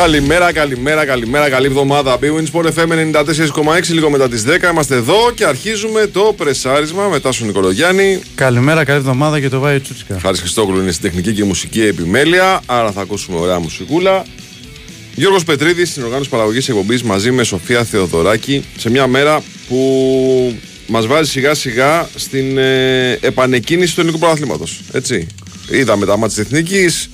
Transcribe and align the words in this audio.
Καλημέρα, 0.00 0.52
καλημέρα, 0.52 1.04
καλημέρα, 1.04 1.50
καλή 1.50 1.66
εβδομάδα. 1.66 2.18
Bwin 2.20 2.44
Sport 2.52 2.64
FM 2.64 3.12
94,6 3.14 3.88
λίγο 3.88 4.10
μετά 4.10 4.28
τις 4.28 4.44
10. 4.46 4.70
Είμαστε 4.70 4.94
εδώ 4.94 5.30
και 5.34 5.44
αρχίζουμε 5.44 6.06
το 6.06 6.34
πρεσάρισμα 6.36 7.08
μετά 7.08 7.32
στον 7.32 7.46
Νικολογιάννη. 7.46 8.20
Καλημέρα, 8.34 8.84
καλή 8.84 8.98
εβδομάδα 8.98 9.40
και 9.40 9.48
το 9.48 9.60
Βάιο 9.60 9.80
Τσούτσικα. 9.80 10.18
Χάρη 10.20 10.38
Χριστόγλου 10.38 10.80
είναι 10.80 10.90
στην 10.90 11.10
τεχνική 11.10 11.32
και 11.32 11.44
μουσική 11.44 11.82
επιμέλεια, 11.82 12.60
άρα 12.66 12.92
θα 12.92 13.00
ακούσουμε 13.00 13.38
ωραία 13.38 13.58
μουσικούλα. 13.58 14.24
Γιώργος 15.14 15.44
Πετρίδης 15.44 15.90
στην 15.90 16.02
οργάνωση 16.02 16.30
παραγωγής 16.30 16.68
εκπομπής 16.68 17.02
μαζί 17.02 17.30
με 17.30 17.42
Σοφία 17.42 17.84
Θεοδωράκη 17.84 18.64
σε 18.76 18.90
μια 18.90 19.06
μέρα 19.06 19.42
που 19.68 20.58
μας 20.86 21.06
βάζει 21.06 21.30
σιγά 21.30 21.54
σιγά 21.54 22.08
στην 22.14 22.58
ε, 22.58 23.18
επανεκκίνηση 23.20 23.94
του 23.94 24.00
ελληνικού 24.00 24.20
πρωταθλήματος. 24.20 24.80
Έτσι. 24.92 25.26
Είδαμε 25.70 26.06
τα 26.06 26.16
μάτια 26.16 26.44
της 26.44 26.52
Εθνικής, 26.52 27.08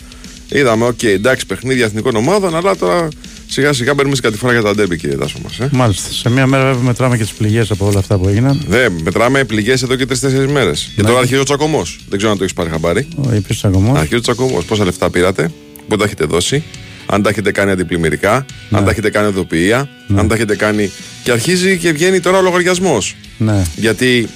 είδαμε, 0.48 0.98
okay, 1.02 1.06
εντάξει, 1.06 1.46
παιχνίδια 1.46 1.84
εθνικών 1.84 2.16
ομάδων, 2.16 2.56
αλλά 2.56 2.76
τώρα 2.76 3.08
σιγά 3.48 3.72
σιγά 3.72 3.94
μπαίνουμε 3.94 4.14
στην 4.14 4.28
κατηφόρα 4.28 4.52
για 4.52 4.62
τα 4.62 4.74
ντέρμπι, 4.74 4.96
κύριε 4.96 5.16
Τάσο 5.16 5.38
μας. 5.42 5.58
Ε. 5.58 5.68
Μάλιστα. 5.72 6.12
Σε 6.12 6.30
μια 6.30 6.46
μέρα 6.46 6.64
βέβαια 6.64 6.82
μετράμε 6.82 7.16
και 7.16 7.22
τις 7.22 7.32
πληγές 7.32 7.70
από 7.70 7.86
όλα 7.86 7.98
αυτά 7.98 8.18
που 8.18 8.28
έγιναν. 8.28 8.64
Δε, 8.68 8.88
μετράμε 8.88 9.44
πληγές 9.44 9.82
εδώ 9.82 9.96
και 9.96 10.06
τρεις-τέσσερις 10.06 10.48
μέρες. 10.48 10.90
Και 10.96 11.02
τώρα 11.02 11.18
αρχίζει 11.18 11.40
ο 11.40 11.44
τσακωμός. 11.44 11.98
Δεν 12.08 12.16
ξέρω 12.16 12.32
αν 12.32 12.38
το 12.38 12.44
έχεις 12.44 12.56
πάρει 12.56 12.70
χαμπάρι. 12.70 13.08
Ο 13.16 13.28
υπήρξε 13.28 13.54
τσακωμός. 13.54 13.98
Αρχίζει 13.98 14.16
ο 14.16 14.20
τσακωμός. 14.20 14.64
Πόσα 14.64 14.84
λεφτά 14.84 15.10
πήρατε, 15.10 15.50
πού 15.88 15.96
τα 15.96 16.04
έχετε 16.04 16.24
δώσει, 16.24 16.62
αν 17.06 17.22
τα 17.22 17.28
έχετε 17.28 17.52
κάνει 17.52 17.70
αντιπλημμυρικά, 17.70 18.46
αν 18.70 18.84
τα 18.84 18.90
έχετε 18.90 19.10
κάνει 19.10 19.26
οδοποιία, 19.26 19.88
αν 20.16 20.28
τα 20.28 20.34
έχετε 20.34 20.56
κάνει. 20.56 20.90
Και 21.22 21.30
αρχίζει 21.30 21.78
και 21.78 21.92
βγαίνει 21.92 22.20
τώρα 22.20 22.38
ο 22.38 22.42
λογαριασμός. 22.42 23.16
Ναι. 23.38 23.62
Γιατί 23.76 24.28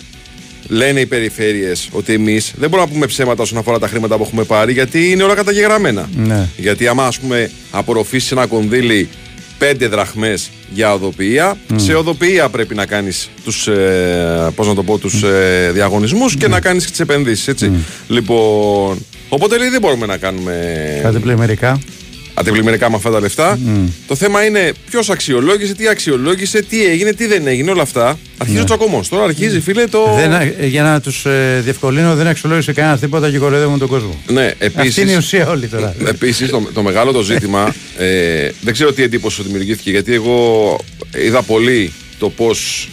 λένε 0.70 1.00
οι 1.00 1.06
περιφέρειες 1.06 1.88
ότι 1.92 2.12
εμείς 2.12 2.52
δεν 2.58 2.68
μπορούμε 2.68 2.88
να 2.88 2.94
πούμε 2.94 3.06
ψέματα 3.06 3.42
όσον 3.42 3.58
αφορά 3.58 3.78
τα 3.78 3.88
χρήματα 3.88 4.16
που 4.16 4.22
έχουμε 4.22 4.44
πάρει, 4.44 4.72
γιατί 4.72 5.10
είναι 5.10 5.22
όλα 5.22 5.34
καταγεγραμμένα. 5.34 6.08
Ναι. 6.16 6.48
Γιατί 6.56 6.86
άμα 6.86 7.06
ας 7.06 7.18
πούμε 7.18 7.50
απορροφήσεις 7.70 8.32
ένα 8.32 8.46
κονδύλι 8.46 9.08
5 9.58 9.88
δραχμές 9.90 10.50
για 10.70 10.92
οδοποιία, 10.92 11.56
σε 11.76 11.94
οδοποιία 11.94 12.48
πρέπει 12.48 12.74
να 12.74 12.86
κάνεις 12.86 13.30
τους, 13.44 13.66
ε, 13.66 14.50
πώς 14.54 14.66
να 14.66 14.74
το 14.74 14.82
πω, 14.82 14.98
τους 14.98 15.22
ε, 15.22 15.70
διαγωνισμούς 15.72 16.36
και 16.36 16.48
να 16.48 16.60
κάνεις 16.60 16.84
και 16.84 16.90
τις 16.90 17.00
επενδύσεις, 17.00 17.48
έτσι. 17.48 17.72
Λοιπόν, 18.08 19.04
οπότε 19.28 19.58
λέει 19.58 19.68
δεν 19.68 19.80
μπορούμε 19.80 20.06
να 20.06 20.16
κάνουμε 20.16 20.54
Κάτι 21.02 21.18
πλημμυρικά. 21.18 21.80
Αντιπλημμυρικά 22.34 22.90
με 22.90 22.96
αυτά 22.96 23.10
τα 23.10 23.20
λεφτά. 23.20 23.58
Το 24.06 24.14
θέμα 24.14 24.44
είναι 24.44 24.72
ποιος 24.90 25.10
αξιολόγησε, 25.10 25.74
τι 25.74 25.88
αξιολόγησε, 25.88 26.62
τι 26.62 26.86
έγινε, 26.86 27.12
τι 27.12 27.26
δεν 27.26 27.46
έγινε, 27.46 27.70
όλα 27.70 27.82
αυτά. 27.82 28.18
Αρχίζει 28.38 28.60
ο 28.60 28.64
τσακωμός. 28.64 29.08
Τώρα 29.08 29.24
αρχίζει, 29.24 29.60
φίλε, 29.60 29.86
το. 29.86 30.14
Δεν, 30.16 30.32
ε, 30.32 30.66
για 30.66 30.82
να 30.82 31.00
τους 31.00 31.24
ε, 31.24 31.60
διευκολύνω, 31.64 32.14
δεν 32.14 32.26
αξιολόγησε 32.26 32.72
κανένας 32.72 33.00
τίποτα 33.00 33.30
και 33.30 33.38
κοροϊδεύουν 33.38 33.78
τον 33.78 33.88
κόσμο. 33.88 34.16
Ναι, 34.26 34.46
Αυτή 34.46 34.64
είναι 34.64 34.82
η 34.84 35.14
επίση. 35.14 35.16
ουσία 35.16 35.48
όλη 35.48 35.66
τώρα. 35.66 35.94
Επίσης, 36.06 36.50
το, 36.50 36.68
το 36.74 36.82
μεγάλο 36.82 37.12
το 37.12 37.22
ζήτημα, 37.22 37.74
ε, 37.98 38.48
δεν 38.60 38.72
ξέρω 38.72 38.92
τι 38.92 39.02
εντύπωση 39.02 39.36
σου 39.36 39.42
δημιουργήθηκε, 39.42 39.90
γιατί 39.90 40.14
εγώ 40.14 40.78
είδα 41.16 41.42
πολύ 41.42 41.92
το 42.18 42.30
πώς 42.30 42.88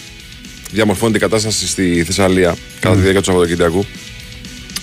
διαμορφώνεται 0.72 1.18
η 1.18 1.22
κατάσταση 1.22 1.68
στη 1.68 2.04
Θεσσαλία 2.06 2.56
κατά 2.80 2.96
τη 2.96 3.02
διάρκεια 3.02 3.22
του 3.22 3.28
Σαββατοκύριακου. 3.28 3.86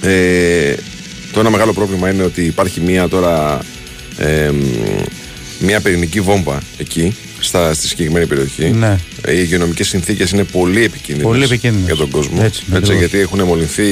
Ε, 0.03 0.75
το 1.33 1.41
ένα 1.41 1.51
μεγάλο 1.51 1.73
πρόβλημα 1.73 2.11
είναι 2.11 2.23
ότι 2.23 2.43
υπάρχει 2.45 2.81
μία 2.81 3.09
τώρα 3.09 3.61
ε, 4.19 4.51
μία 5.59 5.81
πυρηνική 5.81 6.21
βόμβα 6.21 6.63
εκεί, 6.79 7.17
στα, 7.41 7.75
στη 7.75 7.87
συγκεκριμένη 7.87 8.27
περιοχή. 8.27 8.65
Ναι. 8.71 8.99
Ε, 9.23 9.33
Οι 9.37 9.39
υγειονομικές 9.43 9.89
συνθήκες 9.89 10.31
είναι 10.31 10.45
πολύ 10.45 10.85
επικίνδυνες, 10.85 11.31
Πολύ 11.31 11.45
επικίνδυνες. 11.45 11.87
για 11.87 11.97
τον 11.97 12.11
κόσμο. 12.11 12.39
Έτσι, 12.43 12.63
ακριβώς. 12.73 12.99
γιατί 12.99 13.19
έχουν 13.19 13.43
μολυνθεί, 13.43 13.87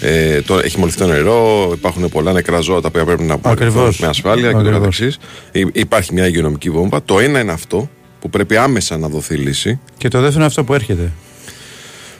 ε, 0.00 0.40
το, 0.42 0.58
έχει 0.58 0.78
μολυνθεί 0.78 0.98
το 0.98 1.06
νερό, 1.06 1.70
υπάρχουν 1.74 2.08
πολλά 2.08 2.32
νεκρά 2.32 2.60
ζώα 2.60 2.80
τα 2.80 2.88
οποία 2.88 3.04
πρέπει 3.04 3.22
να 3.22 3.26
μολυνθούν 3.44 3.52
Ακριβώς. 3.52 3.98
με 3.98 4.06
ασφάλεια 4.06 4.46
και 4.46 4.52
το 4.52 4.58
Ακριβώς. 4.58 4.78
καθεξής. 4.78 5.18
Υ- 5.52 5.76
Υπάρχει 5.76 6.12
μια 6.12 6.26
υγειονομική 6.26 6.70
βόμβα. 6.70 7.02
Το 7.04 7.18
ένα 7.18 7.40
είναι 7.40 7.52
αυτό 7.52 7.90
που 8.20 8.30
πρέπει 8.30 8.56
άμεσα 8.56 8.98
να 8.98 9.08
δοθεί 9.08 9.34
λύση. 9.34 9.80
Και 9.98 10.08
το 10.08 10.18
δεύτερο 10.18 10.36
είναι 10.38 10.46
αυτό 10.46 10.64
που 10.64 10.74
έρχεται. 10.74 11.12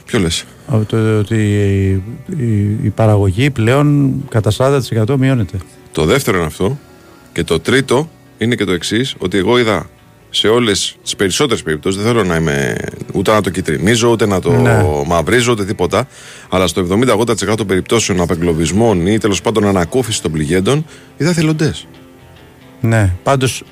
Ποιο 0.05 0.19
λες; 0.19 0.43
Από 0.67 0.85
το 0.85 1.17
ότι 1.17 1.35
η, 1.35 1.87
η- 2.43 2.79
η 2.83 2.89
παραγωγή 2.95 3.49
πλέον 3.49 4.13
κατά 4.29 4.51
40% 4.57 5.17
μειώνεται. 5.17 5.57
Το 5.91 6.05
δεύτερο 6.05 6.37
είναι 6.37 6.45
αυτό. 6.45 6.79
Και 7.33 7.43
το 7.43 7.59
τρίτο 7.59 8.09
είναι 8.37 8.55
και 8.55 8.65
το 8.65 8.71
εξής, 8.71 9.15
ότι 9.17 9.37
εγώ 9.37 9.59
είδα 9.59 9.89
σε 10.29 10.47
όλες 10.47 10.95
τις 11.03 11.15
περισσότερες 11.15 11.63
περιπτώσεις, 11.63 12.01
δεν 12.01 12.11
θέλω 12.11 12.23
να 12.23 12.35
είμαι 12.35 12.75
ούτε 13.13 13.31
να 13.31 13.41
το 13.41 13.49
κυτρινίζω, 13.49 14.09
ούτε 14.11 14.25
να 14.25 14.39
το 14.41 14.51
Ναι. 14.51 14.85
μαυρίζω, 15.05 15.51
ούτε 15.51 15.65
τίποτα. 15.65 16.07
Αλλά 16.49 16.67
στο 16.67 16.81
70-80% 16.81 17.55
των 17.57 17.67
περιπτώσεων 17.67 18.21
απεγκλωβισμών 18.21 19.07
ή 19.07 19.17
τέλος 19.17 19.41
πάντων 19.41 19.67
ανακούφιση 19.67 20.21
των 20.21 20.31
πληγέντων, 20.31 20.85
είδα 21.17 21.33
θελοντές. 21.33 21.87
Ναι. 22.81 23.13
Πάντως, 23.23 23.63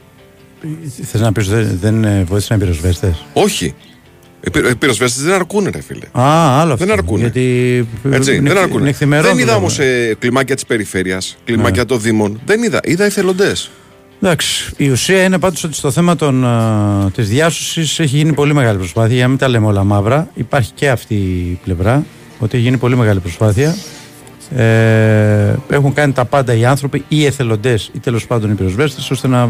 θες 1.03 1.22
να 1.22 1.31
πεις 1.31 1.47
ότι 1.47 1.56
δεν, 1.63 1.78
δεν 1.81 2.03
ε, 2.03 2.23
βοήθησαν 2.23 2.57
οι 2.57 2.59
πυροσβέστε. 2.59 3.17
Όχι. 3.34 3.75
Οι 4.45 4.49
πυ- 4.51 4.69
οι 4.69 4.75
πυροσβέστες 4.75 5.23
δεν 5.23 5.33
αρκούν, 5.33 5.67
ρε 5.73 5.81
φίλε. 5.81 6.05
Α, 6.11 6.59
άλλο 6.61 6.73
αυτό. 6.73 6.85
Δεν 6.85 6.97
αρκούνε. 6.97 7.21
Γιατί 7.21 7.87
Έτσι, 8.11 8.39
δεν 8.39 8.57
αρκούν. 8.57 8.83
νυχθημερών 8.83 9.23
Δεν 9.25 9.33
είδα 9.37 9.41
δουλεύουν. 9.41 9.63
όμως 9.63 9.79
ε, 9.79 10.15
κλιμάκια 10.19 10.55
της 10.55 10.65
περιφέρειας, 10.65 11.37
κλιμάκια 11.45 11.81
Ναι. 11.81 11.87
των 11.87 12.01
Δήμων. 12.01 12.39
Δεν 12.45 12.63
είδα. 12.63 12.79
Είδα 12.83 13.05
εθελοντέ. 13.05 13.51
Εντάξει, 14.21 14.73
η 14.77 14.89
ουσία 14.89 15.23
είναι 15.23 15.39
πάντως 15.39 15.63
ότι 15.63 15.73
στο 15.75 15.91
θέμα 15.91 16.15
των, 16.15 16.45
α, 16.45 17.11
της 17.15 17.29
διάσωσης 17.29 17.99
έχει 17.99 18.17
γίνει 18.17 18.33
πολύ 18.33 18.53
μεγάλη 18.53 18.77
προσπάθεια, 18.77 19.13
για 19.15 19.23
να 19.23 19.29
μην 19.29 19.37
τα 19.37 19.47
λέμε 19.47 19.65
όλα 19.65 19.83
μαύρα. 19.83 20.27
Υπάρχει 20.33 20.71
και 20.75 20.89
αυτή 20.89 21.13
η 21.15 21.59
πλευρά, 21.63 22.05
ότι 22.39 22.55
έχει 22.57 22.65
γίνει 22.65 22.77
πολύ 22.77 22.95
μεγάλη 22.95 23.19
προσπάθεια. 23.19 23.75
Ε, 24.55 25.55
έχουν 25.69 25.93
κάνει 25.93 26.13
τα 26.13 26.25
πάντα 26.25 26.53
οι 26.53 26.66
άνθρωποι, 26.66 27.03
οι 27.07 27.25
εθελοντές 27.25 27.90
ή 27.93 27.99
τέλος 27.99 28.28
πάντων 28.28 28.51
οι 28.51 28.53
πυροσβέστες, 28.53 29.09
ώστε 29.11 29.28
να, 29.28 29.49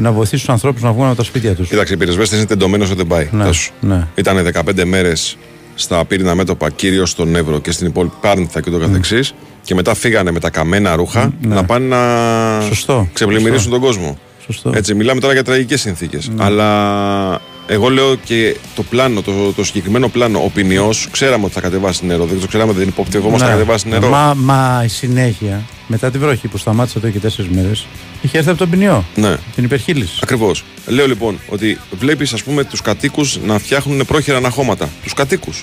να 0.00 0.12
βοηθήσουν 0.12 0.38
τους 0.38 0.48
ανθρώπους 0.54 0.82
να 0.82 0.92
βγουν 0.92 1.06
από 1.06 1.16
τα 1.16 1.22
σπίτια 1.22 1.54
τους. 1.54 1.68
Κοίταξε, 1.68 1.94
οι 1.94 1.96
πυροσβέστες 1.96 2.38
είναι 2.38 2.46
τεντωμένοι 2.46 2.82
όσο 2.82 2.94
δεν 2.94 3.06
πάει. 3.06 3.28
Ναι, 3.32 3.44
Θα 3.44 3.52
σου. 3.52 3.72
ναι. 3.80 4.06
Ήταν 4.14 4.50
15 4.76 4.84
μέρες 4.84 5.36
στα 5.74 6.04
πύρινα 6.04 6.34
μέτωπα, 6.34 6.70
κυρίως 6.70 7.10
στον 7.10 7.36
Εύρο 7.36 7.58
και 7.60 7.70
στην 7.70 7.86
υπόλοιπη 7.86 8.14
Πάρνηθα 8.20 8.60
και 8.60 8.70
το 8.70 8.78
καθεξής 8.78 9.34
Και 9.62 9.74
μετά 9.74 9.94
φύγανε 9.94 10.30
με 10.30 10.40
τα 10.40 10.50
καμένα 10.50 10.94
ρούχα 10.96 11.32
να 11.40 11.64
πάνε 11.64 11.86
να 11.86 12.60
Σωστό, 12.66 13.08
ξεπλημμυρίσουν 13.12 13.54
σωστό. 13.58 13.70
τον 13.70 13.80
κόσμο. 13.80 14.18
Σωστό. 14.46 14.72
Έτσι, 14.74 14.94
μιλάμε 14.94 15.20
τώρα 15.20 15.32
για 15.32 15.44
τραγικές 15.44 15.80
συνθήκες. 15.80 16.30
Αλλά 16.36 17.40
εγώ 17.66 17.88
λέω 17.88 18.14
και 18.14 18.56
το 18.74 18.82
πλάνο, 18.82 19.22
το, 19.22 19.32
το 19.56 19.64
συγκεκριμένο 19.64 20.08
πλάνο, 20.08 20.38
ο 20.44 20.50
ποινιό, 20.54 20.90
ξέραμε 21.10 21.44
ότι 21.44 21.54
θα 21.54 21.60
κατεβάσει 21.60 22.06
νερό. 22.06 22.24
Δεν 22.24 22.40
το 22.40 22.46
ξέραμε, 22.46 22.72
δεν 22.72 22.88
υποπτευόμαστε 22.88 23.44
Ναι. 23.44 23.50
θα 23.50 23.56
κατεβάσει 23.58 23.88
νερό. 23.88 24.08
Μα, 24.08 24.34
μα 24.36 24.82
η 24.84 24.88
συνέχεια, 24.88 25.62
μετά 25.86 26.10
τη 26.10 26.18
βροχή 26.18 26.48
που 26.48 26.56
σταμάτησε 26.58 26.98
εδώ 26.98 27.08
και 27.08 27.18
τέσσερις 27.18 27.50
μέρες, 27.50 27.86
είχε 28.22 28.38
έρθει 28.38 28.48
από 28.50 28.58
τον 28.58 28.70
ποινιό, 28.70 29.04
Ναι. 29.14 29.36
την 29.54 29.64
υπερχείληση. 29.64 30.18
Ακριβώς. 30.22 30.64
Λέω 30.86 31.06
λοιπόν 31.06 31.38
ότι 31.48 31.78
βλέπεις, 31.98 32.32
ας 32.32 32.42
πούμε, 32.42 32.64
τους 32.64 32.80
κατοίκους 32.80 33.38
να 33.44 33.58
φτιάχνουν 33.58 34.06
πρόχειρα 34.06 34.36
αναχώματα. 34.36 34.88
Τους 35.02 35.12
κατοίκους. 35.12 35.62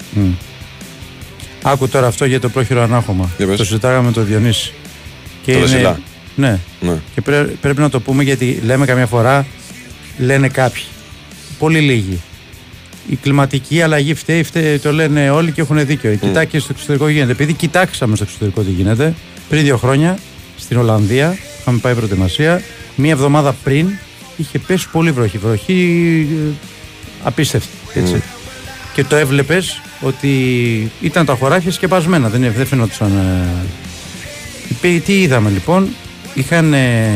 Άκου 1.64 1.88
τώρα 1.90 2.08
αυτό 2.08 2.26
για 2.26 2.40
το 2.40 2.50
πρόχειρο 2.50 2.82
ανάχωμα. 2.82 3.30
Για 3.38 3.48
πες. 3.48 3.58
Το 3.58 3.64
συζητάγαμε 3.66 4.06
με 4.06 4.12
τον 4.12 4.26
Διονύση. 4.26 4.74
Και 5.44 5.54
Το 5.54 5.60
Δεσιλά. 5.60 6.00
Ναι. 6.36 6.60
Ναι. 6.82 6.98
Και 7.16 7.22
πρέ- 7.22 7.48
πρέπει 7.62 7.80
να 7.82 7.90
το 7.90 8.00
πούμε 8.00 8.24
γιατί 8.24 8.60
λέμε 8.66 8.86
καμιά 8.86 9.06
φορά, 9.06 9.46
λένε 10.18 10.48
κάποιοι. 10.48 10.84
Πολύ 11.60 11.80
λίγοι. 11.80 12.22
Η 13.10 13.16
κλιματική 13.16 13.82
αλλαγή 13.82 14.14
φταίει, 14.14 14.44
φταίει, 14.44 14.78
το 14.78 14.94
λένε 14.94 15.30
όλοι 15.30 15.52
και 15.52 15.62
έχουν 15.62 15.86
δίκιο. 15.86 16.16
Κοιτά 16.16 16.46
και 16.46 16.60
στο 16.60 16.68
εξωτερικό 16.72 17.08
γίνεται. 17.08 17.32
Επειδή 17.32 17.54
κοιτάξαμε 17.54 18.16
στο 18.16 18.24
εξωτερικό 18.28 18.62
τι 18.62 18.72
γίνεται, 18.72 19.14
πριν 19.50 19.64
δύο 19.64 19.78
χρόνια 19.78 20.18
στην 20.58 20.78
Ολλανδία, 20.78 21.38
είχαμε 21.60 21.78
πάει 21.78 21.94
προετοιμασία, 21.96 22.62
μία 22.96 23.12
εβδομάδα 23.12 23.56
πριν 23.64 23.90
είχε 24.38 24.60
πέσει 24.60 24.90
πολύ 24.92 25.12
βροχή. 25.12 25.38
Βροχή 25.38 26.28
ε, 26.32 26.52
απίστευτη. 27.24 27.68
Έτσι. 27.94 28.22
Και 28.94 29.04
το 29.04 29.16
έβλεπες 29.16 29.82
ότι 30.02 30.30
ήταν 31.02 31.26
τα 31.26 31.36
χωράφια 31.36 31.72
σκεπασμένα, 31.72 32.30
δεν, 32.30 32.54
δεν 32.56 32.66
φαινόταν. 32.66 33.12
ε, 33.18 33.48
Υπή- 34.70 35.04
Τι 35.06 35.22
είδαμε 35.22 35.50
λοιπόν, 35.50 35.88
είχαν 36.34 36.74
ε, 36.74 37.10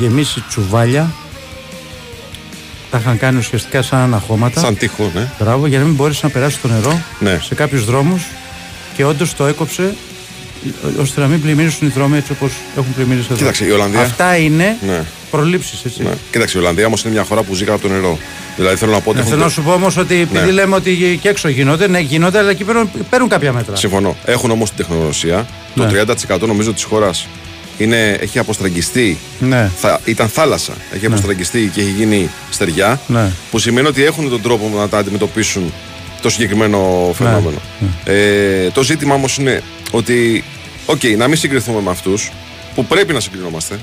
γεμίσει 0.00 0.44
τσουβάλια, 0.48 1.12
τα 2.90 2.98
είχαν 2.98 3.18
κάνει 3.18 3.38
ουσιαστικά 3.38 3.82
σαν 3.82 3.98
αναχώματα. 3.98 4.60
Σαν 4.60 4.76
τείχος, 4.76 5.12
ναι. 5.14 5.30
Μπράβο, 5.40 5.66
για 5.66 5.78
να 5.78 5.84
μην 5.84 5.94
μπορέσει 5.94 6.20
να 6.22 6.28
περάσεις 6.30 6.60
το 6.60 6.68
νερό 6.68 7.00
Ναι. 7.20 7.38
σε 7.42 7.54
κάποιους 7.54 7.84
δρόμους 7.84 8.22
και 8.96 9.04
όντως 9.04 9.34
το 9.34 9.46
έκοψε 9.46 9.82
ε, 9.82 9.94
ώστε 11.00 11.20
να 11.20 11.26
μην 11.26 11.40
πλημμυρίσουν 11.42 11.88
οι 11.88 11.90
δρόμοι 11.90 12.16
έτσι 12.16 12.32
όπως 12.32 12.52
έχουν 12.76 12.94
πλημμυρίσει 12.94 13.26
εδώ. 13.28 13.36
Κοίταξε, 13.38 13.64
η 13.64 13.70
Ολλανδία- 13.70 14.00
Αυτά 14.00 14.36
είναι 14.36 14.76
Ναι. 14.86 15.02
προλήψεις, 15.30 15.84
έτσι. 15.84 16.02
ναι. 16.02 16.10
Κοίταξε, 16.30 16.58
η 16.58 16.60
Ολλανδία 16.60 16.86
όμως 16.86 17.02
είναι 17.04 17.12
μια 17.12 17.24
χώρα 17.24 17.42
που 17.42 17.54
ζει 17.54 17.64
κάτω 17.64 17.76
από 17.76 17.86
το 17.88 17.92
νερό. 17.92 18.18
Δηλαδή 18.56 18.76
θέλω 18.76 18.92
να 18.92 19.00
πω 19.00 19.10
ότι. 19.10 19.18
Ναι, 19.18 19.24
έχουν 19.24 19.30
θέλω 19.30 19.42
να 19.42 19.48
το- 19.48 19.54
σου 19.54 19.62
πω 19.62 19.72
όμως 19.72 19.96
ότι 19.96 20.14
επειδή 20.20 20.44
Ναι. 20.46 20.50
λέμε 20.52 20.74
ότι 20.74 21.18
και 21.22 21.28
έξω 21.28 21.48
γίνονται, 21.48 21.88
ναι, 21.88 21.98
γίνονται, 21.98 22.38
αλλά 22.38 22.50
εκεί 22.50 22.64
παίρνουν, 22.64 22.90
παίρνουν 23.10 23.28
κάποια 23.28 23.52
μέτρα. 23.52 23.76
Συμφωνώ. 23.76 24.16
Έχουν 24.24 24.50
όμως 24.50 24.68
την 24.68 24.78
τεχνογνωσία. 24.78 25.46
Το 25.76 25.82
Ναι. 25.84 25.88
30% 25.88 26.46
νομίζω 26.46 26.72
της 26.72 26.82
χώρας 26.82 27.26
έχει 28.20 28.38
αποστραγγιστεί. 28.38 29.18
Ναι. 29.38 29.70
Θα, 29.76 30.00
ήταν 30.04 30.28
θάλασσα. 30.28 30.72
Έχει 30.94 31.06
αποστραγγιστεί 31.06 31.70
και 31.74 31.80
έχει 31.80 31.90
γίνει 31.90 32.30
στεριά. 32.50 33.00
Ναι. 33.06 33.30
Που 33.50 33.58
σημαίνει 33.58 33.86
ότι 33.86 34.04
έχουν 34.04 34.28
τον 34.30 34.42
τρόπο 34.42 34.70
να 34.76 34.88
τα 34.88 34.98
αντιμετωπίσουν 34.98 35.72
το 36.22 36.30
συγκεκριμένο 36.30 37.10
φαινόμενο. 37.16 37.56
Ε, 38.04 38.70
το 38.70 38.82
ζήτημα 38.82 39.14
όμως 39.14 39.36
είναι 39.36 39.62
ότι, 39.90 40.44
οκ, 40.86 41.02
να 41.16 41.28
μην 41.28 41.36
συγκριθούμε 41.36 41.80
με 41.80 41.90
αυτούς 41.90 42.30
που 42.74 42.84
πρέπει 42.84 43.12
να 43.12 43.20
συγκρινόμαστε. 43.20 43.78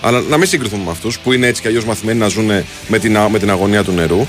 Αλλά 0.00 0.20
να 0.20 0.36
μην 0.36 0.48
συγκριθούμε 0.48 0.84
με 0.84 0.90
αυτούς 0.90 1.18
που 1.18 1.32
είναι 1.32 1.46
έτσι 1.46 1.62
κι 1.62 1.68
αλλιώς 1.68 1.84
μαθημένοι 1.84 2.18
να 2.18 2.28
ζουν 2.28 2.46
με 2.88 2.98
την, 2.98 3.18
με 3.30 3.38
την 3.38 3.50
αγωνία 3.50 3.84
του 3.84 3.92
νερού. 3.92 4.26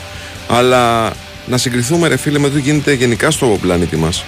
Αλλά 0.47 1.13
να 1.47 1.57
συγκριθούμε, 1.57 2.07
ρε 2.07 2.17
φίλε, 2.17 2.39
με 2.39 2.47
το 2.47 2.53
τι 2.55 2.61
γίνεται 2.61 2.93
γενικά 2.93 3.31
στο 3.31 3.57
πλανήτη 3.61 3.95
μας. 3.95 4.23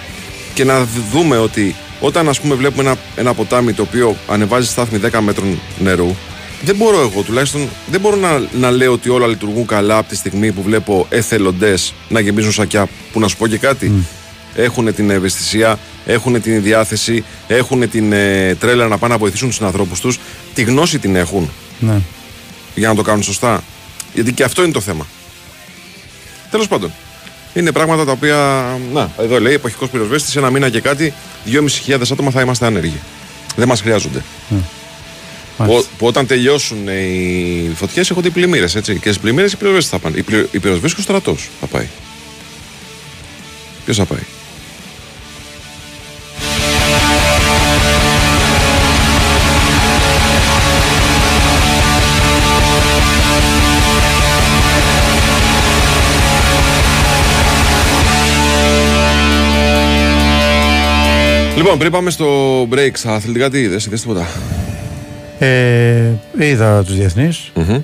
Και 0.54 0.64
να 0.64 0.88
δούμε 1.12 1.38
ότι 1.38 1.74
όταν 2.00 2.28
ας 2.28 2.40
πούμε 2.40 2.54
βλέπουμε 2.54 2.82
ένα, 2.82 2.96
ένα 3.16 3.34
ποτάμι 3.34 3.72
το 3.72 3.82
οποίο 3.82 4.16
ανεβάζει 4.28 4.68
στάθμη 4.68 5.00
10 5.12 5.18
μέτρων 5.20 5.60
νερού, 5.78 6.16
δεν 6.62 6.76
μπορώ 6.76 7.00
εγώ 7.00 7.22
τουλάχιστον, 7.22 7.68
δεν 7.90 8.00
μπορώ 8.00 8.16
να, 8.16 8.42
να 8.52 8.70
λέω 8.70 8.92
ότι 8.92 9.08
όλα 9.08 9.26
λειτουργούν 9.26 9.66
καλά 9.66 9.96
από 9.96 10.08
τη 10.08 10.16
στιγμή 10.16 10.52
που 10.52 10.62
βλέπω 10.62 11.06
εθελοντές 11.08 11.94
να 12.08 12.20
γεμίζουν 12.20 12.52
σακιά. 12.52 12.88
Που 13.12 13.20
να 13.20 13.28
σου 13.28 13.36
πω 13.36 13.46
και 13.46 13.58
κάτι. 13.58 13.92
Mm. 13.94 14.06
Έχουν 14.54 14.94
την 14.94 15.10
ευαισθησία, 15.10 15.78
έχουν 16.12 16.42
την 16.42 16.62
διάθεση, 16.62 17.24
έχουν 17.48 17.90
την 17.90 18.12
ε, 18.12 18.54
τρέλα 18.54 18.88
να 18.88 18.98
πάνε 18.98 19.12
να 19.12 19.18
βοηθήσουν 19.18 19.48
τους 19.48 19.60
ανθρώπους 19.60 20.00
τους. 20.00 20.18
Τη 20.54 20.62
γνώση 20.62 20.98
την 20.98 21.16
έχουν. 21.16 21.50
Ναι. 21.78 22.00
Για 22.74 22.88
να 22.88 22.94
το 22.94 23.02
κάνουν 23.02 23.22
σωστά. 23.22 23.62
Γιατί 24.14 24.32
και 24.32 24.44
αυτό 24.44 24.62
είναι 24.62 24.72
το 24.72 24.80
θέμα. 24.80 25.06
Τέλος 26.50 26.68
πάντων. 26.68 26.92
Είναι 27.54 27.72
πράγματα 27.72 28.04
τα 28.04 28.12
οποία. 28.12 28.36
Να, 28.92 29.10
εδώ 29.18 29.40
λέει 29.40 29.54
εποχικός 29.54 29.88
πυροσβέστης, 29.88 30.36
ένα 30.36 30.50
μήνα 30.50 30.68
και 30.68 30.80
κάτι, 30.80 31.14
2.500 31.86 32.00
άτομα 32.12 32.30
θα 32.30 32.40
είμαστε 32.40 32.66
άνεργοι. 32.66 33.00
Δεν 33.56 33.68
μας 33.68 33.80
χρειάζονται. 33.80 34.22
Mm. 34.50 34.54
Που, 35.56 35.84
που, 35.98 36.06
όταν 36.06 36.26
τελειώσουν 36.26 36.88
οι 36.88 37.72
φωτιές 37.74 38.10
έχονται 38.10 38.28
οι 38.28 38.30
πλημμύρες. 38.30 38.72
Και 38.82 38.92
στις 39.00 39.18
πλημμύρες 39.18 39.52
οι 39.52 39.56
πυροσβέστε 39.56 39.96
θα 39.96 39.98
πάνε. 39.98 40.24
Οι 40.50 40.58
πυροσβέστε 40.58 40.88
και 40.96 41.00
ο 41.00 41.02
στρατός 41.02 41.48
θα 41.60 41.66
πάει. 41.66 41.86
Ποιος 43.84 43.96
θα 43.96 44.04
πάει; 44.04 44.22
Λοιπόν, 61.58 61.78
πριν 61.78 61.90
πάμε 61.90 62.10
στο 62.10 62.62
break 62.62 62.90
στα 62.92 63.14
αθλητικά, 63.14 63.50
τι 63.50 63.60
είδες, 63.60 63.86
είδες 63.86 64.00
τίποτα; 64.00 64.26
Ε, 65.38 66.10
είδα 66.38 66.82
τους 66.84 66.94
διεθνείς. 66.96 67.52
Mm-hmm. 67.56 67.82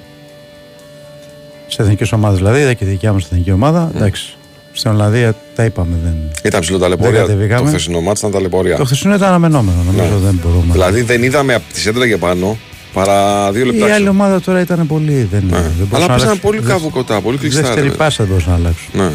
Σε 1.66 1.82
εθνικές 1.82 2.12
ομάδες 2.12 2.38
δηλαδή, 2.38 2.60
είδα 2.60 2.72
και 2.72 2.84
τη 2.84 2.90
δικιά 2.90 3.12
μου 3.12 3.18
στην 3.18 3.30
εθνική 3.32 3.52
ομάδα. 3.52 3.90
Mm. 3.90 3.96
Εντάξει. 3.96 4.36
Στην 4.72 4.90
Ολλανδία 4.90 5.34
τα 5.54 5.64
είπαμε. 5.64 5.96
Δεν... 6.04 6.14
Ήταν 6.42 6.60
ψηλό 6.60 6.78
ταλαιπωρία. 6.78 7.26
Το 7.56 7.64
χθεσινό 7.64 8.00
μάτι 8.00 8.18
ήταν 8.18 8.30
ταλαιπωρία. 8.30 8.76
Το 8.76 8.84
χθεσινό 8.84 9.14
ήταν 9.14 9.28
αναμενόμενο. 9.28 9.82
Νομίζω 9.86 10.14
ναι. 10.14 10.20
δεν 10.24 10.40
μπορούμε. 10.42 10.72
Δηλαδή 10.72 11.02
δεν 11.02 11.22
είδαμε 11.22 11.54
από 11.54 11.64
τη 11.72 11.80
σέντρα 11.80 12.08
και 12.08 12.16
πάνω 12.16 12.58
παρά 12.92 13.52
δύο 13.52 13.64
λεπτά. 13.64 13.88
Η 13.88 13.90
άλλη 13.90 14.08
ομάδα 14.08 14.40
τώρα 14.40 14.60
ήταν 14.60 14.86
πολύ. 14.86 15.28
Δεν, 15.30 15.44
ναι. 15.50 15.56
δεν 15.78 15.88
Αλλά 15.92 16.06
πέσανε 16.06 16.34
πολύ 16.34 16.60
κάπου 16.60 16.90
κοντά, 16.90 17.20
πολύ 17.20 17.38
κλειστά. 17.38 17.60
Δεύτερη 17.60 17.90
πάσα 17.90 18.16
δεν 18.24 18.26
μπορούσαν 18.26 18.50
να 18.50 18.58
αλλάξουν. 18.58 18.90
Ναι. 18.92 19.10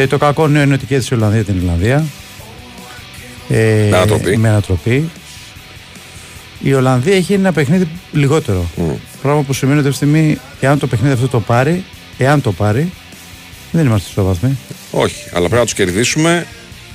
Ε, 0.00 0.06
το 0.06 0.18
κακό 0.18 0.48
νέο 0.48 0.62
είναι 0.62 0.74
ότι 0.74 0.86
και 0.86 0.94
η 0.94 1.14
Ολλανδία 1.14 1.44
την 1.44 1.56
Ιρλανδία. 1.56 2.04
Ε, 3.48 3.86
με 3.90 3.96
ανατροπή. 3.96 4.36
Με 4.36 4.48
ανατροπή. 4.48 5.10
Η 6.60 6.74
Ολλανδία 6.74 7.14
έχει 7.14 7.32
ένα 7.32 7.52
παιχνίδι 7.52 7.88
λιγότερο. 8.12 8.66
Mm. 8.76 8.94
Πράγμα 9.22 9.42
που 9.42 9.52
σημαίνει 9.52 9.78
ότι 9.78 9.88
αυτή 9.88 10.04
τη 10.06 10.10
στιγμή, 10.10 10.38
εάν 10.60 10.78
το 10.78 10.86
παιχνίδι 10.86 11.14
αυτό 11.14 11.28
το 11.28 11.40
πάρει, 11.40 11.84
εάν 12.18 12.40
το 12.40 12.52
πάρει, 12.52 12.92
δεν 13.72 13.86
είμαστε 13.86 14.10
στο 14.10 14.24
βαθμό. 14.24 14.56
Όχι, 14.90 15.24
αλλά 15.28 15.38
πρέπει 15.40 15.54
να 15.54 15.64
τους 15.64 15.74
κερδίσουμε 15.74 16.46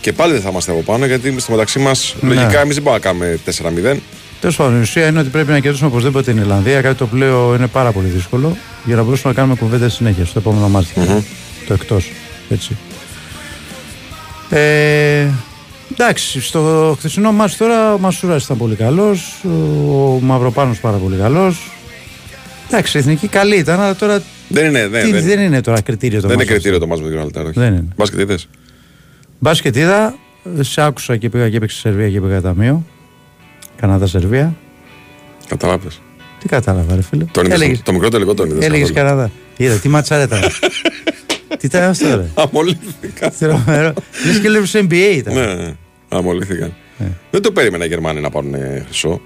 και 0.02 0.14
πάλι 0.14 0.32
δεν 0.32 0.42
θα 0.42 0.50
είμαστε 0.50 0.72
από 0.72 0.82
πάνω 0.82 1.06
γιατί 1.06 1.40
στο 1.40 1.52
μεταξύ 1.52 1.80
μας 1.80 2.16
ναι. 2.22 2.34
λογικά 2.34 2.60
εμείς 2.60 2.76
δεν 2.76 2.84
μπορούμε 2.84 2.92
να 2.94 3.00
κάνουμε 3.00 3.40
4-0. 3.96 3.98
Τέλος 4.40 4.56
πάντων, 4.56 4.78
η 4.78 4.82
ουσία 4.82 5.08
είναι 5.08 5.20
ότι 5.20 5.30
πρέπει 5.30 5.52
να 5.52 5.60
κερδίσουμε 5.60 5.90
οπωσδήποτε 5.90 6.32
την 6.32 6.42
Ιρλανδία, 6.42 6.82
κάτι 6.82 6.96
το 6.96 7.04
οποίο 7.04 7.54
είναι 7.58 7.68
πάρα 7.68 7.92
πολύ 7.92 8.08
δύσκολο 8.08 8.58
για 8.84 8.96
να 8.96 9.04
μπορέσουμε 9.04 9.34
να 9.34 9.40
κάνουμε 9.40 9.60
κουβέντα 9.60 9.90
συνέχεια 9.90 10.26
στο 10.26 10.40
επόμενο 10.40 10.70
μάτι. 10.70 10.94
Mm-hmm. 10.96 11.24
Το 11.68 11.74
εκτός. 11.74 12.12
Έτσι. 12.50 12.78
Ε, 14.50 15.28
Εντάξει, 15.92 16.42
στο 16.42 16.96
χθεσινό 16.98 17.32
μάτι 17.32 17.56
τώρα 17.56 17.94
ο 17.94 17.98
Μασούρα 17.98 18.36
ήταν 18.36 18.58
πολύ 18.58 18.76
καλός. 18.76 19.44
Ο 19.90 20.20
Μαυροπάνος 20.22 20.80
πάρα 20.80 20.98
πολύ 20.98 21.18
καλός. 21.18 21.72
Εντάξει, 22.68 22.98
η 22.98 23.00
εθνική 23.00 23.28
καλή 23.28 23.56
ήταν, 23.56 23.80
αλλά 23.80 23.96
τώρα. 23.96 24.22
Δεν 24.48 24.66
είναι, 24.66 24.88
δεν, 24.88 25.06
τι, 25.06 25.12
δεν, 25.12 25.24
δεν 25.24 25.40
είναι 25.40 25.62
τώρα 25.62 25.82
κριτήριο 25.82 26.22
το 26.22 26.28
Δεν 26.28 26.36
είναι 26.36 26.46
κριτήριο 26.46 26.80
το 26.80 26.88
μάτι 26.88 27.02
με 27.02 27.10
την 27.10 27.20
Αλτάρα. 27.20 27.50
Δεν 27.50 27.68
είναι. 27.68 27.86
Μπάσκετ 27.96 28.20
είδες; 28.20 28.48
Μπάσκετ 29.40 29.76
είδα. 29.76 30.16
Σε 30.60 30.82
άκουσα 30.82 31.18
και 31.18 31.30
πήγα 31.30 31.50
και 31.50 31.58
έπαιξε 31.58 31.80
Σερβία 31.80 32.10
και 32.10 32.22
πήγα 32.22 32.42
ταμείο. 32.42 32.86
Καναδά-Σερβία. 33.76 34.56
Κατάλαβες. 35.48 36.02
Τι 36.40 36.48
κατάλαβα, 36.48 36.96
ρε 36.96 37.02
φίλε. 37.02 37.24
Τον 37.32 37.46
είδες, 37.46 37.82
το 37.84 37.94
μικρό 37.94 38.10
τελικό 38.10 38.34
τον 38.34 38.50
είδες. 38.50 38.66
Έλεγες 38.66 38.92
Καναδά. 38.92 39.32
Είδα, 39.58 39.76
τι 39.76 39.90
ματσάρα 39.90 40.24
ήταν. 40.24 40.42
τι 41.60 41.66
ήταν 41.66 41.84
αυτό, 41.84 42.16
ρε; 42.16 42.26
Αμολήθηκαν. 42.34 43.32
Λες 44.26 44.40
και 44.42 44.50
λέει 44.50 44.62
NBA 44.74 45.16
ήταν. 45.16 45.34
Ναι. 45.34 45.76
Αμολήθηκαν. 46.10 46.74
Ε. 47.00 47.06
Δεν 47.32 47.42
το 47.42 47.52
περίμενα 47.52 47.86
οι 47.86 47.88
Γερμανοί 47.88 48.22
να 48.22 48.30
πάρουν 48.30 48.56
χρυσό. 48.86 49.22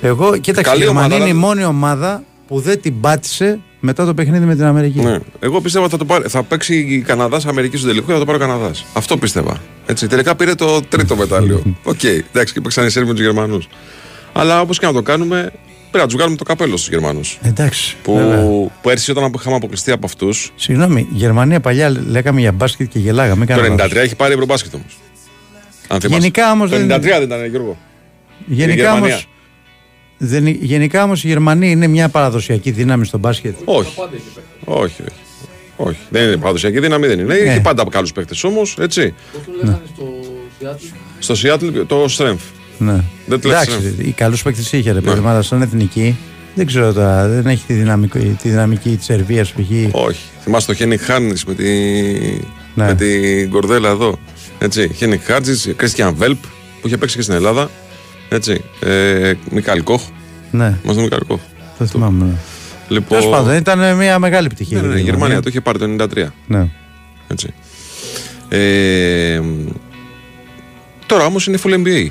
Εγώ, 0.00 0.36
κοίταξε, 0.36 0.74
η 0.76 0.78
Γερμανία 0.78 1.16
είναι 1.16 1.28
η 1.28 1.32
μόνη 1.32 1.64
ομάδα 1.64 2.24
που 2.46 2.60
δεν 2.60 2.80
την 2.80 3.00
πάτησε 3.00 3.60
μετά 3.80 4.06
το 4.06 4.14
παιχνίδι 4.14 4.44
με 4.44 4.54
την 4.54 4.64
Αμερική. 4.64 5.00
Ναι. 5.00 5.18
Εγώ 5.40 5.60
πίστευα 5.60 5.88
θα, 5.88 5.96
το 5.96 6.04
πάρει, 6.04 6.28
θα 6.28 6.42
παίξει 6.42 6.76
η 6.76 7.00
Καναδάς 7.00 7.46
Αμερική 7.46 7.76
στο 7.76 7.86
τελικό 7.86 8.06
και 8.06 8.12
θα 8.12 8.18
το 8.18 8.24
πάρει 8.24 8.38
ο 8.38 8.40
Καναδάς. 8.40 8.84
Αυτό 8.92 9.16
πίστευα. 9.16 9.60
Έτσι, 9.86 10.06
τελικά 10.06 10.34
πήρε 10.34 10.54
το 10.54 10.82
τρίτο 10.82 11.16
μετάλλιο. 11.16 11.62
Okay, 11.82 12.20
εντάξει, 12.32 12.54
και 12.54 12.60
παίξαν 12.60 12.86
οι 12.86 12.90
Σέρβοι 12.90 13.08
με 13.08 13.14
τους 13.14 13.24
Γερμανούς. 13.24 13.68
Αλλά 14.32 14.60
όπως 14.60 14.78
και 14.78 14.86
να 14.86 14.92
το 14.92 15.02
κάνουμε, 15.02 15.52
πρέπει 15.90 15.98
να 15.98 16.06
τους 16.06 16.14
βγάλουμε 16.14 16.36
το 16.36 16.44
καπέλο 16.44 16.76
στους 16.76 16.88
Γερμανούς. 16.88 17.38
Εντάξει. 17.42 17.96
Που 18.02 18.70
πέρσι 18.82 19.10
όταν 19.10 19.32
είχαμε 19.34 19.56
αποκλειστεί 19.56 19.90
από 19.90 20.06
αυτού. 20.06 20.28
Συγγνώμη, 20.54 21.06
Γερμανία 21.10 21.60
παλιά 21.60 21.90
λέγαμε 22.06 22.40
για 22.40 22.52
μπάσκετ 22.52 22.88
και 22.88 22.98
γελάγαμε. 22.98 23.46
Το 23.46 23.74
93 23.78 23.94
έχει 23.94 24.16
πάρει 24.16 24.32
ευρωμπάσκετ 24.32 24.74
όμως. 24.74 24.98
Γενικά 26.06 26.52
όμως. 26.52 26.70
Το 26.70 26.76
93 26.76 27.00
δεν 27.00 27.22
ήταν, 27.22 27.46
Γιώργο. 27.46 27.78
Γενικά 28.46 28.92
όμω. 28.92 29.06
Δεν, 30.22 30.46
γενικά 30.46 31.02
όμως 31.02 31.24
η 31.24 31.28
Γερμανία 31.28 31.70
είναι 31.70 31.86
μια 31.86 32.08
παραδοσιακή 32.08 32.70
δύναμη 32.70 33.04
στο 33.04 33.18
μπάσκετ. 33.18 33.54
Όχι. 33.64 33.94
όχι, 34.64 35.02
όχι. 35.02 35.12
Όχι. 35.76 35.98
Δεν 36.10 36.22
είναι 36.22 36.36
παραδοσιακή 36.36 36.80
δύναμη, 36.80 37.06
δεν 37.06 37.18
είναι. 37.18 37.34
Ναι. 37.34 37.50
Έχει 37.50 37.60
πάντα 37.60 37.84
καλούς 37.90 38.12
παίκτες 38.12 38.44
όμως, 38.44 38.76
έτσι. 38.80 39.14
Πώς 39.32 39.42
το 39.44 39.52
λέγανε 39.56 39.80
στο 39.94 40.04
Σιάτλ. 40.58 40.84
Στο 41.18 41.34
Σιάτλ 41.34 41.66
το 41.86 42.04
Strength. 42.18 42.59
Ναι. 42.80 43.04
Δεν 43.26 43.40
Εντάξει, 43.44 43.94
οι 43.98 44.10
καλούς 44.10 44.42
παίκτες 44.42 44.72
είχε 44.72 44.92
ρε 44.92 45.00
παιδί, 45.00 45.20
ναι. 45.20 45.42
σαν 45.42 45.62
εθνική. 45.62 46.16
Δεν 46.54 46.66
ξέρω 46.66 46.92
τώρα, 46.92 47.28
δεν 47.28 47.46
έχει 47.46 47.64
τη 47.66 47.72
δυναμική, 47.72 48.36
τη 48.42 48.48
δυναμική 48.48 48.96
της 48.96 49.04
Σερβίας 49.04 49.52
π.χ. 49.52 49.60
Όχι. 49.90 50.20
Θυμάστε 50.40 50.72
το 50.72 50.78
Χένι 50.78 50.96
Χάνι 50.96 51.32
με, 51.46 51.54
τη... 51.54 51.70
ναι. 52.74 52.84
με 52.86 52.94
την 52.94 53.50
κορδέλα 53.50 53.88
εδώ. 53.88 54.18
Έτσι, 54.58 54.92
Χένικ 54.96 55.22
Χάτζη, 55.24 55.72
Κρίστιαν 55.74 56.14
Βέλπ 56.14 56.42
που 56.80 56.86
είχε 56.86 56.96
παίξει 56.96 57.16
και 57.16 57.22
στην 57.22 57.34
Ελλάδα. 57.34 57.70
Έτσι, 58.28 58.64
ε, 58.80 59.32
Μικάλ 59.50 59.82
Κόχ. 59.82 60.02
Ναι. 60.50 60.78
Μα 60.84 60.94
τον 60.94 61.02
Μικάλ 61.02 61.20
Κόχ; 61.26 61.40
Το 61.78 61.86
θυμάμαι. 61.86 62.24
Ναι. 62.24 62.32
Λοιπόν... 62.88 63.18
Τέλος 63.18 63.34
πάντων, 63.34 63.54
ήταν 63.54 63.96
μια 63.96 64.18
μεγάλη 64.18 64.46
επιτυχία. 64.46 64.80
Ναι, 64.80 64.86
ναι, 64.86 64.94
ναι 64.94 65.00
η 65.00 65.02
Γερμανία 65.02 65.40
το 65.40 65.48
είχε 65.48 65.60
πάρει 65.60 65.78
το 65.78 66.06
93. 66.14 66.26
Ναι. 66.46 66.68
Έτσι. 67.28 67.48
Ε, 68.48 69.40
τώρα 71.06 71.24
όμως 71.24 71.46
είναι 71.46 71.58
full 71.64 71.74
NBA. 71.74 72.08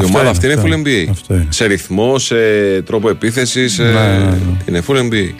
Η 0.00 0.04
ομάδα 0.04 0.20
είναι, 0.20 0.30
αυτή 0.30 0.52
αυτό, 0.52 0.66
είναι 0.66 0.76
full 0.76 0.86
NBA. 0.86 1.10
Αυτό 1.10 1.34
είναι. 1.34 1.46
Σε 1.48 1.66
ρυθμό, 1.66 2.18
σε 2.18 2.36
τρόπο 2.82 3.08
επίθεσης. 3.08 3.78
Ναι, 3.78 3.84
ναι, 3.84 4.18
ναι. 4.18 4.36
Είναι 4.68 4.82
full 4.88 4.96
NBA. 4.96 5.30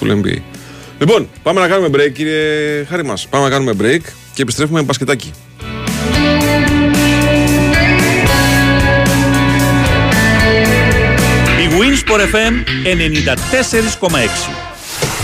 Full 0.00 0.10
NBA. 0.10 0.38
Λοιπόν, 0.98 1.28
πάμε 1.42 1.60
να 1.60 1.68
κάνουμε 1.68 1.88
break, 1.92 2.12
κύριε 2.12 2.84
Χάρη 2.88 3.04
μας. 3.04 3.26
Πάμε 3.30 3.44
να 3.44 3.50
κάνουμε 3.50 3.72
break 3.80 4.00
και 4.34 4.42
επιστρέφουμε 4.42 4.78
με 4.78 4.84
μπασκετάκι. 4.84 5.32
Winsport 11.80 12.20
FM 12.34 12.54
94,6 12.84 14.69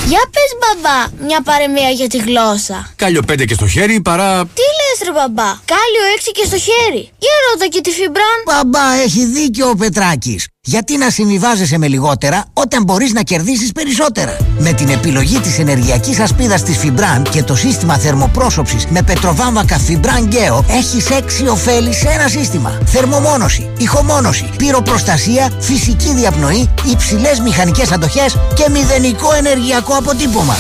για 0.06 0.22
πες 0.34 0.50
μπαμπά, 0.60 1.24
μια 1.26 1.40
παρεμία 1.42 1.90
για 1.90 2.08
τη 2.08 2.18
γλώσσα. 2.18 2.92
Κάλιο 2.96 3.22
5 3.32 3.44
και 3.46 3.54
στο 3.54 3.66
χέρι 3.66 4.00
παρά... 4.00 4.44
Τι 4.44 4.66
λες 4.78 4.98
ρε 5.04 5.12
μπαμπά, 5.12 5.50
κάλιο 5.72 6.02
6 6.18 6.30
και 6.32 6.44
στο 6.44 6.58
χέρι. 6.58 7.10
Για 7.18 7.34
ρώτα 7.50 7.66
και 7.68 7.80
τη 7.80 7.90
Φιμπραν. 7.90 8.38
Μπαμπά, 8.44 8.92
έχει 9.04 9.24
δίκιο 9.24 9.68
ο 9.68 9.74
Πετράκης. 9.74 10.46
Γιατί 10.68 10.96
να 10.96 11.10
συμβιβάζεσαι 11.10 11.78
με 11.78 11.88
λιγότερα 11.88 12.44
όταν 12.52 12.82
μπορείς 12.82 13.12
να 13.12 13.22
κερδίσεις 13.22 13.72
περισσότερα; 13.72 14.36
Με 14.58 14.72
την 14.72 14.88
επιλογή 14.88 15.38
της 15.38 15.58
ενεργειακής 15.58 16.20
ασπίδας 16.20 16.62
της 16.62 16.78
Fibran 16.82 17.22
και 17.30 17.42
το 17.42 17.56
σύστημα 17.56 17.98
θερμοπρόσωψης 17.98 18.86
με 18.86 19.02
πετροβάμβακα 19.02 19.80
Fibran 19.88 20.32
Geo 20.32 20.64
έχεις 20.68 21.10
έξι 21.10 21.48
ωφέλη 21.48 21.92
σε 21.92 22.08
ένα 22.08 22.28
σύστημα. 22.28 22.78
Θερμομόνωση, 22.84 23.70
ηχομόνωση, 23.78 24.50
πυροπροστασία, 24.56 25.50
φυσική 25.58 26.14
διαπνοή, 26.14 26.68
υψηλές 26.92 27.40
μηχανικές 27.40 27.92
αντοχές 27.92 28.36
και 28.54 28.70
μηδενικό 28.70 29.34
ενεργειακό 29.34 29.94
αποτύπωμα. 29.94 30.56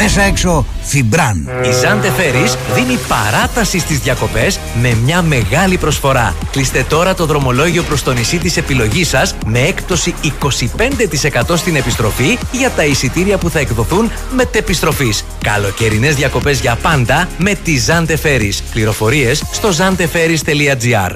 Μέσα 0.00 0.22
έξω 0.22 0.66
Φιμπραν. 0.82 1.48
Η 1.64 1.72
Ζάντε 1.72 2.10
Φέρις 2.10 2.56
δίνει 2.74 2.98
παράταση 3.08 3.78
στις 3.78 3.98
διακοπές 3.98 4.58
με 4.80 4.96
μια 5.04 5.22
μεγάλη 5.22 5.76
προσφορά. 5.76 6.34
Κλείστε 6.50 6.84
τώρα 6.88 7.14
το 7.14 7.26
δρομολόγιο 7.26 7.82
προς 7.82 8.02
το 8.02 8.12
νησί 8.12 8.38
της 8.38 8.56
επιλογής 8.56 9.08
σας 9.08 9.34
με 9.46 9.58
έκπτωση 9.58 10.14
25% 10.22 11.56
στην 11.56 11.76
επιστροφή 11.76 12.38
για 12.52 12.70
τα 12.70 12.84
εισιτήρια 12.84 13.38
που 13.38 13.50
θα 13.50 13.58
εκδοθούν 13.58 14.10
μετεπιστροφής. 14.34 15.24
Καλοκαιρινές 15.42 16.14
διακοπές 16.14 16.60
για 16.60 16.78
πάντα 16.82 17.28
με 17.38 17.54
τη 17.54 17.78
Ζάντε 17.78 18.16
Φέρις. 18.16 18.62
Πληροφορίες 18.72 19.42
στο 19.52 19.68
zanteferis.gr 19.68 21.14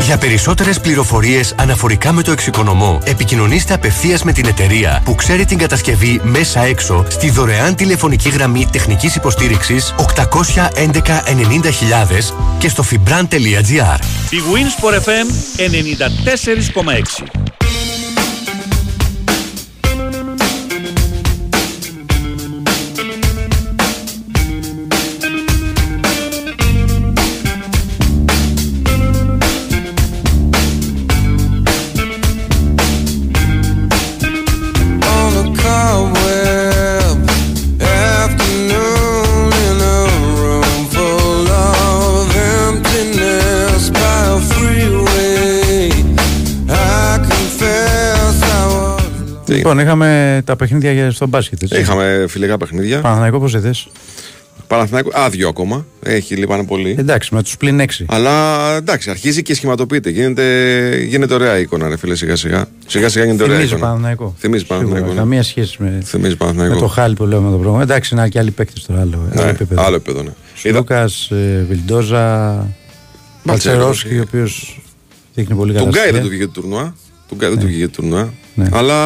Για 0.00 0.16
περισσότερες 0.16 0.80
πληροφορίες 0.80 1.54
αναφορικά 1.58 2.12
με 2.12 2.22
το 2.22 2.32
εξοικονομώ, 2.32 3.00
επικοινωνήστε 3.04 3.74
απευθείας 3.74 4.22
με 4.22 4.32
την 4.32 4.46
εταιρεία 4.46 5.00
που 5.04 5.14
ξέρει 5.14 5.44
την 5.44 5.58
κατασκευή 5.58 6.20
μέσα 6.22 6.60
έξω 6.60 7.04
στη 7.08 7.30
δωρεάν 7.30 7.74
τηλεφωνική 7.74 8.21
γραμμή 8.28 8.66
τεχνικής 8.72 9.14
υποστήριξης 9.16 9.94
811 9.98 11.22
90.000 11.24 12.34
και 12.58 12.68
στο 12.68 12.84
fibran.gr. 12.90 13.98
Η 14.30 14.38
Winsport 14.52 14.94
FM 14.94 15.26
94,6. 17.24 17.41
Λοιπόν, 49.72 49.86
είχαμε 49.86 50.42
τα 50.44 50.56
παιχνίδια 50.56 50.92
για- 50.92 51.10
στο 51.10 51.26
μπάσκετ. 51.26 51.62
Έτσι. 51.62 51.80
Είχαμε 51.80 52.24
φιλικά 52.28 52.56
παιχνίδια. 52.56 53.00
Παναθηναϊκό 53.00 53.38
πώς 53.40 53.54
είδες; 53.54 53.88
Παναθηναϊκό, 54.66 55.10
άδειο 55.14 55.48
ακόμα. 55.48 55.86
Έχει 56.02 56.34
λείπανε 56.36 56.64
πολύ. 56.64 56.94
Εντάξει, 56.98 57.34
με 57.34 57.42
τους 57.42 57.56
πλην 57.56 57.80
6. 57.80 58.04
Αλλά 58.08 58.32
εντάξει, 58.76 59.10
αρχίζει 59.10 59.42
και 59.42 59.54
σχηματοποιείται. 59.54 60.10
Γίνεται, 60.10 60.44
γίνεται 61.08 61.34
ωραία 61.34 61.58
εικόνα, 61.58 61.88
ρε 61.88 61.96
φίλε, 61.96 62.14
σιγά 62.14 62.36
σιγά. 62.36 62.66
Σιγά 62.86 63.08
σιγά 63.08 63.24
γίνεται 63.24 63.42
ωραία 63.42 63.56
Θυμίζει 63.56 63.72
εικόνα. 63.74 63.86
Παναθηναϊκό. 63.86 64.34
Θυμίζει 64.38 64.66
Παναθηναϊκό. 64.66 64.98
Σίγουρα, 65.06 65.24
ναι. 65.24 65.28
Καμία 65.28 65.42
σχέση 65.42 65.76
με, 65.82 66.00
Θυμίζει 66.04 66.30
με 66.30 66.36
Παναθηναϊκό. 66.36 66.78
το 66.78 66.86
χάλι 66.86 67.14
που 67.14 67.24
λέμε 67.26 67.50
το 67.50 67.56
πρόγραμμα. 67.56 67.82
Εντάξει, 67.82 68.14
είναι 68.14 68.28
και 68.28 68.38
άλλοι 68.38 68.50
παίκτες 68.50 68.82
τώρα. 68.86 69.00
Άλλο, 69.00 69.28
Ναι, 69.34 69.40
άλλο 69.40 69.50
επίπεδο. 69.50 69.82
άλλο 69.82 69.96
επίπεδο, 69.96 70.22
ναι. 70.22 70.30
Είδα- 70.62 70.78
Λούκας, 70.78 71.30
Βιλντόζα, 71.68 72.66
Μπαλτσερόσκι, 73.44 74.18
ο 74.18 74.22
οποίος 74.26 74.80
δείχνει 75.34 75.54
πολύ 75.54 75.72
καλά. 75.72 75.84
Τον 75.84 75.92
Γκάι 75.94 76.02
δεν 76.10 76.12
στοιχεία. 76.12 76.22
του 76.22 76.28
βγήκε 76.36 76.44
το 76.46 76.60
τουρνουά. 76.60 76.94
Τον 77.28 77.38
Γκάι 77.38 77.48
δεν 77.50 77.58
του 77.58 77.66
βγήκε 77.66 77.84
το 77.88 77.90
τουρνουά. 78.00 78.32
Ναι. 78.54 78.68
Αλλά 78.72 78.96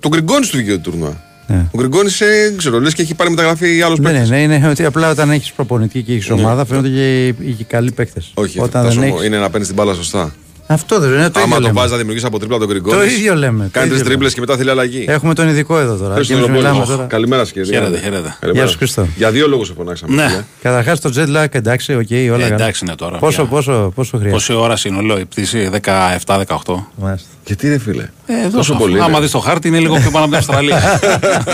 τον 0.00 0.10
Γκριγκόνης 0.10 0.48
του 0.48 0.56
βγήκε 0.56 0.72
το 0.72 0.78
τουρνουά. 0.78 1.22
Ναι. 1.46 1.66
Ο 1.72 1.78
Γκριγκόνης, 1.78 2.18
δεν 2.18 2.56
ξέρω, 2.56 2.80
λες 2.80 2.94
και 2.94 3.02
έχει 3.02 3.14
πάρει 3.14 3.30
μεταγραφή 3.30 3.82
άλλος 3.82 3.98
Ναι, 3.98 4.10
παίκτης. 4.10 4.30
ναι, 4.30 4.36
ναι, 4.46 4.54
είναι 4.54 4.68
ότι 4.68 4.84
απλά 4.84 5.10
όταν 5.10 5.30
έχεις 5.30 5.52
προπονητή 5.52 6.02
και 6.02 6.12
έχεις 6.12 6.30
ομάδα 6.30 6.64
φαίνονται 6.64 6.88
και 6.88 7.26
οι, 7.26 7.36
οι 7.58 7.64
καλοί 7.68 7.92
παίκτες. 7.92 8.30
Όχι, 8.34 8.58
όταν 8.60 8.82
φτάσω 8.82 8.98
δεν 9.00 9.08
εγώ. 9.08 9.16
έχεις... 9.16 9.26
είναι 9.26 9.38
να 9.38 9.50
παίρνεις 9.50 9.66
την 9.66 9.76
μπάλα 9.76 9.94
σωστά. 9.94 10.34
Αυτό 10.66 10.98
δεν 10.98 11.10
είναι 11.10 11.30
το 11.30 11.38
Άμα 11.40 11.44
ίδιο. 11.44 11.52
τον 11.54 11.60
λέμε. 11.62 11.72
βάζεις 11.74 11.90
να 11.90 11.96
δημιουργήσεις 11.96 12.28
από 12.28 12.38
τρίπλα 12.38 12.58
τον 12.58 12.68
Γκριγκόνης. 12.68 12.98
Το 12.98 13.04
ίδιο 13.04 13.34
λέμε. 13.34 13.64
το 13.64 13.70
Κάνει 13.72 13.86
τρεις 13.88 14.00
ίδιο 14.00 14.10
τρίπλες 14.10 14.34
λέμε. 14.34 14.34
και 14.34 14.40
μετά 14.40 14.56
θέλει 14.56 14.70
αλλαγή. 14.70 15.04
Έχουμε 15.08 15.34
τον 15.34 15.48
ειδικό 15.48 15.78
εδώ 15.78 15.96
τώρα. 15.96 16.14
Πες 16.14 16.26
Και 16.26 16.32
στον 16.34 16.36
εμείς 16.36 16.62
Λοπόλη. 16.62 16.72
μιλάμε 16.72 16.86
τώρα. 16.94 17.04
Καλημέρα, 17.08 17.42
κύριε. 17.44 17.64
Χαίρετε, 17.72 17.98
χαίρετε. 17.98 18.36
Καλημέρα. 18.40 18.64
Γεια 18.64 18.66
σου, 18.72 18.78
Χριστό. 18.78 19.06
Για 19.16 19.30
δύο 19.30 19.48
λόγους 19.48 19.66
σε 19.66 19.72
φωνάξαμε. 19.76 20.14
Ναι. 20.14 20.28
φίλε. 20.28 20.42
Καταρχάς 20.62 21.00
το 21.00 21.12
jet 21.16 21.36
lag, 21.36 21.46
εντάξει, 21.50 21.92
οκ, 21.94 22.10
όλα 22.10 22.24
Ε, 22.24 22.28
καλά. 22.28 22.54
εντάξει 22.54 22.84
είναι 22.86 22.94
τώρα. 22.94 23.18
Πόσο, 23.18 23.42
πια. 23.42 23.50
πόσο, 23.50 23.92
πόσο 23.94 24.10
χρειάζεται. 24.10 24.30
Πόση 24.30 24.52
ώρα 24.52 24.76
σύνολο 24.76 25.18
η 25.18 25.24
πτήση, 25.24 25.70
17-18. 25.82 26.88
Μάλιστα. 26.96 27.28
Γιατί 27.46 27.68
ρε 27.68 27.78
φίλε; 27.78 28.08
Ε, 28.26 28.42
Τόσο 28.42 28.56
τόσο 28.56 28.74
πολύ. 28.74 28.98
Άμα 28.98 29.08
είναι. 29.08 29.20
δεις 29.20 29.30
το 29.30 29.38
χάρτη 29.38 29.68
είναι 29.68 29.78
λίγο 29.78 29.94
πιο 29.96 30.10
πάνω 30.10 30.18
από 30.24 30.26
την 30.26 30.36
Αυστραλία. 30.36 31.00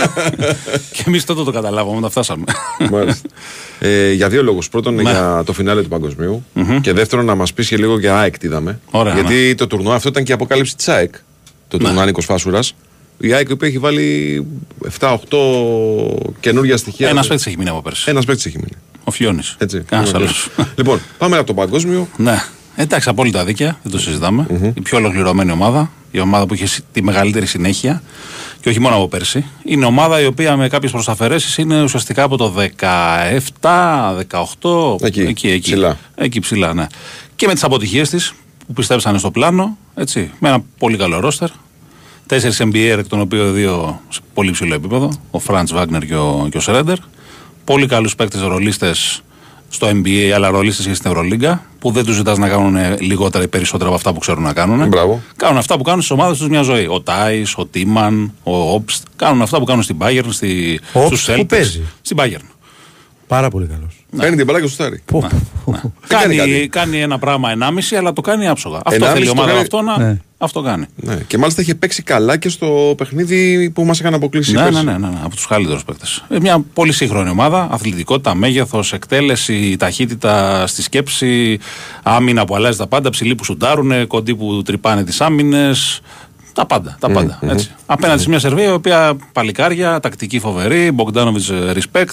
και 0.93 1.03
εμείς 1.07 1.25
τότε 1.25 1.43
το 1.43 1.51
καταλάβαμε 1.51 1.97
όταν 1.97 2.09
φτάσαμε. 2.09 2.43
Μάλιστα. 2.91 3.29
ε, 3.79 4.11
για 4.11 4.29
δύο 4.29 4.43
λόγους. 4.43 4.69
Πρώτον, 4.69 4.99
για 4.99 5.43
το 5.45 5.53
φινάλε 5.53 5.81
του 5.81 5.87
παγκοσμίου 5.89 6.45
Και 6.81 6.93
δεύτερον, 6.93 7.25
να 7.25 7.35
μας 7.35 7.53
πεις 7.53 7.67
και 7.67 7.77
λίγο 7.77 7.99
για 7.99 8.17
ΑΕΚ 8.19 8.37
τι 8.37 8.47
είδαμε. 8.47 8.79
Ωραία, 8.91 9.13
Γιατί 9.13 9.55
το 9.55 9.67
τουρνουά 9.67 9.95
αυτό 9.95 10.09
ήταν 10.09 10.23
και 10.23 10.31
η 10.31 10.35
αποκάλυψη 10.35 10.75
της 10.75 10.87
ΑΕΚ. 10.87 11.13
Το 11.67 11.77
Ναι. 11.77 11.83
τουρνουά 11.83 12.05
Νίκος 12.05 12.25
Φάσουρας. 12.25 12.75
Η 13.17 13.33
ΑΕΚ 13.33 13.49
η 13.49 13.51
οποία 13.51 13.67
έχει 13.67 13.77
βάλει 13.77 14.45
7-8 14.99 15.17
καινούργια 16.39 16.77
στοιχεία. 16.77 17.09
Ένας 17.09 17.27
παίκτης 17.27 17.45
έχει 17.47 17.57
μείνει 17.57 17.69
από 17.69 17.81
πέρσι. 17.81 18.09
Ένας 18.09 18.25
παίκτης 18.25 18.45
έχει 18.45 18.57
μείνει. 18.57 18.81
Ο 19.03 19.11
Φιόνι. 19.11 19.41
Έτσι. 19.57 19.79
Κανένας 19.79 20.13
άλλος. 20.13 20.49
λοιπόν, 20.75 20.99
πάμε 21.17 21.37
από 21.37 21.45
το 21.47 21.53
παγκόσμιο. 21.53 22.07
Ναι. 22.17 22.43
Εντάξει, 22.81 23.09
απόλυτα 23.09 23.43
δίκαια, 23.45 23.77
δεν 23.83 23.91
το 23.91 23.99
συζητάμε. 23.99 24.45
Η 24.75 24.81
πιο 24.81 24.97
ολοκληρωμένη 24.97 25.51
ομάδα, 25.51 25.91
η 26.11 26.19
ομάδα 26.19 26.45
που 26.45 26.53
είχε 26.53 26.65
συ- 26.65 26.83
τη 26.91 27.03
μεγαλύτερη 27.03 27.45
συνέχεια 27.45 28.01
και 28.61 28.69
όχι 28.69 28.79
μόνο 28.79 28.95
από 28.95 29.07
πέρσι. 29.07 29.45
Είναι 29.65 29.85
ομάδα 29.85 30.21
η 30.21 30.25
οποία 30.25 30.57
με 30.57 30.67
κάποιες 30.67 30.91
προσταφαιρέσει 30.91 31.61
είναι 31.61 31.83
ουσιαστικά 31.83 32.23
από 32.23 32.37
το 32.37 32.53
17, 32.79 34.15
18. 34.61 34.95
Εκεί, 35.01 35.21
εκεί, 35.21 35.59
ψηλά. 35.61 35.97
Εκεί 36.15 36.39
ψηλά, 36.39 36.73
ναι. 36.73 36.87
Και 37.35 37.47
με 37.47 37.53
τις 37.53 37.63
αποτυχίες 37.63 38.09
της 38.09 38.33
που 38.67 38.73
πιστέψανε 38.73 39.17
στο 39.17 39.31
πλάνο, 39.31 39.77
έτσι, 39.95 40.31
με 40.39 40.49
ένα 40.49 40.63
πολύ 40.77 40.97
καλό 40.97 41.19
ρόστερ. 41.19 41.49
Τέσσερις 42.25 42.61
NBA, 42.63 42.95
εκ 42.99 43.07
των 43.07 43.19
οποίων 43.19 43.53
δύο 43.53 44.01
σε 44.09 44.19
πολύ 44.33 44.51
ψηλό 44.51 44.73
επίπεδο. 44.73 45.11
Ο 45.31 45.39
Φραντ 45.39 45.69
Βάγνερ 45.73 46.05
και 46.05 46.15
ο, 46.15 46.47
και 46.51 46.57
ο 46.57 46.59
Σρέντερ. 46.59 46.97
Πολύ 47.63 47.85
καλούς 47.87 48.15
παίκτες 48.15 48.41
ρολίστες 48.41 49.21
στο 49.69 49.87
NBA, 49.87 50.29
αλλά 50.35 50.49
ρολίστες 50.49 50.85
και 50.85 50.93
στην 50.93 51.11
Ευρωλίγκα, 51.11 51.63
που 51.81 51.91
δεν 51.91 52.05
τους 52.05 52.15
ζητάς 52.15 52.37
να 52.37 52.47
κάνουν 52.49 52.75
ε, 52.75 52.95
λιγότερα 52.99 53.43
ή 53.43 53.47
περισσότερα 53.47 53.87
από 53.87 53.97
αυτά 53.97 54.13
που 54.13 54.19
ξέρουν 54.19 54.43
να 54.43 54.53
κάνουν. 54.53 54.87
Μπράβο. 54.87 55.21
Κάνουν 55.35 55.57
αυτά 55.57 55.77
που 55.77 55.83
κάνουν 55.83 56.01
στις 56.01 56.11
ομάδες 56.17 56.37
τους 56.37 56.47
μια 56.49 56.61
ζωή. 56.61 56.87
Ο 56.87 57.01
Τάις, 57.01 57.53
ο 57.57 57.65
Τίμαν, 57.65 58.33
ο 58.43 58.71
Όπστ. 58.73 59.03
Κάνουν 59.15 59.41
αυτά 59.41 59.57
που 59.59 59.63
κάνουν 59.65 59.83
στην 59.83 59.97
Bayern, 60.01 60.25
στη, 60.29 60.79
Ο 60.93 61.05
στους 61.05 61.27
Όπστ 61.27 61.31
που 61.31 61.41
Celtics. 61.41 61.47
παίζει. 61.47 61.81
Στην 62.01 62.17
Bayern. 62.19 62.45
Πάρα 63.31 63.49
πολύ 63.49 63.65
καλός. 63.67 64.05
Παίρνει 64.17 64.35
την 64.35 64.45
μπαλά 64.45 64.61
και 64.61 64.67
στο 64.67 64.73
στάρι. 64.73 65.01
κάνει, 66.07 66.35
κάνει 66.35 66.35
κάνει, 66.35 66.67
κάτι. 66.67 66.97
ένα 66.97 67.19
πράγμα 67.19 67.49
1,5 67.51 67.95
αλλά 67.97 68.13
το 68.13 68.21
κάνει 68.21 68.47
άψογα. 68.47 68.79
Αυτό 68.85 69.05
1,5 69.05 69.11
θέλει 69.13 69.23
η 69.23 69.25
το 69.25 69.31
ομάδα 69.31 69.47
κάνει- 69.47 69.61
αυτό 69.61 69.81
να. 69.81 69.97
Ναι. 69.97 70.17
Αυτό 70.37 70.61
κάνει. 70.61 70.85
Ναι. 70.95 71.15
Και 71.27 71.37
μάλιστα 71.37 71.61
είχε 71.61 71.75
παίξει 71.75 72.03
καλά 72.03 72.37
και 72.37 72.49
στο 72.49 72.93
παιχνίδι 72.97 73.69
που 73.69 73.83
μας 73.85 73.99
έκανε 73.99 74.15
αποκλείσει. 74.15 74.51
Ναι, 74.51 74.63
πέρσι. 74.63 74.83
ναι, 74.83 74.91
ναι, 74.91 74.97
ναι, 74.97 75.07
ναι, 75.07 75.19
από 75.23 75.35
τους 75.35 75.47
καλύτερους 75.47 75.83
παίκτες. 75.83 76.23
Μια 76.41 76.63
πολύ 76.73 76.91
σύγχρονη 76.91 77.29
ομάδα. 77.29 77.67
Αθλητικότητα, 77.71 78.35
μέγεθος, 78.35 78.93
εκτέλεση, 78.93 79.75
ταχύτητα 79.79 80.67
στη 80.67 80.81
σκέψη, 80.81 81.59
άμυνα 82.03 82.45
που 82.45 82.55
αλλάζει 82.55 82.77
τα 82.77 82.87
πάντα, 82.87 83.09
ψηλοί 83.09 83.35
που 83.35 83.43
σουντάρουν, 83.43 84.07
κοντοί 84.07 84.35
που 84.35 84.61
τρυπάνε 84.65 85.03
τις 85.03 85.21
άμυνες. 85.21 86.01
Τα 86.53 86.65
πάντα. 86.65 86.97
Τα 86.99 87.09
πάντα 87.09 87.39
έτσι. 87.41 87.71
Απέναντι 87.85 88.21
σε 88.21 88.29
μια 88.29 88.39
Σερβία 88.39 88.65
η 88.65 88.71
οποία 88.71 89.15
παλικάρια, 89.33 89.99
τακτική 89.99 90.39
φοβερή, 90.39 90.91
Μπογκδάνοβιτ 90.91 91.43
respect, 91.73 92.05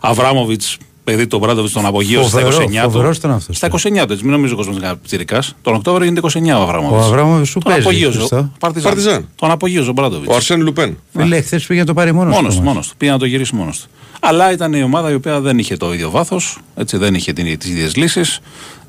Αβράμοβιτ 0.00 0.62
παιδί 1.04 1.26
του 1.26 1.38
Μπράντοβιτ 1.38 1.72
τον 1.72 1.86
απογείωσε 1.86 2.28
στα 2.28 2.40
Φοβερό, 2.40 2.64
29 2.64 2.82
του. 2.84 2.90
φοβερός 2.90 3.16
ήταν 3.16 3.30
αυτός. 3.30 3.56
Στα 3.56 3.66
29 3.66 4.06
του, 4.06 4.12
έτσι. 4.12 4.24
Μην 4.24 4.32
νομίζει 4.32 4.52
ο 4.52 4.56
κόσμος 4.56 4.76
είναι 4.76 4.94
πιτσυρικά. 5.02 5.42
Τον 5.62 5.74
Οκτώβριο 5.74 6.06
είναι 6.06 6.20
29 6.22 6.58
ο 6.58 6.62
Αβράμοβιτ. 6.62 7.00
Ο 7.00 7.04
Αβράμοβιτ 7.04 7.46
σου 7.46 7.52
Τον 7.60 7.72
παίζει. 7.72 7.80
απογείωσε. 7.88 8.16
Χριστό. 8.18 8.36
ο 8.36 8.48
Παρτιζάν. 8.58 8.90
Παρτιζάν. 8.92 9.28
Τον 9.36 9.50
απογείωσε 9.50 9.90
ο 9.90 9.92
Μπράντοβιτ. 9.92 10.30
Ο 10.30 10.34
Αρσέν 10.34 10.60
Λουπέν. 10.60 10.98
Φίλε, 11.16 11.40
χθες 11.40 11.66
πήγε 11.66 11.80
να 11.80 11.86
το 11.86 11.94
πάρει 11.94 12.12
μόνος 12.12 12.34
Μόνος 12.34 12.56
του, 12.56 12.62
μόνος 12.62 12.88
του. 12.88 12.96
Πήγε 12.96 13.10
να 13.12 13.18
το 13.18 13.24
γυρίσει 13.24 13.54
μόνος 13.54 13.78
του. 13.80 13.86
Αλλά 14.20 14.52
ήταν 14.52 14.72
η 14.72 14.82
ομάδα 14.82 15.10
η 15.10 15.14
οποία 15.14 15.40
δεν 15.40 15.58
είχε 15.58 15.76
το 15.76 15.92
ίδιο 15.92 16.10
βάθος, 16.10 16.58
δεν 16.74 17.14
είχε 17.14 17.32
τις 17.32 17.68
ίδιες 17.70 17.96
λύσεις. 17.96 18.40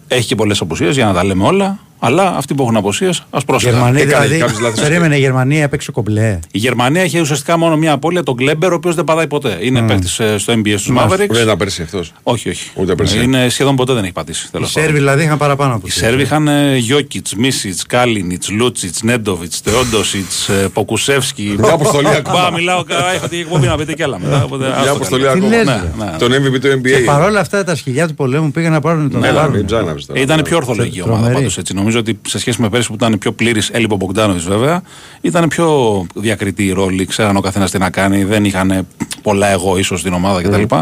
Έχει 0.08 0.28
και 0.28 0.36
πολλές 0.36 0.62
απουσίες 0.62 0.96
για 0.96 1.06
να 1.06 1.14
τα 1.14 1.24
λέμε 1.24 1.44
όλα. 1.46 1.80
Αλλά 2.00 2.34
αυτοί 2.38 2.54
που 2.54 2.64
έχουν 2.64 2.76
απουσίε, 2.78 3.10
ας 3.30 3.46
πρόσεχαν. 3.46 3.74
Γερμανία 3.76 4.02
Έκανε 4.02 4.24
δηλαδή. 4.26 4.40
κάποιες 4.42 4.60
λάθος. 4.60 4.80
Περίμενε, 4.82 5.16
η 5.16 5.20
Γερμανία 5.20 5.64
έπαιξε 5.64 5.92
κομπλέ. 5.92 6.40
Η 6.52 6.58
Γερμανία 6.58 7.04
είχε 7.04 7.20
ουσιαστικά 7.20 7.58
μόνο 7.58 7.78
μια 7.78 7.92
απώλεια, 7.92 8.24
τον 8.24 8.36
Κλέμπερ, 8.36 8.72
ο 8.72 8.76
οποίος 8.76 8.96
δεν 8.96 9.04
πατάει 9.04 9.28
ποτέ. 9.28 9.58
Είναι 9.62 9.82
mm. 9.84 9.88
παίκτης 9.88 10.22
στο 10.38 10.54
NBA 10.54 10.74
στους 10.78 10.96
Mavericks. 10.98 11.28
Δεν 11.30 11.42
ήταν 11.42 11.58
πέρσι 11.58 11.82
αυτός. 11.82 12.12
Όχι, 12.24 12.50
όχι. 12.50 12.70
Ούτε 12.76 12.96
πέρσι. 12.96 13.24
Είναι 13.24 13.50
σχεδόν 13.50 13.76
ποτέ 13.76 13.94
δεν 13.94 14.04
έχει 14.04 14.12
πατήσει. 14.14 14.46
Οι 14.48 14.50
τέλος 14.52 14.72
Σέρβοι 14.72 14.88
πάντων. 14.88 15.02
δηλαδή 15.04 15.24
είχαν 15.24 15.38
παραπάνω 15.38 15.72
από 15.76 15.82
Οι 15.88 15.90
τους. 15.90 16.00
Σέρβοι 16.00 16.22
είχαν 16.22 16.50
Γιώκητς, 16.78 17.36
Μίσιτς, 17.36 17.86
Κάλινιτ, 17.86 18.44
Λούτσιτς, 18.50 19.02
Νέντοβιτς, 19.04 19.60
Θεόντοσιτς, 19.64 20.50
Ποκουσεύσκι. 20.74 21.56
Μια 21.60 21.72
αποστολή 21.72 22.08
ακόμα. 22.08 22.50
Μπα, 22.50 22.52
μιλάω, 22.58 22.84
κα- 22.84 23.14
είχα 23.16 23.28
την 23.28 23.40
εκπομπή 23.40 23.66
να 23.68 23.78
πείτε 23.78 23.94
κι 23.94 24.04
άλλα 24.04 24.20
μετά. 24.20 24.44
οπότε 24.44 24.66
άστο 24.68 24.82
Μια 24.82 24.92
αποστολή 24.92 25.24
καλά. 25.24 25.36
ακόμα. 25.36 25.56
λες, 25.56 25.66
Ναι, 25.66 25.74
ρε. 25.74 26.12
ναι. 26.12 26.18
Τον 26.18 26.32
MVP 26.34 26.60
του 26.60 26.82
Και 26.82 26.98
NBA. 27.02 27.04
παρόλα 27.06 27.40
αυτά 27.40 27.64
τα 27.64 27.76
σκυλιά 27.76 28.08
του 28.08 28.14
πολέμου 28.14 28.52
πήγαν 28.52 28.72
να 28.72 28.80
πάρουν 28.82 29.12
τον 29.12 29.24
Έλα, 29.24 29.42
άλλον. 29.42 29.56
μην 29.56 29.66
τζάναβες 29.66 30.06
τώρα. 30.06 30.20
Ήταν 30.20 30.42
πιο 30.42 30.58
ορθολογική 30.58 30.98
η 30.98 31.02
ομάδα 31.02 31.16
Τρομερή. 31.18 31.36
πάντως, 31.40 31.58
έτσι. 31.58 31.74
Νομίζω 31.88 32.00
ότι 32.00 32.20
σε 32.28 32.40
σχέση 32.40 32.62
με 32.62 32.70
πέρσι 32.70 32.88
που 32.88 32.94
ήταν 32.94 33.18
πιο 33.18 33.32
πλήρης, 33.32 33.70
έλειπε 33.70 33.94
ο 33.94 33.98
Μπογκδάνοβιτς 33.98 34.46
βέβαια, 34.48 34.82
ήταν 35.22 35.48
πιο 35.48 36.06
διακριτή 36.16 36.66
η 36.66 36.72
ρόλη. 36.72 37.06
Ξέραν 37.06 37.36
ο 37.36 37.42
καθένας 37.42 37.72
τι 37.72 37.78
να 37.78 37.90
κάνει, 37.90 38.24
δεν 38.24 38.46
είχαν 38.46 38.88
πολλά 39.22 39.48
εγώ 39.48 39.78
ίσως 39.78 40.00
στην 40.00 40.14
ομάδα 40.14 40.42
κτλ. 40.42 40.76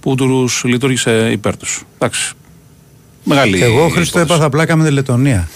Που 0.00 0.14
τους 0.14 0.62
λειτουργήσε 0.64 1.28
υπέρ 1.32 1.56
τους. 1.56 1.82
Εντάξει. 1.94 2.32
Μεγάλη. 3.24 3.62
Εγώ 3.62 3.88
Χρήστο 3.88 4.00
υπόθεση. 4.18 4.18
έπαθα 4.20 4.48
πλάκα 4.50 4.76
με 4.76 4.84
τη 4.84 4.90
Λετωνία. 4.90 5.48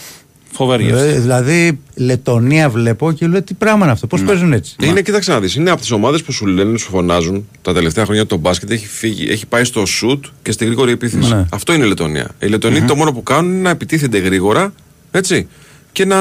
Φοβερή 0.54 0.88
Ε, 0.88 0.92
αυτή. 0.94 1.20
δηλαδή, 1.20 1.78
Λετωνία 1.94 2.70
βλέπω 2.70 3.12
και 3.12 3.26
λέω 3.26 3.42
τι 3.42 3.54
πράγμα 3.54 3.82
είναι 3.84 3.92
αυτό, 3.92 4.06
Ναι. 4.12 4.18
πώ 4.20 4.26
παίζουν 4.26 4.52
έτσι; 4.52 4.76
Είναι, 4.82 5.02
κοίταξε 5.02 5.32
να 5.32 5.40
δεις. 5.40 5.54
Είναι 5.54 5.70
από 5.70 5.80
τις 5.80 5.90
ομάδες 5.90 6.22
που 6.22 6.32
σου 6.32 6.46
λένε, 6.46 6.78
σου 6.78 6.90
φωνάζουν 6.90 7.48
τα 7.62 7.72
τελευταία 7.72 8.04
χρόνια 8.04 8.26
το 8.26 8.36
μπάσκετ 8.36 8.70
έχει 8.70 8.86
φύγει, 8.86 9.30
έχει 9.30 9.46
πάει 9.46 9.64
στο 9.64 9.86
σουτ 9.86 10.24
και 10.42 10.52
στη 10.52 10.64
γρήγορη 10.64 10.92
επίθεση. 10.92 11.34
Ναι. 11.34 11.44
Αυτό 11.52 11.72
είναι 11.72 11.84
η 11.84 11.88
Λετωνία. 11.88 12.28
Οι 12.38 12.46
Λετωνοί 12.46 12.82
το 12.82 12.94
μόνο 12.96 13.12
που 13.12 13.22
κάνουν 13.22 13.52
είναι 13.52 13.60
να 13.60 13.70
επιτίθενται 13.70 14.18
γρήγορα 14.18 14.72
έτσι, 15.12 15.48
και 15.92 16.04
να 16.04 16.16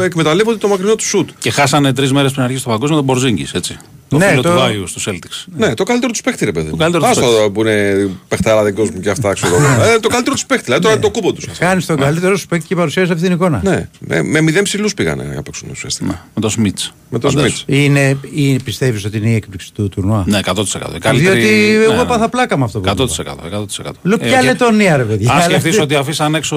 εκμεταλλεύονται 0.00 0.58
το 0.58 0.68
μακρινό 0.68 0.94
του 0.94 1.04
σουτ. 1.04 1.28
Και 1.38 1.50
χάσανε 1.50 1.92
τρεις 1.92 2.12
μέρες 2.12 2.32
πριν 2.32 2.44
αρχίσει 2.44 2.64
το 2.64 2.70
παγκόσμιο 2.70 2.96
τον 2.96 3.06
Μπορζίνγκης, 3.06 3.52
έτσι. 3.52 3.78
Το 4.08 4.16
Ναι, 4.16 4.26
φίλο 4.28 4.42
το- 4.42 4.48
του 4.50 4.54
Βάιου 4.58 4.86
στου 4.86 5.00
Celtics. 5.10 5.44
Ναι, 5.56 5.74
το 5.74 5.84
καλύτερο 5.84 6.12
του 6.12 6.18
παίχτη, 6.24 6.44
ρε 6.44 6.52
παιδί. 6.52 6.70
μου. 6.70 6.76
καλύτερο 6.76 7.02
τους 7.02 7.10
Άστο 7.18 7.26
παίκτη. 7.30 7.50
που 7.50 7.60
είναι 7.60 8.08
παιχτάρα 8.28 8.64
δικό 8.64 8.82
μου 8.82 9.00
και 9.00 9.10
αυτά, 9.10 9.32
ξέρω 9.32 9.54
εγώ. 9.56 9.82
ε, 9.82 9.98
το 10.00 10.08
καλύτερο 10.08 10.36
του 10.36 10.46
παίχτη. 10.46 10.64
Δηλαδή 10.64 10.82
τώρα 10.82 10.94
είναι 10.94 11.04
το 11.04 11.10
κούμπο 11.10 11.32
τους. 11.32 11.46
Κάνεις 11.58 11.86
τον 11.86 11.96
καλύτερο 11.96 12.36
σου 12.36 12.46
παίκτη 12.46 12.66
και 12.66 12.74
παρουσιάζεις 12.74 13.10
αυτή 13.10 13.22
την 13.24 13.32
εικόνα. 13.32 13.60
Ναι, 13.64 13.88
με, 13.98 14.22
με 14.22 14.40
μηδέν 14.40 14.62
ψηλούς 14.62 14.94
πήγανε 14.94 15.22
να 15.34 15.42
παίξουν 15.42 15.68
ουσιαστικά. 15.70 16.26
Με 16.34 16.40
το 16.40 16.48
Σμιτς. 16.48 16.92
Με 17.10 17.18
το 17.18 17.30
Σμιτς. 17.30 17.64
Είναι, 17.66 18.16
ή 18.34 18.58
πιστεύεις 18.58 19.04
ότι 19.04 19.16
είναι 19.16 19.28
η 19.28 19.34
έκπληξη 19.34 19.72
του 19.72 19.88
τουρνουά; 19.88 20.24
Ναι, 20.26 20.38
100%. 20.38 20.94
Η 20.94 20.98
καλύτερη- 20.98 21.40
Διότι 21.40 21.76
ναι, 21.78 21.84
εγώ 21.84 21.94
ναι. 21.94 22.00
έπαθα 22.02 22.28
πλάκα 22.28 22.58
με 22.58 22.64
αυτό 22.64 22.80
που 22.80 22.88
100%. 22.88 23.20
είπα. 23.20 23.34
100%. 23.48 23.90
Λέω 24.02 24.18
Ε, 24.20 24.26
ποια 24.26 24.38
και- 24.40 24.46
Λετωνία, 24.46 24.96
ρε 24.96 25.02
παιδιά. 25.02 25.30
Αν 25.30 25.36
Αλλά 25.36 25.44
σκεφτείς 25.44 25.70
αυτή- 25.70 25.82
ότι 25.82 25.94
αφήσαν 25.94 26.34
έξω 26.34 26.56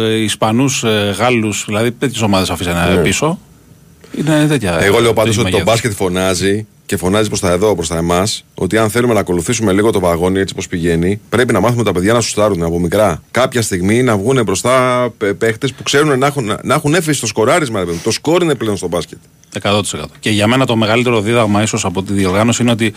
ε, 0.00 0.14
Ισπανούς, 0.14 0.84
ε, 0.84 1.14
Γάλλους, 1.18 1.64
δηλαδή 1.66 1.92
τέτοιες 1.92 2.22
ομάδες 2.22 2.50
αφήσανε 2.50 2.94
Ναι. 2.94 3.02
πίσω. 3.02 3.38
Είναι 4.14 4.46
τέτοια. 4.48 4.78
Εγώ 4.80 4.98
λέω 5.00 5.12
πάντως 5.12 5.14
τέτοιου 5.14 5.28
ότι 5.28 5.34
το 5.34 5.42
μεγέθους. 5.42 5.64
μπάσκετ 5.64 5.92
φωνάζει 5.92 6.66
και 6.86 6.96
φωνάζει 6.96 7.28
προς 7.28 7.40
τα 7.40 7.50
εδώ, 7.50 7.74
προς 7.74 7.88
τα 7.88 7.96
εμάς, 7.96 8.44
ότι 8.54 8.78
αν 8.78 8.90
θέλουμε 8.90 9.14
να 9.14 9.20
ακολουθήσουμε 9.20 9.72
λίγο 9.72 9.90
το 9.90 10.00
βαγόνι 10.00 10.40
έτσι 10.40 10.54
όπω 10.58 10.66
πηγαίνει, 10.70 11.20
πρέπει 11.28 11.52
να 11.52 11.60
μάθουμε 11.60 11.82
τα 11.82 11.92
παιδιά 11.92 12.12
να 12.12 12.20
σουστάρουν 12.20 12.62
από 12.62 12.80
μικρά. 12.80 13.22
Κάποια 13.30 13.62
στιγμή 13.62 14.02
να 14.02 14.16
βγουν 14.16 14.42
μπροστά 14.42 15.08
παίχτες 15.38 15.72
που 15.72 15.82
ξέρουν 15.82 16.18
να 16.18 16.26
έχουν, 16.26 16.56
να 16.62 16.74
έχουν 16.74 16.94
έφεση 16.94 17.18
στο 17.18 17.26
σκοράρισμα. 17.26 17.78
ρε 17.78 17.84
παιδί 17.84 17.96
μου. 17.96 18.02
Το 18.04 18.10
σκόρ 18.10 18.42
είναι 18.42 18.54
πλέον 18.54 18.76
στο 18.76 18.88
μπάσκετ. 18.88 19.18
100%. 19.62 19.80
Και 20.20 20.30
για 20.30 20.46
μένα 20.46 20.66
το 20.66 20.76
μεγαλύτερο 20.76 21.20
δίδαγμα 21.20 21.62
ίσως 21.62 21.84
από 21.84 22.02
τη 22.02 22.12
διοργάνωση 22.12 22.62
είναι 22.62 22.70
ότι 22.70 22.92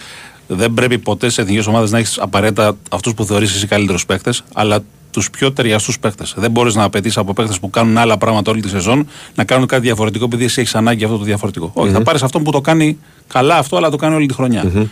δεν 0.47 0.73
πρέπει 0.73 0.97
ποτέ 0.97 1.29
σε 1.29 1.41
εθνικές 1.41 1.67
ομάδες 1.67 1.91
να 1.91 1.97
έχεις 1.97 2.19
απαραίτητα 2.19 2.77
αυτούς 2.91 3.13
που 3.13 3.25
θεωρείς 3.25 3.55
εσύ 3.55 3.67
καλύτερους 3.67 4.05
παίκτε, 4.05 4.33
αλλά 4.53 4.83
τους 5.11 5.29
πιο 5.29 5.51
ταιριαστούς 5.51 5.99
παίκτες. 5.99 6.33
Δεν 6.37 6.51
μπορείς 6.51 6.75
να 6.75 6.83
απαιτείς 6.83 7.17
από 7.17 7.33
παίκτες 7.33 7.59
που 7.59 7.69
κάνουν 7.69 7.97
άλλα 7.97 8.17
πράγματα 8.17 8.51
όλη 8.51 8.61
τη 8.61 8.69
σεζόν 8.69 9.07
να 9.35 9.43
κάνουν 9.43 9.67
κάτι 9.67 9.81
διαφορετικό 9.81 10.25
επειδή 10.25 10.43
εσύ 10.43 10.61
έχεις 10.61 10.75
ανάγκη 10.75 11.03
αυτό 11.03 11.17
το 11.17 11.23
διαφορετικό. 11.23 11.71
Όχι, 11.73 11.91
θα 11.91 12.01
πάρεις 12.01 12.23
αυτόν 12.23 12.43
που 12.43 12.51
το 12.51 12.61
κάνει 12.61 12.97
καλά 13.27 13.57
αυτό, 13.57 13.77
αλλά 13.77 13.89
το 13.89 13.97
κάνει 13.97 14.15
όλη 14.15 14.25
τη 14.25 14.33
χρονιά. 14.33 14.87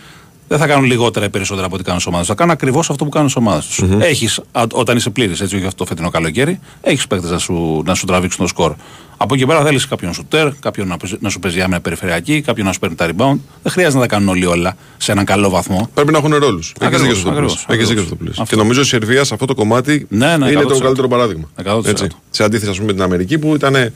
Δεν 0.48 0.58
θα 0.58 0.66
κάνουν 0.66 0.84
λιγότερα 0.84 1.26
ή 1.26 1.28
περισσότερα 1.28 1.66
από 1.66 1.74
ό,τι 1.74 1.84
κάνουν 1.84 2.00
στις 2.00 2.12
ομάδες. 2.12 2.28
Θα 2.28 2.34
κάνουν 2.34 2.52
ακριβώς 2.52 2.90
αυτό 2.90 3.04
που 3.04 3.10
κάνουν 3.10 3.28
στις 3.28 3.42
ομάδες 3.42 3.66
τους. 3.66 3.82
Έχεις, 4.00 4.40
α, 4.52 4.62
όταν 4.72 4.96
είσαι 4.96 5.10
πλήρης, 5.10 5.40
έτσι, 5.40 5.56
όχι 5.56 5.64
αυτό 5.64 5.76
το 5.76 5.84
φετινό 5.84 6.10
καλοκαίρι, 6.10 6.60
έχεις 6.80 7.06
παίκτες 7.06 7.30
να 7.30 7.38
σου, 7.38 7.82
να 7.86 7.94
σου 7.94 8.06
τραβήξουν 8.06 8.40
το 8.40 8.46
σκορ. 8.46 8.74
Από 9.16 9.34
εκεί 9.34 9.46
πέρα 9.46 9.62
θέλεις 9.64 9.86
κάποιον 9.86 10.14
σουτέρ, 10.14 10.52
κάποιον 10.60 10.88
να, 10.88 10.96
παίζει- 10.96 11.16
να 11.20 11.28
σου 11.28 11.38
παίζει 11.38 11.60
άμυνα 11.60 11.80
περιφερειακή, 11.80 12.40
κάποιον 12.40 12.66
να 12.66 12.72
σου 12.72 12.78
παίρνει 12.78 12.94
τα 12.96 13.06
rebound. 13.06 13.38
Δεν 13.62 13.72
χρειάζεται 13.72 13.94
να 13.96 14.00
τα 14.00 14.06
κάνουν 14.14 14.28
όλοι 14.28 14.46
όλα 14.46 14.76
σε 14.96 15.12
έναν 15.12 15.24
καλό 15.24 15.48
βαθμό. 15.50 15.90
Πρέπει 15.94 16.12
να 16.12 16.18
έχουν 16.18 16.34
ρόλους. 16.34 16.72
Έχεις 16.80 16.86
Ακριβώς, 16.86 17.00
δίκιο 17.00 17.16
στο 17.20 17.28
ακριβώς, 17.30 17.52
πλήρως. 17.54 17.62
Έχει 17.62 17.72
ακριβώς. 17.72 17.88
δίκιο 17.88 18.02
στο 18.04 18.14
πλήρως. 18.16 18.38
Αυτό. 18.38 18.54
Και 18.54 18.60
νομίζω 18.62 18.80
η 18.80 18.84
Σερβία 18.84 19.24
σε 19.24 19.34
αυτό 19.34 19.46
το 19.46 19.54
κομμάτι 19.54 20.06
Ναι, 20.08 20.36
ναι, 20.36 20.50
είναι 20.50 20.60
100%. 20.62 20.68
το 20.68 20.78
καλύτερο 20.78 21.08
παράδειγμα. 21.08 21.48
100%. 21.64 21.88
Έτσι. 21.90 22.06
Σε 22.30 22.44
αντίθεση, 22.44 22.70
ας 22.70 22.76
πούμε, 22.76 22.86
με 22.86 22.92
την 22.92 23.02
Αμερική 23.02 23.38
που 23.38 23.54
ήταν. 23.54 23.92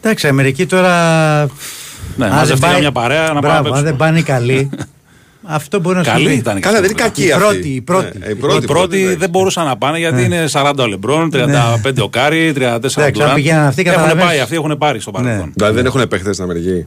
Εντάξει, 0.00 0.26
η 0.26 0.28
Αμερική 0.28 0.66
τώρα. 0.66 0.90
Ναι, 2.16 2.24
αν 2.24 2.30
μαζευτήκαμε 2.30 2.56
δεν 2.60 2.70
πάει- 2.70 2.80
μια 2.80 2.92
παρέα 2.92 3.20
να 3.20 3.26
πάμε 3.26 3.34
να 3.34 3.40
Μπράβο, 3.40 3.56
αν 3.56 3.62
παίξουμε. 3.64 3.88
δεν 3.90 3.96
πάνε 3.96 4.20
καλοί. 4.22 4.70
αυτό 5.42 5.80
μπορεί 5.80 5.96
να 5.96 6.04
σου 6.04 6.10
Καλή 6.10 6.26
πει. 6.28 6.32
ήταν. 6.34 6.54
και 6.54 6.60
Καλά, 6.60 6.78
αυτή 6.78 6.88
δεν 6.88 6.96
είναι 6.96 7.00
η 7.00 7.04
κακή 7.10 7.26
Η 7.26 7.32
αυτή. 7.32 7.44
πρώτη, 7.44 7.68
η 7.68 7.80
πρώτη. 7.80 8.18
Ναι, 8.18 8.26
η 8.26 8.30
Οι 8.30 8.34
πρώτη, 8.34 8.66
πρώτοι 8.66 8.98
εντάξει. 9.00 9.16
δεν 9.16 9.30
μπορούσαν 9.30 9.64
να 9.66 9.76
πάνε 9.76 9.98
γιατί 9.98 10.22
είναι 10.24 10.44
40 10.52 10.72
ο 10.78 10.86
Λεμπρόν, 10.86 11.30
35 11.32 12.02
ο 12.02 12.08
Κάρι, 12.08 12.52
34 12.56 12.58
ο 12.58 12.60
Ναι. 12.62 12.76
Εντάξει, 12.76 13.00
αν 13.00 13.12
Ντουράντ. 13.12 13.34
πηγαίναν 13.34 13.66
αυτοί, 13.66 13.80
Έχουν 13.82 13.92
καταλαβαίνεις. 13.92 14.24
πάει, 14.28 14.40
αυτοί 14.40 14.54
έχουν 14.54 14.74
πάρει 14.78 15.00
στο 15.00 15.10
παρελθόν. 15.10 15.52
Δηλαδή 15.56 15.74
δεν 15.76 15.86
έχουν 15.86 16.08
παίχτες 16.08 16.34
στην 16.36 16.44
Αμερική. 16.50 16.86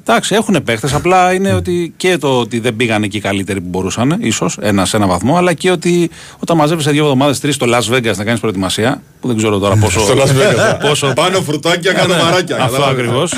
Εντάξει, 0.00 0.34
έχουν 0.34 0.62
παίχτες. 0.64 0.94
Απλά 0.94 1.32
είναι 1.32 1.54
ότι 1.54 1.92
και 1.96 2.18
το 2.18 2.38
ότι 2.38 2.58
δεν 2.60 2.76
πήγαν 2.76 3.02
εκεί 3.02 3.16
οι 3.16 3.20
καλύτεροι 3.20 3.60
που 3.60 3.68
μπορούσαν, 3.68 4.16
ίσως, 4.20 4.56
ένα 4.60 4.84
σε 4.84 4.96
ένα 4.96 5.06
βαθμό, 5.06 5.36
αλλά 5.36 5.52
και 5.52 5.70
ότι 5.70 6.10
όταν 6.38 6.56
μαζεύεις 6.56 6.84
σε 6.84 6.90
δύο 6.90 7.02
εβδομάδες, 7.02 7.40
τρεις 7.40 7.54
στο 7.54 7.66
Las 7.70 7.94
Vegas 7.94 8.16
να 8.16 8.24
κάνεις 8.24 8.40
προετοιμασία, 8.40 9.02
που 9.20 9.28
δεν 9.28 9.36
ξέρω 9.36 9.58
τώρα 9.58 9.76
πόσο. 9.76 10.00
Στο 10.00 10.14
Las 10.14 10.26
Vegas. 10.28 10.76
πόσο 10.88 11.12
Πάνω 11.14 11.40
φρουτάκια, 11.40 11.92
κάτω 11.92 12.14
Ναι, 12.14 12.22
μαράκια. 12.22 12.56
Αυτό 12.56 12.70
κατάλαβες. 12.76 12.98
ακριβώς. 13.04 13.32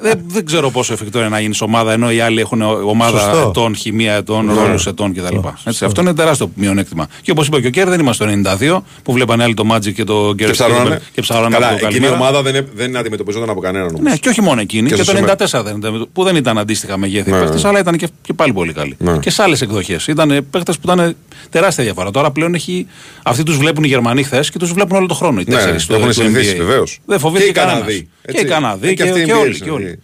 δεν, 0.00 0.20
δεν 0.26 0.44
ξέρω 0.46 0.70
πόσο 0.70 0.92
εφικτό 0.92 1.18
είναι 1.18 1.28
να 1.28 1.40
γίνεις 1.40 1.60
ομάδα 1.60 1.92
ενώ 1.92 2.10
οι 2.12 2.20
άλλοι 2.20 2.40
έχουν 2.40 2.62
ομάδα 2.62 3.18
Σωστό. 3.20 3.48
ετών, 3.48 3.76
χημεία 3.76 4.12
ετών, 4.14 4.50
ρόλους 4.54 4.86
ετών 4.86 5.12
κτλ. 5.14 5.36
Έτσι, 5.64 5.84
Αυτό 5.84 6.00
είναι 6.00 6.14
τεράστιο 6.14 6.50
μειονέκτημα. 6.54 7.06
Και 7.22 7.30
όπως 7.30 7.46
είπε 7.46 7.60
και 7.60 7.66
ο 7.66 7.70
Κέρ, 7.70 7.88
δεν 7.88 8.00
είμαστε 8.00 8.24
το 8.24 8.30
92 8.60 8.78
που 9.02 9.12
βλέπανε 9.12 9.42
άλλοι 9.42 9.54
το 9.54 9.64
Magic 9.72 9.92
και 9.92 10.04
το 10.04 10.34
Και 10.36 10.44
Γκέρ 10.44 10.50
ψαρώνανε. 10.50 11.00
και 11.12 11.20
ψαρώνανε 11.20 11.54
Καλά, 11.54 11.66
από 11.68 11.80
το 11.80 11.86
εκείνη 11.86 12.04
η 12.04 12.08
καλημέρα. 12.08 12.28
ομάδα 12.28 12.50
δεν, 12.50 12.66
δεν 12.74 12.96
αντιμετωπιζόταν 12.96 13.50
από 13.50 13.60
κανέναν 13.60 13.88
όμως. 13.88 14.00
Ναι, 14.00 14.16
και 14.16 14.28
όχι 14.28 14.42
μόνο 14.42 14.60
εκείνη. 14.60 14.88
Και 14.88 14.94
Και, 14.94 15.02
στο 15.02 15.12
το 15.36 15.46
σήμερα. 15.46 15.62
94 15.62 15.64
δεν 15.64 15.76
ήταν, 15.76 16.08
που 16.12 16.22
δεν 16.24 16.36
ήταν 16.36 16.58
αντίστοιχα 16.58 16.96
μεγέθη 16.96 17.30
Ναι, 17.30 17.38
παίχτες, 17.40 17.62
ναι. 17.62 17.68
αλλά 17.68 17.78
ήταν 17.78 17.96
και, 17.96 18.08
και 18.22 18.32
πάλι 18.32 18.52
πολύ 18.52 18.72
καλοί. 18.72 18.94
Ναι. 18.98 19.18
Και 19.18 19.30
σε 19.30 19.42
άλλες 19.42 19.60
εκδοχές. 19.60 20.06
Ήταν 20.06 20.46
παίχτες 20.50 20.78
που 20.78 20.90
ήταν 20.92 21.16
τεράστια 21.50 21.84
διαφορά. 21.84 22.10
Τώρα 22.10 22.30
πλέον 22.30 22.54
έχει, 22.54 22.86
αυτοί 23.22 23.42
τους 23.42 23.56
βλέπουν 23.58 23.84
οι 23.84 23.88
Γερμανοί 23.88 24.22
χθες 24.22 24.50
και 24.50 24.58
τους 24.58 24.72
βλέπουν 24.72 24.96
όλο 24.96 25.06
τον 25.06 25.16
χρόνο. 25.16 25.40
Οι 25.40 25.44
Ναι, 25.48 25.54
τέσσερις 25.54 25.86
το 25.86 25.92
του- 25.92 25.98
έχουν 26.00 26.12
του 26.12 26.14
συνηθίσει, 26.20 26.54
NBA. 26.54 26.58
βεβαίως. 26.64 26.98
Δεν 27.06 27.18
φοβήθηκε 27.18 27.52
Και 27.52 27.58
οι 27.58 27.62
κανένας. 27.62 27.80
Καναδοί, 27.80 28.00
Και 28.22 28.30
οι 28.32 28.34
έτσι. 28.34 28.44
Καναδοί 28.44 28.86
Ε, 28.86 28.94
και, 28.94 29.02
και 29.02 29.08
αυτοί 29.08 29.24
και 29.24 29.32
NBA 29.32 29.40
όλοι. 29.40 29.48
είναι. 29.82 29.98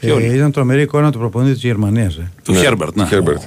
Και 0.00 0.10
όλοι. 0.12 0.24
Ε, 0.24 0.34
ήταν 0.34 0.52
τρομερή 0.52 0.82
εικόνα 0.82 1.10
τους 1.10 1.20
προπονητή 1.20 1.52
της 1.54 1.62
Γερμανίας. 1.62 2.14
Ε, 2.16 2.30
Του 2.44 2.52
Ναι, 2.52 2.58
Χέρμπερτ. 2.58 2.96
Ναι. 2.96 3.06
Χέρμπερτ. 3.06 3.40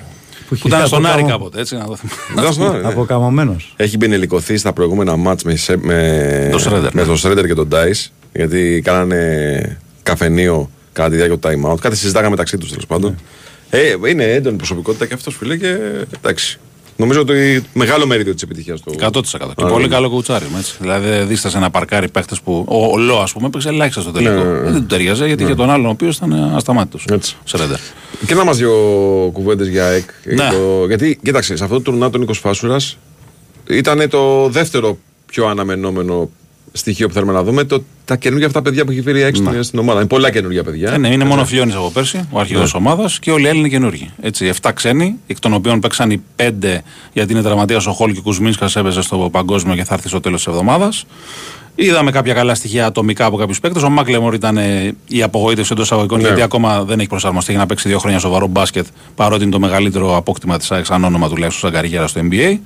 που 0.49 0.55
Που 0.57 0.67
ήταν 0.67 0.87
στον 0.87 1.05
Άρη 1.05 1.13
αποκαμω- 1.19 1.31
κάποτε. 1.39 1.59
Έτσι, 1.59 1.75
να 1.75 1.85
το 1.85 1.95
θυμάμαι. 1.95 2.41
Δεν 2.41 2.53
σου 2.53 2.59
πω, 2.59 2.77
ναι. 2.77 2.87
Αποκαμωμένος. 2.87 3.73
Έχει 3.77 3.97
μπενελικωθεί 3.97 4.57
στα 4.57 4.73
προηγούμενα 4.73 5.15
μάτς 5.15 5.43
με, 5.43 5.55
σε- 5.55 5.77
με, 5.77 6.49
Το 6.51 6.57
Schroeder, 6.57 6.81
με 6.81 6.89
ναι. 7.01 7.03
τον 7.03 7.17
Σρέντερ 7.17 7.45
και 7.45 7.53
τον 7.53 7.67
Ντάις 7.67 8.11
γιατί 8.33 8.81
κάνανε 8.83 9.79
καφενείο 10.03 10.69
κατά 10.97 11.09
τη 11.09 11.15
διάρκεια 11.15 11.37
του 11.37 11.47
time 11.47 11.71
out. 11.73 11.79
Κάτι 11.79 11.95
συζητάγαμε 11.97 12.29
μεταξύ 12.29 12.57
τους 12.57 12.69
τέλος 12.69 12.85
πάντων. 12.85 13.17
Ναι. 13.71 13.79
Ε, 13.79 13.95
είναι 14.09 14.23
έντονη 14.23 14.57
προσωπικότητα 14.57 15.05
και 15.05 15.13
αυτός 15.13 15.35
φίλε 15.35 15.57
και 15.57 15.77
εντάξει. 16.17 16.59
Νομίζω 16.99 17.21
ότι 17.21 17.63
μεγάλο 17.73 18.05
μερίδιο 18.05 18.33
της 18.33 18.43
επιτυχίας 18.43 18.81
του. 18.81 18.95
100%. 18.99 19.21
Και 19.55 19.63
Α, 19.63 19.67
πολύ 19.67 19.83
ναι. 19.87 19.93
καλό 19.93 20.09
κουτσάρισμα. 20.09 20.57
Έτσι. 20.57 20.75
Δηλαδή 20.79 21.07
δεν 21.09 21.27
δίστασε 21.27 21.59
να 21.59 21.69
παρκάρει 21.69 22.09
παίχτες 22.09 22.39
που. 22.41 22.65
Ο, 22.67 22.85
ο 22.85 22.97
Λό, 22.97 23.19
ας 23.19 23.33
πούμε, 23.33 23.47
έπαιξε 23.47 23.69
ελάχιστα 23.69 24.01
στο 24.01 24.11
τελικό. 24.11 24.33
Ναι, 24.33 24.43
ναι, 24.43 24.51
ναι. 24.59 24.71
Δεν 24.71 24.73
του 24.81 24.85
ταιριάζε 24.85 25.25
γιατί 25.27 25.43
είχε 25.43 25.55
τον 25.55 25.69
άλλον 25.69 25.85
ο 25.85 25.89
οποίος 25.89 26.15
ήταν 26.17 26.33
ασταμάτητος. 26.55 27.05
Έτσι. 27.11 27.35
Σρέντερ. 27.43 27.77
Και 28.25 28.33
να 28.35 28.43
μας 28.43 28.57
δύο 28.57 28.73
κουβέντες 29.33 29.67
για 29.67 29.85
ΕΚ. 29.85 30.09
Ναι. 30.25 30.49
Το- 30.49 30.85
γιατί, 30.87 31.19
κοίταξε, 31.23 31.55
σε 31.55 31.63
αυτό 31.63 31.75
το 31.75 31.81
τουρνά 31.81 32.09
των 32.09 32.21
20 32.21 32.33
Φάσουρας 32.33 32.97
ήταν 33.69 34.09
το 34.09 34.49
δεύτερο 34.49 34.97
πιο 35.25 35.47
αναμενόμενο 35.47 36.29
στοιχείο 36.71 37.07
που 37.07 37.13
θέλουμε 37.13 37.31
να 37.31 37.43
δούμε. 37.43 37.63
Το, 37.63 37.83
τα 38.05 38.15
καινούργια 38.15 38.47
αυτά 38.47 38.61
παιδιά 38.61 38.85
που 38.85 38.91
έχει 38.91 39.01
φέρει 39.01 39.19
η 39.19 39.21
ΕΚ 39.21 39.35
στην- 39.35 39.63
στην 39.63 39.79
ομάδα. 39.79 39.99
Είναι 39.99 40.07
πολλά 40.07 40.31
καινούργια 40.31 40.63
παιδιά. 40.63 40.91
Ε, 40.93 40.97
ναι, 40.97 41.07
είναι 41.11 41.25
μόνο 41.25 41.45
Φιλιώνη 41.45 41.73
από 41.73 41.91
πέρσι, 41.91 42.27
ο 42.31 42.39
αρχηγός 42.39 42.73
Ναι. 42.73 42.79
ομάδας 42.79 43.19
και 43.19 43.31
όλοι 43.31 43.45
οι 43.45 43.47
άλλοι 43.49 43.59
είναι 43.59 43.67
καινούργοι. 43.67 44.11
Έτσι, 44.21 44.45
7 44.61 44.71
ξένοι, 44.73 45.15
εκ 45.27 45.39
των 45.39 45.53
οποίων 45.53 45.79
παίξαν 45.79 46.11
οι 46.11 46.21
5 46.35 46.83
γιατί 47.13 47.33
είναι 47.33 47.41
τραυματίας 47.41 47.87
ο 47.87 47.91
Χόλ 47.91 48.11
και 48.11 48.19
ο 48.19 48.21
Κουσμίνσκας 48.21 48.75
έπαιζε 48.75 49.01
στο 49.01 49.29
παγκόσμιο 49.31 49.75
και 49.75 49.83
θα 49.83 49.93
έρθει 49.93 50.07
στο 50.07 50.19
τέλος 50.19 50.37
της 50.43 50.47
εβδομάδας. 50.47 51.05
Είδαμε 51.79 52.11
κάποια 52.11 52.33
καλά 52.33 52.55
στοιχεία 52.55 52.85
ατομικά 52.85 53.25
από 53.25 53.37
κάποιους 53.37 53.59
παίκτες. 53.59 53.83
Ο 53.83 53.89
Μάκλεμορ 53.89 54.33
ήταν 54.33 54.57
ε, 54.57 54.95
η 55.07 55.23
απογοήτευση 55.23 55.69
εντός 55.73 55.85
εισαγωγικών 55.85 56.19
Ναι. 56.19 56.27
γιατί 56.27 56.41
ακόμα 56.41 56.83
δεν 56.83 56.99
έχει 56.99 57.07
προσαρμοστεί 57.07 57.51
για 57.51 57.59
να 57.59 57.65
παίξει 57.65 57.87
δύο 57.87 57.99
χρόνια 57.99 58.19
σοβαρό 58.19 58.47
μπάσκετ 58.47 58.85
παρότι 59.15 59.43
είναι 59.43 59.51
το 59.51 59.59
μεγαλύτερο 59.59 60.15
απόκτημα 60.17 60.57
της 60.57 60.71
ΑΕΚ 60.71 60.85
σαν 60.85 61.03
όνομα 61.03 61.29
τουλάχιστον 61.29 61.69
σαν 61.69 61.81
καριέρα 61.81 62.07
στο 62.07 62.21
NBA. 62.31 62.57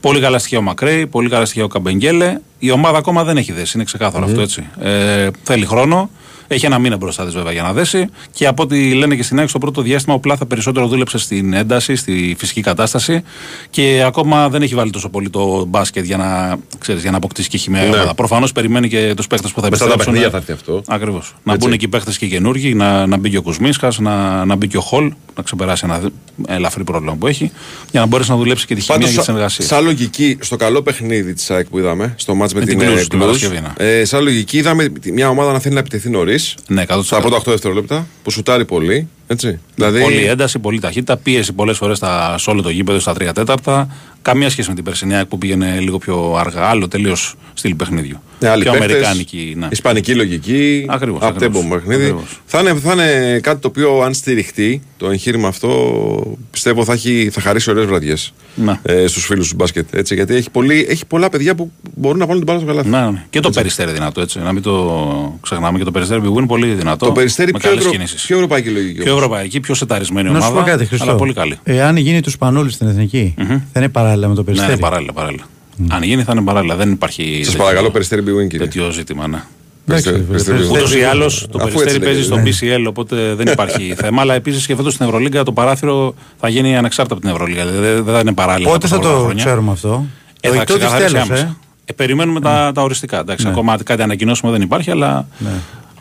Πολύ 0.00 0.20
καλά 0.20 0.38
στοιχεία 0.38 0.58
ο 0.58 0.62
Μακρέι, 0.62 1.06
πολύ 1.06 1.28
καλά 1.28 1.44
στοιχεία 1.44 1.64
ο 1.64 1.68
Καμπεγγέλε. 1.68 2.38
Η 2.58 2.70
ομάδα 2.70 2.98
ακόμα 2.98 3.24
δεν 3.24 3.36
έχει 3.36 3.52
δέσει, 3.52 3.72
είναι 3.74 3.84
ξεκάθαρο 3.84 4.24
αυτό 4.24 4.40
έτσι. 4.40 4.66
Ε, 4.80 5.28
θέλει 5.42 5.66
χρόνο. 5.66 6.10
Έχει 6.52 6.66
ένα 6.66 6.78
μήνα 6.78 6.96
μπροστά 6.96 7.24
της 7.24 7.34
βέβαια 7.34 7.52
για 7.52 7.62
να 7.62 7.72
δέσει. 7.72 8.06
Και 8.32 8.46
από 8.46 8.62
ό,τι 8.62 8.92
λένε 8.94 9.14
και 9.14 9.22
στην 9.22 9.38
ΑΕΚ, 9.38 9.48
στο 9.48 9.58
πρώτο 9.58 9.82
διάστημα 9.82 10.14
ο 10.14 10.18
Πλάθα 10.18 10.46
περισσότερο 10.46 10.86
δούλεψε 10.86 11.18
στην 11.18 11.52
ένταση, 11.52 11.94
στη 11.96 12.34
φυσική 12.38 12.60
κατάσταση. 12.60 13.22
Και 13.70 14.02
ακόμα 14.06 14.48
δεν 14.48 14.62
έχει 14.62 14.74
βάλει 14.74 14.90
τόσο 14.90 15.08
πολύ 15.08 15.30
το 15.30 15.64
μπάσκετ 15.68 16.04
για 16.04 16.16
να, 16.16 16.56
ξέρεις, 16.78 17.02
για 17.02 17.10
να 17.10 17.16
αποκτήσει 17.16 17.48
και 17.48 17.58
χημία 17.58 17.84
η 17.84 17.88
Ναι. 17.88 17.94
ομάδα. 17.96 18.14
Προφανώς 18.14 18.52
περιμένει 18.52 18.88
και 18.88 19.12
τους 19.16 19.26
παίχτε 19.26 19.48
που 19.54 19.60
θα 19.60 19.68
Μετά 19.70 19.76
τα 19.78 19.84
επιστρέψουν. 19.84 20.04
παιχνίδια 20.12 20.30
θα 20.30 20.36
έρθει 20.36 20.52
αυτό. 20.52 20.82
Ακριβώς. 20.94 21.34
Να 21.42 21.52
Έτσι. 21.52 21.64
μπουν 21.66 21.74
εκεί 21.74 21.88
παίχτε 21.88 22.12
και 22.18 22.26
καινούργοι, 22.26 22.74
να, 22.74 23.06
να 23.06 23.16
μπει 23.16 23.30
και 23.30 23.36
ο 23.36 23.42
Κουσμίσκας, 23.42 23.98
να, 23.98 24.44
να 24.44 24.54
μπει 24.54 24.68
και 24.68 24.76
ο 24.76 24.80
Χολ, 24.80 25.12
να 25.36 25.42
ξεπεράσει 25.42 25.82
ένα 25.86 25.98
δι- 25.98 26.12
ελαφρύ 26.48 26.84
πρόβλημα 26.84 27.14
που 27.14 27.26
έχει, 27.26 27.50
για 27.90 28.00
να 28.00 28.06
μπορέσει 28.06 28.30
να 28.30 28.36
δουλέψει 28.36 28.66
και 28.66 28.74
τη 28.74 28.80
χημία 28.80 28.96
Πάντως, 28.98 29.10
και 29.12 29.16
τις 29.16 29.24
σαν, 29.26 29.34
συνεργασίε. 29.34 29.66
σαν 29.66 29.84
λογική, 29.84 30.38
στο 30.40 30.56
καλό 30.56 30.82
παιχνίδι 30.82 31.34
της 31.34 31.50
ΑΕΚ 31.50 31.66
που 31.68 31.78
είδαμε, 31.78 32.14
στο 32.16 32.34
μάτς 32.34 32.54
με, 32.54 32.60
Με 32.60 32.66
την, 32.66 32.78
την 32.78 32.88
ε, 32.88 32.92
Cluj, 32.92 33.06
την 33.08 33.18
Cluj, 33.18 33.20
Παρασκευή, 33.20 33.60
ναι. 33.78 33.86
ε, 33.98 34.04
σαν 34.04 34.22
λογική 34.22 34.56
είδαμε 34.58 34.92
μια 35.12 35.28
ομάδα 35.28 35.52
να 35.52 35.58
θέλει 35.58 35.74
να 35.74 35.80
επιτεθεί 35.80 36.10
νωρίς. 36.10 36.39
Ναι, 36.68 36.84
100%. 36.88 37.00
Στα 37.02 37.20
πρώτα 37.20 37.36
8 37.36 37.42
δευτερόλεπτα, 37.44 38.06
που 38.22 38.30
σουτάρει 38.30 38.64
πολύ. 38.64 39.08
Έτσι. 39.32 39.58
Δηλαδή, 39.74 40.00
Πολύ 40.00 40.24
ένταση, 40.24 40.58
πολύ 40.58 40.80
ταχύτητα, 40.80 41.16
πίεση 41.16 41.52
πολλές 41.52 41.76
φορές 41.76 41.98
σε 42.36 42.50
όλο 42.50 42.62
το 42.62 42.70
γήπεδο 42.70 42.98
στα 42.98 43.12
3 43.12 43.32
τέταρτα. 43.34 43.88
Καμία 44.22 44.50
σχέση 44.50 44.68
με 44.68 44.74
την 44.74 44.84
περσινή 44.84 45.14
ΑΕΚ 45.14 45.26
που 45.26 45.38
πήγαινε 45.38 45.78
λίγο 45.80 45.98
πιο 45.98 46.34
αργά. 46.38 46.64
Άλλο 46.66 46.88
τελείως 46.88 47.34
στυλ 47.54 47.74
παιχνίδιου. 47.74 48.22
Ναι, 48.40 48.48
άλλοι 48.48 48.62
πιο 48.62 48.72
παίχτες, 48.72 48.90
αμερικάνικη. 48.90 49.54
Ναι. 49.58 49.68
Ισπανική 49.70 50.14
λογική. 50.14 50.84
Ακριβώς, 50.88 51.22
Απτέμπο 51.22 51.58
ακριβώς. 51.58 51.78
παιχνίδι. 51.78 52.02
Ακριβώς. 52.02 52.40
Θα 52.44 52.60
είναι, 52.60 52.74
θα 52.74 52.92
είναι 52.92 53.38
κάτι 53.42 53.60
το 53.60 53.68
οποίο, 53.68 54.00
αν 54.00 54.14
στηριχτεί 54.14 54.82
το 54.96 55.10
εγχείρημα 55.10 55.48
αυτό, 55.48 56.36
πιστεύω 56.50 56.84
θα, 56.84 56.92
έχει, 56.92 57.28
θα 57.32 57.40
χαρίσει 57.40 57.70
ωραίες 57.70 57.86
βραδιές 57.86 58.32
Ναι. 58.54 58.78
ε, 58.82 59.06
στους 59.06 59.24
φίλους 59.24 59.48
του 59.48 59.54
μπάσκετ. 59.54 59.94
Έτσι, 59.94 60.14
γιατί 60.14 60.34
έχει, 60.34 60.50
πολύ, 60.50 60.86
έχει 60.88 61.06
πολλά 61.06 61.28
παιδιά 61.28 61.54
που 61.54 61.72
μπορούν 61.94 62.18
να 62.18 62.26
βάλουν 62.26 62.44
την 62.44 62.46
μπάλα 62.54 62.58
στο 62.64 62.68
καλάθι. 62.68 62.88
Ναι, 62.88 63.10
ναι. 63.10 63.24
Και 63.30 63.40
το 63.40 63.50
περιστέρι 63.50 63.92
δυνατό, 63.92 64.20
έτσι. 64.20 64.38
Να 64.38 64.52
μην 64.52 64.62
το 64.62 65.38
ξεχνάμε. 65.42 65.78
Και 65.78 65.84
το 65.84 65.90
περιστέρι 65.90 66.20
που 66.20 66.38
είναι 66.38 66.46
πολύ 66.46 66.66
δυνατό. 66.72 67.06
Το 67.06 67.12
περιστέρι 67.12 67.52
με 67.52 67.58
πιο, 67.58 67.68
καλές 67.68 67.84
ευρω... 67.84 67.96
κινήσεις. 67.96 68.26
πιο 68.26 68.36
ευρωπαϊκή 68.36 68.68
λογική. 68.68 69.02
Πιο 69.02 69.12
ευρωπαϊκή, 69.24 69.60
πιο 69.60 69.74
σεταρισμένη 69.74 70.30
Να 70.30 70.40
σου 70.40 70.46
ομάδα. 70.46 70.60
πω 70.64 70.70
κάτι, 70.70 70.84
Χριστό. 70.86 71.04
Αλλά 71.08 71.14
πολύ 71.18 71.32
καλή. 71.32 71.58
Εάν 71.62 71.96
γίνει 71.96 72.20
του 72.20 72.30
Σπανούλη 72.30 72.70
στην 72.70 72.88
εθνική, 72.88 73.34
θα 73.72 73.80
είναι 73.80 73.88
παράλληλα 73.88 74.28
με 74.28 74.34
το 74.34 74.40
Ναι, 74.40 74.44
περιστέρι. 74.46 74.72
ναι, 74.74 74.78
παράλληλα. 74.78 75.12
παράλληλα. 75.12 75.42
Αν 75.88 76.02
γίνει 76.02 76.22
θα 76.22 76.32
είναι 76.32 76.42
παράλληλα. 76.44 76.76
Δεν 76.76 76.90
υπάρχει. 76.92 77.34
Σας 77.36 77.44
τέτοιο- 77.46 77.58
παρακαλώ, 77.62 77.90
περιστέρι 77.90 78.22
Big 78.26 78.30
Win, 78.44 78.48
κύριε. 78.48 78.66
Τέτοιο 78.66 78.90
ζήτημα, 78.90 79.26
ναι. 79.26 79.42
Εντάξει, 79.88 80.10
Περιστέρι- 80.10 80.30
περιστέρι 80.30 80.58
Big 80.58 80.72
Win. 80.72 80.76
Ούτως 80.76 80.94
ή 80.94 81.02
άλλως 81.02 81.46
το 81.50 81.58
Αφού 81.58 81.66
περιστέρι 81.66 81.88
έτσι 81.88 81.98
παίζει 82.00 82.22
στο 82.22 82.36
λέγεται. 82.36 82.76
BCL, 82.82 82.84
οπότε 82.88 83.34
δεν 83.34 83.46
υπάρχει 83.46 83.94
θέμα. 84.02 84.20
Αλλά 84.20 84.34
επίσης 84.34 84.66
και 84.66 84.76
φέτος 84.76 84.92
στην 84.94 85.06
Ευρωλίγκα 85.06 85.42
το 85.42 85.52
παράθυρο 85.52 86.14
θα 86.40 86.48
γίνει 86.48 86.76
ανεξάρτητα 86.76 87.16
από 87.16 87.26
την 87.26 87.34
Ευρωλίγκα. 87.34 87.66
Δηλαδή 87.66 87.86
δεν 87.86 88.04
δεν 88.04 88.14
θα 88.14 88.20
είναι 88.20 88.32
παράλληλα. 88.32 88.68
Πότε 88.70 88.88
τα 88.88 88.88
θα 88.88 88.98
προηγούμενα 89.00 89.18
το 89.22 89.26
χρόνια. 89.28 89.44
ξέρουμε 89.44 89.70
αυτό; 89.72 90.04
Ε, 90.40 90.48
το 90.48 90.54
θα 90.54 90.60
εκτό 90.60 90.74
της 90.74 90.82
ξεκαθαρίσει 90.84 91.12
τέλος, 91.14 91.28
άμεσα. 91.28 91.44
ε. 91.44 91.56
Ε, 91.84 91.92
περιμένουμε 91.92 92.40
τα, 92.40 92.70
τα 92.74 92.82
οριστικά. 92.82 93.18
Εντάξει, 93.18 93.44
Ναι. 93.44 93.50
Ακόμα 93.52 93.76
κάτι 93.84 94.02
ανακοινώσιμο 94.02 94.50
δεν 94.52 94.60
υπάρχει, 94.62 94.90
αλλά 94.90 95.26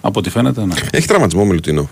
από 0.02 0.20
ό,τι 0.20 0.30
φαίνεται. 0.30 0.66
Ναι. 0.66 0.74
Έχει 0.92 1.08
τραυματισμό 1.08 1.46
με 1.46 1.54
Λουτίνο. 1.54 1.90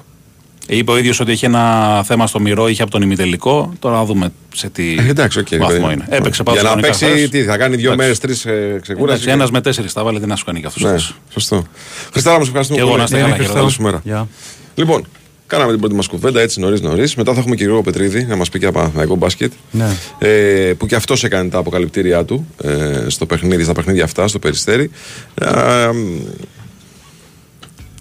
Είπε 0.69 0.91
ο 0.91 0.97
ίδιος 0.97 1.19
ότι 1.19 1.31
έχει 1.31 1.45
ένα 1.45 2.03
θέμα 2.03 2.27
στο 2.27 2.39
μυρό, 2.39 2.67
είχε 2.67 2.81
από 2.81 2.91
τον 2.91 3.01
ημιτελικό. 3.01 3.73
Τώρα 3.79 3.95
να 3.95 4.05
δούμε 4.05 4.29
σε 4.55 4.69
τι 4.69 4.95
Ε, 4.99 5.07
εντάξει, 5.09 5.39
οκ. 5.39 5.49
ρε 5.49 5.57
βαθμό 5.57 5.79
παιδί. 5.81 5.93
είναι. 5.93 6.05
Έπαιξε 6.09 6.43
πάντω 6.43 6.59
Για 6.59 6.69
να 6.69 6.81
παίξει, 6.81 7.29
τι, 7.29 7.43
θα 7.43 7.57
κάνει 7.57 7.75
δύο 7.75 7.95
μέρες, 7.95 8.19
τρεις 8.19 8.45
ε, 8.45 8.79
ξεκούραση. 8.81 9.29
Ένας 9.29 9.51
με 9.51 9.61
τέσσερις 9.61 9.93
τα 9.93 10.03
βάλε, 10.03 10.19
τι 10.19 10.25
να 10.25 10.35
σου 10.35 10.45
κάνει 10.45 10.59
και 10.59 10.65
αυτός. 10.67 10.83
Ναι, 10.83 10.97
σωστό. 11.29 11.63
Χριστάρα, 12.11 12.37
μας 12.37 12.47
ευχαριστούμε 12.47 12.79
Και 12.79 12.85
εγώ 12.87 12.95
πολύ. 12.97 13.09
να 13.11 13.17
είστε 13.17 13.17
Ναι, 13.17 13.21
καλά, 13.23 13.37
ναι, 13.37 13.43
χαιρετώ. 13.43 13.65
Χριστό. 13.65 13.81
Καλή 13.81 13.93
σου 13.93 14.01
μέρα. 14.05 14.21
Γεια. 14.23 14.27
Λοιπόν, 14.75 15.07
κάναμε 15.47 15.71
την 15.71 15.79
πρώτη 15.79 15.95
μας 15.95 16.07
κουβέντα 16.07 16.41
έτσι 16.41 16.59
νωρίς 16.59 16.81
νωρίς. 16.81 17.15
Μετά 17.15 17.33
θα 17.33 17.39
έχουμε 17.39 17.55
και 17.55 17.63
Γιώργο 17.63 17.81
Πετρίδη 17.81 18.23
να 18.23 18.35
μας 18.35 18.49
πει 18.49 18.59
και 18.59 18.65
από 18.65 18.77
Παναθηναϊκό 18.79 19.15
μπάσκετ. 19.15 19.51
Ναι. 19.71 19.87
Ε, 20.17 20.73
που 20.77 20.85
και 20.85 20.95
αυτός 20.95 21.23
έκανε 21.23 21.49
τα 21.49 21.57
αποκαλυπτήριά 21.57 22.25
του 22.25 22.47
ε, 22.63 23.05
στο 23.07 23.25
παιχνίδι, 23.25 23.63
στα 23.63 23.73
παιχνίδια 23.73 24.03
αυτά, 24.03 24.27
στο 24.27 24.39
περιστέρι. 24.39 24.89
Ε, 25.35 25.45
μ, 25.93 26.19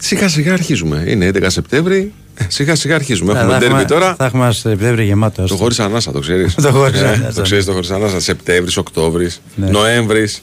σιγά 0.01 0.29
σιγά 0.29 0.53
αρχίζουμε. 0.53 1.05
Είναι 1.07 1.31
11 1.35 1.43
Σεπτέμβρη. 1.47 2.13
Ε, 2.39 2.45
Σιγά 2.49 2.75
σιγά 2.75 2.95
αρχίζουμε. 2.95 3.33
Ναι, 3.33 3.39
έχουμε 3.39 3.53
θα 3.53 3.59
τέρμι 3.59 3.85
τώρα. 3.85 4.15
Θα 4.15 4.25
έχουμε 4.25 4.45
ένα 4.45 4.53
Σεπτέμβρη 4.53 5.05
γεμάτος. 5.05 5.51
Το 5.51 5.57
χωρίς 5.57 5.79
ανάσα, 5.81 6.13
το 6.13 6.19
ξέρεις. 6.21 6.55
Το 6.63 6.71
χωρίς 6.73 7.01
ανάσα. 7.03 7.33
Το 7.33 7.43
ξέρεις 7.43 7.65
το 7.65 7.73
χωρίς 7.73 7.91
ανάσα. 7.91 8.21
Σεπτέμβρης, 8.21 8.77
Οκτώβρης, 8.77 9.41
Ναι. 9.55 9.71
Νοέμβρης. 9.71 10.43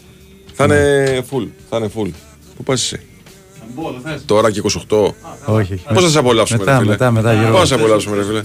Θα 0.53 0.63
είναι 0.63 1.23
full. 1.31 1.47
Θα 1.69 1.77
είναι 1.77 1.89
full. 1.97 2.09
Πού 2.57 2.63
πας 2.63 2.81
εσύ; 2.81 2.99
Τώρα 4.25 4.51
και 4.51 4.61
28. 4.89 5.13
Όχι. 5.45 5.81
Πώς 5.93 6.03
θα 6.03 6.09
σε 6.09 6.19
απολαύσουμε, 6.19 6.59
Μετά, 6.59 6.71
ρε 6.71 6.77
φίλε; 6.79 6.89
μετά, 6.89 7.11
μετά, 7.11 7.33
Γιώργο. 7.33 7.51
Πώς 7.51 7.59
θα 7.59 7.65
σε 7.65 7.73
απολαύσουμε, 7.73 8.15
ρε 8.15 8.23
φίλε; 8.23 8.41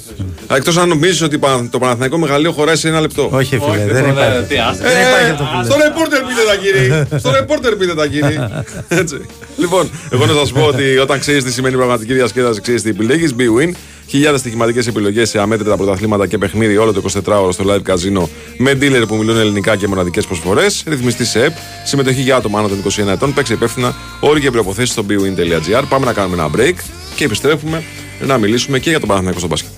Εκτός 0.57 0.77
αν 0.77 0.89
νομίζεις 0.89 1.23
ότι 1.23 1.39
πα- 1.39 1.69
το 1.71 1.79
Παναθηναϊκό 1.79 2.19
μεγαλείο 2.19 2.53
χωράει 2.53 2.77
σε 2.77 2.89
ένα 2.89 3.01
λεπτό. 3.01 3.29
Όχι, 3.33 3.59
φίλε, 3.59 3.85
δεν 3.93 4.09
υπάρχει. 4.11 4.43
Τι, 4.49 4.59
άσε. 4.59 4.83
Δεν 4.83 5.01
υπάρχει 5.01 5.31
αυτό 5.31 5.45
που 5.45 5.65
Στο 5.65 5.77
ρεπόρτερ 5.83 6.21
πείτε 6.21 6.43
τα 6.49 6.57
κύριε. 6.57 7.05
Στο 7.23 7.31
ρεπόρτερ 7.31 7.77
πείτε 7.77 7.95
τα 7.95 8.07
κύριε. 8.07 8.49
Έτσι. 8.89 9.21
Λοιπόν, 9.57 9.91
εγώ 10.11 10.27
να 10.27 10.33
σας 10.33 10.53
πω 10.53 10.61
ότι 10.63 10.99
όταν 10.99 11.19
ξέρεις 11.21 11.45
τι 11.45 11.53
σημαίνει 11.53 11.77
πραγματική 11.77 12.15
διασκέδαση, 12.15 12.61
ξέρεις 12.61 12.83
τι 12.83 12.89
επιλέγεις. 12.89 13.35
Bwin. 13.39 13.71
Χιλιάδες 14.09 14.41
στοιχηματικές 14.41 14.87
επιλογές 14.87 15.29
σε 15.29 15.41
αμέτρητα 15.41 15.77
πρωταθλήματα 15.77 16.27
και 16.27 16.39
παιχνίδι 16.39 16.77
όλο 16.77 16.93
το 16.93 17.03
24ωρο 17.25 17.53
στο 17.53 17.65
live 17.67 17.93
casino 17.93 18.29
με 18.57 18.79
dealer 18.81 19.05
που 19.09 19.17
μιλούν 19.17 19.37
ελληνικά 19.37 19.77
και 19.77 19.89
μοναδικές 19.89 20.27
προσφορές. 20.27 20.83
Ρυθμιστή 20.87 21.25
σε 21.25 21.45
ΕΠ. 21.45 21.53
Συμμετοχή 21.85 22.21
για 22.21 22.37
άτομα 22.37 22.59
άνω 22.59 22.69
των 22.69 22.83
21 23.07 23.07
ετών. 23.07 23.35
Παίξε 23.35 23.53
υπεύθυνα 23.53 23.95
όροι 24.21 24.41
και 24.41 24.51
προποθέσει 24.51 24.93
στο 24.93 25.05
bwin.gr. 25.09 25.83
Πάμε 25.89 26.07
να 26.07 26.13
κάνουμε 26.13 26.43
ένα 26.43 26.51
break 26.57 26.75
και 27.17 27.25
επιστρέφουμε 27.25 27.83
να 28.21 28.39
μιλήσουμε 28.39 28.79
και 28.79 28.91
για 28.91 28.99
τον 28.99 29.09
Παναθηναϊκό 29.09 29.39
στο 29.39 29.49
μπάσκετ. 29.49 29.71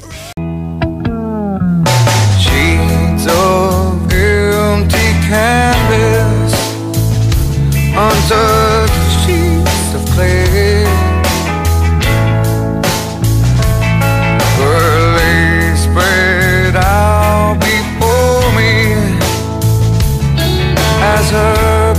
Sheets 8.31 8.60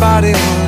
everybody 0.03 0.60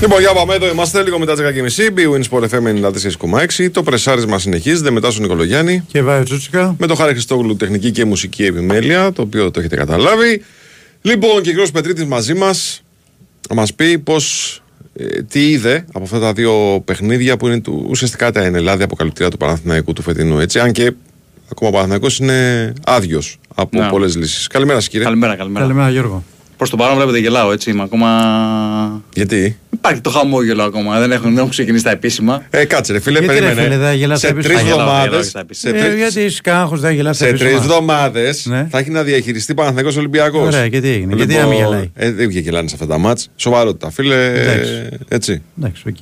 Λοιπόν, 0.00 0.20
για 0.20 0.32
πάμε 0.32 0.54
εδώ. 0.54 0.68
Είμαστε 0.68 1.02
λίγο 1.02 1.18
μετά 1.18 1.34
τις 1.34 1.76
10.30. 1.78 1.98
BWIN 1.98 2.22
Sport 2.30 2.48
FM 2.48 2.90
94,6. 3.58 3.70
Το 3.72 3.82
πρεσάρισμα 3.82 4.38
συνεχίζεται 4.38 4.90
μετά 4.90 5.10
στον 5.10 5.22
Νικολογιάννη. 5.22 5.84
Και 5.86 6.02
βάει 6.02 6.22
Τσούτσικα. 6.22 6.74
Με 6.78 6.86
το 6.86 6.94
Χάρη 6.94 7.12
Χριστόγλου 7.12 7.56
τεχνική 7.56 7.90
και 7.90 8.04
μουσική 8.04 8.44
επιμέλεια, 8.44 9.12
το 9.12 9.22
οποίο 9.22 9.50
το 9.50 9.60
έχετε 9.60 9.76
καταλάβει. 9.76 10.42
Λοιπόν, 11.02 11.42
και 11.42 11.50
ο 11.60 11.64
κ. 11.64 11.70
Πετρίτης 11.70 12.04
μαζί 12.04 12.34
μας 12.34 12.82
να 13.48 13.54
μας 13.54 13.74
πει 13.74 13.98
πώς. 13.98 14.54
τι 15.28 15.50
είδε 15.50 15.84
από 15.92 16.04
αυτά 16.04 16.18
τα 16.18 16.32
δύο 16.32 16.82
παιχνίδια 16.84 17.36
που 17.36 17.46
είναι 17.46 17.60
του, 17.60 17.86
ουσιαστικά 17.88 18.32
τα 18.32 18.40
ενελάδια 18.42 18.84
αποκαλυπτήρια 18.84 19.30
του 19.30 19.36
Παναθηναϊκού 19.36 19.92
του 19.92 20.02
φετινού. 20.02 20.38
Έτσι, 20.38 20.58
αν 20.58 20.72
και 20.72 20.92
ακόμα 21.50 21.70
ο 21.70 21.72
Παναθηναϊκός 21.72 22.18
είναι 22.18 22.72
άδειος 22.84 23.38
από 23.54 23.80
Ναι. 23.80 23.88
πολλές 23.88 24.16
λύσεις. 24.16 24.46
Καλημέρα, 24.46 24.80
σα, 24.80 24.88
κύριε. 24.88 25.04
Καλημέρα, 25.04 25.36
καλημέρα. 25.36 25.64
Καλημέρα, 25.64 25.90
Γιώργο. 25.90 26.24
Προς 26.60 26.72
το 26.72 26.76
παρόν 26.76 26.96
βλέπετε 26.96 27.18
γελάω 27.18 27.52
έτσι. 27.52 27.70
Είμαι 27.70 27.82
ακόμα. 27.82 29.02
Γιατί; 29.14 29.58
Υπάρχει 29.70 30.00
το 30.00 30.10
χαμόγελο 30.10 30.62
ακόμα. 30.62 30.98
Δεν 31.00 31.12
έχουν, 31.12 31.28
δεν 31.28 31.38
έχουν 31.38 31.50
ξεκινήσει 31.50 31.84
τα 31.84 31.90
επίσημα. 31.90 32.42
Ε, 32.50 32.64
κάτσε, 32.64 32.92
ρε 32.92 33.00
φίλε, 33.00 33.18
Γιατί, 33.18 33.34
ρε 33.34 33.40
περίμενε. 33.40 33.62
φίλε, 33.68 33.76
δεν 33.76 33.94
γελάς 33.96 34.18
σε 34.20 34.26
τα 34.26 34.32
τρεις 34.32 34.44
επίσημα. 34.44 34.60
Θα 34.62 34.70
γελάω, 34.70 34.86
θα 34.86 34.92
εβδομάδες. 34.92 35.10
γελάω 35.10 35.22
στα 35.28 35.40
επίσημα. 35.40 35.72
Σε, 35.72 35.78
Ε, 35.78 35.82
τρεις- 35.88 35.98
γιατί 35.98 36.20
είσαι 36.20 36.40
κάγχος, 36.42 36.80
δεν 36.80 36.94
γελάς 36.94 37.16
σε 37.16 37.24
τα 37.24 37.28
τρεις 37.30 37.40
επίσημα; 37.40 37.62
εβδομάδες 37.62 38.46
Ναι. 38.46 38.66
θα 38.70 38.78
έχει 38.78 38.90
να 38.90 39.02
διαχειριστεί 39.02 39.54
Παναθηναϊκός 39.54 39.96
Ολυμπιακός. 39.96 40.46
Ωραία, 40.54 40.68
και 40.68 40.80
τι 40.80 40.88
έγινε, 40.88 41.14
γιατί 41.14 41.34
να 41.34 41.46
μην 41.46 41.58
γελάει; 41.58 41.90
Ε, 41.94 42.12
δεν 42.12 42.28
βγήκε 42.28 42.40
γελάνε 42.40 42.68
σε 42.68 42.74
αυτά 42.74 42.86
τα 42.86 42.98
μάτς. 42.98 43.30
Σοβαρότητα, 43.36 43.90
φίλε. 43.90 44.32
Εντάξει. 44.40 44.88
Έτσι. 45.08 45.42
Εντάξει, 45.58 45.82
οκ. 45.88 45.96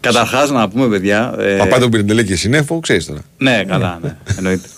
Καταρχάς 0.00 0.50
να 0.50 0.68
πούμε, 0.68 0.86
παιδιά. 0.88 1.34
ε, 1.38 1.56
Παπά 1.56 1.78
τον 1.78 1.90
Πυρντελέ 1.90 2.22
και 2.22 2.36
συνέφο, 2.36 2.80
ξέρεις 2.80 3.06
τώρα. 3.06 3.20
Ναι, 3.38 3.64
καλά, 3.68 3.98
ναι. 4.02 4.16
Εννοείται. 4.36 4.68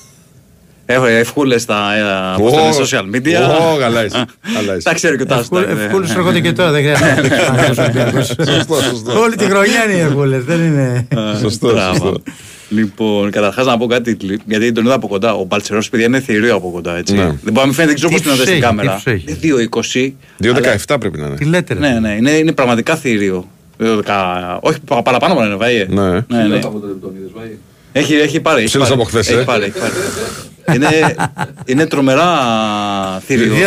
Έχω 0.87 1.07
ευχούλες 1.07 1.63
στα 1.63 1.77
ε, 2.37 2.41
πώς 2.43 2.53
το 2.53 2.59
λένε, 2.59 2.75
social 2.79 3.17
media. 3.17 3.51
Ω, 3.75 3.77
καλά 3.79 4.05
είσαι. 4.05 4.25
Καλά 4.55 4.75
είσαι. 4.77 4.89
Τα 4.89 4.95
ξέρω 4.95 5.17
και 5.17 5.25
τα 5.25 5.37
άστα. 5.37 5.61
ναι. 5.61 5.83
Ευκούλου 5.85 6.07
έρχονται 6.11 6.41
και 6.41 6.53
τώρα, 6.53 6.71
δεν 6.71 6.83
χρειάζεται 6.83 7.15
να 7.15 7.23
παίξει 7.23 7.47
Παναθηναϊκός 7.47 7.79
Ολυμπιακός. 7.79 8.27
Σωστό, 8.27 8.75
σωστό. 8.91 9.21
Όλη 9.21 9.37
τη 9.37 9.45
χρονιά 9.45 9.85
είναι 9.85 9.95
οι 9.95 10.01
Ευκούλε, 10.01 10.39
δεν 10.41 10.61
είναι. 10.65 11.09
Σωστό, 11.41 11.73
Μπράβο. 11.73 11.95
σωστό. 11.95 12.23
Λοιπόν, 12.69 13.31
καταρχάς 13.31 13.67
να 13.67 13.77
πω 13.79 13.87
κάτι, 13.87 14.17
γιατί 14.47 14.73
τον 14.73 14.85
είδα 14.85 14.95
από 14.95 15.09
κοντά. 15.09 15.35
Ο 15.35 15.45
Μπαλτσερό, 15.45 15.83
παιδιά, 15.91 16.07
είναι 16.07 16.21
θηρίο 16.21 16.55
από 16.55 16.71
κοντά. 16.71 16.97
Έτσι. 16.97 17.15
Ναι. 17.15 17.23
Δεν 17.25 17.37
μπορεί 17.43 17.57
να 17.59 17.65
μην 17.65 17.73
φαίνεται, 17.75 17.87
δεν 17.87 17.95
ξέρω 17.95 18.09
Τι 18.09 18.15
πώ 18.15 18.21
την 18.23 18.31
τους 18.31 18.41
στην 18.41 18.53
έχει, 18.53 18.61
κάμερα. 18.63 18.89
τι 18.91 19.03
τους 19.03 19.13
έχει. 19.13 19.25
Είναι 19.29 19.59
2-20. 19.71 20.13
2-17 20.87 20.97
πρέπει 21.01 21.19
να 21.19 21.27
είναι. 21.27 21.37
Τι 21.37 21.45
λέτε, 21.45 21.75
ρε. 21.75 21.81
Ναι, 21.81 21.99
ναι, 22.01 22.15
είναι, 22.15 22.31
είναι 22.31 22.53
πραγματικά 22.53 22.97
θηρίο. 22.97 23.49
2-10, 23.81 24.59
Όχι, 24.61 24.79
πα- 24.87 25.03
παραπάνω 25.03 25.35
μου 25.35 25.41
είναι, 25.45 25.55
Βάιε. 25.55 25.87
Ναι. 25.91 26.11
ναι, 26.11 26.45
ναι. 26.49 26.59
Έχει, 27.93 28.15
έχει 28.15 28.41
πάρει. 28.41 28.59
έχει 28.59 28.67
Ψήλος 28.67 28.89
πάρει. 28.89 29.01
από 29.01 29.09
χθες, 29.09 29.29
Έχει 29.29 29.39
ε. 29.39 29.43
πάρει, 29.43 29.63
έχει 29.65 29.79
πάρει. 29.79 29.93
Είναι, 30.75 30.89
είναι 31.65 31.87
τρομερά 31.87 32.29
θηρίο. 33.27 33.53
2-16 33.55 33.59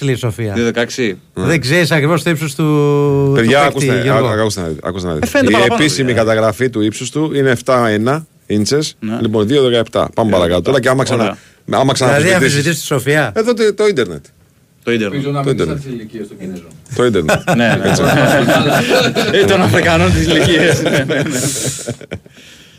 λέει 0.00 0.14
η 0.14 0.18
Σοφία. 0.18 0.54
2-16. 0.56 1.12
Δεν 1.34 1.60
ξέρεις 1.60 1.90
ακριβώς 1.90 2.22
το 2.22 2.30
ύψος 2.30 2.54
του. 2.54 3.32
Παιδιά, 3.34 3.58
του 3.60 3.66
ακούστε, 3.66 3.86
παίκτη, 3.86 4.02
Γιώργο. 4.02 4.26
ά- 4.28 4.38
ακούστε 4.38 4.60
να 4.60 4.66
δείτε, 4.66 4.80
ακούστε 4.88 5.06
να 5.08 5.14
δείτε. 5.14 5.26
φαίνεται 5.26 5.50
Η 5.50 5.52
παραπάνω, 5.52 5.82
επίσημη 5.82 6.06
παιδιά. 6.06 6.22
καταγραφή 6.22 6.70
του 6.70 6.80
ύψους 6.80 7.10
του 7.10 7.30
είναι 7.34 7.50
7-1 7.64 8.26
ίντσες. 8.46 8.96
Ναι. 9.00 9.18
Λοιπόν, 9.20 9.46
2-17. 9.92 10.04
Πάμε 10.14 10.30
παρακάτω. 10.30 10.60
Τώρα 10.62 10.80
και 10.80 10.88
άμα 10.88 11.02
ξανα. 11.04 11.22
Ωραία. 11.22 11.36
Άμα 11.80 11.92
Δηλαδή 11.92 11.92
ξαναμφισβητήσεις- 11.92 12.34
αμφισβητήσει 12.36 12.80
τη 12.80 12.86
Σοφία. 12.86 13.32
Εδώ 13.36 13.54
το, 13.54 13.74
το 13.74 13.86
ίντερνετ. 13.86 14.24
Το 14.84 14.92
ίντερνετ. 14.92 15.12
Ελπίζω 15.14 15.30
να 15.32 15.42
Το 15.42 15.48
μην 15.48 15.54
ίντερνετ. 15.58 15.76
τις 15.76 15.86
ηλικίες 15.92 16.28
των 16.28 16.38
Κινέζων. 16.38 16.66
Το 16.96 17.04
ίντερνετ. 17.04 17.50
ναι, 17.56 17.76
ναι. 17.82 17.92
Ε, 19.38 19.44
των 19.50 19.60
Αφρικανών 19.62 20.12
της 20.12 20.26
ηλικίας. 20.26 20.82
ναι, 20.82 20.90
ναι, 20.90 21.04
ναι. 21.04 21.22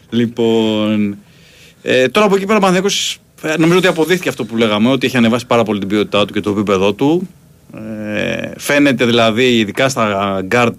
λοιπόν. 0.10 1.18
Ε, 1.82 2.08
τώρα 2.08 2.26
από 2.26 2.36
εκεί 2.36 2.46
πέρα 2.46 2.58
ο 2.58 2.62
Παναθηναϊκός 2.62 3.14
Ε, 3.14 3.33
Νομίζω 3.58 3.78
ότι 3.78 3.88
αποδείχθηκε 3.88 4.30
αυτό 4.30 4.46
που 4.46 4.58
λέγαμε, 4.58 4.90
ότι 4.90 5.06
έχει 5.06 5.18
ανεβάσει 5.18 5.46
πάρα 5.46 5.64
πολύ 5.64 5.80
την 5.80 5.88
ποιότητά 5.88 6.26
του 6.26 6.34
και 6.34 6.40
το 6.40 6.50
επίπεδό 6.50 6.94
του. 6.94 7.30
Ε, 7.76 8.52
φαίνεται 8.58 9.06
δηλαδή, 9.06 9.58
ειδικά 9.58 9.90
στα 9.90 10.46
guard, 10.52 10.70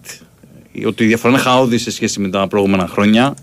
ότι 0.86 1.04
η 1.04 1.06
διαφορά 1.06 1.32
είναι 1.32 1.42
χαόδη 1.42 1.78
σε 1.78 1.90
σχέση 1.90 2.20
με 2.20 2.28
τα 2.28 2.48
προηγούμενα 2.48 2.86
χρόνια. 2.86 3.34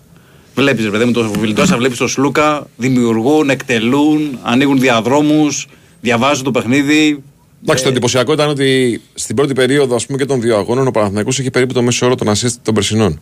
Βλέπεις, 0.54 0.84
ρε 0.84 0.90
παιδί 0.90 1.04
μου, 1.04 1.12
το 1.12 1.30
Βιλντόσα, 1.38 1.76
βλέπεις 1.76 1.98
το 1.98 2.08
Σλούκα, 2.08 2.66
δημιουργούν, 2.76 3.50
εκτελούν, 3.50 4.38
ανοίγουν 4.42 4.78
διαδρόμους, 4.78 5.68
διαβάζουν 6.00 6.44
το 6.44 6.50
παιχνίδι. 6.50 7.22
Εντάξει, 7.62 7.82
το 7.82 7.88
εντυπωσιακό 7.88 8.32
ήταν 8.32 8.48
ότι 8.48 9.00
στην 9.14 9.36
πρώτη 9.36 9.52
περίοδο 9.54 9.94
ας 9.94 10.06
πούμε, 10.06 10.18
και 10.18 10.24
των 10.24 10.40
δύο 10.40 10.56
αγώνων 10.56 10.86
ο 10.86 10.90
Παναθηναϊκός 10.90 11.38
είχε 11.38 11.50
περίπου 11.50 11.72
το 11.72 11.82
μέσο 11.82 12.06
όρο 12.06 12.14
των 12.14 12.28
assist 12.28 12.52
των 12.62 12.74
περσινών. 12.74 13.20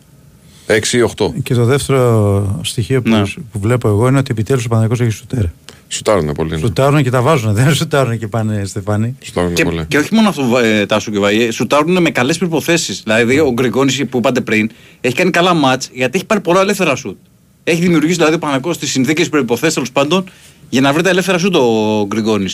6-8. 0.71 1.33
Και 1.43 1.55
το 1.55 1.65
δεύτερο 1.65 2.61
στοιχείο 2.65 3.03
που, 3.03 3.09
Ναι. 3.11 3.23
που 3.53 3.59
βλέπω 3.61 3.89
εγώ 3.89 4.09
είναι 4.09 4.19
ότι 4.19 4.29
επιτέλους 4.31 4.65
ο 4.65 4.69
Παναγιώτος 4.69 5.01
έχει 5.01 5.11
σουτέρ. 5.11 5.45
Σουτάρουν 5.89 6.33
πολύ. 6.33 6.51
Ναι. 6.51 6.59
Σουτάρουν 6.59 7.03
και 7.03 7.11
τα 7.11 7.21
βάζουν. 7.23 7.55
Δεν 7.55 7.75
σουτάρουν 7.75 8.19
και 8.19 8.27
πάνε 8.29 8.65
Στεφάνι. 8.65 9.17
Σουτάρουν 9.21 9.55
Και, 9.55 9.65
πολύ. 9.65 9.85
και 9.89 9.99
όχι 9.99 10.15
μόνο 10.15 10.29
αυτό, 10.29 10.59
ε, 10.59 10.87
Τάσο 10.87 11.11
και 11.11 11.19
Βαϊέ, 11.19 11.51
σουτάρουν 11.51 12.03
με 12.03 12.11
καλές 12.11 12.39
προποθέσει. 12.39 13.01
Δηλαδή, 13.05 13.39
ο 13.39 13.53
Γκριγκόνη 13.53 13.93
που 14.05 14.19
είπατε 14.19 14.41
πριν 14.41 14.71
έχει 15.01 15.15
κάνει 15.15 15.31
καλά 15.31 15.55
μάτς 15.55 15.91
γιατί 15.93 16.17
έχει 16.17 16.27
πάρει 16.27 16.41
πολλά 16.41 16.61
ελεύθερα 16.61 16.97
σουτ. 16.97 17.17
Έχει 17.65 17.81
δημιουργήσει 17.81 18.17
δηλαδή 18.17 18.39
πανακό 18.39 18.73
στι 18.73 18.87
συνθήκες 18.87 19.29
προποθέσει 19.29 19.75
τέλος 19.75 19.93
πάντων 19.93 20.25
για 20.69 20.81
να 20.81 20.93
βρει 20.93 21.03
τα 21.03 21.09
ελεύθερα 21.09 21.39
σουτ 21.39 21.57
ο 21.57 22.07
Γκριγκόνη. 22.07 22.49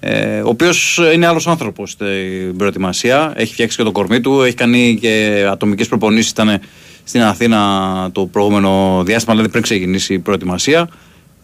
Ε, 0.00 0.40
ο 0.40 0.48
οποίος 0.48 1.00
είναι 1.14 1.26
άλλος 1.26 1.46
άνθρωπος 1.46 1.90
στην 1.90 2.56
προετοιμασία. 2.56 3.32
Έχει 3.36 3.52
φτιάξει 3.52 3.76
και 3.76 3.82
το 3.82 3.92
κορμί 3.92 4.20
του. 4.20 4.42
Έχει 4.42 4.54
κάνει 4.54 4.98
και 5.00 5.44
ατομικές 5.50 5.88
προπονήσεις. 5.88 6.30
Ήταν 6.30 6.60
στην 7.10 7.22
Αθήνα 7.22 8.08
το 8.12 8.26
προηγούμενο 8.26 9.02
διάστημα, 9.06 9.34
δηλαδή 9.34 9.50
πριν 9.52 9.62
ξεκινήσει 9.62 10.14
η 10.14 10.18
προετοιμασία. 10.18 10.88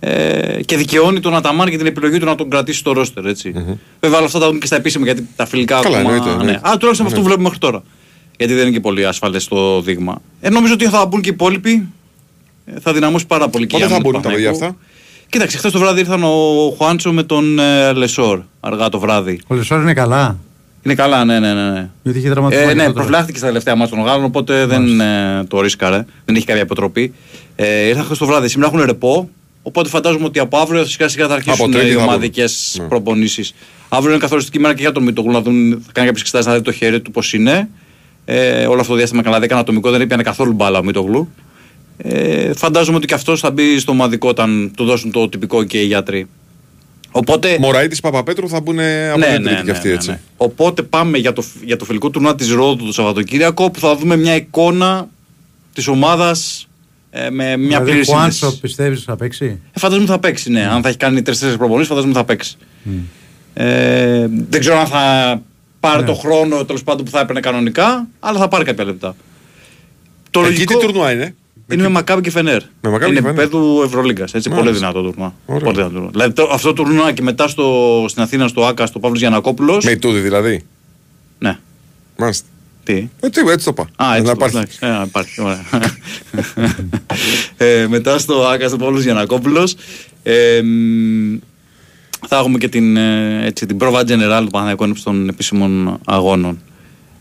Ε, 0.01 0.63
και 0.65 0.77
δικαιώνει 0.77 1.21
τον 1.21 1.35
Αταμάν 1.37 1.71
και 1.71 1.77
την 1.77 1.87
επιλογή 1.87 2.19
του 2.19 2.25
να 2.25 2.35
τον 2.35 2.51
κρατήσει 2.51 2.79
στο 2.79 2.93
ρόστερ. 2.93 3.27
Έτσι. 3.27 3.53
Βέβαια, 4.01 4.17
όλα 4.19 4.27
αυτά 4.27 4.39
τα 4.39 4.47
δούμε 4.47 4.59
και 4.59 4.67
στα 4.67 4.77
επίσημα 4.77 5.05
γιατί 5.05 5.29
τα 5.37 5.47
φιλικά 5.47 5.81
Καλά, 5.81 5.99
ακόμα. 5.99 6.13
εννοείται, 6.15 6.31
εννοείται. 6.33 6.53
Ναι. 6.53 6.71
Α, 6.71 6.77
τουλάχιστον 6.77 7.07
αυτό 7.07 7.09
Ναι. 7.09 7.15
που 7.17 7.23
βλέπουμε 7.23 7.43
μέχρι 7.43 7.59
τώρα. 7.59 7.83
Γιατί 8.39 8.53
δεν 8.55 8.63
είναι 8.63 8.73
και 8.73 8.81
πολύ 8.81 9.07
ασφαλές 9.07 9.49
το 9.49 9.81
δείγμα. 9.81 10.21
Ε, 10.41 10.49
νομίζω 10.49 10.73
ότι 10.73 10.85
θα 10.85 11.07
μπουν 11.07 11.21
και 11.21 11.29
οι 11.29 11.33
υπόλοιποι. 11.35 11.89
Ε, 12.67 12.81
θα 12.81 12.93
δυναμώσει 12.93 13.27
πάρα 13.27 13.49
πολύ 13.49 13.67
και 13.67 13.77
η 13.77 13.79
Πότε 13.81 13.91
θα 13.93 13.97
άμυνα 13.97 14.11
του 14.11 14.19
μπουν 14.19 14.23
τα 14.23 14.29
παιδιά 14.37 14.51
Παναθηναϊκού. 14.51 14.77
αυτά; 14.77 14.91
Κοίταξε, 15.29 15.57
χθες 15.57 15.73
το 15.73 15.79
βράδυ 15.79 16.01
ήρθαν 16.01 16.23
ο 16.25 16.31
Χουάντσο 16.77 17.13
με 17.13 17.23
τον 17.23 17.59
ε, 17.59 17.93
Λεσόρ 17.93 18.41
αργά 18.61 18.89
το 18.89 18.99
βράδυ. 18.99 19.41
Ο 19.47 19.55
Λεσόρ 19.55 19.81
είναι 19.83 19.95
καλά. 19.95 20.39
Είναι 20.87 20.95
καλά, 20.95 21.25
ναι, 21.25 21.39
ναι, 21.39 21.55
ναι. 21.55 21.71
ναι. 21.71 21.89
Γιατί 22.03 22.19
είχε 22.19 22.31
τραυματισμό. 22.31 22.65
Ε, 22.65 22.69
και 22.69 22.75
ναι, 22.75 22.81
αυτό 22.81 22.93
τώρα. 22.93 23.05
προφυλάχθηκε 23.05 23.39
στα 23.39 23.47
τελευταία 23.47 23.77
ματς 23.77 23.97
των 23.97 24.05
Γάλλων, 24.05 24.25
οπότε 24.25 24.67
δεν 24.67 25.01
ε, 25.01 25.45
το 25.49 25.61
ρίσκαρε. 25.61 26.05
Δεν 26.25 26.35
έχει 26.37 26.45
κάποια 26.47 26.63
υποτροπή. 26.63 27.13
Ε, 27.57 27.87
ήρθαν 27.87 28.05
χθες 28.05 28.19
το 28.19 28.27
βράδυ. 28.27 28.49
Σήμερα 28.49 28.71
έχουν 28.75 28.87
ρεπό. 28.87 29.29
Οπότε 29.63 29.89
φαντάζομαι 29.89 30.25
ότι 30.25 30.39
από 30.39 30.59
αύριο 30.59 30.85
σιγά 30.85 31.09
σιγά 31.09 31.27
θα 31.29 31.35
αρχίσουν 31.35 31.65
Από 31.65 31.73
Τρίτη 31.73 31.87
οι 31.87 31.91
θα 31.91 31.99
μπουν. 31.99 32.09
ομαδικές 32.09 32.77
Ναι. 32.81 32.87
προπονήσεις. 32.89 33.55
Αύριο 33.89 34.11
είναι 34.11 34.21
καθοριστική 34.21 34.59
μέρα 34.59 34.75
και 34.75 34.81
για 34.81 34.93
τον 34.93 35.03
Μήτογλου 35.03 35.33
να 35.33 35.41
δουν, 35.43 35.71
θα 35.87 35.93
κάνει 35.93 36.07
κάποιες 36.07 36.21
εξετάσεις 36.21 36.47
να 36.47 36.55
δει 36.55 36.61
το 36.63 36.73
χέρι 36.73 37.01
του 37.01 37.11
πώς 37.11 37.33
είναι. 37.33 37.69
Ε, 38.25 38.67
όλο 38.67 38.81
αυτό 38.81 38.93
το 38.93 38.99
διάστημα 38.99 39.23
καλά 39.23 39.35
δεν 39.35 39.45
έκανε 39.45 39.61
ατομικό, 39.61 39.91
δεν 39.91 40.01
έπιανε 40.01 40.23
καθόλου 40.23 40.53
μπάλα 40.53 40.79
ο 40.79 40.85
Μητογλου. 40.85 41.29
Ε, 41.97 42.53
φαντάζομαι 42.55 42.97
ότι 42.97 43.07
και 43.07 43.15
αυτός 43.15 43.41
θα 43.41 43.51
μπει 43.51 43.79
στο 43.79 43.93
ομαδικό 43.93 44.29
όταν 44.29 44.73
του 44.77 44.85
δώσουν 44.85 45.11
το 45.11 45.29
τυπικό 45.29 45.65
και 45.65 45.81
οι 45.81 45.85
γιατροί. 45.87 46.27
Οπότε, 47.19 47.57
Μωραήτη 47.61 47.97
Παπαπέτρου 48.03 48.49
θα 48.49 48.61
μπουν 48.61 48.79
από 49.11 49.19
ναι, 49.19 49.27
την 49.35 49.43
ναι, 49.43 49.49
Τρίτη 49.49 49.57
και 49.57 49.63
ναι, 49.65 49.71
αυτοί 49.71 49.89
ναι, 49.89 49.95
έτσι. 49.95 50.11
ναι. 50.11 50.21
Οπότε 50.37 50.83
πάμε 50.83 51.19
για 51.19 51.33
το, 51.33 51.45
για 51.65 51.77
το 51.77 51.85
φιλικό 51.85 52.11
τουρνουά 52.11 52.35
της 52.35 52.51
Ρόδου 52.51 52.87
το 52.87 52.93
Σαββατοκύριακο 52.93 53.71
που 53.71 53.79
θα 53.81 53.97
δούμε 53.97 54.17
μια 54.17 54.35
εικόνα 54.35 55.09
της 55.73 55.87
ομάδας 55.89 56.69
ε, 57.11 57.31
με 57.31 57.57
μια 57.57 57.67
δηλαδή, 57.67 57.91
πλήρη 57.91 58.05
Χουάντσο 58.07 58.39
σύνδεση. 58.39 58.61
πιστεύεις 58.61 59.03
θα 59.03 59.17
παίξει; 59.17 59.61
Ε, 59.73 59.79
φαντάζομαι 59.79 60.07
θα 60.07 60.19
παίξει, 60.19 60.51
ναι. 60.51 60.67
Αν 60.67 60.83
θα 60.83 60.89
έχει 60.89 60.97
κάνει 60.97 61.23
τρει-τέσσερι 61.23 61.57
προπονήσεις, 61.57 61.89
φαντάζομαι 61.89 62.13
θα 62.15 62.25
παίξει. 62.25 62.57
Ε, 63.55 64.27
δεν 64.49 64.61
ξέρω 64.61 64.79
αν 64.79 64.87
θα 64.87 65.43
πάρει 65.81 66.01
Ναι. 66.01 66.07
το 66.07 66.15
χρόνο 66.15 66.65
τέλος 66.65 66.83
πάντων 66.83 67.05
που 67.05 67.11
θα 67.11 67.21
έπαιρνε 67.21 67.41
κανονικά, 67.41 68.07
αλλά 68.21 68.39
θα 68.39 68.49
πάρει 68.49 68.65
κάποια 68.65 68.85
λεπτά. 68.85 69.17
Το 70.31 70.41
Εκεί 70.41 70.49
λογικό 70.49 70.79
τι 70.79 70.87
τουρνουά 70.87 71.13
είναι; 71.13 71.35
Είναι 71.73 71.83
με 71.83 71.89
Μακάβη 71.89 72.21
και 72.23 72.31
Φενέρ. 72.31 72.63
Με 72.81 72.91
Μακάμπι 72.91 73.11
είναι 73.11 73.21
και 73.21 73.27
Φενέρ. 73.27 73.43
επίπεδου 73.43 73.83
Ευρωλίγκας. 73.85 74.35
Έτσι, 74.35 74.49
Μάλιστα. 74.49 74.71
πολύ 74.71 74.79
δυνατό 74.79 75.03
τουρνουά. 75.03 75.35
Ωραία. 75.47 75.61
Πολύ 75.61 75.75
δυνατό 75.77 75.93
τουρνουά. 75.93 76.11
Δηλαδή 76.11 76.33
το, 76.33 76.49
αυτό 76.53 76.73
το 76.73 76.83
τουρνουά 76.83 77.13
και 77.13 77.23
μετά 77.23 77.49
στο, 77.49 78.05
στην 78.09 78.23
Αθήνα 78.23 78.49
στο 78.49 78.67
ΑΚΑ, 78.67 78.87
στο 78.87 78.99
Παύλος 78.99 79.21
Γιανακόπουλο. 79.21 79.81
Με 79.85 79.91
Ιτούδη 79.91 80.21
δηλαδή. 80.21 80.65
Ναι. 81.39 81.59
Μάλιστα. 82.17 82.47
Τι; 82.85 83.09
Ε, 83.21 83.29
τι, 83.29 83.41
έτσι 83.51 83.65
το 83.65 83.75
είπα. 83.79 84.05
Α, 84.05 84.17
έτσι. 84.17 84.27
Να 84.27 84.37
το- 84.37 84.47
υπάρχει. 84.47 84.57
εντάξει. 84.57 84.79
Ε, 84.81 85.03
υπάρχει. 85.07 85.41
Ωραία. 85.43 85.65
ε, 87.57 87.87
μετά 87.89 88.19
στο 88.19 88.47
ΑΚΑ 88.47 88.69
στο 88.69 88.77
Παύλος 88.77 89.03
Γιανακόπουλος. 89.03 89.75
Ε, 90.23 90.63
μ, 90.63 91.37
θα 92.29 92.37
έχουμε 92.39 92.59
και 92.59 92.69
την, 92.69 92.97
ε, 92.97 93.47
έτσι, 93.47 93.67
την 93.67 93.77
πρόβα 93.77 94.01
general 94.01 94.41
του 94.45 94.51
Παναγιακού 94.51 94.93
των 95.05 95.29
επίσημων 95.29 95.99
αγώνων. 96.07 96.59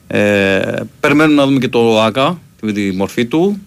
Ε, 0.08 0.60
περιμένουμε 1.00 1.36
να 1.42 1.46
δούμε 1.48 1.60
και 1.60 1.68
το 1.68 2.02
ΑΚΑ, 2.02 2.40
τη, 2.62 2.72
τη 2.72 2.92
μορφή 2.92 3.26
του. 3.26 3.60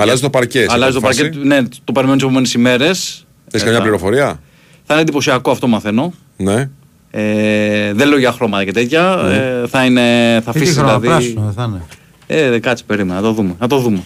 Αλλάζει 0.00 0.20
το 0.22 0.30
παρκέ. 0.30 0.58
σε 0.60 0.66
Αλλάζει 0.70 0.92
το 0.94 1.00
πρώτη 1.00 1.16
παρκέ. 1.16 1.34
φάση. 1.36 1.46
Ναι, 1.46 1.62
το 1.84 1.92
περιμένουμε 1.92 2.14
τις 2.16 2.22
επόμενες 2.24 2.52
ημέρες. 2.54 3.26
Έχεις 3.50 3.64
καμιά 3.66 3.80
πληροφορία; 3.80 4.40
Θα 4.84 4.92
είναι 4.92 5.02
εντυπωσιακό 5.02 5.50
αυτό, 5.50 5.66
μαθαίνω. 5.66 6.12
Ναι. 6.36 6.70
Ε, 7.10 7.92
δεν 7.92 8.08
λέω 8.08 8.18
για 8.18 8.32
χρώματα 8.32 8.64
και 8.64 8.72
τέτοια. 8.72 9.18
Ε, 9.30 9.66
θα, 9.68 9.84
είναι, 9.84 10.00
θα 10.44 10.52
Τι 10.52 10.58
αφήσει 10.58 10.72
χρώμα, 10.72 10.98
δηλαδή. 10.98 11.06
πράσινο 11.24 11.40
δεν 11.42 11.52
θα 11.52 11.64
είναι; 11.68 11.82
Ε, 12.26 12.50
δε, 12.50 12.58
κάτσε, 12.58 12.84
περίμενα, 12.86 13.20
να 13.20 13.26
το 13.26 13.32
δούμε. 13.32 13.54
Να 13.58 13.66
το 13.66 13.78
δούμε. 13.78 13.96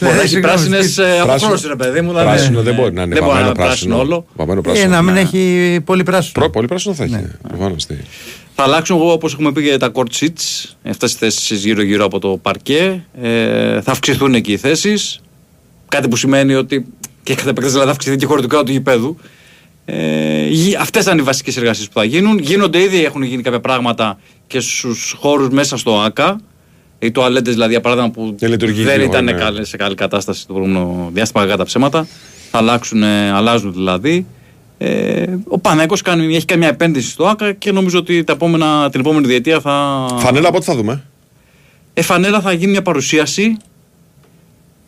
Ε, 0.00 0.04
Μπορεί 0.04 0.14
να 0.16 0.20
έχει 0.22 0.30
συγγνώμη, 0.30 0.54
πράσινες 0.54 0.94
τι- 0.94 1.02
από 1.02 1.26
Πράσινο- 1.26 1.56
χρόνο, 1.56 1.74
ρε 1.76 1.84
παιδί 1.84 2.00
μου. 2.00 2.08
δηλαδή, 2.08 2.26
Πράσινο 2.26 2.56
ναι, 2.58 2.62
δεν 2.64 2.74
ναι. 2.74 2.80
μπορεί 2.80 2.92
να 2.94 3.02
είναι 3.02 3.14
Δεν 3.14 3.22
μπορεί 3.22 3.34
να 3.36 3.40
βαμμένο 3.42 3.60
είναι 3.60 3.66
πράσινο 3.66 3.98
όλο. 3.98 4.26
Βαμμένο 4.34 4.58
Ε, 4.60 4.62
πράσινο. 4.62 4.90
να 4.90 5.02
μην 5.02 5.14
Ναι. 5.14 5.20
έχει 5.20 5.80
πολύ 5.84 6.02
πράσινο. 6.02 6.32
Προ- 6.32 6.50
Πολύ 6.50 6.66
πράσινο 6.66 6.94
θα 6.94 7.04
έχει. 7.04 7.16
Ναι. 8.66 8.72
Προφανώς, 8.72 8.84
τι. 8.86 8.92
Θα 8.92 8.96
αλλάξουν 8.96 9.00
όπως 9.12 9.32
έχουμε 9.32 9.52
πει 9.52 9.62
για 9.62 9.78
τα 9.78 9.90
court 9.94 10.12
seats. 10.20 10.74
Αυτές 10.90 11.12
οι 11.12 11.16
θέσεις 11.16 11.64
γύρω-γύρω 11.64 12.04
από 12.04 12.18
το 12.18 12.38
παρκέ. 12.42 13.04
Ε, 13.22 13.80
θα 13.80 13.90
αυξηθούν 13.90 14.34
εκεί 14.34 14.52
οι 14.52 14.56
θέσεις. 14.56 15.20
Κάτι 15.88 16.08
που 16.08 16.16
σημαίνει 16.16 16.54
ότι 16.54 16.86
και 17.22 17.34
κατά 17.34 17.48
επέκταση 17.48 17.70
δηλαδή 17.70 17.86
θα 17.86 17.92
αυξηθεί 17.96 18.16
και 18.16 18.24
η 18.24 18.28
χωρητικότητα 18.28 18.66
του 18.66 18.72
γηπέδου. 18.72 19.16
Ε, 19.84 20.46
Αυτές 20.80 21.04
θα 21.04 21.10
είναι 21.12 21.20
οι 21.20 21.24
βασικές 21.24 21.56
εργασίες 21.56 21.86
που 21.86 21.92
θα 21.94 22.04
γίνουν. 22.04 22.38
Γίνονται 22.38 22.80
ήδη, 22.80 23.04
έχουν 23.04 23.22
γίνει 23.22 23.42
κάποια 23.42 23.60
πράγματα 23.60 24.18
και 24.46 24.60
στους 24.60 25.16
χώρους 25.18 25.48
μέσα 25.48 25.76
στο 25.76 26.00
ΑΚΑ. 26.00 26.40
Οι 26.98 27.10
τουαλέτες, 27.10 27.52
δηλαδή, 27.52 27.70
για 27.70 27.80
παράδειγμα, 27.80 28.10
που 28.10 28.34
Και 28.38 28.48
λειτουργεί 28.48 28.82
δεν 28.82 28.98
λίγο, 28.98 29.10
ήταν 29.10 29.24
ναι. 29.24 29.32
καλές- 29.32 29.68
σε 29.68 29.76
καλή 29.76 29.94
κατάσταση 29.94 30.46
το 30.46 30.52
προηγούμενο 30.52 31.10
διάστημα, 31.12 31.42
κακά 31.44 31.56
τα 31.56 31.64
ψέματα. 31.64 32.06
Θα 32.50 32.58
αλλάξουν, 32.58 33.02
ε, 33.02 33.30
αλλάζουν 33.32 33.72
δηλαδή. 33.72 34.26
Ε, 34.82 35.24
ο 35.48 35.58
Πανέκο 35.58 35.94
έχει 35.94 36.02
κάνει 36.02 36.42
μια 36.58 36.68
επένδυση 36.68 37.10
στο 37.10 37.26
ΑΚΑ 37.26 37.52
και 37.52 37.72
νομίζω 37.72 37.98
ότι 37.98 38.24
τα 38.24 38.32
επόμενα, 38.32 38.90
την 38.90 39.00
επόμενη 39.00 39.26
διετία 39.26 39.60
θα. 39.60 40.06
Φανέλα 40.18 40.50
πότε 40.50 40.64
θα 40.64 40.74
δούμε; 40.76 41.04
Ε, 41.94 42.02
φανέλα 42.02 42.40
θα 42.40 42.52
γίνει 42.52 42.70
μια 42.70 42.82
παρουσίαση. 42.82 43.56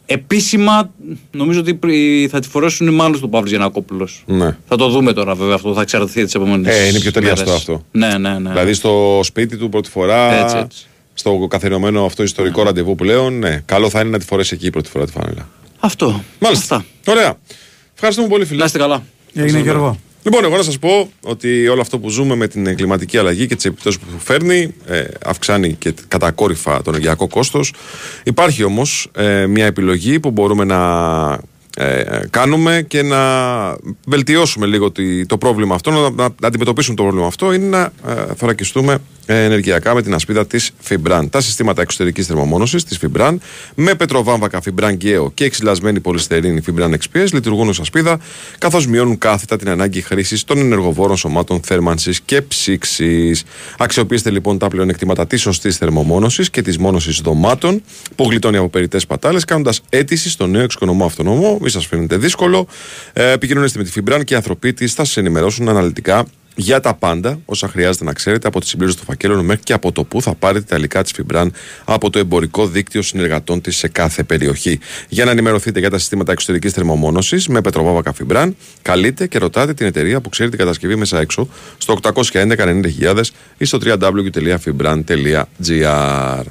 Επίσημα, 0.07 0.91
νομίζω 1.31 1.61
ότι 1.61 1.75
πρι- 1.75 2.29
θα 2.31 2.41
τη 2.41 2.49
φορέσουν 2.49 2.95
μάλλον 2.95 3.17
στον 3.17 3.31
Παύλο 3.31 3.49
Γιανακόπουλος. 3.49 4.23
Ναι. 4.27 4.57
Θα 4.69 4.77
το 4.77 4.89
δούμε 4.89 5.13
τώρα, 5.13 5.35
βέβαια. 5.35 5.55
Αυτό 5.55 5.75
θα 5.75 5.81
εξαρτηθεί 5.81 6.25
τις 6.25 6.35
επόμενες. 6.35 6.77
Ε, 6.79 6.87
είναι 6.89 6.99
πιο 6.99 7.11
ταιριαστό 7.11 7.53
αυτό. 7.53 7.85
Ναι, 7.91 8.19
ναι, 8.19 8.39
ναι. 8.39 8.51
Δηλαδή 8.51 8.73
στο 8.73 9.21
σπίτι 9.23 9.57
του 9.57 9.69
πρώτη 9.69 9.91
φορά. 9.91 10.33
Έτσι, 10.43 10.57
έτσι. 10.57 10.87
Στο 11.15 11.47
καθιερωμένο 11.51 12.05
αυτό 12.05 12.23
ιστορικό 12.23 12.63
ραντεβού 12.63 12.95
πλέον. 12.95 13.39
Ναι, 13.39 13.63
καλό 13.67 13.91
θα 13.91 14.01
είναι 14.01 14.11
να 14.11 14.19
τη 14.19 14.25
φορέσει 14.25 14.55
εκεί 14.55 14.67
η 14.67 14.71
πρώτη 14.71 14.89
φορά 14.89 15.05
τη 15.05 15.13
φανέλα. 15.13 15.49
Αυτό. 15.79 16.23
Μάλιστα. 16.39 16.77
Αυτά. 16.77 17.13
Ωραία. 17.13 17.35
Ευχαριστούμε 17.95 18.29
πολύ, 18.29 18.45
φίλε. 18.45 18.59
Να 18.59 18.65
είστε 18.65 18.79
καλά. 18.79 19.03
Έγινε 19.35 19.61
και 19.61 19.69
εγώ. 19.69 19.99
Λοιπόν, 20.23 20.45
εγώ 20.45 20.57
να 20.57 20.63
σας 20.63 20.79
πω 20.79 21.11
ότι 21.21 21.69
όλο 21.69 21.81
αυτό 21.81 21.99
που 21.99 22.09
ζούμε 22.09 22.35
με 22.35 22.49
την 22.49 22.77
κλιματική 22.77 23.19
αλλαγή 23.19 23.47
και 23.47 23.55
τις 23.55 23.65
επιπτώσεις 23.65 24.01
που 24.01 24.19
φέρνει 24.19 24.75
ε, 24.87 25.05
αυξάνει 25.25 25.73
και 25.73 25.95
κατακόρυφα 26.09 26.77
το 26.83 26.91
ενεργειακό 26.91 27.29
κόστος. 27.29 27.73
Υπάρχει 28.25 28.65
όμως 28.65 29.11
ε, 29.17 29.47
μια 29.47 29.67
επιλογή 29.67 30.21
που 30.21 30.31
μπορούμε 30.31 30.65
να 30.65 30.79
ε, 31.33 31.39
κάνουμε 32.31 32.85
και 32.89 33.03
να 33.03 33.19
βελτιώσουμε 34.07 34.67
λίγο 34.67 34.91
τη- 34.91 35.27
το 35.27 35.39
πρόβλημα 35.39 35.75
αυτό, 35.75 35.91
να, 35.91 36.01
να, 36.11 36.29
να 36.41 36.47
αντιμετωπίσουμε 36.47 36.97
το 36.97 37.03
πρόβλημα 37.03 37.27
αυτό, 37.27 37.53
είναι 37.53 37.67
να 37.67 37.81
ε, 38.13 38.35
θωρακιστούμε 38.37 38.99
ε, 39.27 39.45
ενεργειακά 39.45 39.95
με 39.95 40.03
την 40.03 40.15
ασπίδα 40.15 40.47
της 40.47 40.71
Fibran. 40.89 41.25
Τα 41.31 41.41
συστήματα 41.41 41.83
εξωτερικής 41.83 42.27
θερμομόνωσης 42.27 42.85
της 42.85 42.99
Fibran 43.03 43.37
με 43.75 43.95
πετροβάμβακα 43.95 44.61
Fibran 44.65 44.97
Geo 45.03 45.27
και 45.35 45.45
εξυλασμένη 45.45 46.01
πολυστερίνη 46.01 46.61
Fibran 46.67 46.91
XPS 46.91 47.27
λειτουργούν 47.33 47.69
ως 47.69 47.81
ασπίδα, 47.81 48.19
καθώς 48.59 48.87
μειώνουν 48.87 49.19
κάθετα 49.19 49.57
την 49.57 49.69
ανάγκη 49.69 50.01
χρήσης 50.01 50.45
των 50.45 50.59
ενεργοβόρων 50.59 51.17
σωμάτων 51.17 51.61
θέρμανσης 51.65 52.21
και 52.21 52.43
ψήξης. 52.43 53.43
Αξιοποιήστε 53.79 54.31
λοιπόν 54.31 54.59
τα 54.59 54.69
πλεονεκτήματα 54.69 55.27
της 55.27 55.41
σωστής 55.41 55.77
θερμομόνωσης 55.77 56.51
και 56.51 56.63
της 56.63 56.79
μόνωσης 56.79 57.21
δωμάτων 57.21 57.83
που 58.17 58.25
γλιτώνει 58.31 58.57
από 58.57 58.69
περιττές 58.69 59.07
πατάλες, 59.07 59.45
κάνοντας 59.45 59.81
αίτηση 59.89 60.31
στο 60.31 60.47
νέο 60.47 60.63
εξοικονομό 60.63 61.05
αυτονομό. 61.05 61.59
Μην 61.63 61.71
σας 61.71 61.87
φαίνεται 61.87 62.17
δύσκολο. 62.17 62.67
Ε, 63.13 63.31
επικοινωνήστε 63.31 63.79
με 63.79 63.85
τη 63.85 63.91
Fibran 63.95 64.25
και 64.25 64.35
οι 64.35 64.37
άνθρωποι 64.37 64.73
της 64.73 64.95
θα 64.95 65.05
σας 65.05 65.17
ενημερώσουν 65.17 65.69
αναλυτικά 65.69 66.27
για 66.55 66.81
τα 66.81 66.95
πάντα, 66.95 67.41
όσα 67.45 67.69
χρειάζεται 67.69 68.05
να 68.05 68.13
ξέρετε 68.13 68.49
από 68.49 68.61
τη 68.61 68.67
συμπλήρωση 68.67 68.97
των 68.97 69.07
φακέλων 69.07 69.45
μέχρι 69.45 69.63
και 69.63 69.73
από 69.73 69.93
το 69.93 70.05
που 70.05 70.23
θα 70.23 70.35
πάρετε 70.35 70.65
τα 70.69 70.77
υλικά 70.77 71.03
της 71.03 71.13
Φιμπραν 71.13 71.53
από 71.85 72.11
το 72.11 72.19
εμπορικό 72.19 72.67
δίκτυο 72.67 73.03
συνεργατών 73.03 73.61
της 73.61 73.77
σε 73.77 73.89
κάθε 73.89 74.23
περιοχή. 74.23 74.79
Για 75.09 75.25
να 75.25 75.31
ενημερωθείτε 75.31 75.79
για 75.79 75.91
τα 75.91 75.99
συστήματα 75.99 76.33
εξωτερικής 76.33 76.73
θερμομόνωσης 76.73 77.49
με 77.49 77.61
πετροβάβακα 77.61 78.13
Φιμπραν, 78.13 78.57
καλείτε 78.83 79.27
και 79.27 79.39
ρωτάτε 79.39 79.75
την 79.75 79.87
εταιρεία 79.87 80.21
που 80.21 80.29
ξέρει 80.29 80.49
την 80.49 80.59
κατασκευή 80.59 80.97
μέσα 80.97 81.21
έξω 81.21 81.49
στο 81.79 81.99
811 82.03 82.57
90.000 82.57 83.23
ή 83.59 83.65
στο 83.65 83.79
www.fibran.gr. 83.83 86.43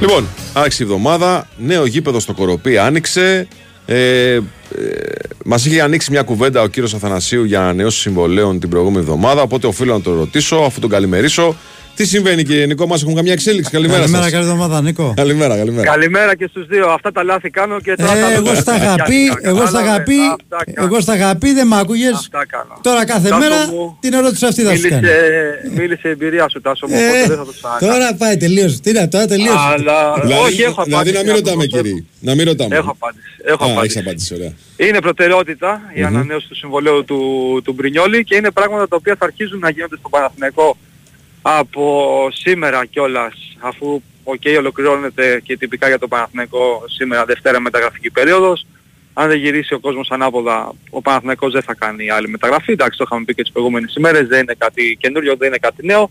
Λοιπόν, 0.00 0.28
άρχισε 0.52 0.82
η 0.82 0.86
εβδομάδα, 0.86 1.48
νέο 1.56 1.86
γήπεδο 1.86 2.20
στο 2.20 2.32
Κοροπή 2.32 2.78
άνοιξε. 2.78 3.48
Ε, 3.86 4.32
ε, 4.34 4.40
Μας 5.44 5.64
είχε 5.66 5.82
ανοίξει 5.82 6.10
μια 6.10 6.22
κουβέντα 6.22 6.62
ο 6.62 6.66
κύριος 6.66 6.94
Αθανασίου 6.94 7.44
για 7.44 7.60
ανανεώσεις 7.60 8.00
συμβολέων 8.00 8.60
την 8.60 8.68
προηγούμενη 8.68 9.04
εβδομάδα. 9.04 9.42
Οπότε 9.42 9.66
οφείλω 9.66 9.92
να 9.92 10.00
τον 10.00 10.16
ρωτήσω, 10.16 10.56
αφού 10.56 10.80
τον 10.80 10.90
καλημερίσω. 10.90 11.56
Τι 11.98 12.06
συμβαίνει, 12.06 12.42
κύριε 12.42 12.66
Νικό, 12.66 12.86
μας 12.86 13.00
έχουμε 13.00 13.14
καμιά 13.16 13.32
εξέλιξη; 13.32 13.70
Καλημέρα, 13.70 13.98
Καλημέρα, 14.00 14.22
σας. 14.22 14.32
καλή 14.32 14.44
εβδομάδα, 14.44 14.82
Νίκο. 14.82 15.14
Καλημέρα, 15.16 15.56
καλημέρα. 15.56 15.90
Καλημέρα 15.90 16.36
και 16.36 16.46
στους 16.50 16.66
δύο. 16.66 16.88
Αυτά 16.88 17.12
τα 17.12 17.22
λάθη 17.22 17.50
κάνω 17.50 17.80
και 17.80 17.94
τώρα 17.94 18.16
Ε, 18.16 18.20
τα 18.20 18.32
εγώ 18.32 18.54
στα 18.54 18.76
είχα 18.76 18.94
πει, 19.06 19.14
εγώ 19.42 19.66
στα 19.66 19.82
είχα 19.84 20.02
πει, 20.02 20.16
εγώ 20.74 21.00
στα 21.00 21.16
είχα 21.16 21.36
πει, 21.36 21.52
δεν 21.52 21.66
μ' 21.66 21.74
άκουγες. 21.74 22.12
Αυτά 22.14 22.46
κάνω. 22.46 22.78
Τώρα 22.82 23.04
κάθε 23.04 23.28
Τάσο 23.28 23.38
μέρα 23.40 23.66
μου, 23.66 23.96
την 24.00 24.12
ερώτηση 24.12 24.46
αυτή 24.46 24.62
θα 24.62 24.74
σου 24.76 24.82
Μίλησε, 24.82 25.00
κάνει. 25.00 25.74
μίλησε 25.76 26.08
η 26.08 26.10
εμπειρία 26.10 26.48
σου 26.48 26.60
Τάσο 26.60 26.86
μου, 26.88 26.94
Ε, 26.96 27.08
οπότε 27.08 27.26
δεν 27.28 27.36
θα 27.36 27.44
το 27.44 27.52
ξανακάνω. 27.60 27.92
Τώρα 27.92 28.14
πάει, 28.14 28.36
τελείωσε. 28.36 28.78
Τι 28.82 28.92
να, 28.92 29.08
τώρα 29.08 29.26
τελείωσε. 29.26 29.58
Αλλά 29.58 30.14
Δηλαδή, 30.22 30.42
όχι, 30.42 30.62
έχω 30.62 30.82
δηλαδή 30.84 31.10
απάντηση. 31.10 31.16
να 31.16 31.22
μην 31.22 31.32
ρωτάμε, 31.34 31.66
κύριε. 31.66 32.04
Να 32.20 32.34
μην 32.34 32.44
ρωτάμε. 32.44 32.76
Έχω 32.76 32.90
απάντηση. 32.90 33.26
Έχω 33.44 33.64
Α, 33.64 33.66
απάντηση. 33.66 33.84
έχεις 33.84 33.96
απάντηση, 34.06 34.34
ωραία. 34.34 34.52
Είναι 34.76 35.00
προτεραιότητα 35.00 35.80
η 35.94 36.02
ανανέωση 36.02 36.48
του 36.48 36.54
συμβολαίου 36.56 37.04
του, 37.04 37.18
του 37.64 37.72
Μπρινιόλη 37.72 38.24
και 38.24 38.34
είναι 38.36 38.50
πράγματα 38.50 38.88
τα 38.88 38.96
οποία 38.96 39.14
θα 39.18 39.24
αρχίζουν 39.24 39.58
να 39.58 39.70
γίνονται 39.70 39.96
στον 39.98 40.10
Παναθηναϊκό 40.10 40.76
από 41.56 42.28
σήμερα 42.32 42.84
κιόλας 42.84 43.56
αφού 43.58 44.42
ολοκληρώνεται 44.58 45.40
και 45.44 45.56
τυπικά 45.56 45.88
για 45.88 45.98
το 45.98 46.08
Παναθηναϊκό 46.08 46.84
σήμερα 46.86 47.24
Δευτέρα 47.24 47.60
μεταγραφική 47.60 48.10
περίοδος. 48.10 48.66
Αν 49.12 49.28
δεν 49.28 49.38
γυρίσει 49.38 49.74
ο 49.74 49.78
κόσμος 49.78 50.10
ανάποδα, 50.10 50.72
ο 50.90 51.02
Παναθηναϊκός 51.02 51.52
δεν 51.52 51.62
θα 51.62 51.74
κάνει 51.74 52.10
άλλη 52.10 52.28
μεταγραφή. 52.28 52.72
Εντάξει, 52.72 52.98
το 52.98 53.04
είχαμε 53.06 53.24
πει 53.24 53.34
και 53.34 53.42
τις 53.42 53.52
προηγούμενες 53.52 53.94
ημέρες, 53.94 54.26
δεν 54.26 54.40
είναι 54.40 54.54
κάτι 54.58 54.96
καινούριο, 55.00 55.36
δεν 55.36 55.48
είναι 55.48 55.58
κάτι 55.58 55.86
νέο. 55.86 56.10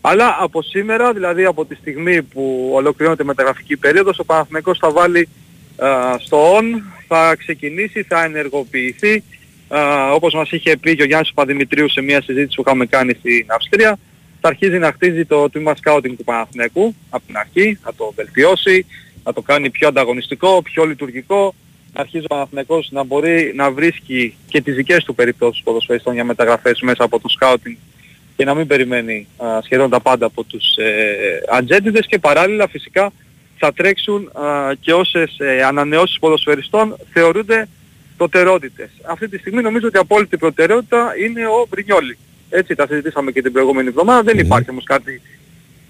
Αλλά 0.00 0.36
από 0.40 0.62
σήμερα, 0.62 1.12
δηλαδή 1.12 1.44
από 1.44 1.64
τη 1.64 1.74
στιγμή 1.74 2.22
που 2.22 2.70
ολοκληρώνεται 2.72 3.22
η 3.22 3.26
μεταγραφική 3.26 3.76
περίοδος, 3.76 4.18
ο 4.18 4.24
Παναθηναϊκός 4.24 4.78
θα 4.78 4.90
βάλει 4.90 5.28
α, 5.76 6.18
στο 6.18 6.56
on, 6.56 6.64
θα 7.08 7.36
ξεκινήσει, 7.38 8.02
θα 8.02 8.24
ενεργοποιηθεί. 8.24 9.22
Α, 9.68 10.12
όπως 10.12 10.34
μας 10.34 10.50
είχε 10.50 10.76
πει 10.76 10.96
και 10.96 11.02
ο 11.02 11.06
Γιάννης 11.06 11.32
Παδημητρίου 11.34 11.90
σε 11.90 12.00
μια 12.00 12.22
συζήτηση 12.22 12.56
που 12.56 12.64
είχαμε 12.66 12.86
κάνει 12.86 13.12
στην 13.12 13.46
Αυστρία, 13.46 13.98
θα 14.40 14.48
αρχίζει 14.48 14.78
να 14.78 14.92
χτίζει 14.92 15.24
το 15.24 15.50
τμήμα 15.50 15.74
σκάουτινγκ 15.74 16.16
του 16.16 16.24
Παναθηναϊκού 16.24 16.94
από 17.10 17.26
την 17.26 17.36
αρχή, 17.36 17.78
θα 17.82 17.94
το 17.94 18.12
βελτιώσει, 18.16 18.86
θα 19.22 19.32
το 19.32 19.42
κάνει 19.42 19.70
πιο 19.70 19.88
ανταγωνιστικό, 19.88 20.62
πιο 20.62 20.84
λειτουργικό. 20.84 21.54
Να 21.94 22.00
αρχίζει 22.00 22.24
ο 22.24 22.28
Παναθηναϊκός 22.28 22.88
να 22.90 23.04
μπορεί 23.04 23.52
να 23.54 23.70
βρίσκει 23.70 24.36
και 24.48 24.60
τις 24.60 24.74
δικές 24.74 25.04
του 25.04 25.14
περιπτώσεις 25.14 25.62
ποδοσφαιριστών 25.62 26.14
για 26.14 26.24
μεταγραφές 26.24 26.80
μέσα 26.80 27.04
από 27.04 27.20
το 27.20 27.28
σκάουτινγκ 27.28 27.76
και 28.36 28.44
να 28.44 28.54
μην 28.54 28.66
περιμένει 28.66 29.26
α, 29.36 29.46
σχεδόν 29.62 29.90
τα 29.90 30.00
πάντα 30.00 30.26
από 30.26 30.44
τους 30.44 30.76
ε, 30.76 31.42
ατζέντιδες 31.50 32.06
και 32.06 32.18
παράλληλα 32.18 32.68
φυσικά 32.68 33.12
θα 33.58 33.72
τρέξουν 33.72 34.30
α, 34.34 34.74
και 34.80 34.92
όσες 34.92 35.38
ε, 35.38 35.62
ανανεώσεις 35.62 36.18
ποδοσφαιριστών 36.18 36.96
θεωρούνται 37.12 37.68
προτεραιότητες. 38.16 38.90
Αυτή 39.02 39.28
τη 39.28 39.38
στιγμή 39.38 39.62
νομίζω 39.62 39.86
ότι 39.86 39.96
η 39.96 40.00
απόλυτη 40.00 40.36
προτεραιότητα 40.36 41.12
είναι 41.24 41.46
ο 41.46 41.66
Μπρινιόλη. 41.68 42.18
Έτσι 42.50 42.74
τα 42.74 42.86
συζητήσαμε 42.86 43.30
και 43.32 43.42
την 43.42 43.52
προηγούμενη 43.52 43.88
εβδομάδα. 43.88 44.22
Δεν 44.22 44.38
υπάρχει 44.38 44.70
όμως 44.70 44.84
κάτι 44.84 45.20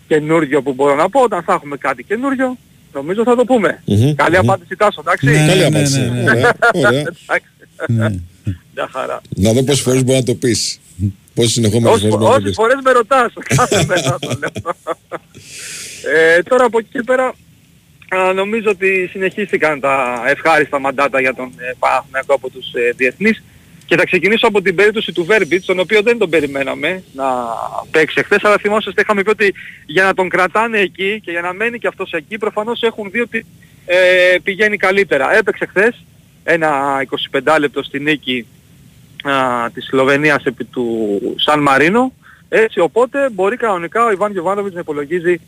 καινούργιο 0.08 0.62
που 0.62 0.72
μπορώ 0.72 0.94
να 0.94 1.08
πω. 1.08 1.20
Όταν 1.20 1.42
θα 1.42 1.52
έχουμε 1.52 1.76
κάτι 1.76 2.02
καινούργιο, 2.04 2.56
νομίζω 2.92 3.22
θα 3.24 3.36
το 3.36 3.44
πούμε. 3.44 3.82
Μμμ, 3.84 4.14
Καλή 4.14 4.36
μμμ. 4.36 4.50
απάντηση 4.50 4.76
Τάσο, 4.76 5.00
εντάξει. 5.00 5.26
Ναι, 5.26 5.46
Καλή 5.46 5.58
ναι, 5.60 5.64
απάντηση. 5.66 5.98
ναι, 6.00 6.06
ναι. 6.06 6.22
Ωραία, 6.22 6.56
ωραία. 6.72 6.98
Εντάξει. 7.00 7.48
Ναι. 7.88 8.08
Μια 8.74 8.88
χαρά. 8.92 9.20
Να 9.36 9.52
δω 9.52 9.62
πόσες 9.62 9.80
φορές 9.82 10.04
μπορεί 10.04 10.18
να 10.18 10.24
το 10.24 10.34
πεις. 10.34 10.80
Πόσες 11.34 11.52
συνεχόμενες 11.52 11.96
Όσες, 11.96 12.08
φορές 12.10 12.18
μπορεί 12.18 12.24
να 12.24 12.30
το 12.30 12.34
όσες 12.36 12.44
πεις. 12.44 12.56
φορές 12.56 12.76
με 12.84 12.90
ρωτάς, 12.92 13.32
κάθε 13.56 13.84
μέρα 13.84 14.18
το 14.20 14.28
λέω. 14.38 14.74
ε, 16.36 16.42
τώρα 16.42 16.64
από 16.64 16.78
εκεί 16.78 16.88
και 16.92 17.02
πέρα 17.02 17.34
α, 18.08 18.32
νομίζω 18.32 18.70
ότι 18.70 19.08
συνεχίστηκαν 19.12 19.80
τα 19.80 20.22
ευχάριστα 20.26 20.78
μαντάτα 20.80 21.20
για 21.20 21.34
τον 21.34 21.52
ε, 21.56 21.72
Παναθηναϊκό 21.78 22.34
από 22.34 22.50
τους 22.50 22.72
ε, 22.72 22.92
διεθνείς 22.96 23.42
και 23.88 23.96
θα 23.96 24.04
ξεκινήσω 24.04 24.46
από 24.46 24.62
την 24.62 24.74
περίπτωση 24.74 25.12
του 25.12 25.24
Βέρμπιτς, 25.24 25.66
τον 25.66 25.78
οποίο 25.78 26.02
δεν 26.02 26.18
τον 26.18 26.30
περιμέναμε 26.30 27.02
να 27.12 27.24
παίξει 27.90 28.22
χθες, 28.22 28.44
αλλά 28.44 28.58
θυμόσαστε 28.58 29.00
είχαμε 29.00 29.22
πει 29.22 29.30
ότι 29.30 29.54
για 29.86 30.04
να 30.04 30.14
τον 30.14 30.28
κρατάνε 30.28 30.78
εκεί 30.78 31.20
και 31.24 31.30
για 31.30 31.40
να 31.40 31.52
μένει 31.52 31.78
και 31.78 31.86
αυτός 31.86 32.12
εκεί, 32.12 32.38
προφανώς 32.38 32.82
έχουν 32.82 33.10
δει 33.10 33.20
ότι 33.20 33.46
ε, 33.86 33.96
πηγαίνει 34.42 34.76
καλύτερα. 34.76 35.36
Έπαιξε 35.36 35.66
χθες 35.66 36.04
ένα 36.44 36.70
25 37.32 37.56
λεπτό 37.60 37.82
στη 37.82 38.00
νίκη 38.00 38.46
α, 39.22 39.32
της 39.74 39.86
Σλοβενίας 39.86 40.44
επί 40.44 40.64
του 40.64 41.18
Σαν 41.36 41.60
Μαρίνο. 41.60 42.12
Έτσι, 42.48 42.80
οπότε 42.80 43.30
μπορεί 43.32 43.56
κανονικά 43.56 44.04
ο 44.04 44.10
Ιβάν 44.10 44.32
Γιωβάνοβιτς 44.32 44.74
να 44.74 44.80
υπολογίζει 44.80 45.40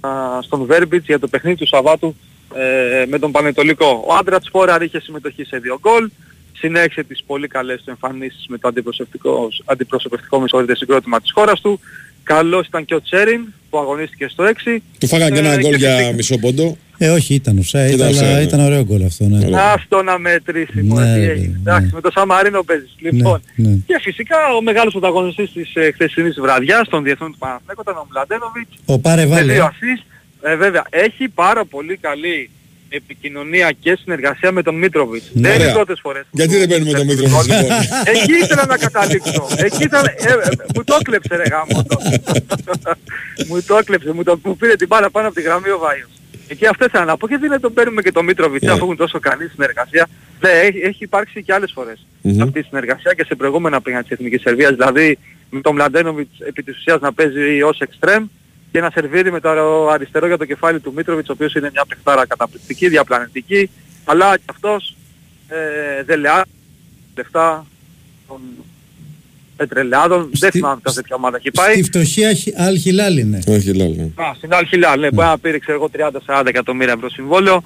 α, 0.00 0.10
στον 0.42 0.64
Βέρμπιτς 0.64 1.06
για 1.06 1.18
το 1.18 1.28
παιχνίδι 1.28 1.56
του 1.56 1.66
Σαββάτου 1.66 2.16
ε, 2.54 3.04
με 3.06 3.18
τον 3.18 3.32
Πανετολικό. 3.32 4.04
Ο 4.06 4.14
Άντρατς 4.14 4.48
Φόραρ 4.50 4.82
είχε 4.82 5.00
συμμετοχή 5.00 5.44
σε 5.44 5.58
δύο 5.58 5.78
γκολ. 5.80 6.10
Συνέχισε 6.56 7.02
τις 7.04 7.22
πολύ 7.26 7.48
καλές 7.48 7.82
του 7.84 7.90
εμφανίσεις 7.90 8.46
με 8.48 8.58
το 8.58 8.68
αντιπροσωπευτικό, 8.68 9.48
αντιπροσωπευτικό 9.64 10.36
με 10.40 10.42
συγχωρείτε, 10.48 10.76
συγκρότημα 10.76 11.20
της 11.20 11.30
χώρας 11.32 11.60
του. 11.60 11.80
Καλός 12.22 12.66
ήταν 12.66 12.84
και 12.84 12.94
ο 12.94 13.02
Τσέριν 13.02 13.40
που 13.70 13.78
αγωνίστηκε 13.78 14.28
στο 14.28 14.44
6. 14.44 14.82
Του 15.00 15.06
φάγανε 15.06 15.40
και 15.40 15.46
Ε, 15.46 15.48
ένα 15.48 15.56
γκολ 15.60 15.70
και 15.70 15.76
για 15.76 15.90
φυσικά- 15.96 16.12
μισό 16.14 16.38
πόντο. 16.38 16.76
Ε, 16.98 17.08
όχι, 17.10 17.34
ήταν 17.34 17.58
ουσία, 17.58 17.86
Ήταν 17.86 17.96
ήταν, 17.96 18.10
offside, 18.12 18.24
αλλά 18.26 18.34
ναι. 18.36 18.42
ήταν 18.42 18.60
ωραίο 18.60 18.82
γκολ 18.84 19.04
αυτό. 19.04 19.24
Ναι. 19.24 19.46
Ωραία. 19.46 19.72
Αυτό 19.72 20.02
να 20.02 20.18
μετρήσει 20.18 20.70
Ναι, 20.74 20.82
μόνο 20.82 21.00
τι 21.14 21.20
ρε, 21.20 21.30
έγινε. 21.30 21.46
ναι. 21.46 21.58
Εντάξει, 21.58 21.90
με 21.94 22.00
το 22.00 22.10
Σαμαρίνο 22.14 22.62
παίζεις. 22.62 22.94
Λοιπόν, 22.98 23.42
ναι. 23.56 23.76
και 23.86 23.98
φυσικά 24.02 24.36
ο 24.58 24.62
μεγάλος 24.62 24.92
πρωταγωνιστής 24.92 25.52
της 25.52 25.74
ε, 25.74 25.90
χθεσινής 25.92 26.36
βραδιάς 26.40 26.88
των 26.88 27.02
διεθνών 27.02 27.32
του 27.32 27.38
Παναθηναϊκού 27.38 27.80
ήταν 27.80 27.96
ο 27.96 28.06
Μλαντένοβιτς. 28.10 28.70
Ο 28.84 28.98
Πάρε 28.98 29.20
Με 29.26 29.34
βάλε. 29.34 29.52
δύο 29.52 29.64
assist. 29.72 30.04
Ε, 30.42 30.56
βέβαια, 30.56 30.84
έχει 30.90 31.28
πάρα 31.28 31.64
πολύ 31.64 31.96
καλή 31.96 32.50
επικοινωνία 32.96 33.72
και 33.80 33.98
συνεργασία 34.02 34.52
με 34.52 34.62
τον 34.62 34.74
Μίτροβιτς. 34.78 35.30
Ναι. 35.32 35.40
δεν 35.40 35.50
είναι 35.54 35.62
οι 35.62 35.66
Ωραία. 35.66 35.74
πρώτες 35.74 35.98
φορές. 36.02 36.22
που 36.22 36.28
Γιατί 36.38 36.56
δεν 36.56 36.68
παίρνουμε 36.68 36.92
τον 36.92 37.06
παίρνει 37.06 37.22
Μήτροβιτς, 37.22 37.46
γκολ. 37.48 37.60
λοιπόν; 37.60 37.78
Εκεί 38.14 38.32
ήθελα 38.42 38.66
να 38.66 38.76
καταλήξω. 38.76 39.46
Εκεί 39.56 39.82
ήταν, 39.82 40.04
ε, 40.06 40.32
ε, 40.32 40.34
μου 40.74 40.84
το 40.84 40.96
έκλεψε 41.00 41.36
ρε 41.36 41.42
γάμο. 41.50 41.82
το. 41.88 41.96
μου 43.48 43.62
το 43.62 43.76
έκλεψε, 43.76 44.12
μου, 44.12 44.22
το, 44.22 44.40
μου 44.44 44.56
πήρε 44.56 44.74
την 44.76 44.86
μπάλα 44.86 45.10
πάνω 45.10 45.26
από 45.26 45.36
τη 45.36 45.42
γραμμή 45.42 45.68
ο 45.70 45.78
Βάιος. 45.78 46.08
Εκεί 46.48 46.66
αυτό 46.66 46.84
ήθελα 46.84 47.04
να 47.04 47.16
πω 47.16 47.28
και 47.28 47.36
δεν 47.38 47.50
είναι 47.50 47.58
τον 47.60 47.72
παίρνουμε 47.72 48.02
και 48.02 48.12
τον 48.12 48.24
Μίτροβιτς 48.24 48.64
Ναι. 48.64 48.72
αφού 48.72 48.84
έχουν 48.84 48.96
τόσο 48.96 49.18
καλή 49.18 49.48
συνεργασία. 49.48 50.06
Ναι, 50.40 50.50
έχει, 50.50 50.78
έχει 50.78 51.04
υπάρξει 51.04 51.42
και 51.42 51.52
άλλες 51.52 51.70
φορές 51.74 52.06
Μμμ. 52.20 52.42
αυτή 52.42 52.58
η 52.58 52.62
συνεργασία 52.62 53.12
και 53.16 53.24
σε 53.24 53.34
προηγούμενα 53.34 53.80
παιχνίδια 53.80 54.08
της 54.08 54.18
Εθνικής 54.18 54.40
Σερβίας. 54.40 54.70
Δηλαδή 54.70 55.18
με 55.50 55.60
τον 55.60 55.74
Μλαντένοβιτς 55.74 56.38
επί 56.46 56.62
της 56.62 56.76
ουσίας 56.76 57.00
να 57.00 57.12
παίζει 57.12 57.62
ως 57.62 57.78
εξτρέμ 57.78 58.24
και 58.74 58.80
να 58.80 58.90
σερβίρει 58.90 59.32
με 59.32 59.40
το 59.40 59.88
αριστερό 59.88 60.26
για 60.26 60.38
το 60.38 60.44
κεφάλι 60.44 60.80
του 60.80 60.92
Μίτροβιτς, 60.96 61.28
ο 61.28 61.32
οποίος 61.32 61.54
είναι 61.54 61.70
μια 61.72 61.84
παιχτάρα 61.88 62.26
καταπληκτική, 62.26 62.88
διαπλανητική, 62.88 63.70
αλλά 64.04 64.36
και 64.36 64.42
αυτός 64.50 64.96
ε, 65.48 66.02
δεν 66.04 66.20
λέει 66.20 66.32
λεφτά 67.16 67.66
των 68.28 68.40
πετρελαιάδων, 69.56 70.18
δεν 70.32 70.34
Στη- 70.50 70.50
θυμάμαι 70.50 70.80
σε 70.84 71.02
ποια 71.02 71.16
ομάδα 71.16 71.36
έχει 71.36 71.50
πάει. 71.50 71.72
Στη 71.72 71.82
φτωχία 71.82 72.30
Αλχιλάλ 72.56 73.18
είναι. 73.18 73.38
Όχι, 73.48 73.74
λέω. 73.74 73.88
ναι. 73.88 74.02
Α, 74.24 74.34
στην 74.36 74.54
Αλχιλάλ, 74.54 75.00
ναι, 75.00 75.10
μπορεί 75.10 75.26
να 75.28 75.38
πήρε 75.38 75.58
ξέρω 75.58 75.76
εγώ 75.76 75.90
30-40 76.26 76.42
εκατομμύρια 76.46 76.92
ευρώ 76.92 77.10
συμβόλαιο. 77.10 77.62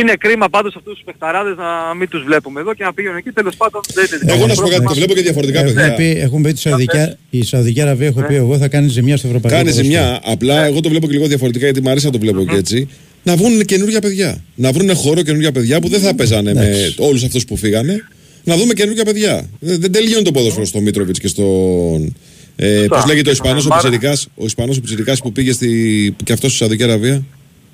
Είναι 0.00 0.14
κρίμα 0.18 0.48
πάντως 0.48 0.76
αυτούς 0.76 0.94
τους 0.94 1.04
παιχταράδες 1.04 1.56
να 1.56 1.94
μην 1.98 2.08
τους 2.08 2.22
βλέπουμε 2.24 2.60
εδώ 2.60 2.74
και 2.74 2.84
να 2.84 2.92
πήγαινε 2.94 3.18
εκεί. 3.18 3.30
Τέλος 3.30 3.56
πάντων 3.56 3.80
δεν 3.94 4.04
είναι 4.08 4.16
δικό 4.20 4.32
Εγώ 4.32 4.40
μου 4.40 4.46
να 4.46 4.54
σου 4.54 4.60
πω 4.62 4.68
κάτι, 4.68 4.82
πρόβλημα. 4.82 4.90
το 4.90 4.96
βλέπω 4.96 5.14
και 5.14 5.22
διαφορετικά, 5.22 5.60
Έχουν 5.60 5.74
παιδιά. 5.74 5.94
πει, 5.94 6.20
έχουν 6.20 6.42
πει 6.42 6.52
τη 6.52 6.60
Σαουδική, 6.60 6.98
η 7.30 7.44
Σαουδική 7.44 7.80
Αραβία, 7.80 8.06
έχω 8.06 8.22
πει 8.28 8.34
εγώ, 8.34 8.58
θα 8.58 8.68
κάνει 8.68 8.88
ζημιά 8.88 9.16
στο 9.16 9.26
ευρωπαϊκό 9.26 9.56
Κάνει 9.58 9.70
ποδόσφαιρο. 9.70 9.94
ζημιά. 10.04 10.20
Απλά 10.24 10.64
εγώ 10.64 10.80
το 10.80 10.88
βλέπω 10.88 11.06
και 11.06 11.12
λίγο 11.12 11.26
διαφορετικά 11.26 11.64
γιατί 11.64 11.80
μου 11.82 11.90
αρέσει 11.90 12.06
να 12.06 12.12
το 12.12 12.18
βλέπω 12.18 12.44
και 12.44 12.56
έτσι. 12.56 12.88
Να 13.22 13.36
βρουν 13.36 13.64
καινούργια 13.64 14.00
παιδιά. 14.00 14.42
Να 14.54 14.72
βρουν 14.72 14.94
χώρο 14.94 15.22
καινούργια 15.22 15.52
παιδιά 15.52 15.80
που 15.80 15.88
δεν 15.88 16.00
θα 16.00 16.14
παίζανε 16.14 16.54
με 16.54 16.60
Εντάξει. 16.66 16.94
όλους 16.98 17.24
αυτούς 17.24 17.44
που 17.44 17.56
φύγανε. 17.56 18.04
Να 18.44 18.56
δούμε 18.56 18.72
καινούργια 18.72 19.04
παιδιά. 19.04 19.48
Δεν, 19.60 19.80
δεν 19.80 19.92
τελειώνει 19.92 20.24
το 20.24 20.30
ποδόσφαιρο 20.30 20.64
στο 20.64 20.80
Μίτροβιτς 20.80 21.18
και 21.20 21.28
στον. 21.28 22.16
Ε, 22.56 22.76
Σωστά. 22.78 23.00
Πώ 23.00 23.06
λέγεται 23.08 23.28
ο 23.28 23.32
Ισπανός 23.32 23.64
ο 23.64 23.68
Μάρα. 23.68 23.82
Πιτσιρικάς, 23.82 24.28
ο 24.34 24.44
Ισπανός 24.44 24.76
ο 24.76 24.80
Πιτσιρικάς 24.80 25.20
που 25.20 25.32
πήγε 25.32 25.52
στη, 25.52 25.68
και 26.24 26.32
αυτός 26.32 26.50
στη 26.50 26.58
Σαουδική 26.58 26.82
Αραβία. 26.82 27.22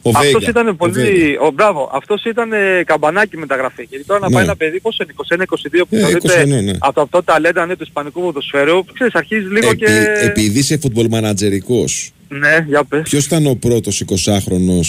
Ο 0.05 0.09
Αυτός 0.11 0.31
Βέιγκα. 0.33 0.51
ήταν 0.51 0.69
Ο 0.69 0.77
Βέιγκα. 0.81 1.11
πολύ... 1.11 1.37
Ο, 1.41 1.51
μπράβο, 1.51 1.91
αυτός 1.95 2.25
ήταν 2.25 2.53
ε, 2.53 2.83
καμπανάκι 2.87 3.37
μεταγραφή. 3.37 3.87
Γιατί 3.91 4.05
τώρα 4.05 4.21
να 4.21 4.29
Ναι. 4.29 4.35
πάει 4.35 4.45
ένα 4.45 4.57
παιδί 4.57 4.81
πόσο 4.81 5.05
είναι 5.05 5.45
21-22 5.47 5.83
που 5.89 5.97
Ε, 5.97 5.99
θεωρείται 5.99 6.43
21, 6.43 6.47
ναι. 6.47 6.73
από 6.79 7.01
αυτό 7.01 7.07
το 7.11 7.23
ταλέντα 7.23 7.67
ναι, 7.67 7.77
του 7.77 7.83
ισπανικού 7.83 8.21
ποδοσφαίρου. 8.21 8.85
Ξέρεις, 8.93 9.15
αρχίζει 9.15 9.47
λίγο 9.47 9.69
Επί- 9.69 9.79
και... 9.87 10.07
Επειδή 10.21 10.59
είσαι 10.59 10.79
football 10.83 11.09
managerικό, 11.11 11.85
Ναι, 12.29 12.65
για 12.69 12.85
πες. 12.85 13.03
ποιος 13.03 13.25
ήταν 13.25 13.47
ο 13.47 13.55
πρώτος 13.55 14.03
20χρονο 14.07 14.81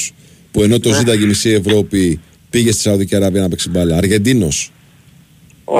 που 0.51 0.61
ενώ 0.63 0.79
το 0.79 0.89
Ναι. 0.89 0.95
ζήταγε 0.95 1.23
η 1.23 1.27
μισή 1.27 1.49
Ευρώπη 1.49 2.19
πήγε 2.49 2.71
στη 2.71 2.81
Σαουδική 2.81 3.15
Αραβία 3.15 3.41
να 3.41 3.49
παίξει 3.49 3.69
μπάλα; 3.69 3.97
Αργεντίνος. 3.97 4.71
Ο... 5.63 5.77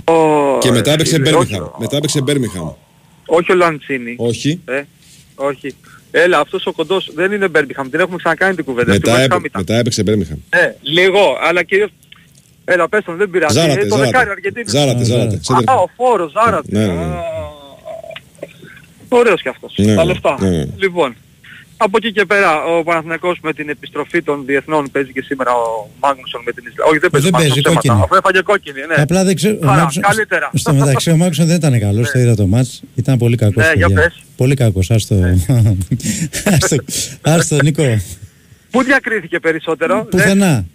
Και 0.60 0.72
μετά 0.72 0.92
έπαιξε 0.92 1.16
είναι, 1.16 1.30
Μπέρμιχαμ. 1.30 1.62
όχι, 1.64 1.72
Μετά 1.80 1.98
έπαιξε 1.98 2.22
Μπέρμιχαμ. 2.22 2.72
όχι 3.26 3.52
ο 3.52 3.56
Λαντσίνη. 3.56 4.16
Όχι. 4.18 4.62
Ε, 4.66 4.82
όχι. 5.36 5.76
Έλα, 6.16 6.40
αυτός 6.40 6.66
ο 6.66 6.72
κοντός 6.72 7.12
δεν 7.16 7.32
είναι 7.32 7.48
Μπέρμπιχαμ, 7.48 7.90
την 7.90 8.00
έχουμε 8.00 8.18
ξανακάνει 8.18 8.56
την 8.56 8.66
κουβέντα. 8.66 8.92
Μετά, 8.94 9.12
Στη 9.12 9.20
West 9.20 9.24
έπαι- 9.24 9.38
Ham 9.38 9.46
ήταν. 9.46 9.62
μετά 9.68 9.76
έπαιξε 9.80 10.04
Μπέρμιχαμ. 10.04 10.38
Ε, 10.50 10.72
λίγο, 10.82 11.38
αλλά 11.48 11.64
κυρίως... 11.64 11.90
Έλα, 12.66 12.90
πες 12.90 13.04
τον, 13.04 13.18
δεν 13.18 13.30
πειράζει. 13.30 13.60
Ζάρατε, 13.60 13.80
Ε, 13.80 13.84
το 13.86 13.96
Ζάρατε. 13.96 14.06
δεκάρι 14.12 14.30
Αργεντίνης. 14.30 14.72
Ζάρατε, 14.72 15.04
Ζάρατε. 15.04 15.36
Α, 15.36 15.40
Σέντερ. 15.42 15.76
ο 15.76 15.90
φόρος, 15.96 16.32
Ζάρατε. 16.32 16.68
Ναι, 16.72 16.86
ναι, 16.86 16.94
ναι. 16.94 17.00
Α, 17.04 17.24
Ωραίος 19.10 19.42
κι 19.42 19.48
αυτός. 19.48 19.74
Ναι, 19.78 19.96
Τα 19.96 20.04
ναι, 20.06 20.12
λεφτά. 20.12 20.38
ναι, 20.42 20.50
ναι. 20.50 20.66
Λοιπόν, 20.78 21.16
από 21.84 21.98
εκεί 21.98 22.12
και 22.12 22.26
πέρα 22.26 22.64
ο 22.66 22.84
Παναθηναϊκός 22.84 23.38
με 23.44 23.54
την 23.54 23.70
επιστροφή 23.70 24.22
των 24.24 24.46
διεθνών 24.46 24.92
παίζει 24.92 25.12
και 25.12 25.22
σήμερα 25.22 25.52
ο 25.52 25.90
Μάγνουσον 26.02 26.42
με 26.46 26.52
την 26.52 26.64
Ισλανδία. 26.68 26.86
Όχι, 26.90 27.00
δεν 27.00 27.10
παίζει, 27.10 27.30
Δεν 27.30 27.40
παίζει, 27.40 27.50
Μάγνουσον, 27.50 27.78
ψέματα. 27.78 27.88
κόκκινη. 27.88 28.04
Αφού 28.06 28.16
έφαγε 28.16 28.42
κόκκινη, 28.52 28.80
ναι. 28.88 29.02
Απλά 29.02 29.24
δεν 29.24 29.36
ξέρω. 29.36 29.58
ο 29.64 29.70
Άρα, 29.70 29.82
Μάκσον- 29.82 30.04
καλύτερα. 30.04 30.50
Στο 30.54 30.74
μεταξύ 30.74 31.10
ο 31.12 31.18
Μάκσον 31.18 31.46
δεν 31.46 31.56
ήταν 31.56 31.80
καλός, 31.80 32.12
το 32.12 32.20
είδα 32.20 32.36
το 32.36 32.46
μάτς. 32.48 32.82
Ήταν 32.96 33.18
πολύ 33.18 33.36
κακός. 33.38 33.64
Ναι, 33.66 33.72
για 33.76 33.90
πες. 33.90 34.24
Πολύ 34.38 34.56
κακός. 34.56 34.92
Άστο. 34.92 35.16
Άστο, 36.46 36.76
άστο, 37.22 37.56
Νίκο. 37.64 38.02
Πού 38.72 38.84
διακρίθηκε 38.84 39.40
περισσότερο. 39.40 39.96
ναι. 39.98 40.04
Πουθενά. 40.04 40.66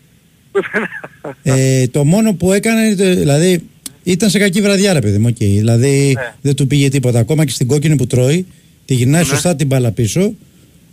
Ε, 1.42 1.86
το 1.88 2.04
μόνο 2.04 2.34
που 2.34 2.52
έκανε, 2.52 2.94
το- 2.94 3.14
δηλαδή 3.14 3.62
ήταν 4.02 4.30
σε 4.30 4.38
κακή 4.38 4.60
βραδιά, 4.60 4.92
ρε 4.92 5.00
παιδί 5.00 5.18
μου. 5.18 5.26
οκ. 5.28 5.36
Δηλαδή 5.36 6.12
Ναι. 6.16 6.34
δεν 6.40 6.54
του 6.54 6.66
πήγε 6.66 6.88
τίποτα. 6.88 7.18
Ακόμα 7.18 7.44
και 7.44 7.50
στην 7.52 7.66
κόκκινη 7.66 7.96
που 7.96 8.06
τρώει, 8.06 8.46
τη 8.84 8.94
γυρνάει 8.94 9.24
σωστά 9.24 9.56
την 9.56 9.66
μπάλα 9.66 9.90
πίσω. 9.90 10.32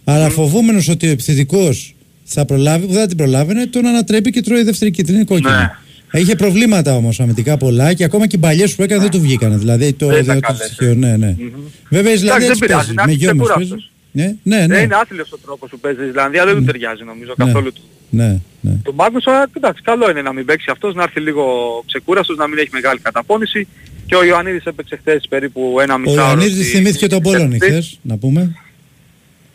Αλλά 0.08 0.30
φοβούμενος 0.30 0.88
ότι 0.90 1.08
ο 1.08 1.12
επιθετικός 1.12 1.96
θα 2.24 2.46
προλάβει, 2.46 2.86
που 2.86 2.92
δεν 2.92 3.02
θα 3.02 3.08
την 3.08 3.18
προλάβαινε, 3.18 3.66
τον 3.66 3.86
ανατρέπει 3.86 4.30
και 4.32 4.42
τρώει 4.42 4.64
δεύτερη 4.64 4.92
κίτρινη 4.92 5.24
κόκκινη. 5.24 5.52
Ναι. 5.52 6.20
Είχε 6.22 6.36
προβλήματα 6.36 6.96
όμως 6.96 7.20
αμυντικά 7.20 7.58
πολλά 7.58 7.94
και 7.94 8.04
ακόμα 8.04 8.28
και 8.28 8.36
οι 8.36 8.40
παλιές 8.40 8.76
που 8.76 8.84
έκανε 8.84 9.02
δεν 9.02 9.12
του 9.12 9.20
βγήκανε. 9.20 9.58
Δηλαδή 9.58 9.94
το 9.94 10.08
Δεν 10.08 10.24
ήταν 10.24 10.36
το 10.36 10.48
καλές, 10.48 10.66
στοιχείο, 10.66 10.96
ναι, 10.96 11.18
ναι. 11.18 11.36
Βέβαια 11.90 12.12
η 12.12 12.14
Ισλανδία 12.14 12.40
δεν 12.48 12.50
έτσι 12.50 12.60
πειράζει, 12.66 12.78
παίζει. 12.86 12.94
να 12.94 13.06
Με 13.06 13.12
είσαι 13.12 13.20
γιόμες 13.20 13.46
ξεκούραστος. 13.48 13.70
παίζει. 13.70 13.90
Ναι, 14.12 14.36
ναι, 14.44 14.58
Δεν 14.60 14.70
ναι. 14.70 14.78
είναι 14.84 14.96
άθλιος 14.96 15.32
ο 15.32 15.38
τρόπος 15.46 15.70
που 15.70 15.80
παίζει 15.80 16.04
η 16.04 16.08
Ισλανδία, 16.08 16.46
δεν 16.46 16.56
του 16.56 16.64
ταιριάζει 16.64 17.04
νομίζω 17.04 17.34
Ναι. 17.38 17.46
καθόλου 17.46 17.74
του. 17.74 17.82
Ναι, 18.10 18.40
ναι. 18.62 18.72
Του 18.84 18.94
Μάγνουσον, 18.96 19.34
αλλά 19.34 19.50
εντάξει, 19.58 19.82
καλό 19.82 20.10
είναι 20.10 20.22
να 20.22 20.34
μην 20.34 20.46
παίξει 20.46 20.68
αυτός, 20.72 20.96
να 20.96 21.04
έρθει 21.04 21.20
λίγο 21.20 21.44
ξεκούραστος, 21.88 22.38
να 22.38 22.48
μην 22.48 22.58
έχει 22.58 22.70
μεγάλη 22.72 23.00
καταπώνηση. 23.00 23.68
Και 24.06 24.16
ο 24.16 24.24
Ιωαννίδης 24.24 24.64
έπαιξε 24.66 24.96
χθες 24.96 25.26
περίπου 25.30 25.78
ένα 25.82 25.94
Ο 25.94 25.98
μισάωρο. 25.98 26.22
Ιωαννίδης 26.22 26.54
στη- 26.68 26.76
θυμήθηκε 26.76 27.08
τον 27.08 27.22
Πολώνη 27.22 27.56
στη- 27.58 27.66
χθες, 27.70 28.00
να 28.02 28.18
πούμε. 28.18 28.56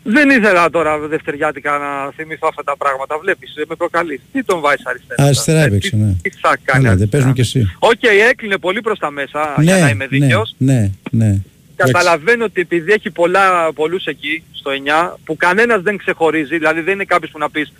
Δεν 0.03 0.29
ήθελα 0.29 0.69
τώρα 0.69 0.97
δευτεριάτικα 0.99 1.71
να 1.77 2.11
θυμηθώ 2.11 2.47
αυτά 2.47 2.63
τα 2.63 2.77
πράγματα. 2.77 3.17
Βλέπεις, 3.21 3.53
με 3.67 3.75
προκαλείς. 3.75 4.19
Τι 4.31 4.43
τον 4.43 4.59
βάζεις 4.59 4.85
αριστερά. 4.85 5.23
Αριστερά 5.23 5.59
Ε, 5.59 5.65
έπαιξε, 5.65 5.89
τι- 5.89 5.95
ναι. 5.95 6.13
Τι 6.21 6.29
θα 6.29 6.57
κάνεις. 6.63 6.85
Καλά, 6.85 6.97
δεν 6.97 7.09
παίζουν 7.09 7.33
κι 7.33 7.41
εσύ. 7.41 7.71
Οκ, 7.79 8.03
έκλεινε 8.29 8.57
πολύ 8.57 8.81
προς 8.81 8.99
τα 8.99 9.11
μέσα, 9.11 9.55
για 9.59 9.77
να 9.77 9.89
είμαι 9.89 10.07
ναι, 10.09 10.17
δίκαιος. 10.17 10.55
ναι, 10.57 10.91
ναι. 11.11 11.37
Καταλαβαίνω 11.75 12.43
ότι 12.45 12.61
επειδή 12.61 12.91
έχει 12.91 13.11
πολλά, 13.11 13.73
πολλούς 13.73 14.05
εκεί 14.05 14.43
στο 14.51 14.71
9 14.71 15.17
που 15.23 15.35
κανένας 15.37 15.81
δεν 15.81 15.97
ξεχωρίζει, 15.97 16.57
δηλαδή 16.57 16.81
δεν 16.81 16.93
είναι 16.93 17.03
κάποιος 17.05 17.31
που 17.31 17.37
να 17.37 17.49
πεις 17.49 17.73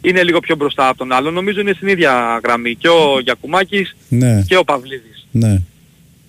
είναι 0.00 0.22
λίγο 0.22 0.40
πιο 0.40 0.56
μπροστά 0.56 0.88
από 0.88 0.98
τον 0.98 1.12
άλλον, 1.12 1.34
νομίζω 1.34 1.60
είναι 1.60 1.72
στην 1.72 1.88
ίδια 1.88 2.40
γραμμή 2.44 2.74
και 2.74 2.88
ο 2.88 3.20
Γιακουμάκης 3.22 3.96
Ναι, 4.08 4.42
και 4.48 4.56
ο 4.56 4.64
Παυλίδης. 4.64 5.26
ναι. 5.30 5.62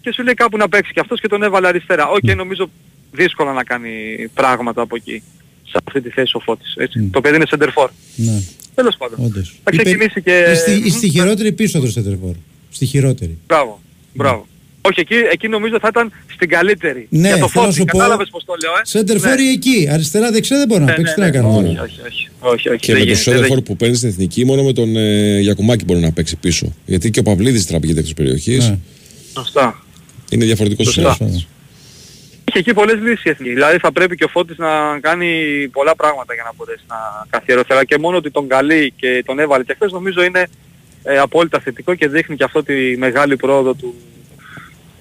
Και 0.02 0.12
σου 0.14 0.24
λέει 0.24 0.34
κάπου 0.34 0.58
να 0.58 0.70
παίξει 0.70 0.94
και 0.94 1.00
αυτός 1.00 1.20
και 1.22 1.28
τον 1.28 1.44
έβαλε 1.44 1.68
αριστερά. 1.68 2.08
Οκ, 2.08 2.36
νομίζω 2.36 2.70
δύσκολα 3.12 3.54
να 3.54 3.64
κάνει 3.64 3.90
πράγματα 4.34 4.82
από 4.82 4.96
εκεί. 4.96 5.24
Σε 5.72 5.78
αυτή 5.86 6.02
τη 6.02 6.10
θέση 6.10 6.32
ο 6.36 6.40
Φώτης. 6.40 6.74
Έτσι. 6.78 7.10
Το 7.12 7.22
παιδί 7.22 7.36
είναι 7.36 7.46
center 7.50 7.68
forward. 7.76 7.88
ναι. 8.16 8.42
Τέλος 8.76 8.96
πάντων. 8.98 9.26
Όντως. 9.26 9.56
Θα 9.64 9.72
Είπε- 9.74 9.84
ξεκινήσει 9.84 10.22
και... 10.22 10.32
ε, 10.48 10.54
Στη, 10.56 10.72
Μμμ. 10.72 10.88
στη 10.90 11.10
χειρότερη 11.10 11.52
πίσω 11.52 11.80
του 11.80 11.92
σέντερ 11.92 12.16
φορ. 12.16 12.36
Στη 12.70 12.86
χειρότερη. 12.86 13.38
Μπράβο. 13.48 13.82
Μπράβο. 14.14 14.48
Όχι, 14.82 15.00
εκεί, 15.00 15.14
εκεί 15.32 15.48
νομίζω 15.48 15.78
θα 15.82 15.88
ήταν 15.92 16.12
στην 16.34 16.50
καλύτερη. 16.50 17.08
Ναι, 17.10 17.28
Για 17.28 17.38
το 17.38 17.48
θέλω 17.48 17.50
να 17.54 17.62
Φώτης, 17.62 17.76
σου 17.76 17.84
πω, 17.86 17.98
κατάλαβες 17.98 18.30
πώς 18.30 18.44
το 18.46 18.54
λέω, 18.62 18.72
ε. 18.72 18.82
σέντερ 18.84 19.15
φορ 19.15 19.36
Ναι. 19.36 19.42
ή 19.42 19.50
εκεί. 19.50 19.88
Αριστερά 19.92 20.32
δεξιά 20.32 20.58
δεν 20.58 20.68
μπορεί 20.68 20.80
να 20.80 20.86
Ναι, 20.86 20.94
παίξεις. 20.96 21.14
Τι 21.16 21.20
ναι, 21.20 21.26
να 21.26 21.32
ναι. 21.32 21.38
κάνουμε 21.38 21.58
Όχι, 21.58 21.68
τώρα. 21.76 21.82
όχι, 21.84 22.00
όχι. 22.08 22.28
όχι, 22.40 22.70
όχι 22.70 22.80
Και 22.80 22.92
δεν 22.94 23.02
με 23.02 23.06
το 23.08 23.12
γίνεται, 23.12 23.24
δεν 23.24 23.34
Σόντερφορ 23.34 23.62
που 23.62 23.76
παίρνει 23.76 23.96
στην 23.96 24.10
εθνική, 24.10 24.46
μόνο 24.46 24.64
με 24.64 24.74
τον 24.74 24.96
ε, 24.98 25.40
Γιακουμάκη 25.40 25.86
μπορεί 25.86 26.00
να 26.00 26.12
παίξει 26.12 26.36
πίσω. 26.36 26.74
Γιατί 26.86 27.10
και 27.10 27.20
ο 27.20 27.24
Παυλίδης 27.24 27.66
τραπηγείται 27.66 28.00
εκτός 28.00 28.14
περιοχής. 28.14 28.70
Ναι. 28.70 28.78
Σωστά. 29.38 29.84
Είναι 30.30 30.46
διαφορετικός 30.46 30.86
Σωστά. 30.94 31.18
Συνέδριο. 32.48 32.54
Έχει 32.54 32.58
εκεί 32.58 32.74
πολλές 32.74 33.00
λύσεις 33.00 33.24
η 33.26 33.30
εθνική. 33.30 33.54
Δηλαδή 33.54 33.78
θα 33.78 33.92
πρέπει 33.92 34.16
και 34.16 34.24
ο 34.24 34.28
Φώτης 34.28 34.58
να 34.58 35.00
κάνει 35.00 35.70
πολλά 35.72 35.96
πράγματα 35.96 36.34
για 36.34 36.44
να 36.44 36.52
μπορέσει 36.56 36.84
να 36.88 37.26
καθιερωθεί. 37.30 37.74
Αλλά 37.74 37.84
και 37.84 37.98
μόνο 37.98 38.18
ότι 38.18 38.32
τον 38.32 38.48
καλεί 38.48 38.94
και 38.96 39.24
τον 39.26 39.40
έβαλε 39.40 39.64
και 39.64 39.74
χθες 39.74 39.92
νομίζω 39.92 40.24
είναι 40.24 40.48
ε, 41.04 41.18
απόλυτα 41.18 41.60
θετικό 41.60 41.96
και 41.96 42.08
δείχνει 42.08 42.36
και 42.36 42.44
αυτό 42.44 42.64
τη 42.64 42.98
μεγάλη 42.98 43.36
πρόοδο 43.36 43.74
του, 43.74 43.96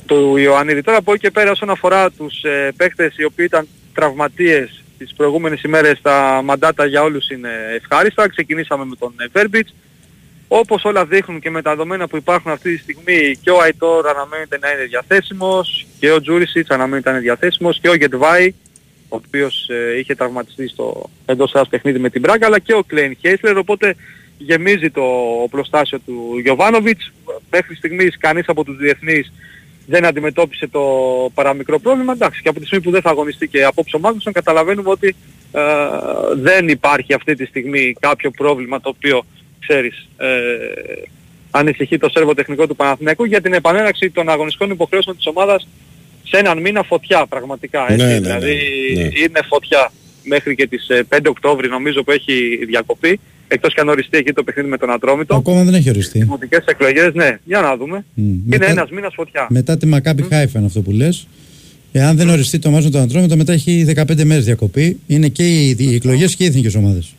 του 0.07 0.36
Ιωαννίδη. 0.36 0.82
Τώρα 0.82 0.99
από 0.99 1.12
εκεί 1.12 1.20
και 1.20 1.30
πέρα 1.30 1.51
όσον 1.51 1.70
αφορά 1.70 2.11
τους 2.11 2.42
ε, 2.42 2.72
παίχτες 2.76 3.16
οι 3.16 3.24
οποίοι 3.24 3.44
ήταν 3.49 3.68
τραυματίες 3.94 4.82
τις 4.99 5.14
προηγούμενες 5.16 5.62
ημέρες 5.62 6.01
τα 6.03 6.40
μαντάτα 6.44 6.86
για 6.86 7.03
όλους 7.03 7.30
είναι 7.30 7.51
ευχάριστα. 7.74 8.28
Ξεκινήσαμε 8.28 8.84
με 8.84 8.97
τον 8.97 9.14
ε, 9.18 9.26
Βέρμπιτς. 9.32 9.74
Όπως 10.49 10.84
όλα 10.84 11.05
δείχνουν 11.05 11.40
και 11.40 11.51
με 11.51 11.62
τα 11.62 11.70
δεδομένα 11.70 12.09
που 12.09 12.16
υπάρχουν 12.16 12.51
αυτή 12.51 12.74
τη 12.74 12.82
στιγμή 12.82 13.36
και 13.42 13.51
ο 13.51 13.61
Αϊτόρ 13.61 14.09
αναμένεται 14.09 14.59
να 14.59 14.70
είναι 14.70 14.84
διαθέσιμος 14.84 15.86
και 15.99 16.11
ο 16.11 16.20
Τζούρισιτς 16.20 16.70
αναμένεται 16.70 17.09
να 17.09 17.14
είναι 17.14 17.24
διαθέσιμος 17.24 17.78
και 17.80 17.88
ο 17.88 17.94
Γετβάη 17.94 18.55
ο 19.09 19.16
οποίος 19.16 19.68
ε, 19.68 19.99
είχε 19.99 20.14
τραυματιστεί 20.14 20.68
στο 20.68 21.11
εντός 21.26 21.53
ένας 21.53 21.68
παιχνίδι 21.68 21.99
με 21.99 22.11
την 22.11 22.20
Μπράγκα 22.20 22.47
αλλά 22.47 22.59
και 22.59 22.74
ο 22.74 22.82
Κλέιν 22.82 23.16
Χέισλερ 23.20 23.57
οπότε 23.57 23.97
γεμίζει 24.38 24.90
το 24.90 25.03
οπλοστάσιο 25.42 25.99
του 25.99 26.38
Γιωβάνοβιτς. 26.42 27.12
Μέχρι 27.51 27.74
στιγμής 27.74 28.16
κανείς 28.18 28.49
από 28.49 28.64
τους 28.64 28.76
διεθνείς 28.76 29.32
δεν 29.86 30.05
αντιμετώπισε 30.05 30.66
το 30.66 30.82
παραμικρό 31.34 31.78
πρόβλημα. 31.78 32.12
Εντάξει 32.12 32.42
και 32.42 32.49
από 32.49 32.61
τη 32.61 32.66
στιγμή 32.66 32.84
που 32.84 32.90
δεν 32.90 33.01
θα 33.01 33.11
αγωνιστεί 33.11 33.49
και 33.49 33.64
απόψε 33.64 33.97
ο 33.97 33.99
Μάγνουσον 33.99 34.32
καταλαβαίνουμε 34.32 34.90
ότι 34.90 35.16
ε, 35.53 35.62
δεν 36.34 36.68
υπάρχει 36.68 37.14
αυτή 37.14 37.34
τη 37.34 37.44
στιγμή 37.44 37.97
κάποιο 38.01 38.30
πρόβλημα 38.30 38.80
το 38.80 38.88
οποίο 38.88 39.24
ξέρεις 39.61 40.09
ε, 40.16 40.26
ανησυχεί 41.50 41.98
το 41.98 42.09
σέρβο 42.09 42.34
τεχνικό 42.34 42.66
του 42.66 42.76
Παναθηναϊκού 42.76 43.24
για 43.24 43.40
την 43.40 43.52
επανέναξη 43.52 44.11
των 44.11 44.28
αγωνιστικών 44.28 44.70
υποχρεώσεων 44.70 45.16
της 45.16 45.26
ομάδας 45.26 45.68
σε 46.22 46.36
έναν 46.36 46.61
μήνα 46.61 46.82
φωτιά 46.82 47.26
πραγματικά. 47.26 47.86
Έτσι. 47.88 47.96
Ναι, 47.96 48.12
ναι, 48.12 48.12
ναι, 48.12 48.20
δηλαδή 48.20 48.57
ναι. 48.94 49.00
είναι 49.02 49.40
φωτιά 49.48 49.92
μέχρι 50.22 50.54
και 50.54 50.66
τις 50.66 50.88
ε, 50.88 51.07
5 51.09 51.18
Οκτώβρη 51.28 51.68
νομίζω 51.68 52.02
που 52.02 52.11
έχει 52.11 52.64
διακοπή 52.66 53.20
εκτός 53.48 53.74
και 53.74 53.80
αν 53.80 53.88
οριστεί 53.88 54.18
εκεί 54.18 54.32
το 54.32 54.42
παιχνίδι 54.42 54.68
με 54.68 54.76
τον 54.78 54.90
Ατρόμητο. 54.90 55.36
Ακόμα 55.36 55.64
δεν 55.64 55.74
έχει 55.74 55.88
οριστεί. 55.88 56.18
Δημοτικές 56.18 56.64
εκλογές, 56.66 57.14
ναι, 57.14 57.38
για 57.44 57.61
να 57.61 57.76
δούμε. 57.76 58.04
Μμ. 58.14 58.24
Είναι 58.24 58.40
Μετά- 58.46 58.70
ένας 58.70 58.90
μήνας 58.90 59.14
φωτιά. 59.14 59.46
Μετά 59.50 59.76
τη 59.76 59.86
Μακάμπι 59.86 60.22
Χάιφεν 60.22 60.64
αυτό 60.64 60.80
που 60.80 60.90
λες. 60.90 61.26
Εάν 61.92 62.16
δεν 62.16 62.28
οριστεί 62.28 62.59
το 62.59 62.70
μάζο 62.70 62.90
των 62.90 63.00
Αντρόμητο, 63.00 63.36
μετά 63.36 63.52
έχει 63.52 63.84
15 63.96 64.24
μέρες 64.24 64.44
διακοπή. 64.44 65.00
Είναι 65.07 65.28
και 65.28 65.46
οι, 65.46 65.76
οι 65.78 65.94
εκλογές 65.94 66.36
και 66.36 66.44
οι 66.44 66.46
εθνικές 66.46 66.74
ομάδες. 66.74 67.14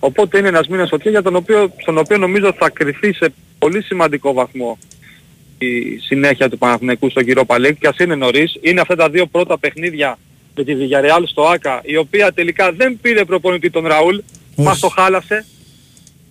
Οπότε 0.00 0.38
είναι 0.38 0.48
ένας 0.48 0.68
μήνας 0.68 0.88
φωτιά 0.88 1.10
για 1.10 1.22
τον 1.22 1.36
οποίο, 1.36 1.72
στον 1.80 1.98
οποίο 1.98 2.16
νομίζω 2.16 2.52
θα 2.58 2.70
κρυθεί 2.70 3.12
σε 3.12 3.32
πολύ 3.58 3.82
σημαντικό 3.82 4.32
βαθμό 4.32 4.78
η 5.58 5.98
συνέχεια 6.06 6.48
του 6.48 6.58
Παναθηναϊκού 6.58 7.10
στο 7.10 7.20
γύρο 7.20 7.44
Παλέκ 7.44 7.78
και 7.78 7.86
ας 7.86 7.96
είναι 7.98 8.14
νωρίς. 8.14 8.56
Είναι 8.60 8.80
αυτά 8.80 8.96
τα 8.96 9.10
δύο 9.10 9.26
πρώτα 9.26 9.58
παιχνίδια 9.58 10.18
με 10.56 10.64
τη 10.64 10.72
Villarreal 10.78 11.22
στο 11.26 11.42
ΆΚΑ 11.42 11.80
η 11.84 11.96
οποία 11.96 12.32
τελικά 12.32 12.72
δεν 12.72 12.98
πήρε 13.02 13.24
προπονητή 13.24 13.70
τον 13.70 13.86
Ραούλ. 13.86 14.18
Μας 14.56 14.78
το 14.78 14.88
χάλασε. 14.88 15.44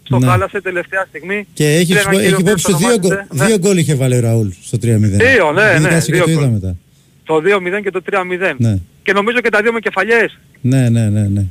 Στο 0.04 0.20
Ναι. 0.20 0.28
χάλασε 0.28 0.62
τελευταία 0.62 1.06
στιγμή. 1.10 1.48
Και 1.54 1.66
έχει, 1.68 1.86
Πήρε 1.86 2.00
έναν 2.00 2.14
έχει 2.14 2.22
κύριο 2.24 2.38
υπόψη 2.40 2.66
που 2.66 2.72
του 2.72 2.78
δύο, 2.78 2.88
ονομάζεται- 2.88 3.26
γκολ- 3.36 3.48
δύο 3.48 3.58
γκολ 3.58 3.78
είχε 3.78 3.96
βάλει 3.96 4.16
ο 4.16 4.20
Ραούλ 4.20 4.48
στο 4.62 4.78
3-0. 4.78 5.18
Δύο, 5.18 5.52
ναι, 5.52 5.62
Γιατί 5.62 5.82
ναι, 5.84 5.90
κάτσε 5.90 6.12
και 6.12 6.16
δύο 6.18 6.24
το 6.24 6.32
είδα 6.32 6.40
γκολ. 6.42 6.50
μετά. 6.52 6.76
Το 7.24 7.42
2-0 7.42 7.82
και 7.82 7.92
το 7.92 8.02
3-0. 8.02 8.56
Ναι. 8.58 8.78
Και 9.04 9.14
νομίζω 9.14 9.40
και 9.42 9.50
τα 9.50 9.62
δύο 9.62 9.72
με 9.74 9.80
κεφαλιές. 9.80 10.40
Ναι, 10.62 10.90
ναι, 10.90 11.10
ναι. 11.10 11.22
ναι. 11.28 11.46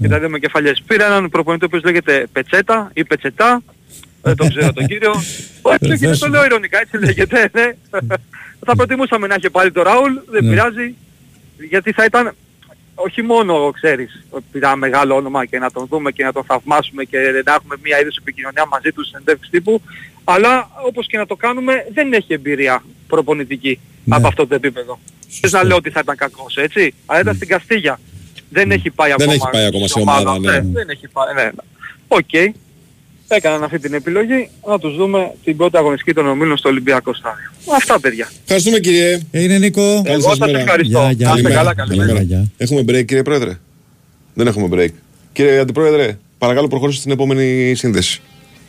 Και 0.00 0.08
τα 0.08 0.18
δύο 0.18 0.30
με 0.30 0.38
κεφαλιές. 0.38 0.82
Πήρα 0.86 1.06
έναν 1.06 1.28
προπονητή 1.28 1.64
ο 1.64 1.66
οποίος 1.66 1.82
λέγεται 1.82 2.26
Πετσέτα 2.32 2.90
ή 2.94 3.04
Πετσετά. 3.04 3.62
Δεν 4.22 4.36
τον 4.36 4.48
ξέρω 4.48 4.72
τον 4.72 4.86
κύριο. 4.86 5.12
Όχι, 5.62 5.78
και 5.78 5.96
δεν 5.96 6.18
το 6.18 6.28
λέω 6.28 6.44
ειρωνικά, 6.44 6.80
έτσι 6.80 6.96
λέγεται. 6.98 7.50
Ναι. 7.90 8.14
θα 8.66 8.76
προτιμούσαμε 8.76 9.26
να 9.26 9.34
είχε 9.38 9.50
πάλι 9.50 9.72
το 9.72 9.82
Ραούλ, 9.82 10.12
δεν 10.30 10.44
Ναι. 10.44 10.50
πειράζει. 10.50 10.94
Γιατί 11.68 11.92
θα 11.92 12.04
ήταν 12.04 12.34
όχι 12.94 13.22
μόνο, 13.22 13.70
ξέρεις, 13.70 14.24
ότι 14.30 14.44
ένα 14.52 14.76
μεγάλο 14.76 15.14
όνομα 15.14 15.44
και 15.44 15.58
να 15.58 15.70
τον 15.70 15.86
δούμε 15.86 16.10
και 16.10 16.24
να 16.24 16.32
τον 16.32 16.44
θαυμάσουμε 16.44 17.04
και 17.04 17.18
να 17.44 17.52
έχουμε 17.54 17.76
μία 17.82 18.00
είδους 18.00 18.16
επικοινωνία 18.16 18.66
μαζί 18.66 18.92
του 18.92 19.00
σε 19.00 19.06
συνεντεύξεις 19.08 19.50
τύπου, 19.50 19.82
αλλά 20.24 20.70
όπως 20.86 21.06
και 21.06 21.18
να 21.18 21.26
το 21.26 21.36
κάνουμε 21.36 21.86
δεν 21.94 22.12
έχει 22.12 22.32
εμπειρία 22.32 22.82
προπονητική 23.06 23.80
από 24.08 24.26
αυτό 24.26 24.46
το 24.46 24.54
επίπεδο. 24.54 24.98
Δεν 25.40 25.50
να 25.50 25.64
λέω 25.64 25.76
ότι 25.76 25.90
θα 25.90 26.00
ήταν 26.02 26.16
κακός, 26.16 26.56
έτσι, 26.56 26.94
αλλά 27.06 27.20
ήταν 27.20 27.34
στην 27.34 27.48
Καστίγια. 27.48 28.00
Δεν 28.50 28.70
έχει 28.70 28.90
πάει 28.90 29.08
Δεν 29.16 29.20
ακόμα, 29.20 29.32
έχει 29.32 29.48
πάει 29.52 29.64
ακόμα 29.66 29.86
σε 29.86 29.98
ομάδα, 30.00 30.30
ομάδα, 30.30 30.38
ναι. 30.52 30.60
Δεν 30.72 30.88
έχει 30.88 31.08
πάει, 31.08 31.34
ναι. 31.34 31.42
ναι. 31.42 31.50
Οκ. 32.08 32.54
Έκαναν 33.28 33.62
αυτή 33.64 33.78
την 33.78 33.94
επιλογή. 33.94 34.48
Να 34.68 34.78
τους 34.78 34.96
δούμε 34.96 35.32
την 35.44 35.56
πρώτη 35.56 35.76
αγωνιστική 35.76 36.12
των 36.14 36.26
ομίλων 36.26 36.56
στο 36.56 36.68
Ολυμπιακό 36.68 37.14
Στάδιο. 37.14 37.50
Αυτά 37.76 38.00
παιδιά. 38.00 38.28
Ευχαριστούμε 38.42 38.78
κύριε. 38.78 39.20
Έγινε 39.30 39.58
Νίκο. 39.58 39.80
Καλή 40.04 40.08
Εγώ 40.10 40.20
σας 40.28 40.36
σας 40.36 40.46
μέρα. 40.46 40.58
ευχαριστώ. 40.58 40.98
Γεια, 40.98 41.10
γεια. 41.10 41.28
Να 41.28 41.34
είστε 41.36 41.48
Καλημέρα. 41.48 41.54
καλά, 41.54 41.74
καλημέρα. 41.74 42.06
Καλημέρα. 42.12 42.24
Γεια. 42.24 42.50
Έχουμε 42.56 42.80
break 42.80 43.04
κύριε 43.04 43.22
Πρόεδρε; 43.22 43.58
Δεν 44.34 44.46
έχουμε 44.46 44.68
break. 44.72 44.90
Κύριε 45.32 45.58
Αντιπρόεδρε, 45.58 46.18
παρακαλώ 46.38 46.68
προχωρήστε 46.68 47.00
στην 47.00 47.12
επόμενη 47.12 47.74
σύνδεση. 47.76 48.20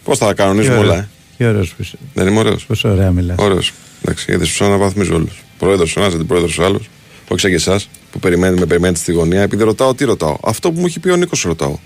Πώς 0.04 0.18
θα 0.18 0.26
τα 0.26 0.34
κανονίζουμε 0.34 0.76
Τι 0.76 0.82
όλα, 0.82 0.90
ωραία. 0.92 1.02
ε; 1.04 1.08
Τι 1.38 1.46
ωραίος 1.46 1.70
που 1.74 1.82
είσαι. 1.82 1.98
Δεν 2.14 2.28
είμαι 2.28 2.40
ωραίος. 2.40 2.66
Πόσο 2.66 2.90
ωραία 2.90 3.12
μιλάς. 3.12 3.38
Ωραίος. 3.40 3.72
Εντάξει, 4.02 4.26
γιατί 4.30 4.46
σου 4.46 4.66
αναβαθμίζω 4.66 5.16
όλους. 5.16 5.44
Πρόεδρος 5.60 5.96
ο 5.98 6.02
ένας, 6.02 6.14
αντιπρόεδρος 6.14 6.58
ο 6.60 6.64
άλλος. 6.66 6.90
Όχι 7.28 7.40
σαν 7.40 7.50
και 7.50 7.56
εσάς 7.56 7.90
που 8.12 8.20
περιμένει, 8.20 8.60
με 8.60 8.66
περιμένετε 8.66 9.00
στη 9.00 9.12
γωνία. 9.12 9.42
Επειδή 9.42 9.64
ρωτάω, 9.64 9.94
τι 9.96 10.06
ρωτάω. 10.06 10.38
Αυτό 10.44 10.72
που 10.72 10.80
μου 10.80 10.86
έχει 10.86 11.00
πει 11.00 11.10
ο 11.10 11.16
Νίκος 11.16 11.42
ρωτάω. 11.44 11.78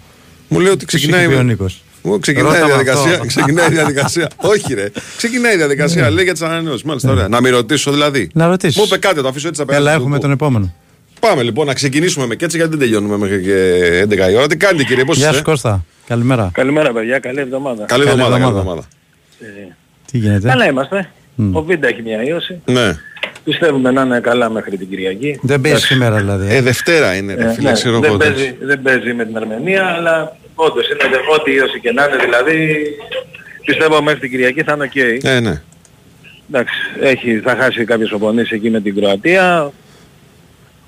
Μου 0.47 0.59
λέει 0.59 0.71
ότι 0.71 0.85
ξεκινάει. 0.85 1.19
είχε 1.25 1.29
πει 1.33 1.35
ο 1.39 1.43
Νίκος; 1.43 1.83
Μου 2.01 2.19
ξεκινάει 2.19 2.51
η 2.51 2.59
Ρώτα 2.59 2.65
με 2.67 2.73
διαδικασία. 2.73 3.11
αυτό. 3.13 3.25
Ξεκινάει 3.25 3.67
η 3.67 3.69
διαδικασία. 3.69 4.29
Όχι, 4.35 4.73
ρε. 4.73 4.91
Ξεκινάει 5.17 5.53
η 5.53 5.57
διαδικασία. 5.57 6.09
Λέει 6.09 6.23
για 6.23 6.33
τις 6.33 6.41
ανανεώσεις. 6.41 6.83
Μάλιστα, 6.83 7.11
ωραία. 7.11 7.27
Να 7.27 7.41
μην 7.41 7.51
ρωτήσω 7.51 7.91
δηλαδή. 7.91 8.29
Να 8.33 8.47
ρωτήσεις. 8.47 8.77
Μου 8.77 8.83
είπε 8.85 8.97
κάτι, 8.97 9.21
το 9.21 9.27
αφήσω 9.27 9.47
έτσι 9.47 9.61
απέναντι. 9.61 9.83
Έλα, 9.85 9.93
του 9.95 10.01
έχουμε 10.01 10.15
πω. 10.15 10.21
τον 10.21 10.31
επόμενο. 10.31 10.73
Πάμε 11.19 11.43
λοιπόν 11.43 11.65
να 11.65 11.73
ξεκινήσουμε 11.73 12.25
με 12.25 12.35
κέτσε 12.35 12.57
γιατί 12.57 12.71
δεν 12.71 12.79
τελειώνουμε 12.79 13.17
μέχρι 13.17 13.41
και 13.43 14.05
11 14.27 14.31
η 14.31 14.35
ώρα. 14.35 14.47
Τι 14.47 14.57
κάνετε 14.57 14.83
κύριε, 14.83 15.03
πώς 15.03 15.17
Γεια 15.17 15.25
σου 15.27 15.31
είστε. 15.31 15.43
Κώστα. 15.43 15.85
Καλημέρα. 16.07 16.49
Καλημέρα 16.53 16.91
παιδιά, 16.93 17.19
καλή 17.19 17.39
εβδομάδα. 17.39 17.85
Καλή 17.85 18.05
Καλή 18.05 18.21
εβδομάδα, 18.21 18.37
καλή 18.39 18.57
εβδομάδα. 18.57 18.87
εβδομάδα. 19.39 19.77
Τι 20.11 20.17
γίνεται; 20.17 20.47
Καλά 20.47 20.65
είμαστε. 20.65 21.09
Μμ. 21.35 21.55
Ο 21.55 21.61
Βίντα 21.63 21.87
έχει 21.87 22.01
μια 22.01 22.23
ίωση. 22.23 22.61
Ναι. 22.65 22.97
Πιστεύουμε 23.43 23.91
να 23.91 24.01
είναι 24.01 24.19
καλά 24.19 24.49
μέχρι 24.49 24.77
την 24.77 24.89
Κυριακή. 24.89 25.39
Δεν 25.41 25.61
παίζει 25.61 25.85
σήμερα 25.85 26.17
δηλαδή. 26.17 26.55
Ε, 26.55 26.61
Δευτέρα 26.61 27.15
είναι, 27.15 27.33
ρε 27.33 27.43
Ε, 27.43 27.53
φίλε, 27.53 27.67
ναι, 27.69 27.73
ξέρω 27.73 27.99
δεν, 27.99 28.09
εγώ. 28.09 28.17
παίζει, 28.17 28.55
δεν 28.61 28.81
παίζει 28.81 29.13
με 29.13 29.25
την 29.25 29.37
Αρμενία, 29.37 29.85
αλλά 29.85 30.37
όντως 30.55 30.89
είναι 30.89 31.17
ό,τι 31.35 31.51
ίωση 31.53 31.79
και 31.79 31.91
να 31.91 32.03
είναι, 32.03 32.17
δηλαδή 32.23 32.85
πιστεύω 33.65 34.01
μέχρι 34.01 34.19
την 34.19 34.29
Κυριακή 34.29 34.63
θα 34.63 34.73
είναι 34.73 34.83
οκ. 34.83 34.95
Ε, 35.23 35.39
ναι. 35.39 35.61
Εντάξει, 36.49 36.75
έχει, 36.99 37.39
θα 37.39 37.55
χάσει 37.55 37.83
κάποιες 37.85 38.11
προπονήσεις 38.11 38.51
εκεί 38.51 38.69
με 38.69 38.81
την 38.81 38.95
Κροατία. 38.95 39.71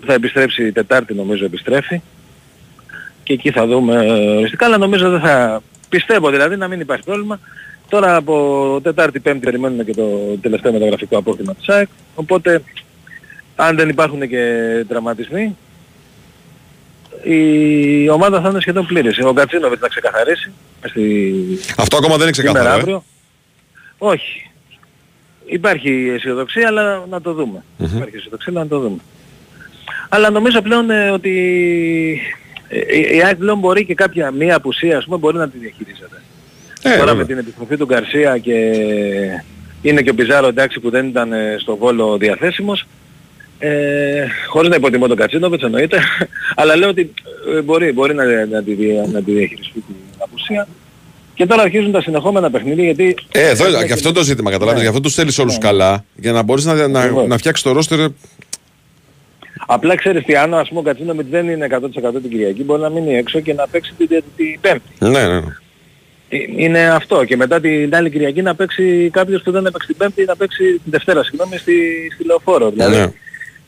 Θα 0.06 0.14
επιστρέψει 0.14 0.66
η 0.68 0.72
Τετάρτη 0.72 1.14
νομίζω 1.14 1.46
επιστρέφει. 1.46 2.02
Και 3.24 3.34
εκεί 3.34 3.52
θα 3.52 3.66
δούμε 3.68 4.06
ε, 4.06 4.38
οριστικά, 4.38 4.66
αλλά 4.66 4.78
νομίζω 4.78 5.10
δεν 5.10 5.20
θα... 5.20 5.62
Πιστεύω 5.90 6.30
δηλαδή 6.30 6.56
να 6.58 6.68
μην 6.68 6.80
υπάρχει 6.80 7.04
πρόβλημα. 7.04 7.40
Τώρα 7.92 8.16
από 8.16 8.80
Τετάρτη 8.84 9.20
Πέμπτη 9.20 9.46
περιμένουμε 9.46 9.84
και 9.84 9.94
το 9.94 10.38
τελευταίο 10.42 10.72
μεταγραφικό 10.72 11.18
απόκτημα 11.18 11.56
της 11.56 11.70
ΑΕΚ. 11.70 11.88
Οπότε 12.16 12.64
αν 13.56 13.76
δεν 13.76 13.90
υπάρχουν 13.90 14.28
και 14.28 14.46
τραυματισμοί 14.88 15.58
η 17.24 18.10
ομάδα 18.10 18.42
θα 18.42 18.50
είναι 18.50 18.60
σχεδόν 18.60 18.86
πλήρης. 18.86 19.20
Ο 19.20 19.32
Γκατσίνοβιτς 19.32 19.82
θα 19.82 19.88
ξεκαθαρίσει. 19.88 20.52
Στη... 20.86 21.34
Αυτό 21.78 21.98
ακόμα 21.98 22.18
δεν 22.18 22.28
είναι 22.28 22.36
σήμερα 22.36 22.60
ξεκάθαρο. 22.60 22.80
Ε; 22.80 22.82
αύριο. 22.82 23.04
Όχι. 23.98 24.50
Υπάρχει 25.46 26.12
αισιοδοξία, 26.16 26.68
αλλά 26.68 27.06
να 27.10 27.22
το 27.22 27.34
δούμε. 27.34 27.64
Μμμ. 27.78 27.96
Υπάρχει 27.96 28.16
αισιοδοξία, 28.16 28.52
αλλά 28.54 28.64
να 28.64 28.70
το 28.70 28.80
δούμε. 28.80 28.98
Αλλά 30.10 30.30
νομίζω 30.30 30.62
πλέον 30.62 30.90
ε, 30.90 31.10
ότι 31.10 31.32
ε, 32.68 32.98
η 32.98 33.16
η 33.16 33.24
ΑΕΚ 33.24 33.36
πλέον 33.36 33.60
μπορεί 33.60 33.86
και 33.86 33.94
κάποια 33.94 34.32
μία 34.32 34.56
απουσία, 34.56 34.98
ας 34.98 35.06
πούμε, 35.06 35.18
μπορεί 35.18 35.38
να 35.38 35.50
τη 35.50 35.58
διαχειρίζεται. 35.58 36.22
Ε, 36.84 36.90
Τώρα 36.90 36.98
βέβαια. 37.00 37.14
με 37.16 37.26
την 37.26 37.38
επιστροφή 37.38 37.78
του 37.78 37.86
Γκαρσία 37.86 38.38
και 38.38 38.54
είναι 39.82 40.02
και 40.02 40.10
ο 40.10 40.14
Πιζάρο 40.16 40.48
εντάξει 40.48 40.80
που 40.80 40.90
δεν 40.90 41.08
ήταν 41.08 41.34
ε, 41.34 41.56
στο 41.60 41.76
βόλο 41.78 42.18
διαθέσιμος. 42.18 42.86
Ε, 43.60 44.26
χωρίς 44.50 44.70
να 44.70 44.76
υποτιμώ 44.76 45.08
τον 45.08 45.18
Κατσίνοβιτς 45.18 45.64
εννοείται, 45.64 46.00
αλλά 46.56 46.76
λέω 46.76 46.90
ότι 46.90 47.14
ε, 47.58 47.62
μπορεί, 47.62 47.92
μπορεί 47.92 48.14
να, 48.14 48.24
να, 48.46 48.64
τη, 48.64 48.74
δια- 48.74 49.06
να 49.12 49.22
τη 49.24 49.32
διαχειριστεί 49.32 49.74
την 49.88 49.96
απουσία. 50.18 50.68
Και 51.34 51.46
τώρα 51.46 51.62
αρχίζουν 51.62 51.92
τα 51.92 52.02
συνεχόμενα 52.02 52.50
παιχνίδια 52.52 52.84
γιατί... 52.84 53.16
Ε, 53.32 53.50
εδώ 53.50 53.66
Έχουμε 53.66 53.86
και 53.86 53.94
αυτό 53.94 54.12
το 54.12 54.22
ζήτημα, 54.24 54.52
καταλάβεις. 54.52 54.78
Ναι. 54.78 54.84
Γι' 54.84 54.90
αυτό 54.90 55.02
τους 55.02 55.14
θέλεις 55.14 55.40
όλους 55.40 55.58
καλά. 55.58 56.06
Για 56.16 56.32
να 56.32 56.42
μπορείς 56.44 56.66
να, 56.66 56.88
να, 56.88 57.00
Ακριβώς. 57.00 57.28
να 57.28 57.38
φτιάξεις 57.38 57.64
το 57.66 57.72
ρόστερ. 57.72 58.00
Απλά 59.68 59.96
ξέρεις 59.96 60.24
τι, 60.24 60.36
αν 60.36 60.54
ας 60.54 60.68
πούμε 60.68 60.80
ο 60.80 60.84
Κατσίνοβιτς 60.84 61.30
δεν 61.30 61.50
είναι 61.50 61.68
100% 61.72 62.22
την 62.22 62.30
Κυριακή, 62.30 62.64
μπορεί 62.64 62.82
να 62.82 62.90
μείνει 62.90 63.16
έξω 63.16 63.40
και 63.40 63.54
να 63.54 63.68
παίξει 63.68 63.94
την, 63.98 64.08
την 64.36 64.60
Πέμπτη. 64.62 64.82
Ναι, 65.00 65.28
ναι. 65.28 65.42
Ναι. 66.32 66.38
Ε, 66.38 66.64
Είναι 66.64 66.90
αυτό. 66.90 67.24
Και 67.26 67.36
μετά 67.36 67.60
την 67.60 67.96
άλλη 67.96 68.10
Κυριακή 68.10 68.42
να 68.42 68.56
παίξει 68.56 69.10
κάποιος 69.14 69.42
που 69.42 69.52
δεν 69.52 69.66
έπαιξε 69.66 69.88
την 69.88 69.98
Πέμπτη 69.98 70.24
να 70.26 70.36
παίξει 70.36 70.64
την 70.64 70.92
Δευτέρα, 70.92 71.24
συγγνώμη, 71.24 71.58
στη, 71.58 71.74
στη 72.14 72.24
Λεωφόρο. 72.26 72.70
Δηλαδή, 72.72 72.96
Ναι. 72.96 73.12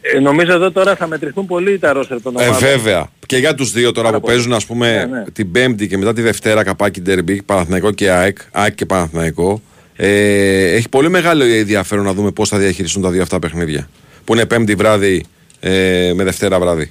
ε, 0.01 0.19
νομίζω 0.19 0.51
εδώ 0.51 0.71
τώρα 0.71 0.95
θα 0.95 1.07
μετρηθούν 1.07 1.45
πολύ 1.45 1.79
τα 1.79 1.93
ρόστερ 1.93 2.21
των 2.21 2.33
Ε, 2.39 2.43
ομάδων. 2.43 2.59
βέβαια. 2.69 3.09
Και 3.25 3.37
για 3.37 3.55
τους 3.55 3.71
δύο 3.71 3.91
τώρα 3.91 4.07
Πάρα 4.07 4.19
που 4.19 4.25
πολύ. 4.25 4.33
παίζουν, 4.35 4.53
ας 4.53 4.65
πούμε, 4.65 5.05
Ναι, 5.09 5.17
ναι. 5.17 5.23
την 5.33 5.51
Πέμπτη 5.51 5.87
και 5.87 5.97
μετά 5.97 6.13
τη 6.13 6.21
Δευτέρα 6.21 6.63
καπάκι 6.63 7.01
Ντερμπι, 7.01 7.41
Παναθηναϊκό 7.41 7.91
και 7.91 8.09
ΑΕΚ, 8.09 8.37
ΑΕΚ 8.51 8.75
και 8.75 8.85
Παναθηναϊκό. 8.85 9.61
Ε, 9.95 10.75
έχει 10.75 10.89
πολύ 10.89 11.09
μεγάλο 11.09 11.43
ενδιαφέρον 11.43 12.05
να 12.05 12.13
δούμε 12.13 12.31
πώς 12.31 12.49
θα 12.49 12.57
διαχειριστούν 12.57 13.01
τα 13.01 13.09
δύο 13.09 13.21
αυτά 13.21 13.39
παιχνίδια. 13.39 13.89
Που 14.23 14.33
είναι 14.33 14.45
Πέμπτη 14.45 14.75
βράδυ 14.75 15.25
ε, 15.59 16.11
με 16.15 16.23
Δευτέρα 16.23 16.59
βράδυ. 16.59 16.89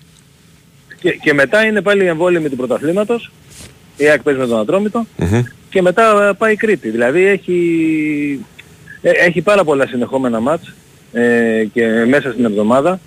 Και, 1.01 1.11
και 1.11 1.35
μετά 1.35 1.65
είναι 1.65 1.81
πάλι 1.83 2.05
η 2.05 2.07
εμβόλυμη 2.07 2.49
του 2.49 2.57
πρωταθλήματος. 2.57 3.33
Η 3.97 4.09
ΑΕΚ 4.09 4.23
παίζει 4.23 4.41
με 4.41 4.47
τον 4.47 4.59
Ατρόμητο. 4.59 5.07
Μμμ. 5.17 5.43
Και 5.73 5.83
μετά 5.83 6.29
ε, 6.29 6.33
πάει 6.33 6.53
η 6.53 6.57
Κρήτη. 6.57 6.91
Δηλαδή 6.91 7.25
έχει, 7.25 8.47
ε, 9.03 9.11
έχει 9.11 9.41
πάρα 9.41 9.65
πολλά 9.65 9.87
συνεχόμενα 9.87 10.41
μάτς 10.41 10.73
ε, 11.13 11.65
και 11.73 12.05
μέσα 12.09 12.33
στην 12.33 12.45
εβδομάδα. 12.45 13.01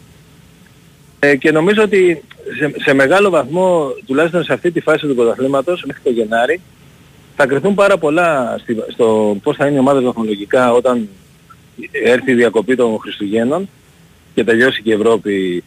Ε, 1.19 1.35
και 1.35 1.51
νομίζω 1.51 1.83
ότι 1.83 2.23
σε, 2.57 2.73
σε 2.83 2.93
μεγάλο 2.93 3.29
βαθμό, 3.29 3.89
τουλάχιστον 4.05 4.43
σε 4.43 4.53
αυτή 4.53 4.71
τη 4.71 4.81
φάση 4.81 5.07
του 5.07 5.15
πρωταθλήματος, 5.15 5.83
μέχρι 5.85 6.01
το 6.03 6.09
Γενάρη, 6.09 6.61
θα 7.35 7.45
κρυθούν 7.45 7.73
πάρα 7.73 7.97
πολλά 7.97 8.57
στη, 8.61 8.77
στο 8.87 9.37
πώς 9.43 9.55
θα 9.55 9.65
είναι 9.65 9.75
η 9.75 9.79
ομάδα 9.79 10.01
βαθμολογικά 10.01 10.71
όταν 10.71 11.09
έρθει 11.91 12.31
η 12.31 12.35
διακοπή 12.35 12.75
των 12.75 12.97
Χριστουγέννων 12.99 13.69
και 14.33 14.43
τελειώσει 14.43 14.81
και 14.81 14.89
η 14.89 14.93
Ευρώπη, 14.93 15.63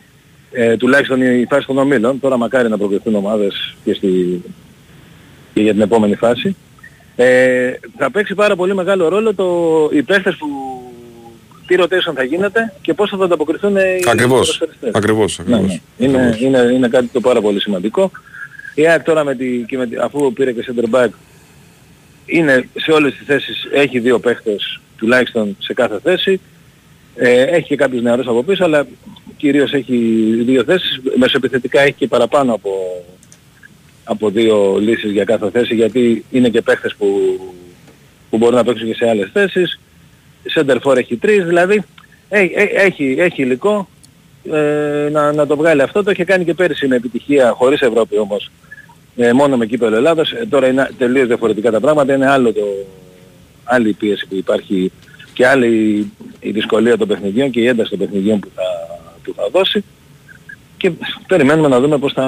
ε, 0.53 0.77
τουλάχιστον 0.77 1.23
η 1.23 1.47
φάση 1.51 1.67
των 1.67 1.79
ομίλων. 1.79 2.21
Τώρα 2.21 2.37
μακάρι 2.37 2.69
να 2.69 2.79
προκριθούν 2.79 3.15
ομάδες 3.15 3.77
και, 3.85 3.95
στη, 3.95 4.43
και 5.55 5.63
για 5.63 5.73
την 5.73 5.81
επόμενη 5.81 6.15
φάση. 6.15 6.57
Ε, 7.21 7.73
θα 7.97 8.11
παίξει 8.11 8.35
πάρα 8.35 8.57
πολύ 8.57 8.75
μεγάλο 8.75 9.09
ρόλο 9.09 9.35
το, 9.35 9.47
οι 9.93 10.03
παίχτες 10.03 10.37
που 10.37 10.47
τι 11.67 11.77
rotation 11.79 12.13
θα 12.15 12.23
γίνεται 12.23 12.73
και 12.83 12.95
πώς 12.95 13.11
θα 13.11 13.25
ανταποκριθούν 13.25 13.77
οι 13.77 13.81
Ακριβώς. 14.07 14.39
ποδοσφαιριστές. 14.39 14.91
Ακριβώς. 14.95 15.41
Ναι, 15.47 15.57
ακριβώς. 15.57 15.81
ναι. 15.99 16.07
Είναι, 16.07 16.37
είναι, 16.41 16.59
είναι 16.59 16.89
κάτι 16.89 17.07
το 17.07 17.21
πάρα 17.21 17.41
πολύ 17.41 17.61
σημαντικό. 17.61 18.11
Η 18.75 18.87
ΑΕΚ 18.87 19.03
τώρα 19.03 19.25
με 19.25 19.35
τη, 19.35 19.65
και 19.67 19.77
με 19.77 19.87
τη, 19.87 19.97
αφού 19.97 20.33
πήρε 20.33 20.53
και 20.53 20.65
center 20.69 20.95
back 20.99 21.09
είναι 22.27 22.69
σε 22.75 22.91
όλες 22.91 23.15
τις 23.15 23.27
θέσεις, 23.27 23.69
έχει 23.73 23.99
δύο 23.99 24.19
παίχτες 24.19 24.81
τουλάχιστον 24.97 25.57
σε 25.59 25.75
κάθε 25.75 25.99
θέση. 26.03 26.41
Ε, 27.17 27.43
έχει 27.43 27.67
και 27.67 27.77
κάποιους 27.77 28.03
νεαρούς 28.03 28.27
από 28.27 28.43
πίσω, 28.43 28.65
αλλά 28.65 28.87
κυρίως 29.37 29.73
έχει 29.73 29.97
δύο 30.45 30.65
θέσεις. 30.65 31.01
Μεσοεπιθετικά 31.17 31.81
έχει 31.81 31.93
και 31.93 32.07
παραπάνω 32.07 32.55
από, 32.55 32.71
από 34.09 34.31
δύο 34.31 34.79
λύσεις 34.81 35.11
για 35.11 35.25
κάθε 35.25 35.51
θέση, 35.51 35.75
γιατί 35.75 36.25
είναι 36.31 36.49
και 36.49 36.63
παίχτες 36.63 36.95
που, 36.99 37.07
που 38.31 38.37
μπορούν 38.37 38.55
να 38.55 38.65
παίξουν 38.65 38.87
και 38.87 38.95
σε 38.95 39.09
άλλες 39.09 39.31
θέσεις. 39.33 39.81
Center 40.55 40.77
for 40.83 40.97
έχει 40.97 41.17
τρεις, 41.17 41.45
δηλαδή 41.45 41.83
έχει, 42.29 42.53
έχει, 42.75 43.17
έχει 43.19 43.43
υλικό 43.43 43.89
ε, 44.53 45.09
να, 45.13 45.33
να 45.33 45.47
το 45.47 45.57
βγάλει 45.57 45.83
αυτό. 45.83 46.03
Το 46.03 46.11
είχε 46.11 46.25
κάνει 46.25 46.45
και 46.45 46.55
πέρυσι 46.55 46.89
με 46.89 46.97
επιτυχία, 46.97 47.51
χωρίς 47.51 47.81
Ευρώπη 47.81 48.19
όμως, 48.19 48.51
ε, 49.17 49.33
μόνο 49.33 49.57
με 49.57 49.67
κύπελο 49.67 49.97
Ελλάδος. 49.97 50.33
Ε, 50.33 50.47
τώρα 50.51 50.67
είναι 50.67 50.91
τελείως 50.99 51.27
διαφορετικά 51.27 51.71
τα 51.71 51.81
πράγματα, 51.81 52.15
είναι 52.15 52.31
άλλο 52.31 52.53
το, 52.53 52.65
άλλη 53.65 53.89
η 53.89 53.93
πίεση 53.93 54.27
που 54.27 54.35
υπάρχει 54.35 54.93
και 55.33 55.47
άλλη 55.47 56.13
η 56.41 56.51
δυσκολία 56.51 56.97
των 56.97 57.09
παιχνιδιών 57.09 57.51
και 57.51 57.61
η 57.61 57.67
ένταση 57.67 57.91
των 57.91 57.99
παιχνιδιών 57.99 58.41
που 58.41 58.49
θα, 58.55 58.63
που 59.23 59.35
θα 59.37 59.49
δώσει. 59.53 59.85
Και 60.79 60.91
περιμένουμε 61.27 61.69
να 61.69 61.81
δούμε 61.81 61.99
πώς 61.99 62.13
θα, 62.13 62.27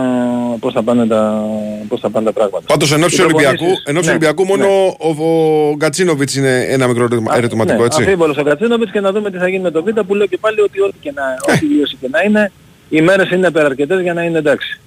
πώς 0.60 0.72
θα, 0.72 0.82
πάνε, 0.82 1.06
τα, 1.06 1.44
πώς 1.88 2.00
θα 2.00 2.10
πάνε 2.10 2.26
τα 2.26 2.32
πράγματα. 2.32 2.64
Πάντως 2.66 2.92
εν 2.92 3.02
ώψη 3.02 3.20
Οι 3.20 3.24
Ολυμπιακού, 3.24 3.54
προπονήσεις- 3.56 3.86
εν 3.86 3.96
ώψη 3.96 4.08
ναι, 4.08 4.14
Ολυμπιακού 4.14 4.44
μόνο 4.44 4.64
ναι. 4.64 4.70
ο, 4.98 5.24
ο 5.24 5.74
Γκατσίνοβιτς 5.76 6.34
είναι 6.36 6.64
ένα 6.68 6.86
μικρό 6.86 7.04
ερωτημα- 7.04 7.36
ερωτηματικό, 7.36 7.78
ναι, 7.78 7.84
έτσι. 7.84 8.02
αμφίβολος 8.02 8.36
ο 8.36 8.42
Κατσίνοβιτς 8.42 8.90
και 8.90 9.00
να 9.00 9.12
δούμε 9.12 9.30
τι 9.30 9.38
θα 9.38 9.48
γίνει 9.48 9.62
με 9.62 9.70
το 9.70 9.82
Β 9.82 9.88
που 10.06 10.14
λέω 10.14 10.26
και 10.26 10.38
πάλι 10.38 10.60
ότι 10.60 10.80
ό,τι 10.80 10.94
και 11.00 11.12
να, 11.14 11.22
ό,τι 11.54 11.64
λύση 11.66 11.96
και 12.00 12.08
να 12.10 12.22
είναι, 12.22 12.52
οι 12.88 13.00
μέρες 13.00 13.30
είναι 13.30 13.46
υπεραρκετές 13.46 14.00
για 14.00 14.12
να 14.14 14.22
είναι 14.22 14.38
εντάξει 14.38 14.80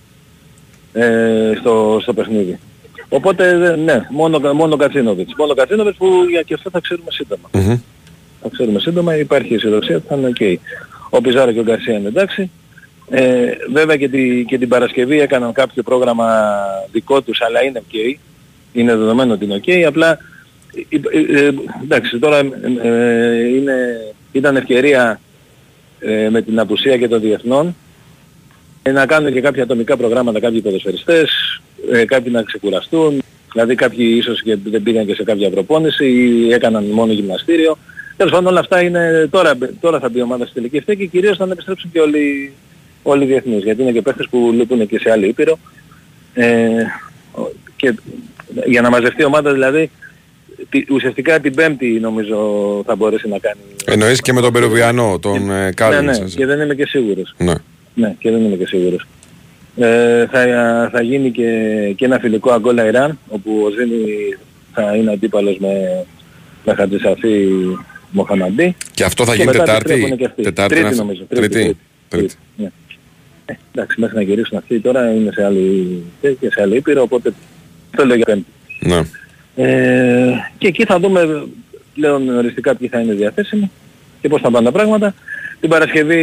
ε, 0.93 1.51
στο, 1.59 1.99
στο 2.01 2.14
παιχνίδι. 2.14 2.59
Οπότε 3.09 3.57
δε- 3.57 3.76
ναι, 3.76 4.05
μόνο, 4.09 4.53
μόνο 4.53 4.76
Κατσίνοβιτς. 4.76 5.34
Μόνο 5.38 5.53
Κατσίνοβιτς 5.53 5.97
που 5.97 6.07
για 6.30 6.41
και 6.41 6.53
αυτό 6.53 6.70
θα 6.70 6.80
ξέρουμε 6.80 7.11
σύντομα. 7.11 7.49
Μμμ. 7.51 7.78
Θα 8.41 8.49
ξέρουμε 8.51 8.80
σύντομα, 8.80 9.16
υπάρχει 9.18 9.53
αισιοδοξία 9.53 9.95
ότι 9.95 10.05
θα 10.07 10.16
είναι 10.16 10.28
οκ. 10.28 10.59
Ο 11.09 11.22
Πιζάρο 11.22 11.51
και 11.51 11.59
ο 11.59 11.64
Γκαρσία 11.64 11.93
είναι 11.97 12.07
εντάξει. 12.07 12.51
Ε, 13.10 13.51
βέβαια 13.72 13.97
και, 13.97 14.10
τη, 14.10 14.45
και 14.45 14.58
την 14.58 14.68
Παρασκευή 14.68 15.20
έκαναν 15.20 15.51
κάποιο 15.51 15.84
πρόγραμμα 15.84 16.51
δικό 16.91 17.22
τους, 17.22 17.41
αλλά 17.41 17.64
είναι 17.64 17.80
οκ. 17.88 18.20
Είναι 18.74 18.95
δεδομένο 18.95 19.34
ότι 19.34 19.45
είναι 19.45 19.56
οκ. 19.56 19.86
Απλά, 19.88 20.20
ε, 20.89 20.95
ε, 21.12 21.45
ε, 21.45 21.54
εντάξει, 21.84 22.20
τώρα 22.20 22.38
ε, 22.84 23.47
είναι, 23.47 23.76
ήταν 24.32 24.56
ευκαιρία 24.56 25.20
ε, 25.99 26.30
με 26.30 26.41
την 26.41 26.60
απουσία 26.60 26.97
και 26.97 27.08
των 27.08 27.22
διεθνών 27.22 27.76
ε, 28.84 28.91
να 28.91 29.06
κάνουν 29.06 29.34
και 29.34 29.41
κάποια 29.41 29.64
ατομικά 29.64 29.97
προγράμματα 29.97 30.39
κάποιοι 30.39 30.62
ποδοσφαιριστές, 30.62 31.32
ε, 31.91 32.06
κάποιοι 32.06 32.32
να 32.36 32.43
ξεκουραστούν, 32.43 33.22
δηλαδή 33.51 33.76
κάποιοι 33.76 34.16
ίσως 34.18 34.41
και 34.41 34.58
δεν 34.64 34.84
πήγαν 34.84 35.06
και 35.06 35.16
σε 35.16 35.24
κάποια 35.24 35.49
προπόνηση 35.49 36.06
ή 36.06 36.54
έκαναν 36.54 36.84
μόνο 36.84 37.12
γυμναστήριο. 37.12 37.78
Τέλος 38.18 38.32
πάντων 38.32 38.47
όλα 38.47 38.60
αυτά 38.60 38.82
είναι 38.82 39.28
τώρα, 39.32 39.58
τώρα 39.80 39.99
θα 39.99 40.10
μπει 40.10 40.20
η 40.20 40.22
ομάδα 40.22 40.45
στη 40.45 40.54
τελική 40.54 40.78
ευθεία 40.78 40.93
και 40.93 41.06
κυρίως 41.06 41.38
θα 41.38 41.47
επιστρέψουν 41.51 41.91
και 41.91 41.99
όλοι, 41.99 42.54
όλοι 43.04 43.24
οι 43.24 43.28
διεθνείς 43.28 43.64
γιατί 43.64 43.82
είναι 43.82 43.91
και 43.91 44.01
παίχτες 44.01 44.28
που 44.30 44.51
λείπουν 44.54 44.88
και 44.88 44.99
σε 44.99 45.12
άλλη 45.12 45.28
ήπειρο. 45.28 45.60
Ε, 46.34 46.70
ο- 47.32 47.51
και 47.76 47.93
για 48.66 48.82
να 48.82 48.89
μαζευτεί 48.89 49.22
η 49.22 49.26
ομάδα 49.26 49.54
δηλαδή 49.54 49.89
τη- 50.70 50.86
ουσιαστικά 50.91 51.39
την 51.39 51.56
Πέμπτη 51.56 51.88
νομίζω 51.88 52.38
θα 52.86 52.95
μπορέσει 52.95 53.28
να 53.28 53.38
κάνει. 53.39 53.60
Εννοείς 53.86 54.22
και 54.22 54.34
με 54.34 54.41
τον 54.41 54.54
Περουβιανό, 54.54 55.20
τον 55.22 55.51
ε, 55.51 55.64
ναι, 55.64 55.72
Κάλινς. 55.72 56.18
ναι, 56.18 56.24
έτσι. 56.24 56.38
και 56.38 56.45
δεν 56.45 56.60
είμαι 56.62 56.76
και 56.76 56.86
σίγουρος. 56.88 57.36
Ναι. 57.38 57.54
Ναι, 57.95 58.16
και 58.20 58.32
δεν 58.32 58.43
είμαι 58.45 58.56
και 58.56 58.66
σίγουρος. 58.68 59.08
Ε, 59.78 60.26
θα, 60.32 60.89
θα 60.93 61.01
γίνει 61.01 61.32
και, 61.32 61.49
και 61.95 62.06
ένα 62.06 62.20
φιλικό 62.20 62.51
Αγκόλα 62.51 62.88
Ιράν, 62.88 63.20
όπου 63.30 63.51
ο 63.66 63.70
Ζήνη 63.70 64.04
θα 64.74 64.95
είναι 64.95 65.12
αντίπαλος 65.12 65.58
με, 65.60 66.06
με 66.66 66.74
Χατζησαφή 66.74 67.47
Μοχαμαντή. 68.12 68.76
Και 68.93 69.04
αυτό 69.04 69.26
θα 69.26 69.32
Και 69.36 69.38
γίνει 69.41 69.51
μετά 69.51 69.64
Τετάρτη. 69.64 69.91
επιστρέφουν 69.91 70.18
και 70.18 70.26
αυτοί. 70.26 70.41
Τετάρτη 70.43 70.74
Τρίτη 70.74 70.80
είναι 70.80 70.89
αυτό. 70.89 71.04
νομίζω. 71.04 71.24
Τρίτη, 71.30 71.47
Τρίτη. 71.47 71.64
τρίτη. 71.64 71.78
Τρίτη. 72.10 72.36
Ναι. 72.58 72.68
Ε, 73.45 73.53
εντάξει, 73.71 73.99
μέχρι 73.99 74.15
να 74.15 74.21
γυρίσουν 74.21 74.57
αυτοί 74.57 74.79
τώρα 74.79 75.11
είναι 75.11 75.31
σε 75.31 75.45
άλλη, 75.45 76.03
και 76.21 76.49
σε 76.51 76.61
άλλη 76.61 76.75
ήπειρο, 76.75 77.01
οπότε 77.01 77.33
το 77.95 78.05
λέω 78.05 78.15
για 78.15 78.25
πέμπτη. 78.25 78.45
Ναι. 78.79 79.01
Ε, 79.55 80.33
και 80.57 80.67
εκεί 80.67 80.85
θα 80.85 80.99
δούμε 80.99 81.47
πλέον 81.93 82.29
οριστικά 82.29 82.75
ποιοι 82.75 82.87
θα 82.87 82.99
είναι 82.99 83.13
διαθέσιμοι 83.13 83.71
και 84.21 84.27
πώς 84.27 84.41
θα 84.41 84.51
πάνε 84.51 84.65
τα 84.65 84.71
πράγματα. 84.71 85.13
Την 85.59 85.69
Παρασκευή 85.69 86.21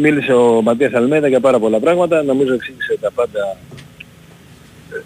μίλησε 0.00 0.32
ο 0.32 0.62
Ματίας 0.62 0.92
Αλμέδα 0.92 1.28
για 1.28 1.40
πάρα 1.40 1.58
πολλά 1.58 1.78
πράγματα. 1.78 2.22
Νομίζω 2.22 2.54
εξήγησε 2.54 2.96
τα 3.00 3.10
πάντα. 3.10 3.56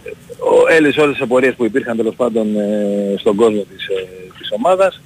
Ε, 0.04 0.10
Ο 0.38 0.74
έλυσε 0.74 1.00
όλες 1.00 1.14
τις 1.14 1.24
απορίες 1.24 1.54
που 1.54 1.64
υπήρχαν 1.64 1.96
τέλος 1.96 2.14
πάντων 2.14 2.56
ε, 2.58 3.14
στον 3.18 3.36
κόσμο 3.36 3.64
της, 3.74 3.86
ε, 3.86 4.06
της 4.38 4.48
ομάδας. 4.56 5.00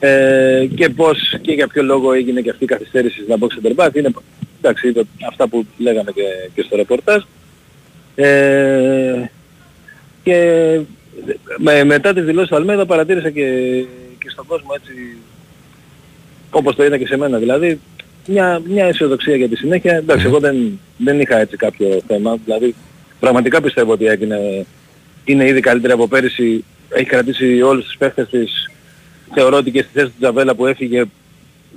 Ε, 0.00 0.66
και 0.74 0.88
πώς 0.88 1.38
και 1.40 1.52
για 1.52 1.66
ποιο 1.66 1.82
λόγο 1.82 2.12
έγινε 2.12 2.40
και 2.40 2.50
αυτή 2.50 2.64
η 2.64 2.66
καθυστέρηση 2.66 3.22
στην 3.22 3.36
Box 3.40 3.46
Center 3.46 3.84
Back. 3.84 3.94
Είναι 3.94 4.10
εντάξει, 4.62 4.88
είπε 4.88 5.02
αυτά 5.28 5.48
που 5.48 5.66
λέγαμε 5.78 6.12
και, 6.12 6.22
και 6.54 6.62
στο 6.62 6.76
ρεπορτάζ. 6.76 7.22
Ε, 8.14 9.30
και 10.22 10.80
με, 11.58 11.84
μετά 11.84 12.14
τις 12.14 12.24
δηλώσεις 12.24 12.48
του 12.48 12.56
Αλμέδα 12.56 12.86
παρατήρησα 12.86 13.30
και, 13.30 13.84
και 14.18 14.30
στον 14.30 14.46
κόσμο 14.46 14.70
έτσι 14.74 15.16
όπως 16.50 16.76
το 16.76 16.84
είδα 16.84 16.98
και 16.98 17.06
σε 17.06 17.16
μένα 17.16 17.38
δηλαδή 17.38 17.80
μια, 18.26 18.62
μια 18.64 18.86
αισιοδοξία 18.86 19.36
για 19.36 19.48
τη 19.48 19.56
συνέχεια. 19.56 19.96
Εντάξει, 19.96 20.26
εγώ 20.26 20.38
δεν, 20.38 20.80
δεν 20.96 21.20
είχα 21.20 21.38
έτσι 21.38 21.56
κάποιο 21.56 22.00
θέμα. 22.06 22.36
Δηλαδή 22.44 22.74
πραγματικά 23.20 23.60
πιστεύω 23.60 23.92
ότι 23.92 24.06
έγινε, 24.06 24.66
είναι 25.24 25.48
ήδη 25.48 25.60
καλύτερη 25.60 25.92
από 25.92 26.08
πέρυσι. 26.08 26.64
Έχει 26.88 27.04
κρατήσει 27.04 27.62
όλους 27.62 27.84
τους 27.84 27.96
παίχτες 27.96 28.28
της. 28.28 28.70
Θεωρώ 29.34 29.56
ότι 29.56 29.70
και 29.70 29.82
στη 29.82 29.90
θέση 29.92 30.06
του 30.06 30.14
Τζαβέλα 30.18 30.54
που 30.54 30.66
έφυγε 30.66 31.04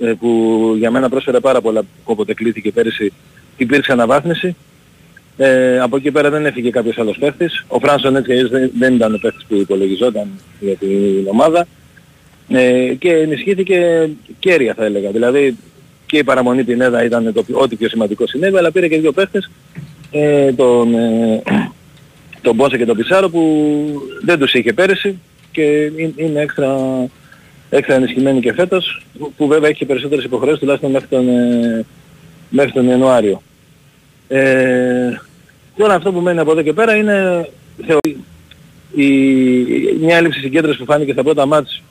ε, 0.00 0.12
που 0.20 0.74
για 0.78 0.90
μένα 0.90 1.08
πρόσφερε 1.08 1.40
πάρα 1.40 1.60
πολλά 1.60 1.82
όποτε 2.04 2.34
κλείθηκε 2.34 2.72
πέρυσι 2.72 3.12
υπήρξε 3.56 3.92
αναβάθμιση. 3.92 4.56
Ε, 5.36 5.80
από 5.80 5.96
εκεί 5.96 6.10
πέρα 6.10 6.30
δεν 6.30 6.46
έφυγε 6.46 6.70
κάποιος 6.70 6.98
άλλος 6.98 7.18
παίχτης. 7.18 7.64
Ο 7.68 7.78
Φράνσον 7.78 8.16
έτσι 8.16 8.28
και 8.28 8.32
αλλιώς 8.36 8.50
δεν, 8.50 8.70
δεν 8.78 8.94
ήταν 8.94 9.14
ο 9.14 9.18
παίχτης 9.22 9.44
που 9.48 9.54
υπολογιζόταν 9.54 10.26
για 10.60 10.74
την 10.76 11.26
ομάδα. 11.30 11.66
Ε, 12.48 12.94
και 12.98 13.12
ενισχύθηκε 13.12 14.08
κέρια 14.38 14.74
θα 14.74 14.84
έλεγα. 14.84 15.10
Δηλαδή 15.10 15.56
και 16.06 16.18
η 16.18 16.24
παραμονή 16.24 16.64
την 16.64 16.80
έδα 16.80 17.04
ήταν 17.04 17.32
το, 17.32 17.42
πιο- 17.42 17.58
ό,τι 17.58 17.76
πιο 17.76 17.88
σημαντικό 17.88 18.26
συνέβη, 18.26 18.56
αλλά 18.56 18.72
πήρε 18.72 18.88
και 18.88 18.98
δύο 18.98 19.12
παίχτες, 19.12 19.50
ε, 20.10 20.52
τον, 20.52 20.94
ε, 20.94 21.42
τον 22.42 22.54
Μπόσα 22.54 22.76
και 22.76 22.84
τον 22.84 22.96
Πισάρο 22.96 23.30
που 23.30 24.02
δεν 24.24 24.38
τους 24.38 24.54
είχε 24.54 24.72
πέρυσι 24.72 25.18
και 25.52 25.62
είναι- 25.96 26.12
είναι 26.16 26.40
έξτρα, 26.40 26.76
έξτρα 27.74 27.94
ενισχυμένοι 27.94 28.40
και 28.40 28.52
φέτος, 28.52 29.02
που, 29.18 29.32
που 29.36 29.46
βέβαια 29.46 29.68
έχει 29.68 29.78
και 29.78 29.86
περισσότερες 29.86 30.24
υποχρεώσεις 30.24 30.60
τουλάχιστον 30.60 30.90
μέχρι 30.90 31.08
τον, 31.08 31.28
ε, 31.28 31.84
μέχρι 32.48 32.72
τον 32.72 32.88
Ιανουάριο. 32.88 33.42
Ε, 34.28 35.20
τώρα 35.76 35.94
αυτό 35.94 36.12
που 36.12 36.20
μένει 36.20 36.38
από 36.38 36.50
εδώ 36.52 36.62
και 36.62 36.72
πέρα 36.72 36.96
είναι 36.96 37.48
θεωρεί, 37.86 38.24
η, 38.94 39.06
μια 40.00 40.16
έλλειψη 40.16 40.40
συγκέντρωσης 40.40 40.78
που 40.78 40.84
φάνηκε 40.84 41.12
στα 41.12 41.22
πρώτα 41.22 41.46
μάτς 41.46 41.82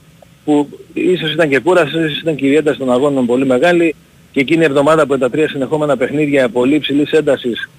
που 0.45 0.69
ίσως 0.93 1.33
ήταν 1.33 1.49
και 1.49 1.59
κούραση, 1.59 1.97
ίσως 1.97 2.19
ήταν 2.21 2.35
και 2.35 2.45
η 2.47 2.55
ένταση 2.55 2.79
των 2.79 2.91
αγώνων 2.91 3.25
πολύ 3.25 3.45
μεγάλη 3.45 3.95
και 4.31 4.39
εκείνη 4.39 4.61
η 4.61 4.65
εβδομάδα 4.65 5.05
που 5.07 5.17
τα 5.17 5.29
τρία 5.29 5.47
συνεχόμενα 5.49 5.97
παιχνίδια 5.97 6.49
πολύ 6.49 6.75
υψηλής 6.75 7.11
έντασης 7.11 7.69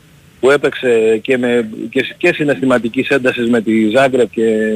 που 0.41 0.51
έπαιξε 0.51 1.19
και, 1.23 1.39
με, 1.39 1.69
και, 1.91 2.15
και 2.19 2.33
συναισθηματικής 2.33 3.09
έντασης 3.09 3.49
με 3.51 3.61
τη 3.61 3.89
Ζάγκρεπ 3.89 4.31
και, 4.31 4.73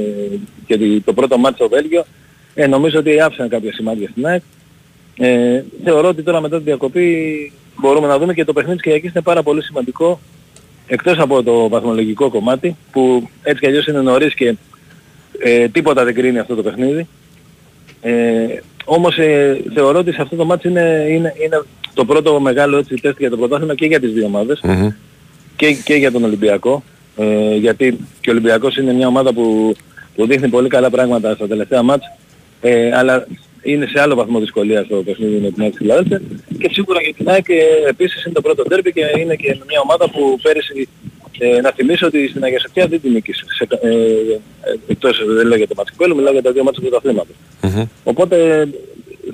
και 0.67 0.77
τη- 0.79 1.01
το 1.01 1.13
πρώτο 1.13 1.39
μάτι 1.39 1.55
στο 1.55 1.69
Βέλγιο 1.69 2.05
ε, 2.59 2.67
νομίζω 2.67 2.99
ότι 2.99 3.21
άφησαν 3.21 3.49
κάποια 3.49 3.73
σημάδια 3.73 4.09
στην 4.09 4.27
ΑΕΚ. 4.27 4.43
Ε, 5.17 5.63
θεωρώ 5.85 6.09
ότι 6.09 6.23
τώρα 6.23 6.41
μετά 6.41 6.57
την 6.57 6.65
διακοπή 6.65 7.53
μπορούμε 7.81 8.07
να 8.07 8.19
δούμε 8.19 8.35
και 8.35 8.45
το 8.45 8.53
παιχνίδι 8.53 8.77
της 8.77 8.85
Κυριακής 8.85 9.11
είναι 9.11 9.23
πάρα 9.23 9.43
πολύ 9.43 9.63
σημαντικό 9.63 10.21
εκτός 10.87 11.19
από 11.19 11.43
το 11.43 11.69
βαθμολογικό 11.69 12.29
κομμάτι 12.31 12.77
που 12.93 13.29
έτσι 13.43 13.61
κι 13.61 13.67
αλλιώς 13.67 13.87
είναι 13.87 14.01
νωρίς 14.01 14.35
και 14.35 14.55
ε, 15.39 15.69
τίποτα 15.69 16.05
δεν 16.05 16.15
κρίνει 16.15 16.39
αυτό 16.39 16.55
το 16.55 16.63
παιχνίδι. 16.63 17.07
Ε, 18.01 18.47
όμως 18.85 19.19
ε, 19.19 19.63
θεωρώ 19.75 19.99
ότι 19.99 20.13
σε 20.13 20.23
αυτό 20.23 20.37
το 20.37 20.45
μάτι 20.45 20.69
είναι, 20.69 21.07
είναι, 21.09 21.35
είναι 21.45 21.63
το 21.95 22.05
πρώτο 22.05 22.41
μεγάλο 22.41 22.79
έτσι, 22.79 22.95
τεστ 22.95 23.19
για 23.19 23.31
το 23.31 23.37
πρωτάθλημα 23.37 23.75
και 23.75 23.87
για 23.87 24.01
τις 24.01 24.13
δύο 24.13 24.27
ομάδες 24.27 24.61
και, 25.57 25.73
και 25.73 25.95
για 25.95 26.13
τον 26.13 26.25
Ολυμπιακό. 26.25 26.83
Ε, 27.17 27.55
γιατί 27.55 27.99
και 28.21 28.31
ο 28.31 28.33
Ολυμπιακός 28.33 28.77
είναι 28.77 28.93
μια 28.93 29.07
ομάδα 29.07 29.33
που, 29.33 29.77
που 30.15 30.27
δείχνει 30.27 30.49
πολύ 30.49 30.69
καλά 30.69 30.91
πράγματα 30.91 31.35
στα 31.35 31.47
τελευταία 31.47 31.83
μάτς 31.83 32.07
ε, 32.61 32.97
αλλά 32.97 33.27
είναι 33.63 33.87
σε 33.87 34.01
άλλο 34.01 34.15
βαθμό 34.15 34.39
δυσκολία 34.41 34.87
το 34.87 34.97
παιχνίδι 34.97 35.37
με 35.37 35.51
την 35.51 35.63
ΑΕΚ 35.63 35.75
Φιλαδέλφια 35.77 36.21
και 36.59 36.69
σίγουρα 36.73 37.01
για 37.03 37.15
την 37.15 37.29
ΑΕΚ 37.29 37.49
ε, 37.49 37.89
επίσης 37.89 38.25
είναι 38.25 38.35
το 38.35 38.41
πρώτο 38.41 38.63
τέρπι 38.63 38.93
και 38.93 39.01
είναι 39.19 39.35
και 39.37 39.57
μια 39.69 39.81
ομάδα 39.83 40.11
που 40.11 40.39
πέρυσι 40.43 40.89
ε, 41.39 41.61
να 41.61 41.71
θυμίσω 41.73 42.07
ότι 42.07 42.29
στην 42.29 42.45
Αγία 42.45 42.61
Σοφιά 42.61 42.87
δεν 42.87 43.01
την 43.01 43.13
νίκησε. 43.13 43.45
Σε, 43.59 43.67
κα- 43.67 43.79
ε, 43.83 43.91
ε, 43.93 44.79
εκτός 44.89 45.23
δεν 45.27 45.47
λέω 45.47 45.57
για 45.57 45.67
το 45.69 45.75
μάτς 45.77 45.91
Κυπέλλου, 45.91 46.15
μιλάω 46.17 46.33
για 46.33 46.43
τα 46.43 46.53
δύο 46.53 46.63
μάτς 46.63 46.77
του 46.77 46.83
πρωταθλήματος. 46.83 47.37
Οπότε 48.05 48.69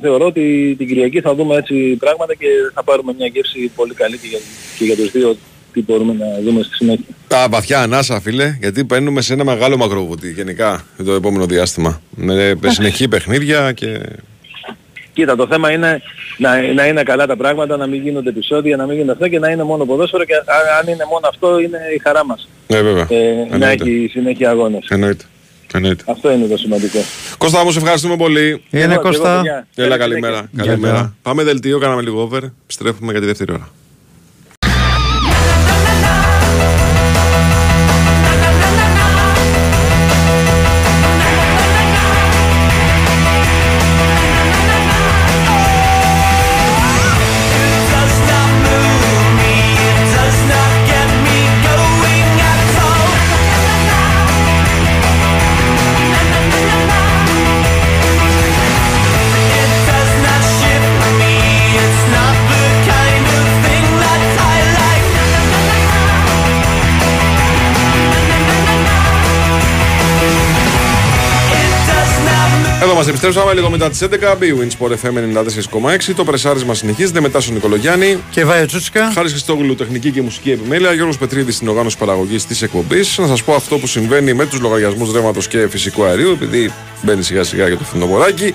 θεωρώ 0.00 0.26
ότι 0.26 0.74
την 0.78 0.86
Κυριακή 0.86 1.20
θα 1.20 1.34
δούμε 1.34 1.56
έτσι 1.56 1.74
πράγματα 1.98 2.34
και 2.34 2.46
θα 2.74 2.82
πάρουμε 2.84 3.12
μια 3.18 3.26
γεύση 3.26 3.70
πολύ 3.76 3.94
καλή 3.94 4.18
και 4.18 4.26
για, 4.26 4.38
και 4.78 4.84
για 4.84 4.96
τους 4.96 5.10
δύο 5.10 5.36
τι 5.72 5.82
μπορούμε 5.82 6.12
να 6.12 6.26
δούμε 6.44 6.62
στη 6.62 6.74
συνέχεια. 6.74 7.04
Τα 7.28 7.46
βαθιά 7.50 7.80
ανάσα, 7.82 8.20
φίλε, 8.20 8.56
γιατί 8.60 8.84
παίρνουμε 8.84 9.20
σε 9.20 9.32
ένα 9.32 9.44
μεγάλο 9.44 9.76
μακροβούτι 9.76 10.30
γενικά 10.32 10.84
για 10.96 11.04
το 11.04 11.12
επόμενο 11.12 11.46
διάστημα. 11.46 12.00
Με 12.16 12.56
συνεχή 12.66 13.08
παιχνίδια 13.08 13.72
και. 13.72 14.00
Κοίτα, 15.12 15.36
το 15.36 15.46
θέμα 15.46 15.70
είναι 15.70 16.02
να, 16.38 16.72
να 16.72 16.86
είναι 16.86 17.02
καλά 17.02 17.26
τα 17.26 17.36
πράγματα, 17.36 17.76
να 17.76 17.86
μην 17.86 18.02
γίνονται 18.02 18.28
επεισόδια, 18.28 18.76
να 18.76 18.84
μην 18.84 18.92
γίνονται 18.94 19.12
αυτά 19.12 19.28
και 19.28 19.38
να 19.38 19.50
είναι 19.50 19.62
μόνο 19.62 19.84
ποδόσφαιρο 19.84 20.24
και 20.24 20.34
α- 20.34 20.78
αν 20.80 20.88
είναι 20.92 21.04
μόνο 21.10 21.26
αυτό 21.28 21.58
είναι 21.60 21.78
η 21.96 21.98
χαρά 21.98 22.24
μας. 22.24 22.48
Ναι, 22.68 22.80
βέβαια. 22.82 23.06
Ε, 23.08 23.32
να 23.48 23.54
Εννοείται. 23.54 23.84
έχει 23.84 24.08
συνέχεια 24.12 24.50
αγώνες. 24.50 24.86
Εννοείται. 24.88 25.24
Εννοείται. 25.74 26.04
Αυτό 26.06 26.32
είναι 26.32 26.46
το 26.46 26.56
σημαντικό. 26.56 26.98
Κώστα, 27.38 27.64
μου 27.64 27.70
σε 27.70 27.78
ευχαριστούμε 27.78 28.16
πολύ. 28.16 28.62
Είναι 28.70 28.82
Εγώ, 28.92 29.00
Κώστα. 29.02 29.28
εγώ, 29.32 29.36
παιδιά. 29.42 29.66
Έλα, 29.74 29.88
Καλή 29.96 30.00
καλημέρα. 30.00 30.36
συνέχεια. 30.50 30.70
καλημέρα. 30.72 30.94
Γεια. 30.98 31.14
Πάμε 31.22 31.42
δελτίο, 31.42 31.78
κάναμε 31.78 32.02
λίγο 32.02 32.20
over. 32.22 32.42
Επιστρέφουμε 32.62 33.10
για 33.12 33.20
τη 33.20 33.26
δεύτερη 33.26 33.52
ώρα. 33.52 33.68
Μας 73.02 73.10
επιστρέψαμε 73.10 73.52
λίγο 73.52 73.70
μετά 73.70 73.90
τις 73.90 74.02
11. 74.02 74.36
BWIN 74.38 74.68
Sport 74.78 74.90
FM 74.90 75.16
94,6. 76.08 76.14
Το 76.16 76.24
πρεσάρισμα 76.24 76.74
συνεχίζεται 76.74 77.20
μετά 77.20 77.40
στον 77.40 77.54
Νικολογιάννη. 77.54 78.18
Και 78.30 78.44
Βάιο 78.44 78.66
Τσούτσικα. 78.66 79.12
Χάρης 79.14 79.30
Χριστόγλου, 79.30 79.74
τεχνική 79.74 80.10
και 80.10 80.22
μουσική 80.22 80.50
επιμέλεια. 80.50 80.92
Γιώργος 80.92 81.18
Πετρίδης 81.18 81.54
στην 81.54 81.68
οργάνωση 81.68 81.98
παραγωγής 81.98 82.46
της 82.46 82.62
εκπομπής. 82.62 83.18
Να 83.18 83.26
σας 83.26 83.42
πω 83.42 83.54
αυτό 83.54 83.78
που 83.78 83.86
συμβαίνει 83.86 84.34
με 84.34 84.46
τους 84.46 84.60
λογαριασμούς 84.60 85.12
ρεύματος 85.12 85.48
και 85.48 85.68
φυσικού 85.68 86.04
αερίου, 86.04 86.30
επειδή 86.30 86.72
μπαίνει 87.02 87.22
σιγά 87.22 87.44
σιγά 87.44 87.68
για 87.68 87.76
το 87.78 87.84
φθινοποράκι. 87.84 88.54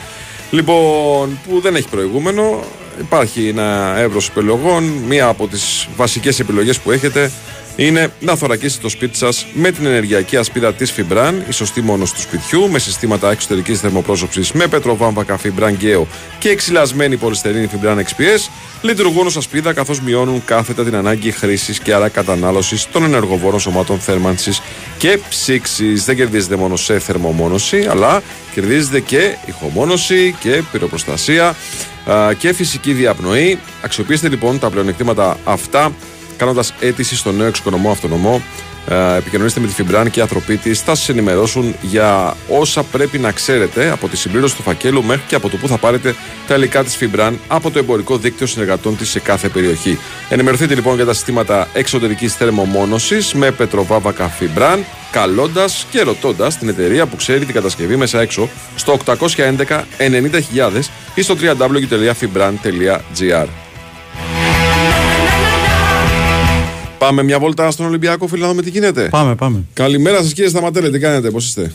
Λοιπόν, 0.51 1.39
που 1.47 1.59
δεν 1.59 1.75
έχει 1.75 1.87
προηγούμενο. 1.89 2.63
Υπάρχει 2.99 3.47
ένα 3.47 3.95
εύρος 3.97 4.27
επιλογών. 4.27 4.83
Μία 4.83 5.27
από 5.27 5.47
τις 5.47 5.87
βασικές 5.95 6.39
επιλογές 6.39 6.79
που 6.79 6.91
έχετε 6.91 7.31
είναι 7.77 8.11
να 8.19 8.35
θωρακίσετε 8.35 8.81
το 8.81 8.89
σπίτι 8.89 9.17
σας 9.17 9.45
με 9.53 9.71
την 9.71 9.85
ενεργειακή 9.85 10.37
ασπίδα 10.37 10.73
της 10.73 10.93
Fibran, 10.97 11.33
η 11.49 11.51
σωστή 11.51 11.81
μόνο 11.81 12.03
του 12.03 12.21
σπιτιού, 12.21 12.69
με 12.69 12.79
συστήματα 12.79 13.31
εξωτερικής 13.31 13.79
θερμοπρόσωψης 13.79 14.51
με 14.51 14.67
πετροβάμβακα 14.67 15.39
Fibran 15.43 15.83
Geo 15.83 16.05
και 16.39 16.49
εξυλασμένη 16.49 17.17
πολυστερίνη 17.17 17.69
Fibran 17.73 17.97
XPS. 17.97 18.49
λειτουργούν 18.81 19.25
ως 19.25 19.37
ασπίδα 19.37 19.73
καθώς 19.73 20.01
μειώνουν 20.01 20.45
κάθετα 20.45 20.83
την 20.83 20.95
ανάγκη 20.95 21.31
χρήσης 21.31 21.79
και 21.79 21.93
άρα 21.93 22.09
κατανάλωσης 22.09 22.87
των 22.91 23.03
ενεργοβόρων 23.03 23.59
σωμάτων 23.59 23.99
θέρμανσης 23.99 24.61
και 24.97 25.19
ψήξης. 25.29 26.05
Δεν 26.05 26.15
κερδίζεται 26.15 26.55
μόνο 26.55 26.75
σε 26.75 26.99
θερμομόνωση, 26.99 27.87
αλλά 27.89 28.21
κερδίζεται 28.53 28.99
και 28.99 29.35
ηχομόνωση 29.45 30.35
και 30.39 30.63
πυροπροστασία 30.71 31.55
α, 32.05 32.33
και 32.33 32.53
φυσική 32.53 32.93
διαπνοή. 32.93 33.59
Αξιοποιήστε 33.81 34.29
λοιπόν 34.29 34.59
τα 34.59 34.69
πλεονεκτήματα 34.69 35.37
αυτά 35.43 35.91
κάνοντας 36.37 36.73
αίτηση 36.79 37.15
στο 37.15 37.31
νέο 37.31 37.47
εξοικονομό 37.47 37.91
αυτονομό 37.91 38.41
ε, 38.89 39.15
επικοινωνήστε 39.17 39.59
με 39.59 39.67
τη 39.67 39.73
Φιμπράν 39.73 40.09
και 40.09 40.19
οι 40.19 40.21
άνθρωποι 40.21 40.57
της. 40.57 40.81
Θα 40.81 40.95
σας 40.95 41.09
ενημερώσουν 41.09 41.75
για 41.81 42.35
όσα 42.49 42.83
πρέπει 42.83 43.17
να 43.17 43.31
ξέρετε 43.31 43.89
από 43.89 44.07
τη 44.07 44.17
συμπλήρωση 44.17 44.55
του 44.55 44.61
φακέλου 44.61 45.03
μέχρι 45.03 45.23
και 45.27 45.35
από 45.35 45.49
το 45.49 45.57
που 45.57 45.67
θα 45.67 45.77
πάρετε 45.77 46.15
τα 46.47 46.55
υλικά 46.55 46.83
της 46.83 46.95
Φιμπράν 46.95 47.39
από 47.47 47.71
το 47.71 47.79
εμπορικό 47.79 48.17
δίκτυο 48.17 48.47
συνεργατών 48.47 48.97
της 48.97 49.09
σε 49.09 49.19
κάθε 49.19 49.49
περιοχή. 49.49 49.99
Ενημερωθείτε 50.29 50.75
λοιπόν 50.75 50.95
για 50.95 51.05
τα 51.05 51.13
συστήματα 51.13 51.67
εξωτερικής 51.73 52.35
θερμομόνωσης 52.35 53.33
με 53.33 53.51
πετροβάβακα 53.51 54.27
Φιμπράν, 54.27 54.85
καλώντας 55.11 55.85
και 55.89 56.01
ρωτώντας 56.01 56.57
την 56.57 56.69
εταιρεία 56.69 57.05
που 57.05 57.15
ξέρει 57.15 57.45
την 57.45 57.53
κατασκευή 57.53 57.95
μέσα 57.95 58.21
έξω 58.21 58.49
στο 58.75 58.97
811 59.05 59.15
90.000 59.97 60.39
ή 61.15 61.21
στο 61.21 61.35
www.fibran.gr. 61.41 63.66
Πάμε 66.97 67.23
μια 67.23 67.39
βόλτα 67.39 67.71
στον 67.71 67.85
Ολυμπιακό, 67.85 68.27
φίλε, 68.27 68.41
να 68.41 68.49
δούμε 68.49 68.61
τι 68.61 68.69
γίνεται. 68.69 69.07
Πάμε, 69.09 69.35
πάμε. 69.35 69.63
Καλημέρα 69.73 70.17
σας, 70.23 70.33
κύριε 70.33 70.49
Σταματέλε, 70.49 70.89
τι 70.89 70.99
κάνετε, 70.99 71.31
πώς 71.31 71.45
είστε; 71.45 71.73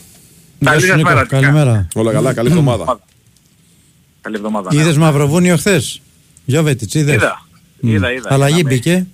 Γεια 0.59 0.79
σου, 0.81 0.95
Νίκο. 0.97 1.11
Καλημέρα. 1.29 1.89
Όλα 1.95 2.13
καλά, 2.13 2.33
καλή 2.35 2.49
εβδομάδα. 2.49 3.01
Καλή 4.21 4.37
εβδομάδα. 4.37 4.75
ναι. 4.75 4.81
Είδες 4.81 4.97
Μαυροβούνιο 4.97 5.57
χθες; 5.57 6.01
Γιώβετιτ, 6.45 6.95
είδες; 6.95 7.15
Είδα. 7.15 7.47
Είδα, 7.81 8.13
είδα. 8.13 8.29
Αλλαγή 8.33 8.59
Είδαμε. 8.59 8.75
μπήκε; 8.75 9.07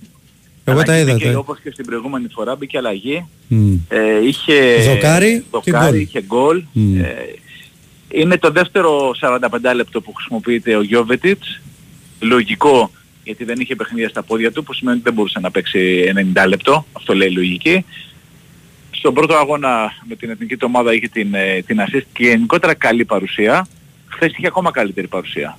Εγώ 0.63 0.81
τα 0.83 0.91
Αλλαγή 0.93 1.01
είδα. 1.01 1.13
μπήκε, 1.13 1.31
τα- 1.31 1.37
όπως 1.37 1.59
και 1.63 1.71
στην 1.71 1.85
προηγούμενη 1.85 2.27
φορά 2.31 2.55
μπήκε 2.55 2.77
αλλαγή. 2.77 3.25
Μμ. 3.47 3.73
Ε, 3.87 3.97
είχε 4.27 4.53
Δοκάρι 4.93 5.45
και 5.51 5.71
δοκάρι, 5.71 5.89
γκολ. 5.91 6.01
είχε 6.01 6.21
γκολ. 6.21 6.63
Μμ. 6.71 6.99
Ε, 6.99 7.05
είναι 8.11 8.37
το 8.37 8.51
δεύτερο 8.51 9.11
45 9.21 9.73
λεπτό 9.75 10.01
που 10.01 10.13
χρησιμοποιείται 10.13 10.75
ο 10.75 10.81
Γιώβετιτς. 10.81 11.61
Λογικό 12.19 12.91
γιατί 13.29 13.43
δεν 13.43 13.59
είχε 13.59 13.75
παιχνίδια 13.75 14.09
στα 14.09 14.23
πόδια 14.23 14.51
του 14.51 14.63
που 14.63 14.73
σημαίνει 14.73 14.95
ότι 14.95 15.05
δεν 15.05 15.13
μπορούσε 15.13 15.39
να 15.39 15.51
παίξει 15.51 16.11
90 16.35 16.47
λεπτό. 16.47 16.85
Αυτό 16.93 17.13
λέει 17.13 17.27
η 17.27 17.31
λογική. 17.31 17.85
Στον 18.91 19.13
πρώτο 19.13 19.35
αγώνα 19.35 19.93
με 20.07 20.15
την 20.15 20.29
εθνική 20.29 20.57
του 20.57 20.67
ομάδα 20.69 20.93
είχε 20.93 21.07
την, 21.07 21.33
ε, 21.33 21.61
την 21.61 21.79
assist 21.79 22.05
και 22.13 22.23
γενικότερα 22.23 22.73
καλή 22.73 23.05
παρουσία. 23.05 23.67
Χθες 24.07 24.31
είχε 24.37 24.47
ακόμα 24.47 24.71
καλύτερη 24.71 25.07
παρουσία. 25.07 25.57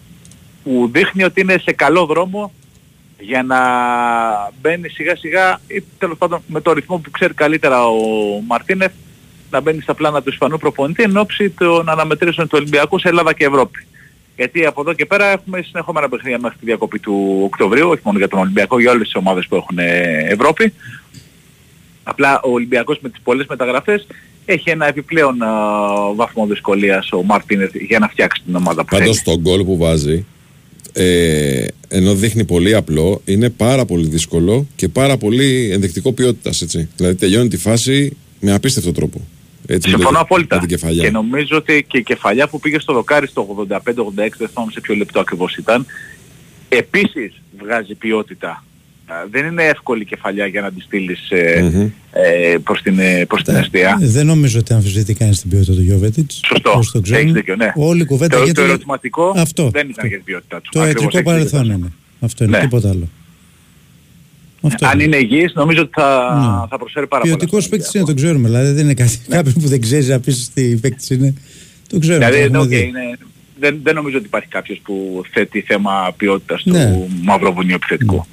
Που 0.63 0.91
δείχνει 0.93 1.23
ότι 1.25 1.41
είναι 1.41 1.59
σε 1.59 1.73
καλό 1.73 2.07
δρόμο 2.07 2.53
για 3.19 3.43
να 3.43 3.61
μπαίνει 4.61 4.89
σιγά 4.89 5.17
σιγά 5.17 5.61
ή 5.67 5.83
τέλος 5.99 6.19
πάντων 6.19 6.43
με 6.47 6.61
το 6.61 6.73
ρυθμό 6.73 6.99
που 6.99 7.11
ξέρει 7.11 7.35
καλύτερα 7.35 7.87
ο 7.87 7.97
Μαρτίνεφ 8.47 8.93
να 9.51 9.61
μπαίνει 9.61 9.81
στα 9.81 9.95
πλάνα 9.95 10.23
του 10.23 10.31
Ισπανού 10.31 10.59
προπονητή 10.59 11.03
εν 11.03 11.17
ώψη 11.17 11.51
των 11.51 11.89
αναμετρήσεων 11.89 12.49
του 12.49 12.57
Ολυμπιακού 12.61 12.99
σε 12.99 13.09
Ελλάδα 13.09 13.33
και 13.33 13.45
Ευρώπη. 13.45 13.87
Γιατί 14.37 14.67
από 14.67 14.81
εδώ 14.81 14.93
και 14.93 15.07
πέρα 15.07 15.27
έχουμε 15.27 15.63
συνεχόμενα 15.63 16.09
παιχνίδια 16.09 16.39
μέχρι 16.39 16.59
τη 16.59 16.65
διακοπή 16.65 16.99
του 16.99 17.41
Οκτωβρίου, 17.45 17.89
όχι 17.89 18.01
μόνο 18.05 18.19
για 18.19 18.29
τον 18.29 18.39
Ολυμπιακό, 18.39 18.81
για 18.81 18.91
όλες 18.91 19.03
τις 19.03 19.15
ομάδες 19.15 19.47
που 19.47 19.57
έχουν 19.57 19.79
ε, 19.79 20.25
Ευρώπη. 20.29 20.73
Απλά 22.03 22.41
ο 22.41 22.51
Ολυμπιακός 22.53 22.99
με 23.01 23.09
τις 23.09 23.21
πολλές 23.23 23.47
μεταγραφές 23.47 24.07
έχει 24.45 24.71
ένα 24.71 24.87
επιπλέον 24.89 25.43
α, 25.43 25.49
βαθμό 26.15 26.47
δυσκολίας 26.47 27.13
ο 27.13 27.23
Μαρτίνεθ 27.23 27.75
για 27.75 27.99
να 27.99 28.09
φτιάξει 28.09 28.43
την 28.45 28.55
ομάδα 28.55 28.85
που 28.85 28.97
Πάντως 28.97 29.21
θέλει. 29.21 29.37
το 29.37 29.43
γκολ 29.43 29.65
που 29.65 29.77
βάζει, 29.77 30.25
ε, 30.93 31.67
ενώ 31.89 32.15
δείχνει 32.15 32.45
πολύ 32.45 32.75
απλό, 32.75 33.23
είναι 33.25 33.51
πάρα 33.51 33.85
πολύ 33.85 34.09
δύσκολο 34.09 34.67
και 34.77 34.89
πάρα 34.89 35.17
πολύ 35.17 35.71
ενδεικτικό 35.73 36.13
ποιότητας. 36.13 36.65
Δηλαδή 36.97 37.15
τελειώνει 37.15 37.49
τη 37.49 37.57
φάση 37.57 38.17
με 38.41 38.53
απίστευτο 38.53 38.93
τρόπο. 38.93 39.21
Έτσι, 39.73 39.89
με 39.89 39.95
Συμφωνώ 39.97 40.17
το- 40.19 40.23
απόλυτα. 40.25 40.55
Με 40.55 40.61
την 40.61 40.69
κεφαλιά. 40.79 41.03
Και 41.03 41.11
νομίζω 41.11 41.57
ότι 41.57 41.85
και 41.89 41.99
η 41.99 42.03
κεφαλιά 42.03 42.49
που 42.49 42.61
πήγε 42.61 42.79
στο 42.79 42.93
δοκάρι 42.93 43.27
στο 43.27 43.41
85-86, 43.41 44.37
δεν 44.39 44.49
θυμάμαι 44.49 44.73
σε 44.73 44.81
ποιο 44.81 44.95
λεπτό 44.95 45.21
ακριβώς 45.21 45.57
ήταν, 45.57 45.87
επίσης 46.69 47.33
βγάζει 47.63 47.95
ποιότητα. 47.95 48.65
Α, 49.07 49.15
Δεν 49.31 49.47
είναι 49.47 49.65
εύκολη 49.65 50.05
κεφαλιά 50.05 50.47
για 50.47 50.61
να 50.61 50.73
τη 50.73 50.81
στείλεις 50.81 51.31
ε, 51.31 51.71
Μμμ. 51.75 51.91
ε, 52.13 52.57
προς 52.65 52.83
την, 52.83 52.99
ε, 52.99 53.25
προς 53.29 53.43
την 53.43 53.55
εστία. 53.55 53.99
Ε, 54.03 54.07
Δεν 54.07 54.27
νομίζω 54.27 54.59
ότι 54.59 54.73
αμφισβητεί 54.73 55.15
κανείς 55.15 55.41
την 55.41 55.51
ποιότητα 55.51 55.73
του 55.73 55.83
Γιόβετιτς. 55.83 56.41
Σωστό. 56.47 56.81
το 56.93 57.01
ξέρουμε. 57.01 57.23
Έχεις 57.23 57.33
δίκιο, 57.33 57.57
ναι. 57.57 57.73
Όλη 57.77 58.03
η 58.03 58.05
κουβέντα 58.05 58.37
το, 58.37 58.43
γίνεται. 58.43 58.61
το 58.61 58.67
ερωτηματικό 58.69 59.33
Αυτό. 59.37 59.71
δεν 59.73 59.89
ήταν 59.89 60.07
για 60.07 60.17
την 60.17 60.25
ποιότητά 60.25 60.61
του. 60.61 60.69
Το 60.73 60.81
Ακριβώς 60.81 61.03
ιατρικό 61.15 61.31
έχεις 61.31 61.43
δίκιο. 61.51 61.59
παρελθόν 61.61 61.77
είναι. 61.79 61.93
Αυτό 62.21 62.45
είναι, 62.45 62.57
Ναι. 62.57 62.63
τίποτα 62.63 62.89
άλλο. 62.89 63.09
Αυτό 64.63 64.87
Αν 64.87 65.01
είναι 65.01 65.17
υγιής 65.17 65.53
νομίζω 65.55 65.81
ότι 65.83 65.91
θα, 65.95 66.35
Ναι. 66.63 66.67
θα 66.69 66.79
προσφέρει 66.79 67.07
πάρα 67.07 67.23
πολλά. 67.23 67.37
Ποιοτικός 67.37 67.69
παίκτης 67.69 67.95
είναι, 67.95 68.05
τον 68.05 68.15
ξέρουμε. 68.15 68.49
Δηλαδή 68.49 68.71
δεν 68.73 68.85
είναι 68.85 68.95
κάτι, 68.95 69.19
κάποιο 69.29 69.53
που 69.53 69.69
δεν 69.69 69.81
ξέρει 69.81 70.05
να 70.07 70.21
πεις 70.21 70.51
τι 70.55 70.77
παίκτης 70.77 71.11
είναι. 71.11 71.35
Το 71.89 71.99
ξέρουμε. 71.99 72.25
το 72.25 72.31
Δηλαδή, 72.31 72.45
έχουμε 72.47 72.59
οκ, 72.63 72.69
δει. 72.69 72.81
είναι, 72.89 73.19
δεν, 73.59 73.81
δεν 73.83 73.95
νομίζω 73.95 74.17
ότι 74.17 74.27
υπάρχει 74.27 74.49
κάποιος 74.49 74.81
που 74.85 75.23
θέτει 75.33 75.61
θέμα 75.61 76.15
ποιότητας 76.17 76.63
του 76.63 76.71
Ναι. 76.71 77.07
μαυροβουνίου 77.23 77.75
επιθετικού. 77.75 78.27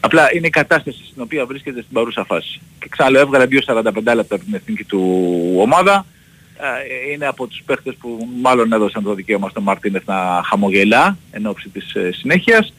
Απλά 0.00 0.28
είναι 0.34 0.46
η 0.46 0.50
κατάσταση 0.50 0.98
στην 1.10 1.22
οποία 1.22 1.46
βρίσκεται 1.46 1.80
στην 1.82 1.92
παρούσα 1.92 2.24
φάση. 2.24 2.60
Και 2.78 2.86
ξαναλέω, 2.90 3.20
έβγαλε 3.20 3.46
2-45 3.46 4.14
λεπτά 4.14 4.34
από 4.34 4.44
την 4.44 4.54
εθνική 4.54 4.84
του 4.84 5.00
ομάδα. 5.58 6.06
Ε, 7.08 7.12
Είναι 7.12 7.26
από 7.26 7.46
τους 7.46 7.62
παίχτες 7.66 7.94
που 8.00 8.28
μάλλον 8.42 8.72
έδωσαν 8.72 9.02
το 9.02 9.14
δικαίωμα 9.14 9.48
στον 9.48 9.62
Μαρτίνεθ 9.62 10.02
να 10.06 10.40
χαμογελά 10.44 11.18
εν 11.30 11.46
ώψη 11.46 11.68
της 11.68 11.94
ε, 11.94 12.10
συνέχειας. 12.12 12.72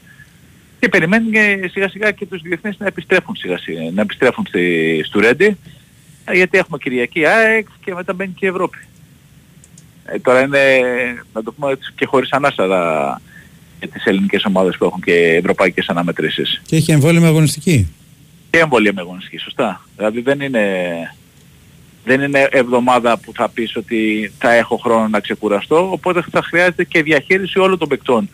Και 0.82 0.88
περιμένουν 0.88 1.30
και 1.32 1.68
σιγά 1.72 1.88
σιγά 1.88 2.10
και 2.10 2.26
τους 2.26 2.42
διεθνείς 2.42 2.76
να 2.78 2.86
επιστρέφουν 2.86 3.36
σιγά 3.36 3.58
σιγά, 3.58 3.90
να 3.90 4.00
επιστρέφουν 4.02 4.46
στη, 4.46 5.02
στο 5.06 5.20
Ρέντι. 5.20 5.56
Ε, 6.24 6.32
Γιατί 6.34 6.58
έχουμε 6.58 6.78
Κυριακή 6.78 7.24
ΑΕΚ 7.26 7.66
και 7.84 7.94
μετά 7.94 8.12
μπαίνει 8.12 8.32
και 8.38 8.46
η 8.46 8.48
Ευρώπη. 8.48 8.78
Ε, 10.04 10.18
τώρα 10.18 10.40
είναι, 10.40 10.58
να 11.32 11.42
το 11.42 11.52
πούμε 11.52 11.72
έτσι, 11.72 11.92
και 11.94 12.06
χωρίς 12.06 12.32
ανάσα 12.32 12.66
τα- 12.68 13.20
για 13.78 13.88
τις 13.88 14.04
ελληνικές 14.04 14.44
ομάδες 14.44 14.76
που 14.76 14.84
έχουν 14.84 15.00
και 15.00 15.14
ευρωπαϊκές 15.14 15.88
αναμετρήσεις. 15.88 16.62
Και 16.66 16.76
έχει 16.76 16.92
εμβόλυμη 16.92 17.26
αγωνιστική; 17.26 17.90
Και 18.50 18.58
εμβολία 18.58 18.92
με 18.94 19.00
αγωνιστική, 19.00 19.38
σωστά. 19.38 19.86
Δηλαδή 19.96 20.20
δεν 20.20 20.40
είναι, 20.40 20.64
δεν 22.04 22.20
είναι 22.20 22.48
εβδομάδα 22.50 23.18
που 23.18 23.32
θα 23.34 23.48
πεις 23.48 23.76
ότι 23.76 24.32
θα 24.38 24.52
έχω 24.52 24.76
χρόνο 24.76 25.08
να 25.08 25.20
ξεκουραστώ, 25.20 25.90
οπότε 25.92 26.24
θα 26.30 26.42
χρειάζεται 26.42 26.84
και 26.84 27.02
διαχείριση 27.02 27.58
όλων 27.58 27.78
των 27.78 27.88
παικτών 27.88 28.28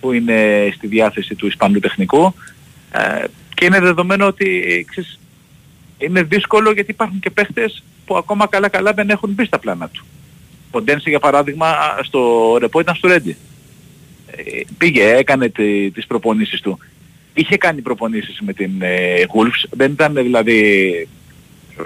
που 0.00 0.12
είναι 0.12 0.68
στη 0.76 0.86
διάθεση 0.86 1.34
του 1.34 1.46
Ισπανού 1.46 1.78
τεχνικού. 1.78 2.34
Ε, 2.92 3.24
και 3.54 3.64
είναι 3.64 3.80
δεδομένο 3.80 4.26
ότι 4.26 4.62
ε, 4.66 4.82
ξέρεις, 4.82 5.18
είναι 5.98 6.22
δύσκολο 6.22 6.72
γιατί 6.72 6.90
υπάρχουν 6.90 7.20
και 7.20 7.30
παίχτες 7.30 7.82
που 8.04 8.16
ακόμα 8.16 8.46
καλά 8.46 8.68
καλά 8.68 8.92
δεν 8.92 9.10
έχουν 9.10 9.30
μπει 9.30 9.44
στα 9.44 9.58
πλάνα 9.58 9.88
του. 9.88 10.04
Ο 10.70 10.82
Ντένσι 10.82 11.10
για 11.10 11.18
παράδειγμα 11.18 11.66
στο 12.02 12.56
ρεπό 12.60 12.80
ήταν 12.80 12.94
στο 12.94 13.08
Ρέντι. 13.08 13.36
Ε, 14.26 14.60
πήγε, 14.78 15.16
έκανε 15.16 15.48
τη, 15.48 15.90
τις 15.90 16.06
προπονήσεις 16.06 16.60
του. 16.60 16.78
Είχε 17.34 17.56
κάνει 17.56 17.80
προπονήσεις 17.80 18.40
με 18.40 18.52
την 18.52 18.70
ε, 18.78 19.22
Wolves, 19.34 19.68
δεν 19.70 19.92
ήταν 19.92 20.14
δηλαδή 20.14 21.08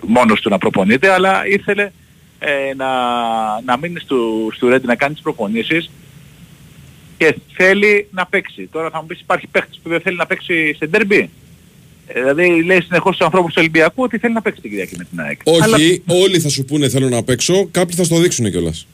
μόνος 0.07 0.41
του 0.41 0.49
να 0.49 0.59
προπονείται, 0.59 1.11
αλλά 1.11 1.47
ήθελε 1.47 1.91
ε, 2.39 2.75
να, 2.77 2.89
να 3.61 3.77
μείνει 3.77 4.01
στο, 4.01 4.49
στο 4.55 4.69
Ρέντι 4.69 4.87
να 4.87 4.95
κάνει 4.95 5.13
τις 5.15 5.23
προπονήσεις 5.23 5.91
και 7.19 7.35
θέλει 7.53 8.07
να 8.11 8.27
παίξει. 8.27 8.69
Τώρα 8.73 8.91
θα 8.91 9.01
μου 9.01 9.07
πεις 9.07 9.21
υπάρχει 9.21 9.47
παίχτης 9.47 9.81
που 9.83 9.89
δεν 9.89 10.01
θέλει 10.01 10.17
να 10.17 10.27
παίξει 10.27 10.75
σε 10.79 10.87
ντέρμπι; 10.87 11.31
Ε, 12.07 12.21
δηλαδή 12.21 12.63
λέει 12.63 12.81
συνεχώς 12.81 13.15
στους 13.15 13.27
ανθρώπους 13.27 13.53
του 13.53 13.59
Ολυμπιακού 13.61 14.03
ότι 14.03 14.19
θέλει 14.19 14.33
να 14.35 14.43
παίξει 14.43 14.61
την 14.61 14.71
Κυριακή 14.71 14.97
με 14.97 15.05
την 15.05 15.21
ΑΕΚ. 15.21 15.41
Όχι, 15.45 15.63
Αλλά- 15.63 15.79
όλοι 16.23 16.41
θα 16.41 16.49
σου 16.49 16.65
πούνε 16.65 16.89
θέλω 16.89 17.09
να 17.09 17.23
παίξω, 17.23 17.69
κάποιοι 17.71 17.97
θα 17.97 18.05
στο 18.05 18.19
δείξουν 18.19 18.51
κιόλας. 18.51 18.87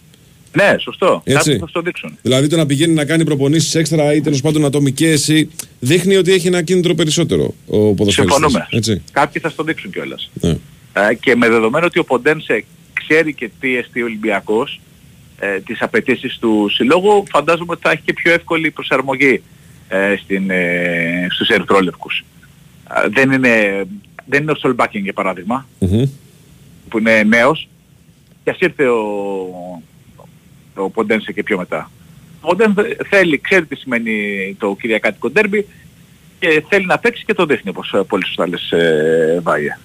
Ναι, 0.53 0.75
σωστό. 0.81 1.23
Έτσι. 1.25 1.43
Κάποιοι 1.45 1.59
θα 1.59 1.66
στο 1.66 1.81
δείξουν. 1.81 2.18
Δηλαδή 2.23 2.47
το 2.47 2.57
να 2.57 2.66
πηγαίνει 2.66 2.95
να 2.95 3.05
κάνει 3.05 3.25
προπονήσεις 3.25 3.75
έξτρα 3.75 4.14
ή 4.14 4.21
τέλος 4.21 4.41
πάντων 4.41 4.64
ατομικές 4.64 5.29
ή 5.29 5.51
δείχνει 5.81 6.16
ότι 6.16 6.33
έχει 6.33 6.47
ένα 6.47 6.62
κίνητρο 6.62 6.95
περισσότερο 6.95 7.55
ο 7.66 7.79
ποδοσφαιριστής. 7.95 8.14
Συμφωνούμε. 8.14 8.66
Έτσι. 8.71 9.03
Κάποιοι 9.12 9.43
θα 9.43 9.49
στο 9.49 9.62
δείξουν 9.62 9.91
κιόλας. 9.91 10.31
Ναι. 10.41 10.57
Ε, 10.93 11.14
και 11.21 11.37
με 11.37 11.49
δεδομένο 11.49 11.87
ότι 11.87 11.99
ο 11.99 12.05
Ποντένσε 12.05 12.64
ξέρει 12.93 13.35
και 13.35 13.51
τι 13.61 13.77
εστί 13.77 14.03
ο 14.03 14.05
Ολυμπιακός, 14.05 14.81
ε, 15.43 15.61
τις 15.61 15.82
απαιτήσεις 15.82 16.38
του 16.38 16.68
συλλόγου, 16.68 17.24
φαντάζομαι 17.30 17.72
ότι 17.72 17.80
θα 17.82 17.91
έχει 17.91 18.03
και 18.05 18.12
πιο 18.12 18.32
εύκολη 18.32 18.70
προσαρμογή 18.70 19.43
ε, 19.88 20.16
στην, 20.16 20.51
ε, 20.51 21.26
στους 21.30 21.49
ερυθρόλευκους. 21.49 22.24
Ε, 23.05 23.09
δεν, 23.09 23.30
είναι, 23.30 23.84
δεν 24.26 24.43
είναι 24.43 24.51
ο 24.51 24.55
Στολμπάκιν 24.55 25.03
για 25.03 25.12
παράδειγμα, 25.12 25.66
Μμμ. 25.78 26.05
που 26.88 26.99
είναι 26.99 27.22
νέος, 27.22 27.68
και 28.45 28.51
ας 28.51 28.59
ήρθε 28.59 28.88
ο, 28.88 29.82
ο 30.74 30.91
Ποντένσε 30.91 31.32
και 31.32 31.43
πιο 31.43 31.59
μετά. 31.59 31.91
Ο 32.41 32.49
Ποντένσε 32.49 32.97
θέλει, 33.09 33.38
ξέρει 33.41 33.66
τι 33.66 33.76
σημαίνει 33.76 34.14
το 34.59 34.76
Κυριακάτικο 34.80 35.30
ντέρμπι 35.30 35.66
και 36.38 36.64
θέλει 36.68 36.86
να 36.86 36.99
παίξει 36.99 37.24
και 37.24 37.34
το 37.34 37.47
δείχνει 37.47 37.70
όπως 37.70 37.93
ε, 37.93 38.03
πολύ 38.09 38.26
σωστά 38.26 38.49
λες 38.49 38.70
ε, 38.70 39.41
Βάιε. 39.43 39.76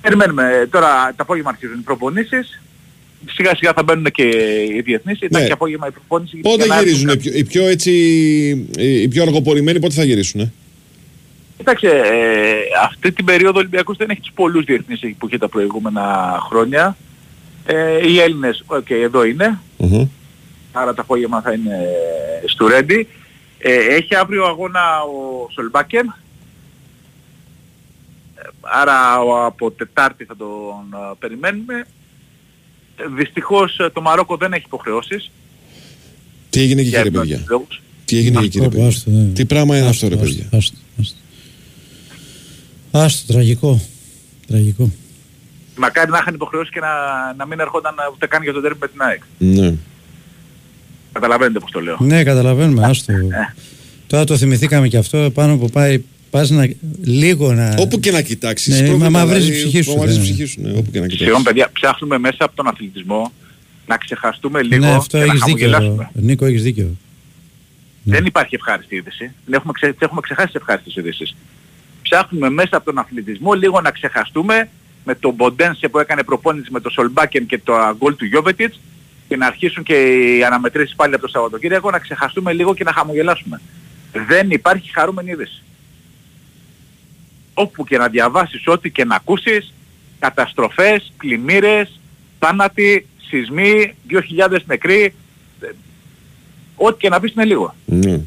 Περιμένουμε. 0.00 0.68
Τώρα 0.70 0.88
το 1.16 1.22
απόγευμα 1.22 1.50
αρχίζουν 1.50 1.78
οι 1.78 1.82
προπονήσεις 1.82 2.60
σιγά 3.26 3.56
σιγά 3.56 3.72
θα 3.72 3.82
μπαίνουν 3.82 4.04
και 4.10 4.22
οι 4.76 4.80
διεθνείς. 4.80 5.20
Ήταν 5.20 5.40
Ναι. 5.40 5.46
και 5.46 5.52
απόγευμα 5.52 5.86
η 5.86 5.90
προπόνηση. 5.90 6.36
Πότε 6.36 6.64
για 6.64 6.74
να 6.74 6.78
γυρίζουν 6.82 7.08
έρθουν 7.08 7.30
οι 7.30 7.30
πιο, 7.30 7.38
οι 7.38 7.44
πιο 7.44 7.66
έτσι, 7.66 7.90
οι 8.78 9.08
πιο 9.08 9.22
αργοπορημένοι, 9.22 9.80
πότε 9.80 9.94
θα 9.94 10.04
γυρίσουν. 10.04 10.40
Ε; 10.40 10.52
Κοίταξε, 11.56 11.86
ε, 11.88 12.52
αυτή 12.84 13.12
την 13.12 13.24
περίοδο 13.24 13.56
ο 13.56 13.58
Ολυμπιακός 13.58 13.96
δεν 13.96 14.10
έχει 14.10 14.20
τους 14.20 14.32
πολλούς 14.34 14.64
διεθνείς 14.64 15.00
που 15.18 15.26
είχε 15.26 15.38
τα 15.38 15.48
προηγούμενα 15.48 16.36
χρόνια. 16.48 16.96
Ε, 17.66 18.08
οι 18.08 18.20
Έλληνες, 18.20 18.62
οκ, 18.66 18.90
εδώ 18.90 19.24
είναι. 19.24 19.58
Άρα 20.72 20.94
το 20.94 21.02
απόγευμα 21.02 21.40
θα 21.40 21.52
είναι 21.52 21.76
στο 22.46 22.66
Ρέντι. 22.66 23.08
Ε, 23.58 23.74
έχει 23.94 24.14
αύριο 24.14 24.44
αγώνα 24.44 24.80
ο 25.02 25.48
Σολμπάκεν. 25.52 26.06
Ε, 28.36 28.42
Άρα 28.60 29.20
ο- 29.20 29.44
από 29.44 29.70
Τετάρτη 29.70 30.24
θα 30.24 30.36
τον 30.36 30.48
ε, 30.92 31.14
περιμένουμε. 31.18 31.86
Ε, 33.04 33.14
Δυστυχώς 33.16 33.78
ε, 33.78 33.90
το 33.90 34.00
Μαρόκο 34.00 34.36
δεν 34.36 34.52
έχει 34.52 34.64
υποχρεώσεις. 34.66 35.30
Τι 36.50 36.60
έγινε 36.60 36.80
εκεί, 36.80 36.90
Για 36.90 37.02
κύριε 37.02 37.18
παιδιά; 37.18 37.34
επιμέρους 37.34 37.50
λόγους. 37.50 37.82
Τι 38.04 38.16
έγινε 38.16 38.38
εκεί, 38.38 38.48
κύριε 38.48 38.66
Άστο, 38.66 38.78
παιδιά; 38.78 38.88
άστο, 38.88 39.10
ναι. 39.10 39.32
Τι 39.32 39.44
πράγμα 39.44 39.78
είναι 39.78 39.88
αυτό, 39.88 40.08
ρε 40.08 40.14
Άστο, 40.14 40.26
παιδιά; 40.26 40.48
άστο, 40.52 40.76
άστο. 41.00 41.16
Άστο, 42.90 43.32
τραγικό. 43.32 43.80
Τραγικό. 44.46 44.90
Μακάρι 45.76 46.10
να 46.10 46.18
είχαν 46.18 46.34
υποχρεώσεις 46.34 46.72
και 46.72 46.80
να, 46.80 46.88
να 47.36 47.46
μην 47.46 47.60
έρχονταν 47.60 47.94
ούτε 48.12 48.26
καν 48.26 48.42
για 48.42 48.52
τον 48.52 48.62
τέρμι 48.62 48.78
με 48.80 48.88
την 48.88 49.02
ΑΕΚ. 49.02 49.22
Ναι. 49.38 49.74
Καταλαβαίνετε 51.12 51.58
πώς 51.58 51.70
το 51.70 51.80
λέω. 51.80 51.96
Ναι, 52.00 52.22
καταλαβαίνουμε, 52.22 52.84
άστο. 52.84 53.12
Τώρα 54.06 54.24
το 54.24 54.36
θυμηθήκαμε 54.36 54.88
και 54.88 54.96
αυτό, 54.96 55.30
πάνω 55.34 55.56
που 55.58 55.70
πάει, 55.70 56.02
πας 56.30 56.50
να, 56.50 56.68
λίγο 57.02 57.52
να... 57.52 57.74
Όπου 57.78 58.00
και 58.00 58.10
να 58.10 58.22
κοιτάξεις. 58.22 58.80
Ναι, 58.80 58.94
μα 58.94 59.08
μαυρίζει 59.08 59.48
η 59.48 59.52
ψυχή 59.52 59.82
σου, 59.82 59.96
Μαυρίζει 59.96 60.18
η 60.18 60.22
δεν- 60.22 60.32
ψυχή 60.32 60.44
σου, 60.46 60.60
ναι, 60.60 60.68
όπου 60.70 60.80
και 60.80 60.84
να 60.84 60.90
κοιτάξεις. 60.90 61.16
Συγγνώμη 61.18 61.44
παιδιά, 61.44 61.70
ψάχνουμε 61.72 62.18
μέσα 62.18 62.36
από 62.44 62.56
τον 62.56 62.66
αθλητισμό 62.66 63.32
να 63.86 63.96
ξεχαστούμε 63.96 64.62
λίγο 64.62 64.86
ναι, 64.86 64.92
αυτό 64.94 65.18
και 65.18 65.24
να 65.24 65.32
έχεις 65.32 65.44
δίκιο. 65.44 65.70
χαμογελάσουμε. 65.70 66.10
Νίκο, 66.14 66.46
έχεις 66.46 66.62
δίκιο. 66.62 66.96
Δεν 68.02 68.24
υπάρχει 68.26 68.54
ευχάριστη 68.54 68.94
είδηση. 68.96 69.30
Δεν 69.44 69.54
έχουμε, 69.54 69.72
ξε... 69.72 69.86
τις 69.86 70.00
έχουμε 70.00 70.20
ξεχάσει 70.20 70.46
τις 70.46 70.56
ευχάριστες 70.60 70.96
ειδήσεις. 70.96 71.36
Ψάχνουμε 72.02 72.50
μέσα 72.50 72.76
από 72.76 72.84
τον 72.84 72.98
αθλητισμό 72.98 73.52
λίγο 73.52 73.80
να 73.80 73.90
ξεχαστούμε 73.90 74.68
με 75.04 75.14
τον 75.14 75.34
Μποντένσε 75.34 75.88
που 75.88 75.98
έκανε 75.98 76.22
προπόνηση 76.22 76.68
με 76.70 76.80
το 76.80 76.90
Σολμπάκεν 76.90 77.46
και 77.46 77.58
το 77.64 77.72
γκολ 77.98 78.16
του 78.16 78.24
Γιώβετιτς 78.24 78.80
και 79.28 79.36
να 79.36 79.46
αρχίσουν 79.46 79.82
και 79.82 79.94
οι 80.38 80.44
αναμετρήσεις 80.44 80.94
πάλι 80.96 81.14
από 81.14 81.22
το 81.22 81.28
Σαββατοκύριακο 81.28 81.90
να 81.90 81.98
ξεχαστούμε 81.98 82.52
λίγο 82.52 82.74
και 82.74 82.84
να 82.84 82.92
χαμογελάσουμε. 82.92 83.60
Δεν 84.28 84.50
υπάρχει 84.50 84.90
χαρούμενη 84.92 85.30
είδηση. 85.30 85.62
Όπου 87.54 87.84
και 87.84 87.96
να 87.98 88.08
διαβάσεις, 88.08 88.62
ό,τι 88.66 88.90
και 88.90 89.04
να 89.04 89.14
ακούσεις, 89.14 89.72
καταστροφές, 90.18 91.12
πλημμύρες, 91.16 92.00
θάνατοι, 92.38 93.06
σεισμοί, 93.28 93.94
2.000 94.08 94.64
νεκροί, 94.66 95.14
ε, 95.60 95.66
ό,τι 96.76 96.98
και 96.98 97.08
να 97.08 97.20
πεις 97.20 97.32
είναι 97.32 97.44
λίγο. 97.44 97.74
Ναι. 97.84 98.20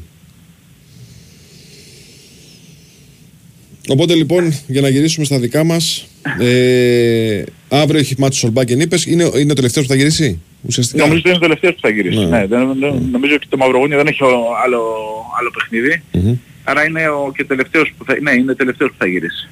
Οπότε 3.88 4.14
λοιπόν, 4.14 4.52
για 4.66 4.80
να 4.80 4.88
γυρίσουμε 4.88 5.24
στα 5.24 5.38
δικά 5.38 5.64
μας, 5.64 6.06
ε, 6.40 7.42
αύριο 7.68 8.00
έχει 8.00 8.14
μάτι 8.18 8.34
Σολμπάκεν, 8.36 8.80
είπε, 8.80 8.96
είναι, 9.06 9.30
είναι 9.38 9.52
ο 9.52 9.54
τελευταίος 9.54 9.86
που 9.86 9.92
θα 9.92 9.98
γυρίσει. 9.98 10.40
Ουσιαστικά; 10.62 11.02
Νομίζω 11.02 11.18
ότι 11.18 11.28
είναι 11.28 11.36
ο 11.36 11.40
τελευταίος 11.40 11.74
που 11.74 11.80
θα 11.80 11.88
γυρίσει. 11.88 12.18
Ναι. 12.18 12.26
Ναι. 12.26 12.46
δεν, 12.46 12.78
δεν- 12.78 13.08
νομίζω 13.12 13.34
ότι 13.34 13.46
το 13.48 13.56
Μαυρογούνιο 13.56 13.96
δεν 13.96 14.06
έχει 14.06 14.22
ο- 14.22 14.28
άλλο, 14.64 14.82
άλλο 15.38 15.50
παιχνίδι. 15.54 16.02
Μμμ. 16.12 16.34
Άρα 16.64 16.84
είναι 16.84 17.08
ο 17.08 17.32
και 17.36 17.44
τελευταίος 17.44 17.92
που 17.98 18.04
θα, 18.04 18.16
ναι, 18.20 18.32
είναι 18.32 18.50
ο 18.50 18.54
τελευταίος 18.56 18.90
που 18.90 18.96
θα 18.98 19.06
γυρίσει. 19.06 19.48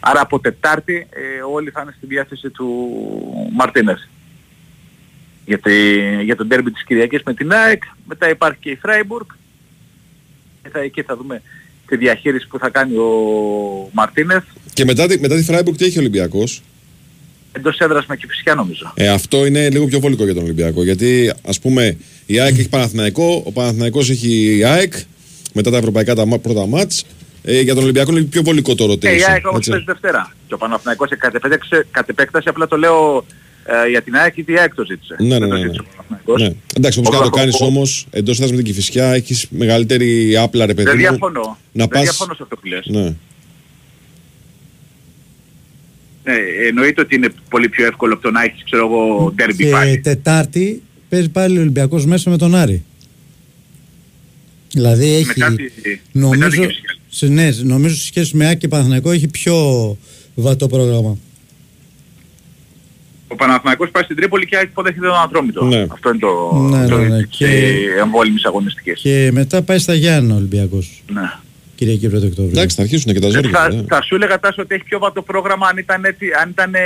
Άρα 0.00 0.20
από 0.20 0.40
Τετάρτη 0.40 0.94
ε, 1.10 1.42
όλοι 1.52 1.70
θα 1.70 1.80
είναι 1.82 1.94
στη 1.96 2.06
διάθεση 2.06 2.50
του 2.50 2.68
Μαρτίνες. 3.52 4.08
Για, 5.46 5.58
τη, 5.58 5.72
για 6.24 6.36
τον 6.36 6.48
τέρμι 6.48 6.70
της 6.70 6.84
Κυριακής 6.84 7.20
με 7.24 7.34
την 7.34 7.52
ΑΕΚ, 7.52 7.82
μετά 8.06 8.28
υπάρχει 8.30 8.58
και 8.60 8.70
η 8.70 8.76
Φράιμπουργκ. 8.82 9.26
Και 10.62 10.68
θα, 10.68 10.78
εκεί 10.80 11.02
θα 11.02 11.16
δούμε 11.16 11.42
τη 11.86 11.96
διαχείριση 11.96 12.46
που 12.48 12.58
θα 12.58 12.68
κάνει 12.68 12.96
ο 12.96 13.08
Μαρτίνες. 13.92 14.42
Και 14.72 14.84
μετά, 14.84 15.06
τη- 15.06 15.20
μετά 15.20 15.36
τη 15.36 15.42
Φράιμπουργκ 15.42 15.76
τι 15.76 15.84
έχει 15.84 15.96
ο 15.98 16.00
Ολυμπιακός; 16.00 16.62
Εντός 17.52 17.78
έδρας 17.78 18.06
με 18.06 18.16
Κηφισιά 18.16 18.54
νομίζω. 18.54 18.92
Ε, 18.94 19.08
αυτό 19.08 19.46
είναι 19.46 19.70
λίγο 19.70 19.86
πιο 19.86 20.00
βολικό 20.00 20.24
για 20.24 20.34
τον 20.34 20.42
Ολυμπιακό. 20.42 20.84
Γιατί 20.84 21.32
ας 21.46 21.60
πούμε 21.60 21.96
η 22.26 22.40
ΑΕΚ 22.40 22.58
έχει 22.58 22.68
Παναθηναϊκό, 22.68 23.42
ο 23.46 23.52
Παναθηναϊκός 23.52 24.10
έχει 24.10 24.56
η 24.56 24.64
ΑΕΚ, 24.64 24.92
μετά 25.58 25.70
τα 25.70 25.76
ευρωπαϊκά 25.76 26.14
τα 26.14 26.26
μα- 26.26 26.38
πρώτα 26.38 26.66
μάτς. 26.66 27.04
Ε, 27.42 27.60
για 27.60 27.74
τον 27.74 27.82
Ολυμπιακό 27.82 28.10
είναι 28.12 28.20
πιο 28.22 28.42
βολικό 28.42 28.74
το 28.74 28.96
Και 28.96 29.08
η 29.08 29.18
rotation. 29.18 29.30
ΑΕΚ 29.30 29.46
όμως 29.46 29.58
έτσι. 29.58 29.70
παίζει 29.70 29.84
Δευτέρα. 29.84 30.32
Και 30.46 30.54
ο 30.54 30.58
Παναθηναϊκός 30.58 31.08
κατ' 31.18 31.34
επέκταση, 31.34 31.82
κατ' 31.90 32.08
επέκταση 32.08 32.48
απλά 32.48 32.66
το 32.66 32.76
λέω 32.76 33.24
ε, 33.86 33.88
για 33.90 34.02
την 34.02 34.14
ΑΕΚ 34.16 34.34
γιατί 34.34 34.52
η 34.52 34.58
ΑΕΚ 34.58 34.74
το 34.74 34.84
ζήτησε. 34.84 35.16
Ναι, 35.18 35.26
ναι, 35.26 35.38
Δεν 35.38 35.48
το 35.48 35.54
ναι, 35.54 35.60
ζήτησε 35.60 35.80
ναι. 35.82 35.88
ο 35.88 35.92
Παναθηναϊκός. 35.96 36.42
Ναι. 36.42 36.54
Εντάξει, 36.76 36.98
όπως 36.98 37.10
Ο 37.10 37.12
και 37.18 37.24
να 37.24 37.30
το 37.30 37.36
κάνεις 37.36 37.56
Παναθηναϊκός- 37.56 37.76
όμως, 37.76 38.06
εντός 38.10 38.36
έδρα 38.40 38.50
με 38.50 38.56
την 38.56 38.64
Κυφυσιά 38.64 39.12
έχεις 39.12 39.46
μεγαλύτερη 39.50 40.36
άπλα, 40.36 40.66
ρε 40.66 40.74
παιδί 40.74 40.86
Δεν 40.88 40.96
μου. 40.98 41.02
διαφωνώ. 41.08 41.40
Να 41.42 41.56
Δεν 41.72 41.88
πας... 41.88 42.02
διαφωνώ 42.02 42.34
σε 42.34 42.42
αυτό 42.42 42.56
που 42.56 42.66
λες. 42.66 42.86
Ναι. 42.86 43.14
Ναι, 46.24 46.34
εννοείται 46.68 47.00
ότι 47.00 47.14
είναι 47.14 47.28
πολύ 47.50 47.68
πιο 47.68 47.86
εύκολο 47.86 48.12
από 48.14 48.22
το 48.22 48.30
να 48.30 48.42
έχεις, 48.42 48.64
ξέρω 48.64 48.84
εγώ, 48.86 49.32
ντέρμπι 49.34 49.64
Και 49.64 49.70
πάλι. 49.70 49.98
Τετάρτη 50.00 50.82
παίζει 51.08 51.28
πάλι 51.28 51.58
ο 51.58 51.60
Ολυμπιακός 51.60 52.06
μέσα 52.06 52.30
με 52.30 52.36
τον 52.36 52.54
Άρη. 52.54 52.84
Δηλαδή 54.72 55.14
έχει... 55.14 55.26
Μετά 55.26 55.54
τη- 55.54 56.00
νομίζω, 56.12 56.38
μετά 56.40 56.50
την 56.50 56.60
Κυφσιά. 56.60 56.96
σε, 57.08 57.26
ναι, 57.26 57.50
νομίζω 57.62 57.94
σε 57.96 58.06
σχέση 58.06 58.36
με 58.36 58.48
Άκη 58.48 58.58
και 58.58 58.68
Παναθηναϊκό 58.68 59.10
έχει 59.10 59.28
πιο 59.28 59.56
βατό 60.34 60.66
πρόγραμμα. 60.68 61.16
Ο 63.28 63.34
Παναθηναϊκός 63.34 63.90
πάει 63.90 64.02
στην 64.02 64.16
Τρίπολη 64.16 64.46
και 64.46 64.56
έχει 64.56 64.64
υποδέχεται 64.64 65.06
τον 65.06 65.16
Ατρόμητο. 65.24 65.64
Ναι. 65.64 65.86
Αυτό 65.90 66.08
είναι 66.08 66.18
το, 66.18 66.52
Ναι, 66.58 66.86
το 66.88 66.98
ναι, 66.98 67.08
ναι. 67.08 67.22
της, 67.22 67.36
Και- 67.36 67.46
ε, 67.46 68.00
εμβόλυμης 68.00 68.44
αγωνιστικής. 68.44 69.00
Και 69.00 69.30
μετά 69.32 69.62
πάει 69.62 69.78
στα 69.78 69.94
Γιάννα 69.94 70.34
ο 70.34 70.36
Ολυμπιακός. 70.36 71.02
Ναι. 71.12 71.32
Κυριακή 71.74 72.08
πρώτη 72.08 72.26
Οκτώβρη. 72.26 72.50
Εντάξει, 72.50 72.76
θα 72.76 72.82
αρχίσουν 72.82 73.12
και 73.12 73.20
τα 73.20 73.28
ζόρια. 73.28 73.50
Θα, 73.50 73.74
ναι. 73.74 73.82
θα 73.88 74.02
σου 74.02 74.14
έλεγα 74.14 74.40
Τάσο 74.40 74.62
ότι 74.62 74.74
έχει 74.74 74.84
πιο 74.84 74.98
βατό 74.98 75.22
πρόγραμμα 75.22 75.66
αν 75.66 75.76
ήταν, 75.78 76.04
έτσι, 76.04 76.26
αν 76.42 76.50
ήταν 76.50 76.74
ε, 76.74 76.78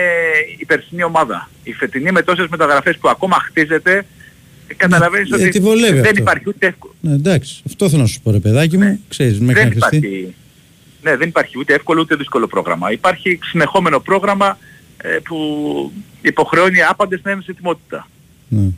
η 0.58 0.64
περσινή 0.64 1.02
ομάδα. 1.04 1.50
Η 1.62 1.72
φετινή 1.72 2.12
με 2.12 2.22
τόσες 2.22 2.46
μεταγραφές 2.50 2.96
που 2.96 3.08
ακόμα 3.08 3.36
χτίζεται, 3.48 3.96
ε, 3.96 4.02
καταλαβαίνεις 4.76 5.30
ε, 5.30 5.34
ότι 5.34 5.48
τη 5.48 5.60
βολεύει 5.60 5.92
δεν 6.00 6.06
αυτό. 6.06 6.20
υπάρχει 6.20 6.44
ούτε 6.48 6.66
εύκολο. 6.66 6.94
Ναι, 7.00 7.12
εντάξει, 7.14 7.62
αυτό 7.66 7.88
θέλω 7.88 8.02
να 8.02 8.08
σου 8.08 8.20
πω 8.20 8.30
ρε 8.30 8.38
παιδάκι 8.38 8.78
μου. 8.78 9.00
Ξέρεις, 9.08 9.40
μέχρι 9.40 9.62
δεν 9.62 9.78
να 9.78 9.86
χρηστεί. 9.86 10.06
υπάρχει, 10.06 10.34
ναι, 11.02 11.16
δεν 11.16 11.28
υπάρχει 11.28 11.58
ούτε 11.58 11.74
εύκολο 11.74 12.00
ούτε 12.00 12.14
δύσκολο 12.16 12.46
πρόγραμμα. 12.46 12.92
Υπάρχει 12.92 13.38
συνεχόμενο 13.42 14.00
πρόγραμμα 14.00 14.58
ε, 15.02 15.08
που 15.24 15.36
υποχρεώνει 16.22 16.82
άπαντες 16.82 17.20
να 17.22 17.30
είναι 17.30 17.42
σε 17.42 17.50
ετοιμότητα. 17.50 18.08
Ναι. 18.48 18.68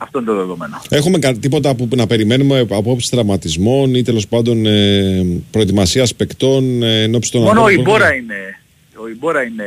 Αυτό 0.00 0.18
είναι 0.18 0.28
το 0.28 0.34
δεδομένο. 0.36 0.80
Έχουμε 0.88 1.18
κα- 1.18 1.34
τίποτα 1.34 1.74
που 1.74 1.88
να 1.96 2.06
περιμένουμε 2.06 2.58
από 2.58 2.76
απόψη 2.76 3.10
τραυματισμών 3.10 3.94
ή 3.94 4.02
τέλος 4.02 4.28
πάντων 4.28 4.66
ε, 4.66 5.40
προετοιμασία 5.50 6.06
παικτών 6.16 6.82
ε, 6.82 7.02
εν 7.02 7.14
ώψη 7.14 7.30
των 7.32 7.42
Μόνο 7.42 7.60
ο 7.60 7.64
αγώνων 7.64 7.74
που 7.84 7.90
Ιμπόρα 7.90 8.04
έχουμε. 8.06 8.22
είναι, 8.22 8.58
ο 8.94 9.08
Ιμπόρα 9.08 9.42
είναι 9.42 9.64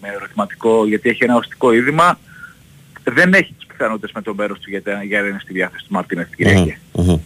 με 0.00 0.08
ερωτηματικό 0.14 0.86
γιατί 0.86 1.08
έχει 1.08 1.24
ένα 1.24 1.34
οστικό 1.36 1.72
είδημα. 1.72 2.18
Δεν 3.04 3.34
έχει 3.34 3.52
τις 3.52 3.65
πιθανότητες 3.76 4.10
με 4.14 4.22
τον 4.22 4.34
μέρος 4.36 4.58
του 4.58 4.70
για, 4.70 4.82
τα- 4.82 5.02
για 5.02 5.20
να 5.20 5.26
είναι 5.26 5.38
στη 5.42 5.52
διάθεση 5.52 5.84
του 5.86 5.92
Μαρτίνες 5.92 6.26
την 6.28 6.36
Κυριακή. 6.36 6.76
Αχα, 6.98 7.02
αχα. 7.10 7.20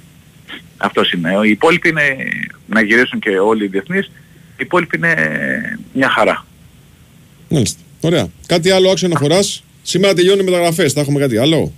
Αυτός 0.76 1.12
είναι. 1.12 1.30
Οι 1.44 1.50
υπόλοιποι 1.50 1.88
είναι 1.88 2.16
να 2.66 2.80
γυρίσουν 2.82 3.18
και 3.18 3.38
όλοι 3.38 3.64
οι 3.64 3.68
διεθνείς. 3.68 4.06
Οι 4.06 4.62
υπόλοιποι 4.62 4.96
είναι 4.96 5.14
μια 5.92 6.08
χαρά. 6.10 6.46
Μάλιστα. 7.48 7.80
Ωραία. 8.00 8.26
Κάτι 8.46 8.70
άλλο 8.70 8.90
άξιο 8.90 9.06
αναφοράς; 9.06 9.64
Σήμερα 9.82 10.14
τελειώνουν 10.14 10.40
οι 10.46 10.50
μεταγραφές. 10.50 10.92
Θα 10.92 11.00
έχουμε 11.00 11.20
κάτι 11.20 11.36
άλλο; 11.38 11.72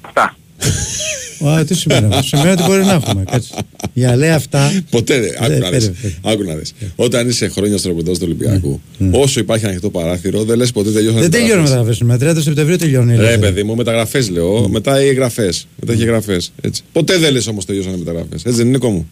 Αυτά. 0.00 0.36
Α, 1.48 1.64
τι 1.64 1.74
σημαίνει 1.74 2.06
αυτό; 2.14 2.22
Σημαίνει 2.36 2.50
ότι 2.50 2.62
μπορεί 2.62 2.84
να 2.84 2.92
έχουμε. 2.92 3.24
Κάτσε. 3.30 3.54
Για 3.92 4.16
λέει 4.16 4.30
αυτά. 4.30 4.82
Ποτέ 4.90 5.20
δεν. 5.20 5.32
Άκου 5.40 5.52
Ε, 5.52 5.58
να 5.58 5.70
δεις. 5.70 5.90
πέρα, 5.90 5.94
πέρα. 6.20 6.34
Άκου 6.34 6.42
να 6.44 6.54
δεις. 6.54 6.74
Όταν 6.96 7.28
είσαι 7.28 7.48
χρόνια 7.48 7.78
στο 7.78 7.88
ρεπορτάζ 7.88 8.16
του 8.16 8.22
Ολυμπιακού, 8.24 8.80
όσο 9.12 9.40
υπάρχει 9.40 9.66
ανοιχτό 9.66 9.90
παράθυρο, 9.90 10.44
δεν 10.44 10.56
λες 10.58 10.72
ποτέ 10.72 10.90
τελειώσαν 10.90 11.20
Δεν 11.20 11.30
τελειώνει 11.30 11.62
μεταγραφές. 11.62 12.00
Με 12.00 12.16
30 12.20 12.34
Σεπτεμβρίου 12.42 12.76
τελειώνει. 12.76 13.12
η 13.12 13.16
Ρε 13.16 13.20
ελεύθερη. 13.22 13.40
παιδί 13.40 13.62
μου, 13.62 13.74
μεταγραφές 13.76 14.30
λέω. 14.30 14.68
Μετά 14.68 15.02
οι 15.02 15.08
εγγραφές. 15.08 15.66
Μετά 15.80 15.92
έχει 15.92 16.02
εγγραφές. 16.02 16.52
Ποτέ 16.92 17.18
δεν 17.18 17.32
λες 17.32 17.46
όμως 17.46 17.64
τελειώσαν 17.64 17.92
οι 17.94 17.98
μεταγραφές. 17.98 18.44
Έτσι 18.44 18.58
δεν 18.58 18.66
είναι 18.66 18.78
κόμμα. 18.78 19.04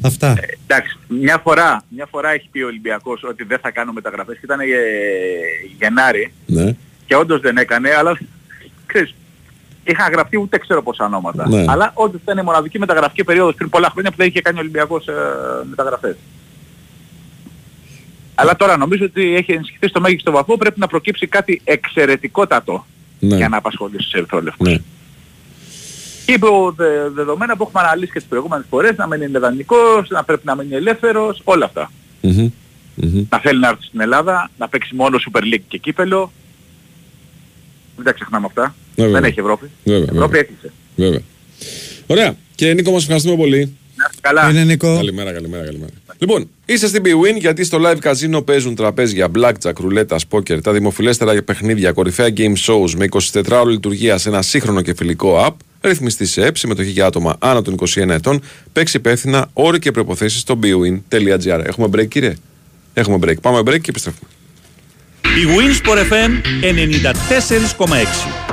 Αυτά. 0.00 0.34
Εντάξει, 0.66 0.98
μια 1.20 1.40
φορά, 1.44 1.84
μια 1.88 2.06
φορά 2.10 2.32
έχει 2.32 2.48
πει 2.52 2.60
ο 2.60 2.66
Ολυμπιακός 2.66 3.22
ότι 3.30 3.44
δεν 3.44 3.58
θα 3.62 3.70
κάνω 3.70 3.92
μεταγραφές 3.92 4.34
και 4.34 4.40
ήταν 4.44 4.60
ε, 4.60 4.64
Γενάρη 5.80 6.32
Ναι. 6.46 6.74
και 7.06 7.14
όντως 7.16 7.40
δεν 7.40 7.56
έκανε, 7.56 7.88
αλλά 7.98 8.18
ξέρεις, 8.86 9.14
είχαν 9.84 10.12
γραφτεί 10.12 10.36
ούτε 10.38 10.58
ξέρω 10.58 10.82
πόσα 10.82 11.04
ονόματα. 11.04 11.48
Ναι. 11.48 11.64
Αλλά 11.68 11.90
όντως 11.94 12.20
ήταν 12.20 12.38
η 12.38 12.42
μοναδική 12.42 12.78
μεταγραφική 12.78 13.24
περίοδος 13.24 13.54
πριν 13.54 13.68
πολλά 13.68 13.88
χρόνια 13.90 14.10
που 14.10 14.16
δεν 14.16 14.26
είχε 14.28 14.40
κάνει 14.40 14.56
ο 14.56 14.60
Ολυμπιακός 14.60 15.06
ε, 15.08 15.12
μεταγραφές. 15.68 16.16
Αλλά 18.34 18.56
τώρα 18.56 18.76
νομίζω 18.76 19.04
ότι 19.04 19.34
έχει 19.36 19.52
ενισχυθεί 19.52 19.88
στο 19.88 20.00
μέγιστο 20.00 20.30
βαθμό, 20.30 20.56
πρέπει 20.56 20.80
να 20.80 20.86
προκύψει 20.86 21.26
κάτι 21.26 21.60
εξαιρετικότατο 21.64 22.86
Ναι. 23.18 23.36
για 23.36 23.48
να 23.48 23.56
απασχολήσει 23.56 24.02
τους 24.04 24.12
ερυθρόλευκους. 24.12 24.68
Ναι. 24.68 24.76
Και 26.26 26.32
υπό 26.32 26.72
δε- 26.76 27.08
δεδομένα 27.08 27.56
που 27.56 27.64
έχουμε 27.68 27.82
αναλύσει 27.82 28.12
και 28.12 28.18
τις 28.18 28.28
προηγούμενες 28.28 28.66
φορές, 28.70 28.96
να 28.96 29.06
μην 29.06 29.22
είναι 29.22 29.38
δανεικός, 29.38 30.08
να 30.08 30.24
πρέπει 30.24 30.46
να 30.46 30.54
μείνει 30.56 30.74
ελεύθερος, 30.74 31.40
όλα 31.44 31.64
αυτά. 31.64 31.90
Μμμ. 32.20 32.50
να 33.30 33.38
θέλει 33.38 33.60
να 33.60 33.68
έρθει 33.68 33.82
στην 33.82 34.00
Ελλάδα, 34.00 34.50
να 34.58 34.68
παίξει 34.68 34.94
μόνο 34.94 35.18
Super 35.30 35.40
League 35.40 35.62
και 35.68 35.78
κύπελο. 35.78 36.32
Δεν 37.96 38.04
τα 38.04 38.12
ξεχνάμε 38.12 38.46
αυτά. 38.46 38.74
Βέβαια. 38.96 39.12
Δεν 39.12 39.24
έχει 39.24 39.40
Ευρώπη. 39.40 39.70
Βέβαια, 39.84 40.02
Ευρώπη 40.02 40.18
βέβαια. 40.18 40.40
έκλεισε. 40.40 40.72
Βέβαια. 40.96 41.20
Ωραία. 42.06 42.36
Και 42.54 42.72
Νίκο, 42.72 42.90
μας 42.90 43.02
ευχαριστούμε 43.02 43.36
πολύ. 43.36 43.76
Καλά. 44.20 44.50
Είναι 44.50 44.64
Νίκο. 44.64 44.94
Καλημέρα, 44.96 45.32
καλημέρα, 45.32 45.64
καλημέρα. 45.64 45.92
Λοιπόν, 46.18 46.48
είστε 46.66 46.86
στην 46.86 47.02
BWIN 47.04 47.38
γιατί 47.38 47.64
στο 47.64 47.78
live 47.82 48.10
casino 48.10 48.44
παίζουν 48.46 48.74
τραπέζια, 48.74 49.30
blackjack, 49.34 49.72
ρουλέτα, 49.80 50.16
poker, 50.30 50.62
τα 50.62 50.72
δημοφιλέστερα 50.72 51.42
παιχνίδια, 51.42 51.92
κορυφαία 51.92 52.28
game 52.36 52.54
shows 52.66 52.90
με 52.96 53.06
24 53.10 53.42
ώρες 53.50 53.74
λειτουργία 53.74 54.18
σε 54.18 54.28
ένα 54.28 54.42
σύγχρονο 54.42 54.80
και 54.80 54.94
φιλικό 54.94 55.46
app, 55.46 55.54
ρυθμιστή 55.80 56.26
σε 56.26 56.46
ΕΠ, 56.46 56.56
συμμετοχή 56.56 56.90
για 56.90 57.06
άτομα 57.06 57.36
άνω 57.38 57.62
των 57.62 57.76
21 57.80 58.08
ετών, 58.08 58.40
παίξει 58.72 58.96
υπεύθυνα, 58.96 59.50
όροι 59.52 59.78
και 59.78 59.90
προποθέσει 59.90 60.38
στο 60.38 60.58
bwin.gr. 60.62 61.60
Έχουμε 61.64 61.88
break, 61.92 62.08
κύριε; 62.08 62.34
Έχουμε 62.94 63.18
break. 63.20 63.40
Πάμε 63.40 63.58
break 63.58 63.80
και 63.80 63.90
επιστρέφουμε. 63.90 64.28
Η 65.24 65.46
Winsport 65.56 65.98
FM 65.98 66.30
94,6. 66.60 68.44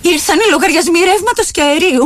Ήρθαν 0.00 0.38
οι 0.38 0.50
λογαριασμοί 0.50 0.98
ρεύματος 0.98 1.50
και 1.50 1.62
αερίου. 1.62 2.04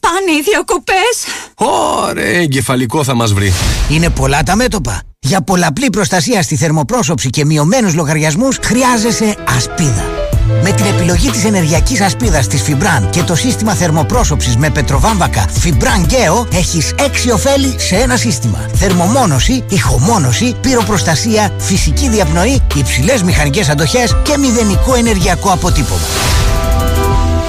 Πάνε 0.00 0.30
οι 0.38 0.42
διακοπές. 0.42 1.24
Ωραία, 1.54 2.40
εγκεφαλικό 2.40 3.04
θα 3.04 3.14
μας 3.14 3.32
βρει. 3.32 3.52
Είναι 3.90 4.10
πολλά 4.10 4.42
τα 4.42 4.56
μέτωπα. 4.56 5.02
Για 5.18 5.40
πολλαπλή 5.40 5.90
προστασία 5.90 6.42
στη 6.42 6.56
θερμοπρόσωψη 6.56 7.30
και 7.30 7.44
μειωμένους 7.44 7.94
λογαριασμούς 7.94 8.58
χρειάζεσαι 8.62 9.36
ασπίδα. 9.56 10.23
Με 10.62 10.70
την 10.70 10.84
επιλογή 10.86 11.30
της 11.30 11.44
ενεργειακής 11.44 12.00
ασπίδας 12.00 12.46
της 12.46 12.64
Fibran 12.66 13.10
και 13.10 13.22
το 13.22 13.34
σύστημα 13.34 13.74
θερμοπρόσωψης 13.74 14.56
με 14.56 14.70
πετροβάμβακα 14.70 15.44
Fibran 15.64 16.10
Geo 16.10 16.46
έχεις 16.54 16.94
έξι 17.04 17.30
ωφέλη 17.30 17.74
σε 17.78 17.96
ένα 17.96 18.16
σύστημα. 18.16 18.66
Θερμομόνωση, 18.74 19.64
ηχομόνωση, 19.68 20.54
πυροπροστασία, 20.60 21.50
φυσική 21.58 22.08
διαπνοή, 22.08 22.62
υψηλές 22.74 23.22
μηχανικές 23.22 23.68
αντοχές 23.68 24.16
και 24.22 24.38
μηδενικό 24.38 24.94
ενεργειακό 24.94 25.50
αποτύπωμα. 25.50 26.00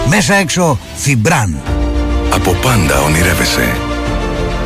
Μέσα 0.09 0.35
έξω 0.35 0.79
Fibran. 1.05 1.53
Από 2.33 2.51
πάντα 2.51 3.01
ονειρεύεσαι. 3.01 3.75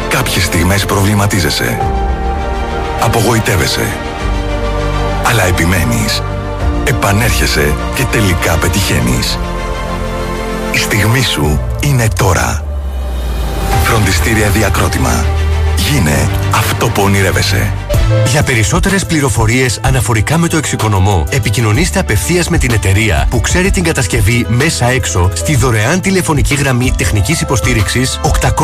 Κάποιες 0.10 0.44
στιγμές 0.44 0.86
προβληματίζεσαι. 0.86 1.80
Απογοητεύεσαι. 3.02 3.88
Αλλά 5.30 5.44
επιμένεις. 5.44 6.22
Επανέρχεσαι 6.90 7.76
και 7.96 8.04
τελικά 8.12 8.58
πετυχαίνεις. 8.58 9.40
Η 10.74 10.78
στιγμή 10.78 11.22
σου 11.22 11.60
είναι 11.84 12.08
τώρα. 12.20 12.64
Φροντιστήρια 13.84 14.50
Διακρότημα. 14.50 15.26
Γίνε 15.78 16.30
αυτό 16.54 16.90
που 16.90 17.02
ονειρεύεσαι. 17.02 17.74
Για 18.32 18.44
περισσότερες 18.44 19.06
πληροφορίες 19.06 19.80
αναφορικά 19.84 20.38
με 20.38 20.48
το 20.48 20.58
εξοικονομώ, 20.58 21.26
επικοινωνήστε 21.30 22.00
απευθείας 22.00 22.50
με 22.50 22.58
την 22.58 22.72
εταιρεία 22.72 23.28
που 23.30 23.42
ξέρει 23.42 23.72
την 23.72 23.84
κατασκευή 23.84 24.46
μέσα 24.50 24.86
έξω 24.86 25.32
στη 25.34 25.56
δωρεάν 25.56 26.02
τηλεφωνική 26.02 26.56
γραμμή 26.56 26.94
τεχνικής 26.98 27.42
υποστήριξης 27.42 28.20
811 28.24 28.60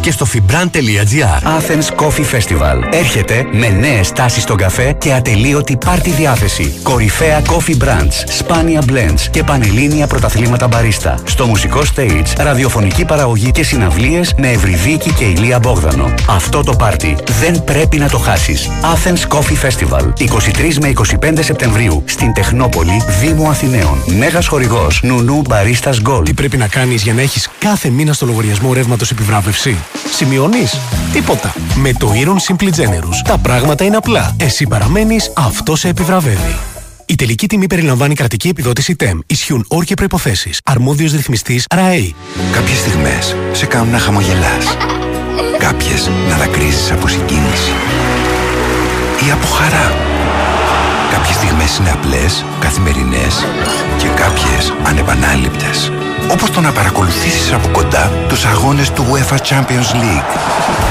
και 0.00 0.10
στο 0.10 0.26
fibran.gr. 0.32 1.42
Athens 1.42 2.04
Coffee 2.04 2.36
Festival. 2.36 2.82
Έρχεται 2.90 3.46
με 3.52 3.68
νέες 3.68 4.12
τάσεις 4.12 4.42
στον 4.42 4.56
καφέ 4.56 4.92
και 4.92 5.12
ατελείωτη 5.12 5.76
πάρτι 5.76 6.10
διάθεση. 6.10 6.74
Κορυφαία 6.82 7.42
coffee 7.42 7.84
brands, 7.84 8.24
σπάνια 8.28 8.82
blends 8.88 9.20
και 9.30 9.42
πανελλήνια 9.42 10.06
πρωταθλήματα 10.06 10.68
μπαρίστα. 10.68 11.18
Στο 11.24 11.46
μουσικό 11.46 11.80
stage, 11.94 12.32
ραδιοφωνική 12.38 13.04
παραγωγή 13.04 13.50
και 13.50 13.62
συναυλίες 13.64 14.34
με 14.36 14.50
Ευρυδίκη 14.50 15.12
και 15.12 15.24
Ηλία 15.24 15.55
Μπόγδανο. 15.58 16.14
Αυτό 16.28 16.62
το 16.62 16.76
πάρτι 16.76 17.16
δεν 17.40 17.64
πρέπει 17.64 17.96
να 17.96 18.08
το 18.08 18.18
χάσεις. 18.18 18.68
Athens 18.82 19.36
Coffee 19.36 19.66
Festival. 19.66 20.12
23 20.18 20.74
με 20.80 20.92
25 21.20 21.38
Σεπτεμβρίου 21.40 22.02
στην 22.06 22.32
Τεχνόπολη, 22.32 23.02
Δήμο 23.20 23.48
Αθηναίων. 23.48 24.02
Μέγας 24.18 24.46
χορηγός 24.46 25.00
Νουνού 25.02 25.40
Μπαρίστας 25.40 26.00
Gold. 26.08 26.24
Τι 26.24 26.34
πρέπει 26.34 26.56
να 26.56 26.68
κάνεις 26.68 27.02
για 27.02 27.14
να 27.14 27.20
έχεις 27.20 27.48
κάθε 27.58 27.88
μήνα 27.88 28.12
στο 28.12 28.26
λογαριασμό 28.26 28.72
ρεύματος 28.72 29.10
επιβράβευση; 29.10 29.76
Σημειώνεις; 30.12 30.80
Τίποτα. 31.12 31.54
Με 31.74 31.92
το 31.92 32.12
Iron 32.14 32.54
Simply 32.54 32.68
Generous 32.68 33.20
τα 33.24 33.38
πράγματα 33.38 33.84
είναι 33.84 33.96
απλά. 33.96 34.36
Εσύ 34.38 34.66
παραμένεις, 34.66 35.32
αυτό 35.36 35.76
σε 35.76 35.88
επιβραβεύει. 35.88 36.56
Η 37.06 37.14
τελική 37.14 37.46
τιμή 37.46 37.66
περιλαμβάνει 37.66 38.14
κρατική 38.14 38.48
επιδότηση 38.48 38.96
TEM. 38.98 39.18
Ισχύουν 39.26 39.64
όροι 39.68 39.86
και 39.86 39.94
προϋποθέσεις. 39.94 40.60
Αρμόδιος 40.64 41.12
ρυθμιστής 41.12 41.64
RAE. 41.74 42.10
Κάποιες 42.52 42.78
στιγμές 42.78 43.36
σε 43.52 43.66
κάνουν 43.66 43.90
να 43.90 43.98
χαμογελάς. 43.98 44.76
Κάποιες 45.58 46.10
να 46.28 46.36
δακρύζεις 46.36 46.92
από 46.92 47.08
συγκίνηση. 47.08 47.72
Ή 49.26 49.30
από 49.30 49.46
χαρά. 49.46 49.94
Κάποιες 51.12 51.36
στιγμές 51.36 51.76
είναι 51.76 51.90
απλές, 51.90 52.44
καθημερινές 52.60 53.44
και 53.96 54.08
κάποιες 54.08 54.72
ανεπανάληπτες. 54.86 55.92
Όπως 56.32 56.50
το 56.50 56.60
να 56.60 56.72
παρακολουθήσεις 56.72 57.52
από 57.52 57.68
κοντά 57.68 58.12
τους 58.28 58.44
αγώνες 58.44 58.90
του 58.90 59.06
UEFA 59.10 59.36
Champions 59.36 59.90
League. 60.02 60.30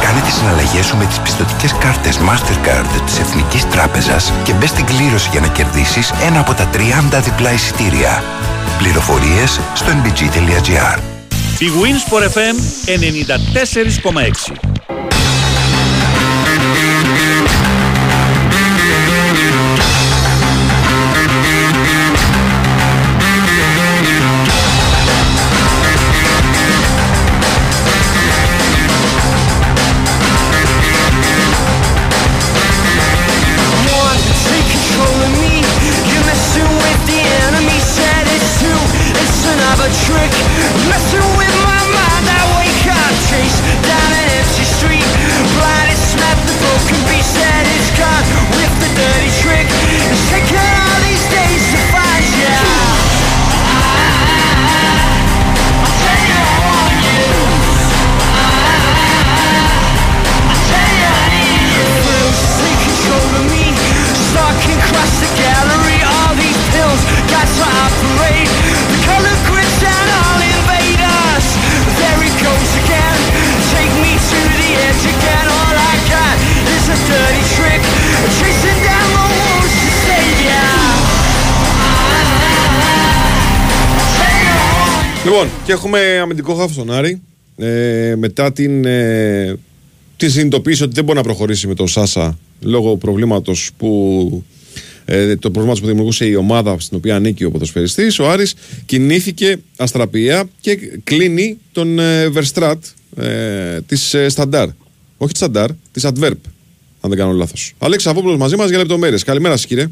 Κάνε 0.02 0.20
τις 0.26 0.34
συναλλαγές 0.34 0.86
σου 0.86 0.98
με 0.98 1.06
τις 1.06 1.20
πιστοτικές 1.20 1.74
κάρτες 1.80 2.20
Mastercard 2.20 3.02
της 3.06 3.20
Εθνικής 3.20 3.70
Τράπεζας 3.70 4.34
και 4.44 4.54
μπες 4.54 4.70
στην 4.70 4.86
κλήρωση 4.86 5.30
για 5.32 5.40
να 5.40 5.48
κερδίσεις 5.48 6.14
ένα 6.28 6.40
από 6.40 6.54
τα 6.54 6.66
30 6.74 7.22
διπλά 7.22 7.52
εισιτήρια. 7.54 8.24
Πληροφορίες 8.78 9.60
στο 9.74 9.92
nbg.gr 9.92 11.15
Η 11.60 11.68
Winsport 11.82 12.24
FM 12.38 12.56
94,6. 12.86 14.85
Λοιπόν, 85.26 85.48
και 85.66 85.72
έχουμε 85.72 86.20
αμυντικό 86.22 86.54
χάφο 86.54 86.74
στον 86.74 86.92
Άρη. 86.92 87.22
Ε, 87.58 88.16
μετά 88.18 88.52
την, 88.52 88.86
ε, 88.86 89.58
την 90.18 90.30
συνειδητοποίηση 90.30 90.84
ότι 90.84 90.94
δεν 90.94 91.04
μπορεί 91.04 91.18
να 91.18 91.24
προχωρήσει 91.24 91.68
με 91.68 91.74
τον 91.74 91.88
Σάσα 91.88 92.38
λόγω 92.62 92.98
προβλήματος 92.98 93.70
που. 93.78 94.44
Ε, 95.06 95.36
το 95.36 95.50
προβλήματος 95.52 95.82
που 95.82 95.88
δημιουργούσε 95.88 96.26
η 96.26 96.36
ομάδα 96.36 96.80
στην 96.80 96.98
οποία 96.98 97.16
ανήκει 97.16 97.44
ο 97.44 97.52
ποδοσφαιριστής 97.52 98.20
ο 98.20 98.30
Άρης 98.30 98.54
κινήθηκε 98.86 99.58
αστραπία 99.78 100.44
και 100.62 100.76
κλείνει 101.04 101.58
τον 101.72 102.00
ε, 102.00 102.32
Verstrat 102.36 102.78
ε, 103.18 103.82
της 103.82 104.14
ε, 104.14 104.30
Σταντάρ. 104.30 104.68
Όχι 105.18 105.32
της 105.32 105.38
Σταντάρ, 105.42 105.70
της 105.92 106.06
Adverb, 106.06 106.38
αν 107.02 107.10
δεν 107.10 107.18
κάνω 107.18 107.32
λάθος. 107.32 107.74
Αλέξη 107.78 108.10
Αβόπουλος 108.10 108.38
μαζί 108.38 108.56
μας 108.56 108.70
για 108.70 108.78
λεπτομέρειες. 108.78 109.24
Καλημέρα 109.24 109.56
σας 109.56 109.66
κύριε. 109.66 109.90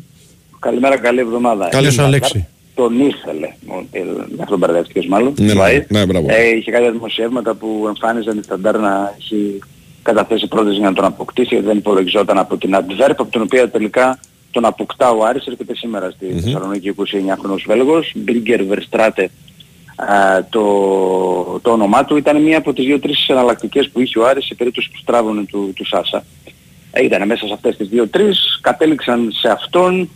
Καλημέρα, 0.60 0.98
καλή 0.98 1.20
εβδομάδα. 1.20 1.70
Καλή 1.70 1.92
σου, 1.92 2.02
Ε, 2.02 2.04
Αλέξη. 2.04 2.48
Τον 2.76 3.00
ήθελε, 3.00 3.54
ο- 3.68 3.86
ε, 3.92 4.04
με 4.04 4.42
αυτόν 4.42 4.58
μπερδεύτηκες 4.58 5.06
μάλλον. 5.06 5.34
Ναι, 5.40 5.54
ναι, 5.54 5.62
Βαΐς. 5.64 5.86
ναι, 5.88 6.06
μπράβο. 6.06 6.28
Ε, 6.30 6.56
είχε 6.56 6.72
κάποια 6.72 6.92
δημοσιεύματα 6.92 7.54
που 7.54 7.84
εμφάνιζαν 7.88 8.38
η 8.38 8.44
Σταντάρ 8.44 8.80
να 8.80 9.14
έχει 9.20 9.60
καταθέσει 10.04 10.48
πρόταση 10.48 10.78
για 10.78 10.90
να 10.90 10.96
τον 10.96 11.06
αποκτήσει, 11.06 11.48
γιατί 11.50 11.66
δεν 11.66 11.78
υπολογιζόταν 11.78 12.38
από 12.38 12.58
την 12.58 12.76
Adverb, 12.76 13.10
από 13.18 13.26
την 13.32 13.42
οποία 13.42 13.70
τελικά 13.70 14.20
τον 14.52 14.66
αποκτά 14.66 15.10
ο 15.12 15.26
Άρης, 15.26 15.46
έρχεται 15.46 15.76
σήμερα 15.76 16.10
στη 16.12 16.26
Μμμ. 16.26 16.40
Θεσσαλονίκη 16.40 16.88
29χρονος 16.90 17.64
Βέλγος, 17.68 18.12
Μπίγκερ 18.16 18.62
Verstraete 18.70 19.26
α, 19.96 20.44
το, 20.50 20.62
το 21.62 21.72
όνομά 21.72 22.06
του 22.06 22.18
ήταν 22.18 22.42
μία 22.42 22.58
από 22.58 22.74
τις 22.74 22.86
δύο-τρεις 22.86 23.28
εναλλακτικές 23.28 23.90
που 23.90 24.00
είχε 24.02 24.20
ο 24.20 24.28
Άρης 24.28 24.46
σε 24.46 24.56
περίπτωση 24.56 24.90
που 24.92 24.98
στράβωνε 25.02 25.44
του, 25.46 25.74
του 25.76 25.86
Σάσα. 25.86 26.24
Ε, 26.92 27.04
ήταν 27.04 27.28
μέσα 27.28 27.48
σε 27.48 27.54
αυτές 27.54 27.78
τις 27.78 27.88
δύο-τρεις, 27.88 28.60
κατέληξαν 28.62 29.32
σε 29.32 29.50
αυτόν. 29.50 30.10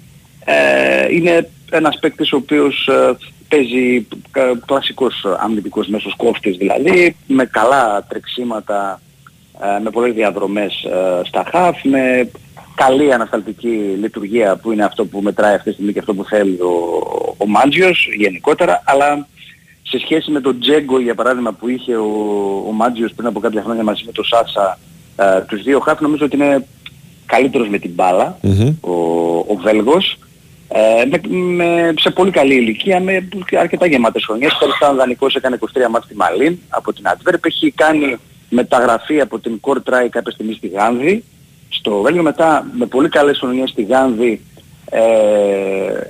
Ε, 0.46 1.14
είναι 1.14 1.50
ένας 1.70 2.00
παίκτης 2.00 2.32
ο 2.34 2.36
οποίος 2.38 2.88
ε, 2.88 3.18
παίζει 3.48 4.08
κα- 4.32 4.60
κλασικός 4.66 5.26
αμυντικός 5.40 5.88
μέσος 5.88 6.14
κόφτης 6.16 6.58
δηλαδή, 6.58 7.16
με 7.28 7.46
καλά 7.46 8.06
τρεξίματα, 8.10 9.02
ε, 9.78 9.80
με 9.84 9.90
πολλές 9.90 10.14
διαδρομές 10.14 10.84
ε, 10.84 11.22
στα 11.28 11.44
χαφ, 11.52 11.84
με 11.84 12.30
καλή 12.76 13.14
ανασταλτική 13.14 13.96
λειτουργία 14.02 14.56
που 14.56 14.72
είναι 14.72 14.84
αυτό 14.84 15.06
που 15.06 15.22
μετράει 15.22 15.54
αυτή 15.56 15.68
τη 15.70 15.74
στιγμή 15.74 15.94
και 15.94 16.00
αυτό 16.00 16.14
που 16.14 16.24
θέλει 16.24 16.60
ο, 16.62 16.74
ο 17.38 17.48
Μάντζιος 17.48 18.08
γενικότερα, 18.18 18.84
αλλά 18.86 19.28
σε 19.84 20.00
σχέση 20.00 20.32
με 20.32 20.42
τον 20.42 20.60
Τζέγκο 20.60 21.00
για 21.00 21.16
παράδειγμα 21.16 21.52
που 21.52 21.70
είχε 21.70 21.96
ο, 21.96 22.12
ο 22.68 22.72
Μάντζιος 22.72 23.14
πριν 23.16 23.28
από 23.28 23.40
κάποια 23.40 23.62
χρόνια 23.62 23.84
μαζί 23.84 24.04
με 24.06 24.12
τον 24.12 24.26
Σάσα 24.26 24.80
ε, 25.16 25.42
τους 25.48 25.64
δύο 25.64 25.80
χαφ 25.80 26.02
νομίζω 26.02 26.26
ότι 26.26 26.36
είναι 26.36 26.68
καλύτερος 27.26 27.68
με 27.70 27.78
την 27.78 27.92
μπάλα 27.94 28.38
ο, 28.82 28.92
ο 29.48 29.56
Βέλγος 29.64 30.18
ε, 30.68 31.06
με, 31.06 31.22
με, 31.30 31.94
σε 31.98 32.10
πολύ 32.10 32.32
καλή 32.32 32.56
ηλικία 32.56 33.00
με 33.00 33.28
αρκετά 33.60 33.86
γεμάτες 33.86 34.26
χρονιές. 34.26 34.58
Πέρυσι 34.60 34.78
ήταν 34.82 34.96
δανεικός, 34.96 35.36
έκανε 35.36 35.58
23 35.62 35.88
μάτς 35.90 36.06
στη 36.06 36.16
Μαλίν 36.16 36.58
από 36.70 36.94
την 36.94 37.08
Αντβέρπ. 37.08 37.46
Έχει 37.46 37.72
κάνει 37.72 38.18
μεταγραφή 38.50 39.22
από 39.22 39.40
την 39.40 39.60
Κορτράι 39.60 40.10
κάποια 40.10 40.32
στιγμή 40.32 40.54
στη 40.54 40.68
Γάνδη. 40.68 41.24
Στο 41.70 42.02
Βέλγιο 42.02 42.22
μετά 42.22 42.68
με 42.78 42.86
πολύ 42.86 43.10
καλές 43.10 43.38
χρονιές 43.38 43.70
στη 43.70 43.84
Γάνδη 43.84 44.42
ε, 44.90 45.00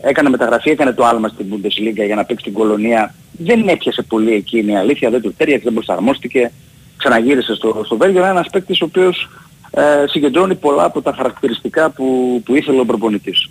έκανε 0.02 0.30
μεταγραφή, 0.30 0.70
έκανε 0.70 0.94
το 0.94 1.06
άλμα 1.06 1.28
στην 1.28 1.46
Bundesliga 1.52 2.06
για 2.06 2.16
να 2.16 2.26
παίξει 2.26 2.44
την 2.44 2.54
κολονία. 2.54 3.14
Δεν 3.32 3.68
έπιασε 3.68 4.02
πολύ 4.02 4.34
εκείνη 4.34 4.72
η 4.72 4.76
αλήθεια, 4.76 5.10
δεν 5.10 5.22
του 5.22 5.34
τέριαξε, 5.38 5.64
δεν 5.64 5.74
προσαρμόστηκε. 5.74 6.52
Ξαναγύρισε 6.98 7.56
στο, 7.56 7.82
στο 7.86 7.98
Βέλγιο. 7.98 8.22
Είναι 8.22 8.30
ένας 8.30 8.50
παίκτης 8.52 8.82
ο 8.82 8.86
οποίος 8.86 9.30
ε, 9.72 10.06
συγκεντρώνει 10.08 10.56
πολλά 10.56 10.84
από 10.84 11.02
τα 11.02 11.14
χαρακτηριστικά 11.14 11.90
που, 11.90 12.42
που 12.46 12.56
ήθελε 12.56 12.80
ο 12.80 12.86
προπονητής 12.86 13.50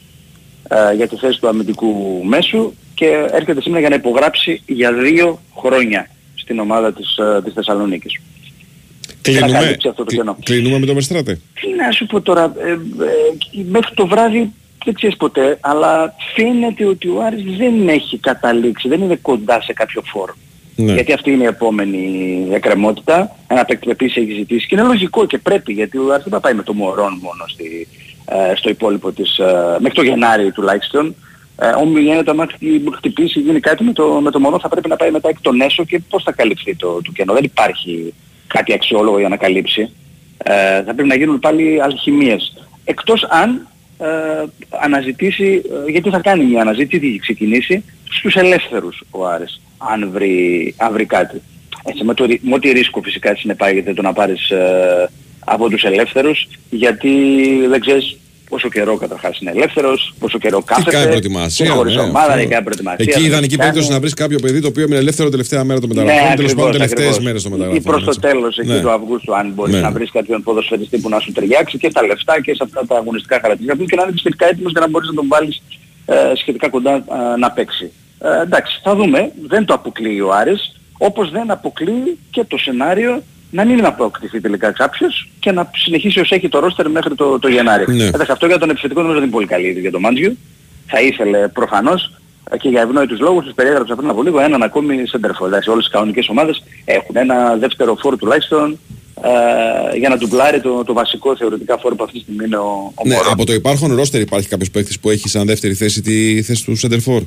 ε, 0.69 0.95
για 0.95 1.09
τη 1.09 1.17
θέση 1.17 1.41
του 1.41 1.49
αμυντικού 1.49 2.23
μέσου 2.25 2.73
και 2.95 3.07
έρχεται 3.31 3.61
σήμερα 3.61 3.81
για 3.81 3.89
να 3.89 3.95
υπογράψει 3.95 4.63
για 4.67 4.93
δύο 4.93 5.41
χρόνια 5.57 6.09
στην 6.35 6.59
ομάδα 6.59 6.93
της, 6.93 7.17
ε, 7.17 7.43
της 7.45 7.53
Θεσσαλονίκης. 7.53 8.21
Και 9.21 9.33
να 9.33 9.39
Κλείνουμε, 9.39 9.59
καλύψει 9.59 9.89
αυτό 9.89 10.05
το 10.05 10.15
κενό. 10.17 10.37
κλείνουμε 10.45 10.79
με 10.79 10.87
τον 10.87 10.95
Μεστράτε. 10.95 11.41
Τι 11.61 11.69
να 11.77 11.91
σου 11.93 12.07
πω 12.07 12.21
τώρα, 12.21 12.53
ε, 12.59 12.71
ε, 12.71 12.77
μέχρι 13.69 13.95
το 13.95 14.07
βράδυ 14.07 14.53
δεν 14.85 14.95
ξέρεις 14.95 15.17
ποτέ, 15.17 15.59
αλλά 15.61 16.15
φαίνεται 16.35 16.85
ότι 16.85 17.09
ο 17.09 17.23
Άρης 17.23 17.57
δεν 17.57 17.89
έχει 17.89 18.19
καταλήξει, 18.19 18.89
δεν 18.89 19.03
είναι 19.03 19.17
κοντά 19.17 19.63
σε 19.63 19.73
κάποιο 19.73 20.03
φόρο. 20.05 20.35
Ναι. 20.77 20.93
Γιατί 20.93 21.13
αυτή 21.13 21.31
είναι 21.31 21.43
η 21.43 21.47
επόμενη 21.47 22.03
εκκρεμότητα. 22.53 23.37
Ένα 23.47 23.65
παίκτη 23.65 23.85
που 23.85 23.91
επίσης 23.91 24.17
έχει 24.17 24.33
ζητήσει 24.33 24.67
και 24.67 24.75
είναι 24.75 24.85
λογικό 24.85 25.27
και 25.27 25.39
πρέπει 25.39 25.73
γιατί 25.73 25.99
ο 25.99 26.13
Άρης 26.13 26.25
δεν 26.25 26.33
θα 26.33 26.41
πάει 26.41 26.55
με 26.55 26.63
το 26.63 26.73
Μωρόν 26.75 27.19
μόνο 27.23 27.45
στη, 27.47 27.89
ε, 27.93 28.06
στο 28.55 28.71
υπόλοιπο 28.71 29.13
της, 29.13 29.39
ε, 29.39 29.77
μέχρι 29.79 29.97
το 29.97 30.03
Γενάρη 30.03 30.53
τουλάχιστον. 30.53 31.15
Ε, 31.59 31.69
όμως 31.69 32.01
γίνεται 32.01 32.31
άμα 32.31 32.47
χτυ- 32.53 32.95
χτυπήσει 32.97 33.41
γίνει 33.41 33.61
κάτι 33.61 33.85
με 33.85 33.93
το, 33.93 34.21
με 34.23 34.31
το 34.31 34.41
Μωρόν 34.41 34.61
θα 34.61 34.69
πρέπει 34.69 34.89
να 34.89 34.97
πάει 34.97 35.11
μετά 35.11 35.29
εκ 35.29 35.41
των 35.41 35.61
έσω 35.61 35.85
και 35.85 36.01
πώς 36.11 36.23
θα 36.23 36.33
καλυφθεί 36.33 36.77
το, 36.77 37.03
το 37.03 37.13
κενό. 37.15 37.33
Δεν 37.33 37.45
υπάρχει 37.45 38.15
κάτι 38.47 38.73
αξιόλογο 38.73 39.19
για 39.19 39.29
να 39.29 39.37
καλύψει. 39.37 39.91
Ε, 40.39 40.83
θα 40.83 40.95
πρέπει 40.95 41.09
να 41.09 41.15
γίνουν 41.17 41.39
πάλι 41.39 41.83
αλχημίες. 41.83 42.53
Εκτός 42.85 43.27
αν 43.31 43.67
ε, 43.99 44.07
αναζητήσει, 44.69 45.63
ε, 45.87 45.91
γιατί 45.91 46.11
θα 46.11 46.19
κάνει 46.19 46.45
μια 46.45 46.61
αναζήτηση, 46.61 47.01
τι 47.01 47.09
έχει 47.09 47.19
ξεκινήσει, 47.19 47.85
στους 48.11 48.35
ελεύθερους 48.35 49.03
ο 49.11 49.27
Άρης, 49.27 49.61
αν 49.79 50.11
βρει, 50.13 50.75
αν 50.79 50.93
βρει 50.93 51.05
κάτι. 51.05 51.43
Έτσι, 51.85 52.05
με, 52.05 52.15
το, 52.15 52.25
ρι- 52.25 52.43
με 52.43 52.55
ό,τι 52.55 52.71
ρίσκο 52.71 53.03
φυσικά 53.03 53.37
συνεπάγεται 53.37 53.95
το 53.95 54.03
να 54.03 54.13
πάρεις 54.13 54.51
ε, 54.51 55.11
από 55.49 55.69
τους 55.71 55.83
ελεύθερους, 55.83 56.49
γιατί 56.71 57.11
δεν 57.69 57.81
ξέρεις 57.81 58.17
πόσο 58.49 58.69
καιρό 58.69 58.97
καταρχάς 58.97 59.39
είναι 59.41 59.51
ελεύθερος, 59.51 60.15
πόσο 60.19 60.39
καιρό 60.39 60.59
Τι 60.59 60.65
κάθεται, 60.65 60.91
κάνει 60.91 61.07
προετοιμασία. 61.07 61.67
είναι 61.67 61.75
χωρίς 61.75 61.95
ναι, 61.95 62.01
ομάδα, 62.01 62.19
αυτό. 62.27 62.35
δεν 62.39 62.49
κάνει 62.49 62.65
προετοιμασία. 62.65 63.05
Εκεί 63.09 63.19
η 63.19 63.23
δεν 63.23 63.31
ιδανική 63.31 63.57
κάνει. 63.57 63.63
περίπτωση 63.69 63.93
να 63.95 64.01
βρεις 64.01 64.15
κάποιο 64.15 64.39
παιδί 64.39 64.61
το 64.61 64.69
οποίο 64.69 64.85
είναι 64.85 64.97
ελεύθερο 64.97 65.29
τελευταία 65.31 65.65
μέρα 65.65 65.81
των 65.81 65.89
μεταγραφών. 65.89 66.29
Ναι, 66.29 66.35
Τέλος 66.37 66.55
πάντων, 66.55 66.69
ακριβώς, 66.69 66.89
τελευταίες 66.89 67.07
ακριβώς. 67.09 67.25
μέρες 67.27 67.43
των 67.43 67.53
Ή 67.53 67.55
μεταγραφών. 67.57 67.83
προς 67.93 68.03
το 68.05 68.09
έτσι. 68.15 68.21
τέλος 68.21 68.59
εκεί 68.59 68.69
Ναι. 68.69 68.81
του 68.81 68.91
Αυγούστου 68.91 69.37
αν 69.37 69.53
μπορείς 69.55 69.75
Ναι. 69.75 69.81
να 69.81 69.91
βρεις 69.91 70.11
κάποιον 70.11 70.43
ποδοσφαιριστή 70.43 70.99
που 70.99 71.09
να 71.09 71.19
σου 71.21 71.33
ταιριάξει 71.33 71.79
και 71.79 71.89
στα 71.91 72.03
λεφτά 72.07 72.41
και 72.41 72.55
σε 72.55 72.63
αυτά 72.67 72.87
τα 72.87 72.97
αγωνιστικά 72.97 73.39
χαρακτηριστικά 73.43 73.85
και 73.91 73.97
να 73.97 74.03
είναι 74.03 74.19
σχετικά 74.19 74.47
έτοιμος 74.49 74.73
για 74.73 74.81
να 74.81 74.89
μπορείς 74.89 75.09
να 75.09 75.15
τον 75.15 75.27
βάλεις 75.29 75.63
ε, 76.07 76.15
σχετικά 76.37 76.69
κοντά 76.69 76.95
ε, 76.95 77.03
να 77.39 77.51
παίξει. 77.51 77.91
Ε, 78.21 78.43
εντάξει, 78.43 78.81
θα 78.83 78.95
δούμε. 78.95 79.33
Δεν 79.47 79.65
το 79.65 79.75
αποκλείει 79.75 80.21
ο 80.27 80.33
Άρης, 80.33 80.81
όπως 80.99 81.31
δεν 81.31 81.51
αποκλείει 81.51 82.19
και 82.31 82.45
το 82.49 82.57
σενάριο 82.59 83.23
να 83.51 83.65
μην 83.65 83.85
αποκτηθεί 83.85 84.41
τελικά 84.41 84.71
κάποιος 84.73 85.29
και 85.39 85.53
να 85.53 85.71
συνεχίσει 85.75 86.21
ως 86.21 86.31
έχει 86.31 86.49
το 86.49 86.59
ρόστερ 86.59 86.91
μέχρι 86.91 87.15
το, 87.15 87.39
το 87.39 87.49
Γενάρη. 87.49 87.95
Ναι. 87.95 88.05
Εντάξει, 88.05 88.33
αυτό 88.33 88.47
για 88.47 88.59
τον 88.59 88.71
επιθετικό 88.71 89.01
νομίζω 89.01 89.19
δεν 89.19 89.29
είναι 89.29 89.37
πολύ 89.37 89.47
καλή 89.47 89.67
είδη 89.67 89.81
για 89.81 89.91
τον 89.91 90.01
Μάντζιο. 90.01 90.33
Θα 90.87 91.01
ήθελε 91.01 91.49
προφανώς 91.49 92.13
ε, 92.51 92.57
και 92.57 92.69
για 92.69 92.81
ευνόητους 92.83 93.19
λόγους 93.21 93.45
τους 93.45 93.55
περιέγραψα 93.55 93.95
πριν 93.97 94.09
από 94.09 94.23
λίγο 94.23 94.41
έναν 94.41 94.63
ακόμη 94.63 95.07
σεντερφόρ. 95.07 95.47
Εντάξει, 95.47 95.71
όλες 95.71 95.87
οι 95.87 95.91
κανονικές 95.91 96.29
ομάδες 96.29 96.63
έχουν 96.85 97.17
ένα 97.17 97.57
δεύτερο 97.57 97.97
φόρ 97.97 98.17
τουλάχιστον 98.17 98.79
ε, 99.23 99.97
για 99.99 100.09
να 100.09 100.17
ντουμπλάρει 100.17 100.61
το, 100.61 100.85
το 100.85 100.93
βασικό 100.93 101.37
θεωρητικά 101.37 101.79
φόρ 101.79 101.95
που 101.95 102.05
αυτή 102.05 102.17
τη 102.17 102.23
στιγμή 102.23 102.45
είναι 102.45 102.57
ο, 102.57 102.93
ο 102.95 103.03
Ναι, 103.05 103.15
Μωρόν. 103.15 103.33
από 103.33 103.45
το 103.47 103.53
υπάρχον 103.53 103.95
ρόστερ 103.95 104.21
υπάρχει 104.21 104.49
κάποιος 104.49 104.71
παίκτης 104.71 105.01
που 105.01 105.11
έχει 105.11 105.29
σαν 105.29 105.47
δεύτερη 105.47 105.75
θέση 105.75 106.01
τη 106.03 106.43
θέση 106.43 106.65
του 106.65 106.77
Σεντερφόρ. 106.77 107.23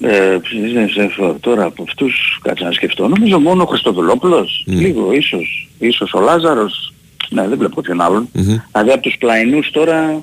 Ε, 0.00 0.38
είναι 0.66 0.86
σε- 0.92 1.34
τώρα 1.40 1.64
από 1.64 1.82
αυτούς 1.88 2.38
κάτσε 2.42 2.64
να 2.64 2.72
σκεφτώ. 2.72 3.08
Νομίζω 3.08 3.38
μόνο 3.40 3.62
ο 3.62 3.66
Χριστοδουλόπουλος. 3.66 4.62
Λίγο 4.66 5.12
ίσως. 5.12 5.68
Ίσως 5.78 6.12
ο 6.12 6.20
Λάζαρος. 6.20 6.92
Ναι, 7.30 7.48
δεν 7.48 7.58
βλέπω 7.58 7.80
ποιον 7.80 8.00
άλλον. 8.00 8.28
Δηλαδή 8.32 8.90
από 8.92 9.00
τους 9.02 9.16
πλαϊνούς 9.18 9.70
τώρα 9.70 10.22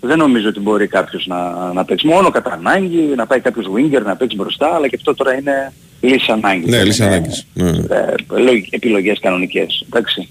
δεν 0.00 0.18
νομίζω 0.18 0.48
ότι 0.48 0.60
μπορεί 0.60 0.86
κάποιος 0.86 1.26
να, 1.26 1.72
να 1.72 1.84
παίξει. 1.84 2.06
Μόνο 2.06 2.30
κατά 2.30 2.52
ανάγκη 2.52 2.96
να 3.16 3.26
πάει 3.26 3.40
κάποιος 3.40 3.66
winger 3.76 4.02
να 4.04 4.16
παίξει 4.16 4.36
μπροστά, 4.36 4.74
αλλά 4.74 4.88
και 4.88 4.96
αυτό 4.96 5.14
τώρα 5.14 5.34
είναι 5.34 5.72
λύση 6.00 6.30
ανάγκης. 6.32 6.66
Ναι, 6.70 6.76
Δεν 6.76 6.86
λύση 6.86 7.02
είναι, 7.02 7.10
ανάγκης. 7.14 7.46
Ναι. 7.54 7.68
ε, 7.68 8.14
λογι- 8.38 8.74
επιλογές 8.74 9.18
κανονικές. 9.20 9.84
Εντάξει. 9.86 10.28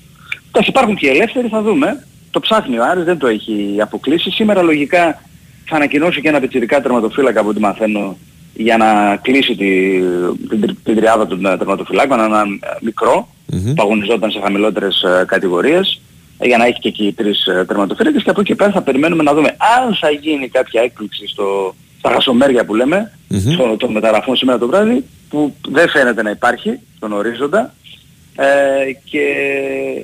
Εντάξει, 0.47 0.69
υπάρχουν 0.69 0.95
και 0.95 1.07
οι 1.07 1.09
ελεύθεροι, 1.09 1.47
θα 1.47 1.61
δούμε. 1.61 2.05
Το 2.31 2.39
ψάχνει 2.39 2.77
ο 2.77 2.83
Άρης, 2.85 3.03
δεν 3.03 3.17
το 3.17 3.27
έχει 3.27 3.75
αποκλείσει. 3.81 4.29
Σήμερα 4.31 4.61
λογικά 4.61 5.21
θα 5.65 5.75
ανακοινώσει 5.75 6.21
και 6.21 6.27
ένα 6.27 6.39
πιτσιρικά 6.39 6.81
τερματοφύλακα 6.81 7.39
από 7.39 7.49
ό,τι 7.49 7.59
μαθαίνω 7.59 8.17
για 8.53 8.77
να 8.77 9.15
κλείσει 9.21 9.55
τη, 9.55 9.99
την, 10.49 10.61
τρι- 10.61 10.77
την 10.83 10.95
τριάδα 10.95 11.27
των 11.27 11.45
ε, 11.45 11.57
τερματοφυλάκων, 11.57 12.19
έναν 12.19 12.59
ε, 12.63 12.67
μικρό 12.81 13.27
που 13.75 13.81
αγωνιζόταν 13.81 14.31
σε 14.31 14.39
χαμηλότερες 14.39 15.01
ε, 15.01 15.25
κατηγορίες 15.27 16.01
ε, 16.37 16.47
για 16.47 16.57
να 16.57 16.65
έχει 16.65 16.79
και 16.79 16.87
εκεί 16.87 17.13
τρεις 17.17 17.45
ε, 17.45 17.65
τερματοφύλακες 17.67 18.23
και 18.23 18.29
από 18.29 18.39
εκεί 18.39 18.49
και 18.49 18.55
πέρα 18.55 18.71
θα 18.71 18.81
περιμένουμε 18.81 19.23
να 19.23 19.33
δούμε 19.33 19.47
αν 19.47 19.95
θα 19.95 20.09
γίνει 20.09 20.49
κάποια 20.49 20.81
έκπληξη 20.81 21.27
στο, 21.27 21.75
στα 21.99 22.09
χασομέρια 22.11 22.65
που 22.65 22.75
λέμε 22.75 23.11
στο, 23.53 23.75
των 23.77 23.91
μεταγραφών 23.91 24.35
σήμερα 24.35 24.57
το 24.57 24.67
βράδυ 24.67 25.05
που 25.29 25.55
δεν 25.67 25.89
φαίνεται 25.89 26.21
να 26.21 26.29
υπάρχει 26.29 26.79
στον 26.95 27.11
ορίζοντα 27.13 27.73
ε, 28.35 28.45
και 29.03 29.19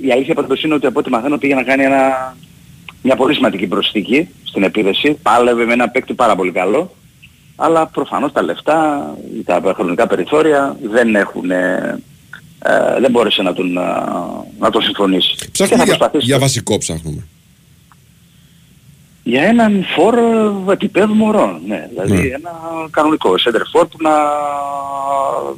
η 0.02 0.12
αλήθεια 0.12 0.34
πάντως 0.34 0.64
είναι 0.64 0.74
ότι 0.74 0.86
από 0.86 1.00
ό,τι 1.00 1.10
μαθαίνω 1.10 1.38
πήγε 1.38 1.56
να 1.56 1.64
κάνει 1.64 1.84
ένα, 1.84 2.36
μια 3.02 3.16
πολύ 3.16 3.34
σημαντική 3.34 3.68
προσθήκη 3.68 4.28
στην 4.44 4.64
επίδεση. 4.64 5.18
Πάλευε 5.22 5.66
με 5.66 5.74
ένα 5.74 5.90
παίκτη 5.90 6.14
πάρα 6.14 6.36
πολύ 6.36 6.52
καλό. 6.52 6.96
Αλλά 7.60 7.88
προφανώς 7.88 8.32
τα 8.32 8.42
λεφτά, 8.42 9.10
τα 9.46 9.62
χρονικά 9.76 10.08
περιθώρια 10.08 10.78
δεν 10.84 11.16
έχουν, 11.16 11.52
ε, 11.52 12.00
ε, 12.60 13.00
δεν 13.00 13.12
μπόρεσε 13.12 13.42
να 13.42 13.54
τον, 13.54 13.78
ε, 13.78 13.82
να 14.60 14.70
τον 14.72 14.82
συμφωνήσει. 14.82 15.36
Και 15.36 15.48
Ψάχνουμε 15.52 15.84
θα 15.84 15.86
για, 15.90 15.98
προσπαθήσει 15.98 16.26
για 16.26 16.40
βασικό 16.40 16.78
ψάχνουμε. 16.78 17.24
για 19.24 19.44
έναν 19.44 19.86
φόρο 19.96 20.64
επίπεδου 20.72 21.14
μωρών. 21.14 21.62
Ναι, 21.68 21.88
δηλαδή 21.90 22.14
Ναι. 22.14 22.20
ένα 22.36 22.52
κανονικό 22.90 23.30
center 23.46 23.80
for 23.82 23.88
που 23.90 23.98
να 24.02 24.12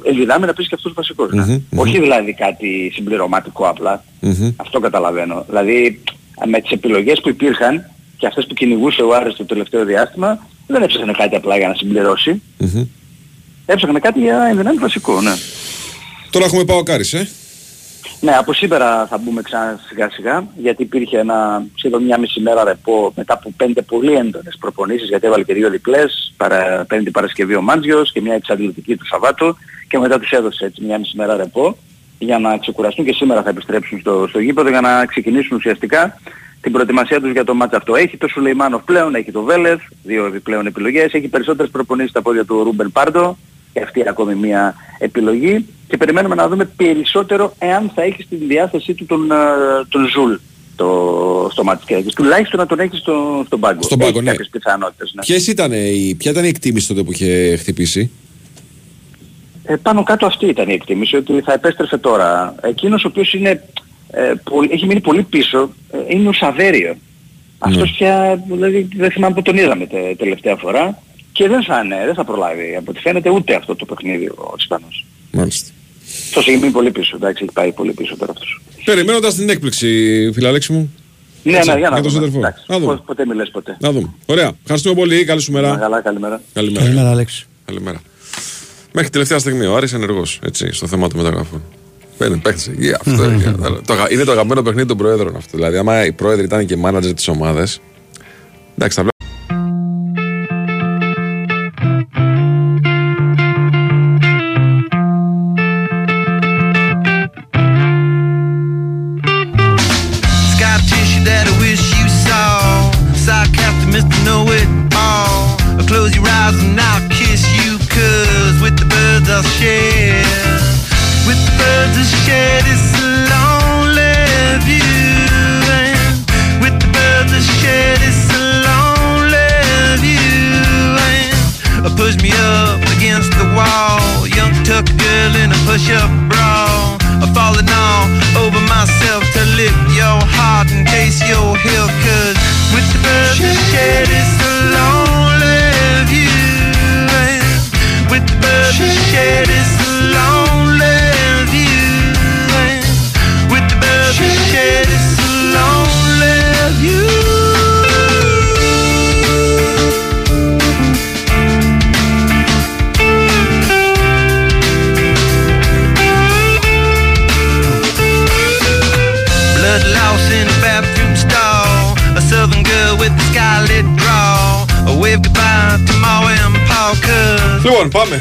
ενδυνάμει 0.02 0.46
να 0.46 0.52
πεις 0.52 0.68
και 0.68 0.74
αυτός 0.74 0.92
βασικός. 0.92 1.32
ναι. 1.32 1.42
Μμμ, 1.44 1.62
μμμ. 1.70 1.78
Όχι 1.78 2.00
δηλαδή 2.00 2.34
κάτι 2.34 2.90
συμπληρωματικό 2.94 3.64
απλά. 3.68 4.04
Μμμ. 4.20 4.52
Αυτό 4.56 4.80
καταλαβαίνω. 4.80 5.44
Δηλαδή 5.48 6.02
με 6.46 6.60
τις 6.60 6.70
επιλογές 6.70 7.20
που 7.20 7.28
υπήρχαν 7.28 7.90
και 8.16 8.26
αυτές 8.26 8.46
που 8.46 8.54
κυνηγούσε 8.54 9.02
ο 9.02 9.14
Άρης 9.14 9.34
το 9.36 9.44
τελευταίο 9.44 9.84
διάστημα 9.84 10.46
δεν 10.70 10.82
έψαχνε 10.82 11.12
κάτι 11.12 11.36
απλά 11.36 11.56
για 11.56 11.68
να 11.68 11.74
συμπληρώσει. 11.74 12.42
Μμμ. 12.58 12.86
Έψαχνε 13.66 13.98
κάτι 13.98 14.20
για 14.20 14.46
ενδυνάμει 14.50 14.78
βασικό, 14.78 15.20
ναι. 15.20 15.32
Τώρα 16.30 16.44
έχουμε 16.44 16.64
πάω 16.64 16.82
Κάρις, 16.82 17.12
ε. 17.12 17.28
Ναι, 18.20 18.32
από 18.32 18.52
σήμερα 18.52 19.06
θα 19.06 19.18
μπούμε 19.18 19.42
ξανά 19.42 19.80
σιγά 19.88 20.10
σιγά, 20.10 20.48
γιατί 20.56 20.82
υπήρχε 20.82 21.18
ένα 21.18 21.66
σχεδόν 21.74 22.04
μια 22.04 22.18
μισή 22.18 22.40
μέρα 22.40 22.64
ρεπό 22.64 23.12
μετά 23.16 23.34
από 23.34 23.52
πέντε 23.56 23.82
πολύ 23.82 24.12
έντονες 24.12 24.56
προπονήσεις, 24.60 25.08
γιατί 25.08 25.26
έβαλε 25.26 25.44
και 25.44 25.54
δύο 25.54 25.70
διπλές, 25.70 26.32
παρα, 26.36 26.84
πέμπτη 26.88 27.10
Παρασκευή 27.10 27.54
ο 27.54 27.62
Μάντζιος 27.62 28.12
και 28.12 28.20
μια 28.20 28.34
εξαντλητική 28.34 28.96
του 28.96 29.06
Σαββάτου 29.06 29.56
και 29.88 29.98
μετά 29.98 30.18
τους 30.18 30.30
έδωσε 30.30 30.64
έτσι 30.64 30.84
μια 30.84 30.98
μισή 30.98 31.16
μέρα 31.16 31.36
ρεπό 31.36 31.76
για 32.18 32.38
να 32.38 32.58
ξεκουραστούν 32.58 33.04
και 33.04 33.12
σήμερα 33.12 33.42
θα 33.42 33.48
επιστρέψουν 33.48 34.00
στο, 34.00 34.26
στο 34.28 34.38
γήπεδο 34.38 34.68
για 34.68 34.80
να 34.80 35.06
ξεκινήσουν 35.06 35.56
ουσιαστικά 35.56 36.20
την 36.60 36.72
προετοιμασία 36.72 37.20
τους 37.20 37.32
για 37.32 37.44
το 37.44 37.54
ματς 37.54 37.74
αυτό. 37.74 37.94
Έχει 37.94 38.16
το 38.16 38.28
Σουλεϊμάνοφ 38.28 38.82
πλέον, 38.84 39.14
έχει 39.14 39.32
το 39.32 39.42
Βέλεθ, 39.42 39.80
δύο 40.02 40.26
επιπλέον 40.26 40.66
επιλογές, 40.66 41.12
έχει 41.12 41.28
περισσότερες 41.28 41.70
προπονήσεις 41.70 42.10
στα 42.10 42.22
πόδια 42.22 42.44
του 42.44 42.62
Ρούμπεν 42.62 42.92
Πάρντο, 42.92 43.36
και 43.72 43.80
αυτή 43.80 44.08
ακόμη 44.08 44.34
μια 44.34 44.74
επιλογή 44.98 45.66
και 45.88 45.96
περιμένουμε 45.96 46.34
να 46.34 46.48
δούμε 46.48 46.64
περισσότερο 46.64 47.54
εάν 47.58 47.90
θα 47.94 48.02
έχει 48.02 48.22
στην 48.22 48.38
διάθεσή 48.46 48.94
του 48.94 49.06
τον, 49.06 49.30
ε, 49.30 49.34
τον 49.88 50.08
Ζουλ 50.08 50.34
το, 50.76 51.48
στο 51.52 51.64
ματς 51.64 52.14
Τουλάχιστον 52.14 52.60
να 52.60 52.66
τον 52.66 52.80
έχει 52.80 52.96
στο, 52.96 53.42
στον 53.46 53.60
πάγκο. 53.60 53.82
Στον 53.82 53.98
πάγκο, 53.98 54.10
έχει 54.10 54.24
ναι. 54.24 54.30
κάποιες 54.30 54.48
πιθανότητες. 54.48 55.12
Ναι. 55.14 55.22
Ποιες 55.22 55.46
ήταν 55.46 55.72
η, 55.72 56.14
ποια 56.18 56.30
ήταν 56.30 56.44
η 56.44 56.48
εκτίμηση 56.48 56.88
τότε 56.88 57.02
που 57.02 57.12
είχε 57.12 57.56
χτυπήσει; 57.56 58.10
Ε, 59.64 59.76
πάνω 59.76 60.02
κάτω 60.02 60.26
αυτή 60.26 60.46
ήταν 60.46 60.68
η 60.68 60.72
εκτίμηση, 60.72 61.16
ότι 61.16 61.40
θα 61.40 61.52
επέστρεφε 61.52 61.96
τώρα. 61.96 62.54
Εκείνος 62.62 63.04
ο 63.04 63.08
οποίος 63.08 63.32
είναι, 63.32 63.64
ε, 64.12 64.32
πολύ- 64.44 64.70
έχει 64.72 64.86
μείνει 64.86 65.00
πολύ 65.00 65.22
πίσω 65.22 65.70
ε, 65.92 65.98
είναι 66.08 66.28
ο 66.28 66.32
Σαβέριο. 66.32 66.96
Αυτός 67.58 67.90
πια, 67.90 68.42
δηλαδή 68.50 68.88
δεν 68.96 69.10
θυμάμαι 69.10 69.34
που 69.34 69.42
τον 69.42 69.56
είδαμε 69.56 69.86
τε- 69.86 70.16
τελευταία 70.18 70.56
φορά 70.56 71.02
και 71.32 71.48
δεν 71.48 71.64
θα, 71.64 71.82
είναι, 71.84 71.96
δεν 72.04 72.14
θα 72.14 72.24
προλάβει 72.24 72.76
από 72.78 72.90
ό,τι 72.90 73.00
φαίνεται 73.00 73.30
ούτε 73.30 73.54
αυτό 73.54 73.76
το 73.76 73.84
παιχνίδι 73.84 74.26
ο 74.26 74.54
Ισπανός. 74.58 75.06
Μάλιστα. 75.30 75.70
Αυτός 76.28 76.48
έχει 76.48 76.56
μείνει 76.58 76.72
πολύ 76.72 76.90
πίσω, 76.90 77.16
εντάξει, 77.16 77.42
έχει 77.44 77.52
πάει 77.52 77.72
πολύ 77.72 77.92
πίσω 77.92 78.16
τώρα 78.16 78.32
αυτός. 78.32 78.60
Περιμένοντας 78.84 79.34
την 79.34 79.48
έκπληξη, 79.48 80.30
φιλαλέξη 80.34 80.72
μου. 80.72 80.94
Ναι, 81.42 81.56
Έτσι, 81.56 81.70
ναι, 81.70 81.78
για 81.78 81.90
να 81.90 81.96
το 81.96 82.08
δούμε. 82.08 82.12
σεντερφόρ. 82.12 82.38
Εντάξει, 82.40 82.64
Να 82.68 82.78
δούμε. 82.78 82.94
πο- 82.96 83.02
Ποτέ 83.06 83.26
μη 83.26 83.34
λες 83.34 83.50
ποτέ. 83.50 83.76
Να 83.80 83.92
δούμε. 83.92 84.10
Ωραία. 84.26 84.52
Ευχαριστούμε 84.62 84.94
πολύ. 84.94 85.24
Καλή 85.24 85.40
σου 85.40 85.52
μέρα. 85.52 85.68
Να 85.70 85.76
καλά, 85.76 86.00
καλημέρα. 86.00 86.40
Καλημέρα. 86.52 86.84
Καλημέρα, 86.84 87.10
Αλέξη. 87.10 87.46
Καλημέρα. 87.64 88.00
Μέχρι 88.92 89.10
τελευταία 89.10 89.38
στιγμή 89.38 89.64
ο 89.66 89.76
Άρης 89.76 89.92
ενεργός 89.92 90.38
έτσι, 90.44 90.72
στο 90.72 90.86
θέμα 90.86 91.08
του 91.08 91.16
μεταγραφών. 91.16 91.62
Παίρνει 92.20 92.36
παίχτες 92.36 92.68
εκεί. 92.68 92.92
Αυτό 92.92 93.24
είναι. 93.30 93.56
το, 93.86 93.92
αγα- 93.92 94.12
είναι 94.12 94.24
το 94.24 94.32
αγαπημένο 94.32 94.62
παιχνίδι 94.62 94.88
των 94.88 94.96
προέδρων 94.96 95.36
αυτό. 95.36 95.56
Δηλαδή, 95.56 95.76
άμα 95.76 96.04
οι 96.04 96.12
πρόεδροι 96.12 96.44
ήταν 96.44 96.66
και 96.66 96.76
μάνατζερ 96.76 97.14
της 97.14 97.28
ομάδας, 97.28 97.80
εντάξει, 98.78 98.96
θα 98.96 99.02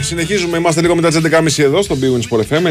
Συνεχίζουμε. 0.09 0.57
Είμαστε 0.57 0.81
λίγο 0.81 0.95
μετά 0.95 1.07
τις 1.07 1.19
11.30 1.57 1.63
εδώ 1.63 1.81
στο 1.81 1.97
Big 2.01 2.05
Wins 2.05 2.37
Sport 2.37 2.41
FM 2.41 2.65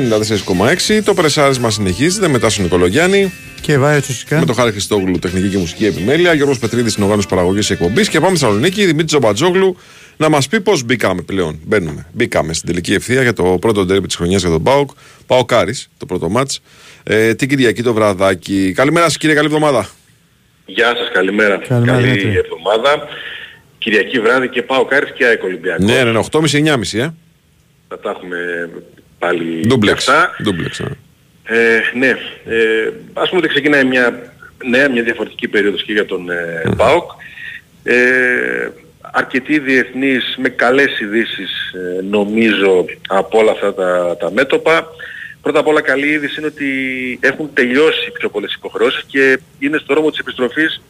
94,6. 0.96 1.02
Το 1.04 1.14
πρεσάρισμα 1.14 1.70
συνεχίζεται 1.70 2.28
μετά 2.28 2.50
στον 2.50 2.64
Νικολογιάννη. 2.64 3.32
Και 3.60 3.78
Βάιο 3.78 4.00
Τσουσικά. 4.00 4.38
Με 4.38 4.44
τον 4.44 4.54
Χάρη 4.54 4.70
Χριστόγλου, 4.70 5.18
τεχνική 5.18 5.48
και 5.48 5.58
μουσική 5.58 5.86
επιμέλεια. 5.86 6.32
Γιώργος 6.34 6.58
Πετρίδης, 6.58 6.92
στην 6.92 7.02
οργάνωση 7.04 7.28
παραγωγής 7.28 7.70
εκπομπής. 7.70 8.08
Και 8.08 8.20
πάμε 8.20 8.36
στη 8.36 8.44
Θεσσαλονίκη. 8.44 8.84
Δημήτρης 8.84 9.06
Τζομπατζόγλου 9.06 9.76
να 10.16 10.28
μας 10.28 10.48
πει 10.48 10.60
πώς 10.60 10.82
μπήκαμε 10.84 11.22
πλέον. 11.22 11.60
Μπαίνουμε. 11.64 12.06
Μπήκαμε 12.12 12.52
στην 12.52 12.68
τελική 12.68 12.92
ευθεία 12.94 13.22
για 13.22 13.32
το 13.32 13.42
πρώτο 13.60 13.84
ντέρμπι 13.84 14.06
της 14.06 14.16
χρονιάς 14.16 14.40
για 14.40 14.50
τον 14.50 14.62
Πάοκ. 14.62 14.90
Πάοκάρη, 15.26 15.74
το 15.96 16.06
πρώτο 16.06 16.28
μάτς. 16.28 16.60
Ε, 17.02 17.34
την 17.34 17.48
Κυριακή 17.48 17.82
το 17.82 17.92
βραδάκι. 17.92 18.72
Καλημέρα 18.74 19.04
σας, 19.04 19.16
κύριε. 19.16 19.34
Καλή 19.34 19.46
εβδομάδα. 19.46 19.88
Γεια 20.66 20.86
σας, 20.96 21.10
καλημέρα. 21.12 21.58
Καλημέρα, 21.68 21.92
Καλή 21.92 22.08
Δημήτρη. 22.08 22.38
εβδομάδα. 22.38 23.08
Κυριακή 23.78 24.20
βράδυ 24.20 24.48
και 24.48 24.62
πάω 24.62 24.84
Κάρις 24.84 25.12
και 25.12 25.24
ΑΕΚ 25.24 25.42
Ολυμπιακός. 25.42 25.84
Ναι, 25.84 26.02
ναι, 26.02 26.12
ναι, 26.12 26.18
8.30-9.30 26.30 26.98
ε. 26.98 27.14
Θα 27.88 27.98
τα 27.98 28.10
έχουμε 28.10 28.70
πάλι 29.18 29.66
Ντούμπλεξ. 29.66 30.08
αυτά. 30.08 30.36
Ντούμπλεξ, 30.42 30.80
ναι. 30.80 30.88
Ε, 31.44 31.80
ναι, 31.94 32.08
ε, 32.44 32.92
ας 33.12 33.28
πούμε 33.28 33.40
ότι 33.40 33.48
ξεκινάει 33.48 33.84
μια 33.84 34.32
νέα, 34.64 34.90
μια 34.90 35.02
διαφορετική 35.02 35.48
περίοδος 35.48 35.82
και 35.82 35.92
για 35.92 36.06
τον 36.06 36.30
ε, 36.30 36.62
ΠΑΟΚ. 36.76 37.10
Ε, 37.82 38.68
αρκετοί 39.00 39.58
διεθνείς 39.58 40.34
με 40.38 40.48
καλές 40.48 41.00
ειδήσεις 41.00 41.50
νομίζω 42.10 42.84
από 43.08 43.38
όλα 43.38 43.50
αυτά 43.50 43.74
τα, 43.74 44.16
τα 44.20 44.30
μέτωπα. 44.32 44.86
Πρώτα 45.42 45.58
απ' 45.58 45.66
όλα 45.66 45.80
καλή 45.80 46.06
είδηση 46.06 46.34
είναι 46.38 46.46
ότι 46.46 46.68
έχουν 47.22 47.50
τελειώσει 47.54 48.08
οι 48.08 48.10
πιο 48.10 48.28
πολλές 48.28 48.54
υποχρεώσεις 48.54 49.04
και 49.06 49.38
είναι 49.58 49.78
στο 49.78 49.94
δρόμο 49.94 50.10
της 50.10 50.18
επιστροφής 50.18 50.82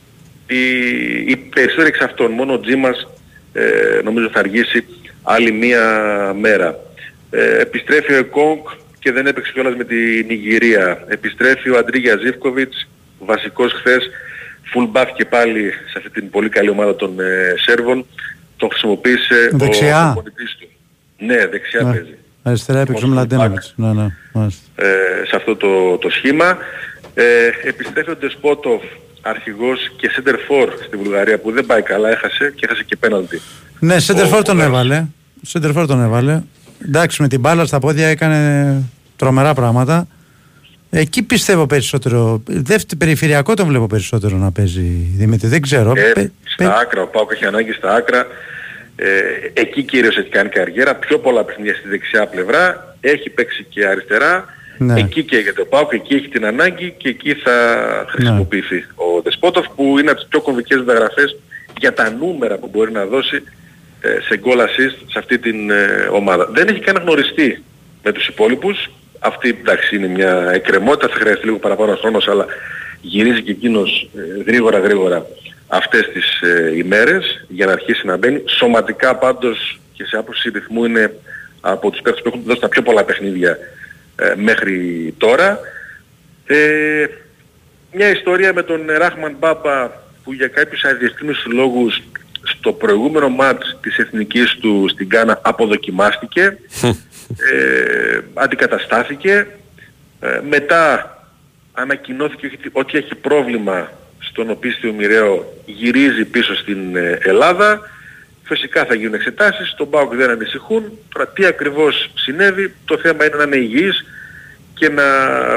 οι, 0.47 0.61
οι 1.27 1.37
περισσότεροι 1.37 1.89
εξ 1.89 2.01
αυτών. 2.01 2.31
Μόνο 2.33 2.53
ο 2.53 2.61
Τζίμας 2.61 3.09
ε, 3.53 4.01
νομίζω 4.05 4.29
θα 4.33 4.39
αργήσει 4.39 4.85
άλλη 5.23 5.53
μία 5.53 5.83
μέρα. 6.41 6.79
Ε, 7.31 7.61
επιστρέφει 7.61 8.13
ο 8.13 8.17
Εκόνγκ 8.17 8.59
και 8.99 9.13
δεν 9.13 9.27
έπαιξε 9.27 9.53
κιόλας 9.53 9.75
με 9.77 9.85
την 9.85 10.27
Νιγηρία. 10.27 11.05
Επιστρέφει 11.09 11.71
ο 11.71 11.79
Αντρίγια 11.79 12.17
Ζίβκοβιτς, 12.17 12.89
βασικός 13.19 13.73
χθες, 13.73 14.11
full 14.75 14.97
buff 14.97 15.07
και 15.17 15.25
πάλι 15.25 15.71
σε 15.91 15.95
αυτή 15.97 16.11
την 16.11 16.31
πολύ 16.31 16.49
καλή 16.49 16.69
ομάδα 16.69 16.97
των 16.97 17.21
ε, 17.21 17.55
Σέρβων. 17.57 18.07
Τον 18.57 18.69
χρησιμοποίησε 18.71 19.51
Δεξιά. 19.53 20.11
ο 20.11 20.13
προπονητής 20.13 20.57
του. 20.61 20.69
Ναι, 21.19 21.47
δεξιά 21.47 21.83
Ναι. 21.83 21.93
παίζει. 21.93 22.15
Αριστερά 22.43 22.81
έπαιξε 22.81 23.05
ο 23.05 23.09
Μλαντένοβιτς. 23.09 23.73
Ναι, 23.77 23.93
ναι. 23.93 24.07
μάλιστα. 24.33 24.63
Ε, 24.85 24.87
σε 25.27 25.37
αυτό 25.37 25.57
το, 25.57 25.97
το 25.97 26.11
σχήμα. 26.11 26.59
Ε, 27.15 27.25
επιστρέφει 27.63 28.11
ο 28.11 28.17
Ντεσπότοφ, 28.17 28.83
αρχηγός 29.23 29.93
και 29.97 30.11
center 30.17 30.35
for 30.35 30.69
στη 30.87 30.97
Βουλγαρία 30.97 31.39
που 31.39 31.53
δεν 31.53 31.67
πάει 31.67 31.83
καλά, 31.83 32.11
έχασε 32.11 32.53
και 32.57 32.67
έχασε 32.69 32.85
και 32.85 32.97
πέναλτι. 32.97 33.41
Ναι, 33.81 33.99
Σέντερφορ 33.99 34.43
τον 34.43 34.61
έβαλε. 34.61 35.05
Σέντερφορ 35.43 35.87
τον 35.87 36.03
έβαλε. 36.03 36.43
Εντάξει, 36.87 37.23
με 37.23 37.29
την 37.29 37.41
μπάλα 37.41 37.67
στα 37.67 37.79
πόδια 37.79 38.07
έκανε 38.09 38.83
τρομερά 39.17 39.55
πράγματα. 39.55 40.07
Εκεί 40.91 41.23
πιστεύω 41.23 41.67
περισσότερο. 41.67 42.43
Δεύτερο 42.47 42.99
περιφερειακό 42.99 43.55
τον 43.55 43.67
βλέπω 43.67 43.87
περισσότερο 43.87 44.37
να 44.37 44.51
παίζει 44.53 44.81
Δημήτρη. 45.17 45.49
Δεν 45.49 45.61
ξέρω. 45.63 45.93
Ε, 45.97 46.11
Πε- 46.15 46.31
στα 46.45 46.77
άκρα, 46.79 47.03
ο 47.03 47.07
Πάουκ 47.07 47.31
έχει 47.33 47.45
ανάγκη 47.45 47.73
στα 47.73 47.95
άκρα. 47.95 48.27
Ε, 48.97 49.07
εκεί 49.53 49.83
κυρίως 49.83 50.17
έχει 50.17 50.29
κάνει 50.29 50.49
καριέρα, 50.49 50.95
πιο 50.95 51.19
πολλά 51.19 51.45
παιχνίδια 51.45 51.75
στη 51.75 51.89
δεξιά 51.89 52.27
πλευρά, 52.27 52.97
έχει 53.01 53.31
παίξει 53.31 53.67
και 53.69 53.87
αριστερά. 53.87 54.45
Ναι. 54.79 55.01
Εκεί 55.01 55.23
καίγεται 55.23 55.61
ο 55.61 55.67
Πάουκ, 55.67 55.93
εκεί 55.93 56.15
έχει 56.15 56.29
την 56.29 56.45
ανάγκη 56.47 56.95
και 56.99 57.09
εκεί 57.09 57.35
θα 57.35 57.53
χρησιμοποιηθεί 58.09 58.75
Ναι. 58.75 58.85
ο 58.95 59.21
Δεσπότοφ 59.23 59.67
που 59.77 59.99
είναι 59.99 60.11
από 60.11 60.19
τις 60.21 60.29
πιο 60.29 60.41
κομβικές 60.41 60.79
μεταγραφές 60.79 61.37
για 61.79 61.95
τα 61.95 62.11
νούμερα 62.11 62.57
που 62.59 62.69
μπορεί 62.73 62.93
να 62.93 63.05
δώσει 63.05 63.37
ε, 63.37 63.41
σε 64.01 64.41
goal 64.45 64.59
assist 64.59 64.97
σε 65.07 65.19
αυτή 65.19 65.39
την 65.39 65.71
ε, 65.71 66.09
ομάδα. 66.13 66.49
Δεν 66.53 66.69
έχει 66.69 66.81
καν 66.81 67.03
γνωριστεί 67.03 67.63
με 68.03 68.13
τους 68.13 68.29
υπόλοιπους. 68.29 68.91
Αυτή 69.19 69.49
εντάξει 69.49 69.97
είναι 69.97 70.07
μια 70.07 70.51
εκκρεμότητα, 70.53 71.09
θα 71.09 71.15
χρειαστεί 71.15 71.45
λίγο 71.45 71.59
παραπάνω 71.59 71.97
χρόνος 71.97 72.29
αλλά 72.29 72.47
γυρίζει 73.01 73.43
και 73.43 73.51
εκείνος 73.51 74.11
ε, 74.17 74.43
γρήγορα 74.43 74.79
γρήγορα 74.79 75.27
αυτές 75.69 76.09
τις 76.13 76.41
ε, 76.41 76.77
ημέρες 76.77 77.45
για 77.49 77.67
να 77.67 77.73
αρχίσει 77.73 78.07
να 78.07 78.17
μπαίνει. 78.17 78.43
Σωματικά 78.47 79.17
πάντως 79.17 79.81
και 79.93 80.05
σε 80.05 80.17
άποψη 80.17 80.51
ρυθμού 80.51 80.85
είναι 80.85 81.15
από 81.61 81.91
τους 81.91 82.01
παίκτες 82.01 82.23
που 82.23 82.29
έχουν 82.29 82.43
δώσει 82.45 82.61
τα 82.61 82.69
πιο 82.69 82.83
πολλά 82.83 83.05
παιχνίδια 83.05 83.59
ε, 84.17 84.33
μέχρι 84.37 85.15
τώρα. 85.19 85.61
Ε, 86.47 87.07
μια 87.93 88.11
ιστορία 88.11 88.53
με 88.53 88.63
τον 88.63 88.81
Ράχμαν 88.99 89.37
Μπάπα 89.39 90.03
που 90.25 90.33
για 90.33 90.49
κάποιους 90.49 90.85
αδιαστήμους 90.85 91.47
λόγους 91.47 92.03
στο 92.43 92.73
προηγούμενο 92.73 93.29
μάτς 93.29 93.79
της 93.81 93.97
εθνικής 93.99 94.57
του 94.61 94.87
στην 94.91 95.09
Κάνα 95.09 95.41
αποδοκιμάστηκε, 95.43 96.59
ε, 97.53 98.21
αντικαταστάθηκε, 98.35 99.47
ε, 100.21 100.41
μετά 100.49 101.13
ανακοινώθηκε 101.73 102.47
ότι- 102.47 102.71
ότι 102.73 102.99
έχει 102.99 103.15
πρόβλημα 103.15 103.91
στον 104.19 104.51
οπίστιο 104.51 104.93
μοιραίο, 104.93 105.63
γυρίζει 105.67 106.25
πίσω 106.25 106.55
στην 106.57 106.97
ε, 106.97 107.19
Ελλάδα, 107.23 107.81
Φυσικά 108.51 108.85
θα 108.85 108.95
γίνουν 108.95 109.15
εξετάσεις, 109.15 109.75
τον 109.77 109.91
ΠΑΟΚ 109.91 110.15
δεν 110.15 110.31
ανησυχούν. 110.31 110.93
Τώρα 111.13 111.29
τι 111.29 111.45
ακριβώς 111.47 112.11
συνέβη, 112.15 112.75
το 112.85 112.99
θέμα 112.99 113.25
είναι 113.27 113.37
να 113.37 113.43
είναι 113.43 113.57
υγιής 113.57 114.05
και 114.75 114.89
να 114.89 115.05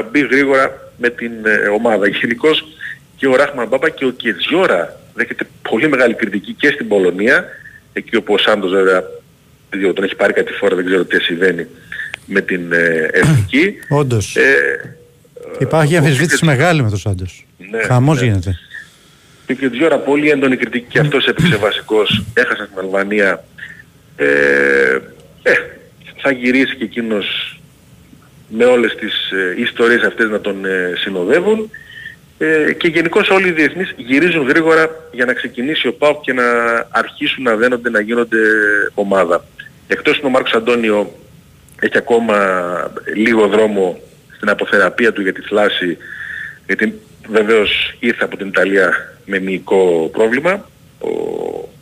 μπει 0.02 0.20
γρήγορα 0.20 0.92
με 0.96 1.10
την 1.10 1.32
ε, 1.44 1.68
ομάδα. 1.68 2.08
Γενικώς 2.20 2.64
και 3.16 3.26
ο 3.26 3.36
Ράχμαν 3.36 3.66
Μπάμπα 3.68 3.88
και 3.88 4.04
ο 4.04 4.10
Κετζιόρα 4.10 5.00
δέχεται 5.14 5.46
πολύ 5.70 5.88
μεγάλη 5.88 6.14
κριτική 6.14 6.52
και 6.52 6.68
στην 6.68 6.88
Πολωνία, 6.88 7.44
εκεί 7.92 8.16
όπου 8.16 8.34
ο 8.34 8.38
Σάντος 8.38 8.70
βέβαια 8.70 9.04
διότι 9.76 9.94
τον 9.94 10.04
έχει 10.04 10.14
πάρει 10.14 10.32
κάτι 10.32 10.52
φορά, 10.52 10.76
δεν 10.76 10.84
ξέρω 10.84 11.04
τι 11.04 11.20
συμβαίνει 11.20 11.66
με 12.26 12.40
την 12.40 12.72
ε, 12.72 13.08
εθνική. 13.12 13.74
Όντως. 14.00 14.36
Ε, 14.36 14.96
Υπάρχει 15.58 15.96
αμφισβήτηση 15.96 16.44
μεγάλη 16.44 16.82
με 16.82 16.88
τον 16.88 16.98
Σάντος. 16.98 17.46
Ναι, 17.70 17.82
Χαμός 17.82 18.20
ναι. 18.20 18.26
γίνεται. 18.26 18.58
και 19.46 19.68
δύο 19.68 19.86
ώρα 19.86 19.98
πολύ 19.98 20.30
έντονη 20.30 20.56
κριτική 20.56 20.86
και 20.88 20.98
αυτός 20.98 21.26
έπαιξε 21.26 21.56
βασικός, 21.66 22.24
έχασε 22.34 22.66
την 22.66 22.78
Αλβανία. 22.78 23.44
Ε, 24.16 24.26
ε, 25.42 25.52
θα 26.16 26.30
γυρίσει 26.30 26.76
και 26.76 26.84
εκείνος 26.84 27.56
με 28.48 28.64
όλες 28.64 28.94
τις 28.94 29.30
ε, 29.30 29.60
ιστορίες 29.60 30.02
αυτές 30.02 30.28
να 30.28 30.40
τον 30.40 30.64
ε, 30.64 30.92
συνοδεύουν 30.96 31.70
ε, 32.44 32.72
και 32.72 32.88
γενικώς 32.88 33.30
όλοι 33.30 33.48
οι 33.48 33.52
διεθνείς 33.52 33.94
γυρίζουν 33.96 34.48
γρήγορα 34.48 34.90
για 35.12 35.24
να 35.24 35.32
ξεκινήσει 35.32 35.86
ο 35.88 35.94
ΠΑΟΚ 35.94 36.20
και 36.20 36.32
να 36.32 36.44
αρχίσουν 36.90 37.42
να 37.42 37.56
δένονται, 37.56 37.90
να 37.90 38.00
γίνονται 38.00 38.38
ομάδα. 38.94 39.44
Εκτός 39.86 40.18
που 40.18 40.26
ο 40.26 40.30
Μάρκος 40.30 40.52
Αντώνιο 40.52 41.12
έχει 41.80 41.96
ακόμα 41.96 42.36
λίγο 43.14 43.46
δρόμο 43.46 44.00
στην 44.36 44.48
αποθεραπεία 44.48 45.12
του 45.12 45.22
για 45.22 45.32
τη 45.32 45.40
θλάση 45.40 45.96
γιατί 46.66 47.00
βεβαίως 47.28 47.96
ήρθε 47.98 48.24
από 48.24 48.36
την 48.36 48.46
Ιταλία 48.46 49.16
με 49.24 49.38
μυϊκό 49.38 50.10
πρόβλημα 50.12 50.68
ο, 50.98 51.08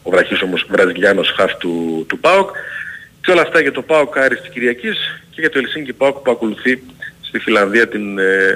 ο 0.02 0.10
βραχής 0.10 0.42
όμως 0.42 0.66
βραζιλιάνος 0.68 1.32
χαφ 1.36 1.54
του, 1.56 2.04
του 2.08 2.18
ΠΑΟΚ 2.18 2.50
και 3.20 3.30
όλα 3.30 3.42
αυτά 3.42 3.60
για 3.60 3.72
το 3.72 3.82
ΠΑΟΚ 3.82 4.18
Άρης 4.18 4.40
της 4.40 4.50
Κυριακής 4.50 5.22
και 5.30 5.40
για 5.40 5.50
το 5.50 5.58
Ελσίνκι 5.58 5.92
ΠΑΟΚ 5.92 6.16
που 6.16 6.30
ακολουθεί 6.30 6.82
στη 7.20 7.38
Φιλανδία 7.38 7.88
την 7.88 8.18
ε, 8.18 8.48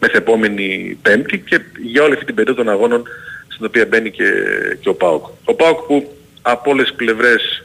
μεθεπόμενη 0.00 0.98
Πέμπτη 1.02 1.38
και 1.38 1.60
για 1.82 2.02
όλη 2.02 2.12
αυτή 2.12 2.24
την 2.24 2.34
περίοδο 2.34 2.62
των 2.62 2.72
αγώνων 2.72 3.02
στην 3.48 3.66
οποία 3.66 3.86
μπαίνει 3.86 4.10
και, 4.10 4.32
και 4.80 4.88
ο 4.88 4.94
ΠΑΟΚ. 4.94 5.26
Ο 5.44 5.54
ΠΑΟΚ 5.54 5.86
που 5.86 6.16
από 6.42 6.70
όλες 6.70 6.86
τις 6.86 6.96
πλευρές 6.96 7.64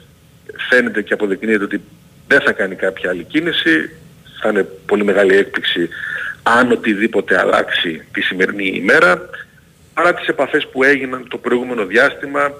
φαίνεται 0.69 1.01
και 1.01 1.13
αποδεικνύεται 1.13 1.63
ότι 1.63 1.81
δεν 2.27 2.41
θα 2.41 2.51
κάνει 2.51 2.75
κάποια 2.75 3.09
άλλη 3.09 3.23
κίνηση, 3.23 3.89
θα 4.41 4.49
είναι 4.49 4.63
πολύ 4.85 5.03
μεγάλη 5.03 5.35
έκπληξη 5.35 5.89
αν 6.43 6.71
οτιδήποτε 6.71 7.39
αλλάξει 7.39 8.01
τη 8.11 8.21
σημερινή 8.21 8.71
ημέρα, 8.75 9.29
παρά 9.93 10.13
τις 10.13 10.27
επαφές 10.27 10.67
που 10.67 10.83
έγιναν 10.83 11.27
το 11.27 11.37
προηγούμενο 11.37 11.85
διάστημα, 11.85 12.53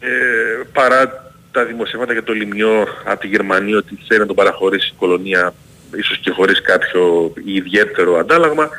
ε, 0.00 0.08
παρά 0.72 1.32
τα 1.52 1.64
δημοσιεύματα 1.64 2.12
για 2.12 2.22
το 2.22 2.32
Λιμιό 2.32 2.86
από 3.04 3.20
τη 3.20 3.26
Γερμανία 3.26 3.76
ότι 3.76 3.98
θέλει 4.08 4.20
να 4.20 4.26
τον 4.26 4.36
παραχωρήσει 4.36 4.90
η 4.92 4.98
κολονία 4.98 5.54
ίσως 5.96 6.18
και 6.18 6.30
χωρίς 6.30 6.60
κάποιο 6.60 7.32
ιδιαίτερο 7.44 8.18
αντάλλαγμα, 8.18 8.70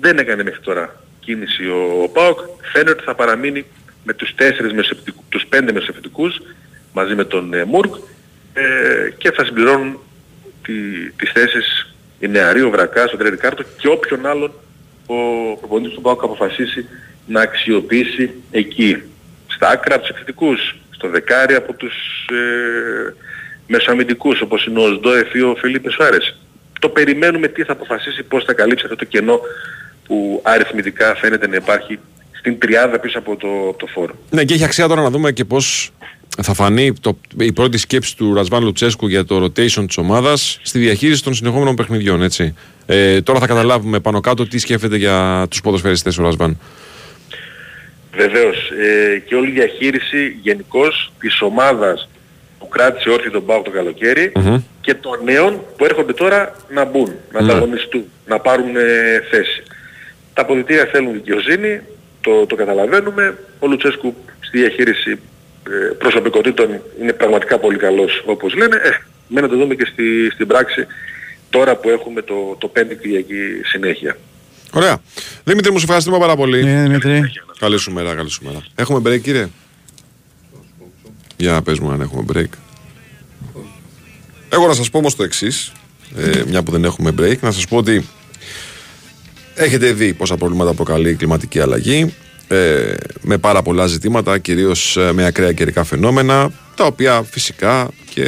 δεν 0.00 0.18
έκανε 0.18 0.42
μέχρι 0.42 0.60
τώρα 0.60 1.02
κίνηση 1.20 1.66
ο, 1.68 2.02
ο 2.02 2.08
ΠΑΟΚ. 2.08 2.38
Φαίνεται 2.72 2.90
ότι 2.90 3.02
θα 3.04 3.14
παραμείνει 3.14 3.64
με 4.04 4.12
τους, 4.12 4.34
τέσσερις 4.34 4.72
μεσοεπιτικούς, 4.72 5.24
τους 5.28 5.46
πέντε 5.46 5.72
μεσοεπιτικούς 5.72 6.40
μαζί 6.92 7.14
με 7.14 7.24
τον 7.24 7.54
ε, 7.54 7.64
Μουρκ 7.64 7.94
ε, 8.52 9.10
και 9.18 9.30
θα 9.30 9.44
συμπληρώνουν 9.44 9.98
τη, 10.62 10.72
τις 11.10 11.32
θέσεις 11.32 11.94
η 12.18 12.28
νεαρή, 12.28 12.62
ο 12.62 12.70
Βρακάς, 12.70 13.12
ο 13.12 13.16
Τρερικάρτο 13.16 13.62
και 13.78 13.88
όποιον 13.88 14.26
άλλον 14.26 14.52
ο 15.06 15.14
προπονητής 15.58 15.94
του 15.94 16.00
ΠΑΟΚ 16.00 16.22
αποφασίσει 16.22 16.88
να 17.26 17.40
αξιοποιήσει 17.40 18.30
εκεί. 18.50 19.02
Στα 19.46 19.68
άκρα 19.68 19.94
από 19.94 20.02
τους 20.04 20.10
επιθετικούς, 20.10 20.76
στο 20.90 21.08
δεκάρι 21.08 21.54
από 21.54 21.72
τους 21.72 21.94
ε, 22.30 23.14
μεσοαμυντικούς 23.66 24.40
όπως 24.40 24.66
είναι 24.66 24.80
ο 24.80 24.94
Σντόεφ 24.94 25.34
ή 25.34 25.40
ο 25.40 25.56
Φελίπε 25.60 25.90
Σουάρες. 25.90 26.38
Το 26.80 26.88
περιμένουμε 26.88 27.48
τι 27.48 27.64
θα 27.64 27.72
αποφασίσει, 27.72 28.22
πώς 28.22 28.44
θα 28.44 28.52
καλύψει 28.52 28.84
αυτό 28.84 28.96
το 28.96 29.04
κενό 29.04 29.40
που 30.08 30.40
αριθμητικά 30.44 31.14
φαίνεται 31.14 31.48
να 31.48 31.56
υπάρχει 31.56 31.98
στην 32.38 32.58
τριάδα 32.58 32.98
πίσω 32.98 33.18
από 33.18 33.36
το, 33.36 33.48
από 33.68 33.78
το 33.78 33.86
φόρο. 33.86 34.14
Ναι, 34.30 34.44
και 34.44 34.54
έχει 34.54 34.64
αξία 34.64 34.88
τώρα 34.88 35.02
να 35.02 35.10
δούμε 35.10 35.32
και 35.32 35.44
πώς 35.44 35.90
θα 36.42 36.54
φανεί 36.54 36.92
το, 37.00 37.18
η 37.38 37.52
πρώτη 37.52 37.78
σκέψη 37.78 38.16
του 38.16 38.34
Ρασβάν 38.34 38.62
Λουτσέσκου 38.62 39.08
για 39.08 39.24
το 39.24 39.44
rotation 39.44 39.84
της 39.86 39.96
ομάδας 39.96 40.58
στη 40.62 40.78
διαχείριση 40.78 41.22
των 41.22 41.34
συνεχόμενων 41.34 41.74
παιχνιδιών. 41.74 42.22
Έτσι. 42.22 42.54
Ε, 42.86 43.20
τώρα 43.22 43.38
θα 43.38 43.46
καταλάβουμε 43.46 44.00
πάνω 44.00 44.20
κάτω 44.20 44.46
τι 44.48 44.58
σκέφτεται 44.58 44.96
για 44.96 45.46
τους 45.50 45.60
ποδοσφαιριστές 45.60 46.18
ο 46.18 46.22
Ρασβάν. 46.22 46.58
Βεβαίως 48.16 48.56
ε, 48.70 49.18
και 49.18 49.34
όλη 49.34 49.48
η 49.48 49.52
διαχείριση 49.52 50.38
γενικώς 50.42 51.12
της 51.20 51.40
ομάδας 51.40 52.08
που 52.58 52.68
κράτησε 52.68 53.10
όρθιο 53.10 53.30
τον 53.30 53.44
ΠΑΟΚ 53.46 53.64
το 53.64 53.70
καλοκαιρι 53.70 54.32
και 54.80 54.94
των 54.94 55.18
νέων 55.24 55.60
που 55.76 55.84
έρχονται 55.84 56.12
τώρα 56.12 56.56
να 56.74 56.84
μπουν, 56.84 57.12
να 57.32 57.42
Ναι. 57.42 57.52
ανταγωνιστούν, 57.52 58.04
να 58.26 58.38
πάρουν 58.38 58.76
ε, 58.76 59.20
θέση. 59.30 59.62
Τα 60.38 60.44
αποδητήρια 60.44 60.88
θέλουν 60.92 61.12
δικαιοσύνη, 61.12 61.80
το, 62.20 62.46
το 62.46 62.54
καταλαβαίνουμε. 62.54 63.38
Ο 63.58 63.66
Λουτσέσκου 63.66 64.14
στη 64.40 64.58
διαχείριση 64.58 65.10
ε, 65.10 65.92
προσωπικότητων 65.98 66.80
είναι 67.00 67.12
πραγματικά 67.12 67.58
πολύ 67.58 67.78
καλός 67.78 68.22
όπως 68.26 68.54
λένε. 68.54 68.76
Ε, 68.76 68.90
μένει 69.28 69.46
να 69.46 69.52
το 69.52 69.58
δούμε 69.58 69.74
και 69.74 69.84
στη, 69.92 70.30
στην 70.30 70.46
πράξη 70.46 70.86
τώρα 71.50 71.76
που 71.76 71.88
έχουμε 71.88 72.22
το, 72.22 72.56
το 72.58 72.68
πέμπτη 72.68 72.96
Κυριακή 72.96 73.34
συνέχεια. 73.64 74.16
Ωραία. 74.72 74.98
Δημήτρη, 75.44 75.72
μου 75.72 75.78
σε 75.78 75.84
ευχαριστούμε 75.84 76.18
πάρα 76.18 76.36
πολύ. 76.36 76.64
Ναι, 76.64 76.82
Δημήτρη. 76.82 77.22
Καλή 77.58 77.78
σου 77.78 77.92
μέρα, 77.92 78.14
καλή 78.14 78.30
σου 78.30 78.44
μέρα. 78.44 78.64
Έχουμε 78.74 79.10
break, 79.10 79.20
κύριε; 79.20 79.48
Για 81.36 81.62
πες 81.62 81.78
μου 81.78 81.90
αν 81.90 82.00
έχουμε 82.00 82.24
break. 82.34 82.58
Εγώ 84.48 84.66
να 84.66 84.74
σας 84.74 84.90
πω 84.90 84.98
όμως 84.98 85.16
το 85.16 85.22
εξής, 85.22 85.72
ε, 86.16 86.42
μια 86.46 86.62
που 86.62 86.70
δεν 86.70 86.84
έχουμε 86.84 87.14
break, 87.18 87.38
να 87.40 87.50
σας 87.50 87.66
πω 87.66 87.76
ότι 87.76 88.04
έχετε 89.58 89.92
δει 89.92 90.14
πόσα 90.14 90.36
προβλήματα 90.36 90.74
προκαλεί 90.74 91.10
η 91.10 91.14
κλιματική 91.14 91.60
αλλαγή, 91.60 92.14
ε, 92.48 92.94
με 93.20 93.38
πάρα 93.38 93.62
πολλά 93.62 93.86
ζητήματα, 93.86 94.38
κυρίως 94.38 94.96
ε, 94.96 95.12
με 95.12 95.24
ακραία 95.26 95.52
καιρικά 95.52 95.84
φαινόμενα, 95.84 96.50
τα 96.78 96.84
οποία 96.84 97.22
φυσικά 97.30 97.90
και 98.14 98.24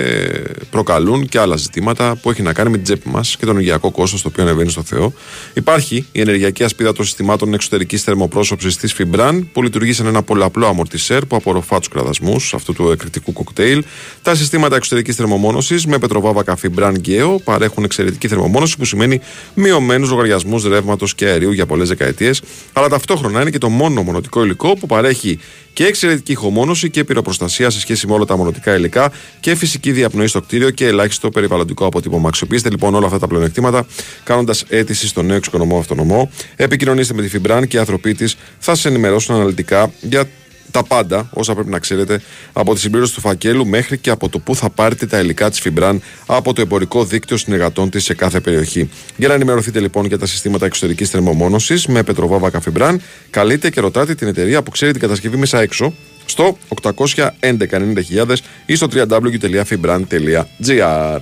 προκαλούν 0.70 1.28
και 1.28 1.39
άλλα 1.39 1.56
ζητήματα 1.56 2.16
που 2.22 2.31
έχει 2.31 2.43
να 2.43 2.52
κάνει 2.52 2.70
με 2.70 2.77
την 2.77 2.85
τσέπη 2.85 3.09
μας 3.09 3.36
και 3.36 3.44
τον 3.44 3.55
ενεργειακό 3.55 3.90
κόστος 3.90 4.22
το 4.22 4.28
οποίο 4.28 4.43
ανεβαίνει 4.43 4.70
στο 4.70 4.82
Θεό. 4.82 5.12
Υπάρχει 5.55 6.06
η 6.12 6.20
ενεργειακή 6.20 6.64
ασπίδα 6.64 6.93
των 6.93 7.05
συστημάτων 7.05 7.55
εξωτερικής 7.55 8.02
θερμοπρόσωψης 8.02 8.77
της 8.77 8.94
Fibran 8.98 9.40
που 9.52 9.62
λειτουργεί 9.62 9.93
σαν 9.93 10.06
ένα 10.06 10.22
πολλαπλό 10.22 10.66
αμορτισέρ 10.66 11.27
που 11.27 11.36
απορροφά 11.36 11.78
τους 11.78 11.89
κραδασμούς 11.89 12.55
αυτού 12.55 12.72
του 12.72 12.90
εκρηκτικού 12.90 13.32
κοκτέιλ. 13.32 13.85
Τα 14.22 14.35
συστήματα 14.35 14.77
εξωτερικής 14.77 15.16
θερμομόνωσης 15.16 15.86
με 15.86 15.98
πετροβάβακα 15.98 16.59
Fibran 16.62 16.94
Geo 17.06 17.36
παρέχουν 17.44 17.85
εξαιρετική 17.85 18.28
θερμομόνωση 18.28 18.77
που 18.77 18.85
σημαίνει 18.85 19.20
μειωμένους 19.55 20.10
λογαριασμούς 20.10 20.64
ρεύματος 20.64 21.14
και 21.14 21.27
αερίου 21.27 21.52
για 21.52 21.66
πολλές 21.66 21.89
δεκαετίες. 21.89 22.43
Αλλά 22.72 22.89
ταυτόχρονα 22.89 23.40
είναι 23.40 23.51
και 23.51 23.59
το 23.59 23.68
μόνο 23.68 24.02
μονοτικό 24.02 24.44
υλικό 24.44 24.74
που 24.77 24.86
παρέχει 24.86 25.39
και 25.72 25.86
εξαιρετική 25.86 26.32
ηχομόνωση 26.32 26.90
και 26.90 27.05
πυροπροστασία 27.05 27.70
σε 27.70 27.81
σχέση 27.81 28.06
με 28.06 28.12
όλα 28.12 28.24
τα 28.24 28.36
μονοτικά 28.41 28.77
υλικά 28.77 29.12
και 29.41 29.55
φυσική 29.55 29.93
διαπνοή 29.93 30.27
στο 30.27 30.41
κτίριο 30.41 30.71
και 30.71 30.87
ελάχιστο 30.87 31.31
περιβαλλοντικό 31.31 31.87
αποτύπωμα. 31.87 32.29
Αξιοποιήστε 32.29 32.71
λοιπόν 32.71 32.95
όλα 32.95 33.07
αυτά 33.07 33.19
τα 33.19 33.27
πλεονεκτήματα 33.27 33.87
κάνοντας 34.25 34.65
αίτηση 34.69 35.07
στο 35.07 35.23
νέο 35.23 35.37
εξοικονομό 35.37 35.79
αυτονομό. 35.79 36.31
Επικοινωνήστε 36.57 37.15
με 37.15 37.23
τη 37.23 37.39
Fibran 37.39 37.62
και 37.69 37.77
οι 37.77 37.81
άνθρωποι 37.81 38.15
της 38.15 38.37
θα 38.59 38.75
σα 38.75 38.89
ενημερώσουν 38.89 39.35
αναλυτικά 39.35 39.93
για 40.01 40.29
τα 40.70 40.82
πάντα 40.82 41.28
όσα 41.32 41.55
πρέπει 41.55 41.70
να 41.70 41.78
ξέρετε 41.78 42.20
από 42.52 42.74
τη 42.74 42.80
συμπλήρωση 42.80 43.14
του 43.14 43.20
φακέλου 43.20 43.66
μέχρι 43.66 43.98
και 43.98 44.10
από 44.10 44.28
το 44.28 44.38
πού 44.38 44.55
θα 44.55 44.70
πάρετε 44.70 45.06
τα 45.06 45.20
υλικά 45.20 45.51
της 45.51 45.62
Fibran 45.64 45.97
από 46.26 46.52
το 46.52 46.60
εμπορικό 46.60 47.05
δίκτυο 47.05 47.36
συνεργατών 47.36 47.90
της 47.90 48.05
σε 48.05 48.14
κάθε 48.14 48.40
περιοχή. 48.40 48.90
Για 49.16 49.28
να 49.28 49.34
ενημερωθείτε 49.34 49.80
λοιπόν 49.80 50.05
για 50.05 50.18
τα 50.18 50.26
συστήματα 50.26 50.66
εξωτερικής 50.66 51.10
θερμομόνωσης 51.10 51.86
με 51.86 52.02
πετροβάβακα 52.02 52.60
Fibran, 52.64 52.97
καλείτε 53.30 53.70
και 53.70 53.80
ρωτάτε 53.80 54.14
την 54.14 54.28
εταιρεία 54.28 54.62
που 54.62 54.70
ξέρει 54.70 54.92
την 54.92 55.01
κατασκευή 55.01 55.36
μέσα 55.36 55.60
έξω 55.60 55.94
στο 56.24 56.59
811-90.000 56.82 58.34
ή 58.66 58.74
στο 58.74 58.86
www.fibran.gr. 58.92 61.20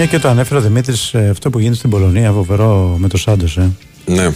Μια 0.00 0.06
και 0.06 0.18
το 0.18 0.28
ανέφερε 0.28 0.60
ο 0.60 0.62
Δημήτρης, 0.62 1.14
αυτό 1.14 1.50
που 1.50 1.58
γίνεται 1.58 1.76
στην 1.76 1.90
Πολωνία, 1.90 2.32
φοβερό 2.32 2.96
με 2.98 3.08
το 3.08 3.16
Σάντος. 3.16 3.56
Ε. 3.56 3.70
Ναι. 4.06 4.32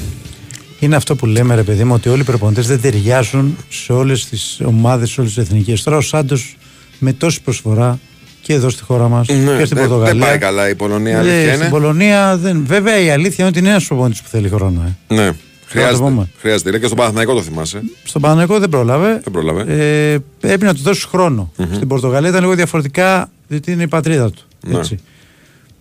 Είναι 0.81 0.97
αυτό 0.97 1.17
που 1.17 1.27
λέμε, 1.27 1.55
ρε 1.55 1.63
παιδί 1.63 1.85
μου, 1.85 1.95
ότι 1.95 2.09
όλοι 2.09 2.21
οι 2.21 2.25
προπονητές 2.25 2.67
δεν 2.67 2.81
ταιριάζουν 2.81 3.57
σε 3.69 3.93
όλες 3.93 4.27
τις 4.29 4.61
ομάδες, 4.65 5.11
σε 5.11 5.21
όλες 5.21 5.35
τις 5.35 5.45
εθνικές. 5.45 5.83
Τώρα 5.83 5.97
ο 5.97 6.01
Σάντος 6.01 6.57
με 6.99 7.13
τόση 7.13 7.43
προσφορά 7.43 7.99
και 8.41 8.53
εδώ 8.53 8.69
στη 8.71 8.83
χώρα 8.83 9.09
μας 9.09 9.29
Ναι, 9.29 9.35
και 9.59 9.65
στην 9.65 9.77
δεν- 9.79 9.89
Πορτογαλία. 9.89 10.21
δεν 10.21 10.29
πάει 10.29 10.39
καλά 10.39 10.69
η 10.69 10.75
Πολωνία, 10.75 11.17
Ε, 11.17 11.19
αλήθεια 11.19 11.43
είναι. 11.43 11.55
Στην 11.55 11.71
Πολωνία, 11.71 12.37
δεν... 12.37 12.65
βέβαια 12.67 13.01
η 13.01 13.11
αλήθεια 13.11 13.37
είναι 13.39 13.49
ότι 13.49 13.59
είναι 13.59 13.69
ένας 13.69 13.87
προπονητής 13.87 14.23
που 14.23 14.29
θέλει 14.29 14.49
χρόνο. 14.49 14.97
Ε. 15.09 15.15
Ναι. 15.15 15.27
το 15.31 15.37
Χρειάζεται. 15.67 15.99
πούμε. 15.99 16.29
Χρειάζεται. 16.39 16.71
Λέει 16.71 16.81
και 16.81 16.87
στον 16.87 16.99
Παναθηναϊκό 16.99 17.35
το 17.35 17.43
θυμάσαι. 17.43 17.83
Στον 18.05 18.21
Παναγενικό 18.23 18.59
δεν 18.59 18.69
πρόλαβε. 18.69 19.13
Δεν 19.25 19.33
πρόλαβε. 19.33 19.65
Ε, 19.69 20.13
έπρεπε 20.41 20.65
να 20.65 20.75
του 20.75 20.83
δώσει 20.83 21.07
χρόνο. 21.09 21.53
Στην 21.75 21.89
Πορτογαλία 21.89 22.29
ήταν 22.29 22.41
λίγο 22.41 22.55
διαφορετικά, 22.55 23.31
διότι 23.49 23.73
είναι 23.73 23.83
η 23.83 23.89
πατρίδα 23.89 24.31
του. 24.31 24.43
Ναι. 24.67 24.81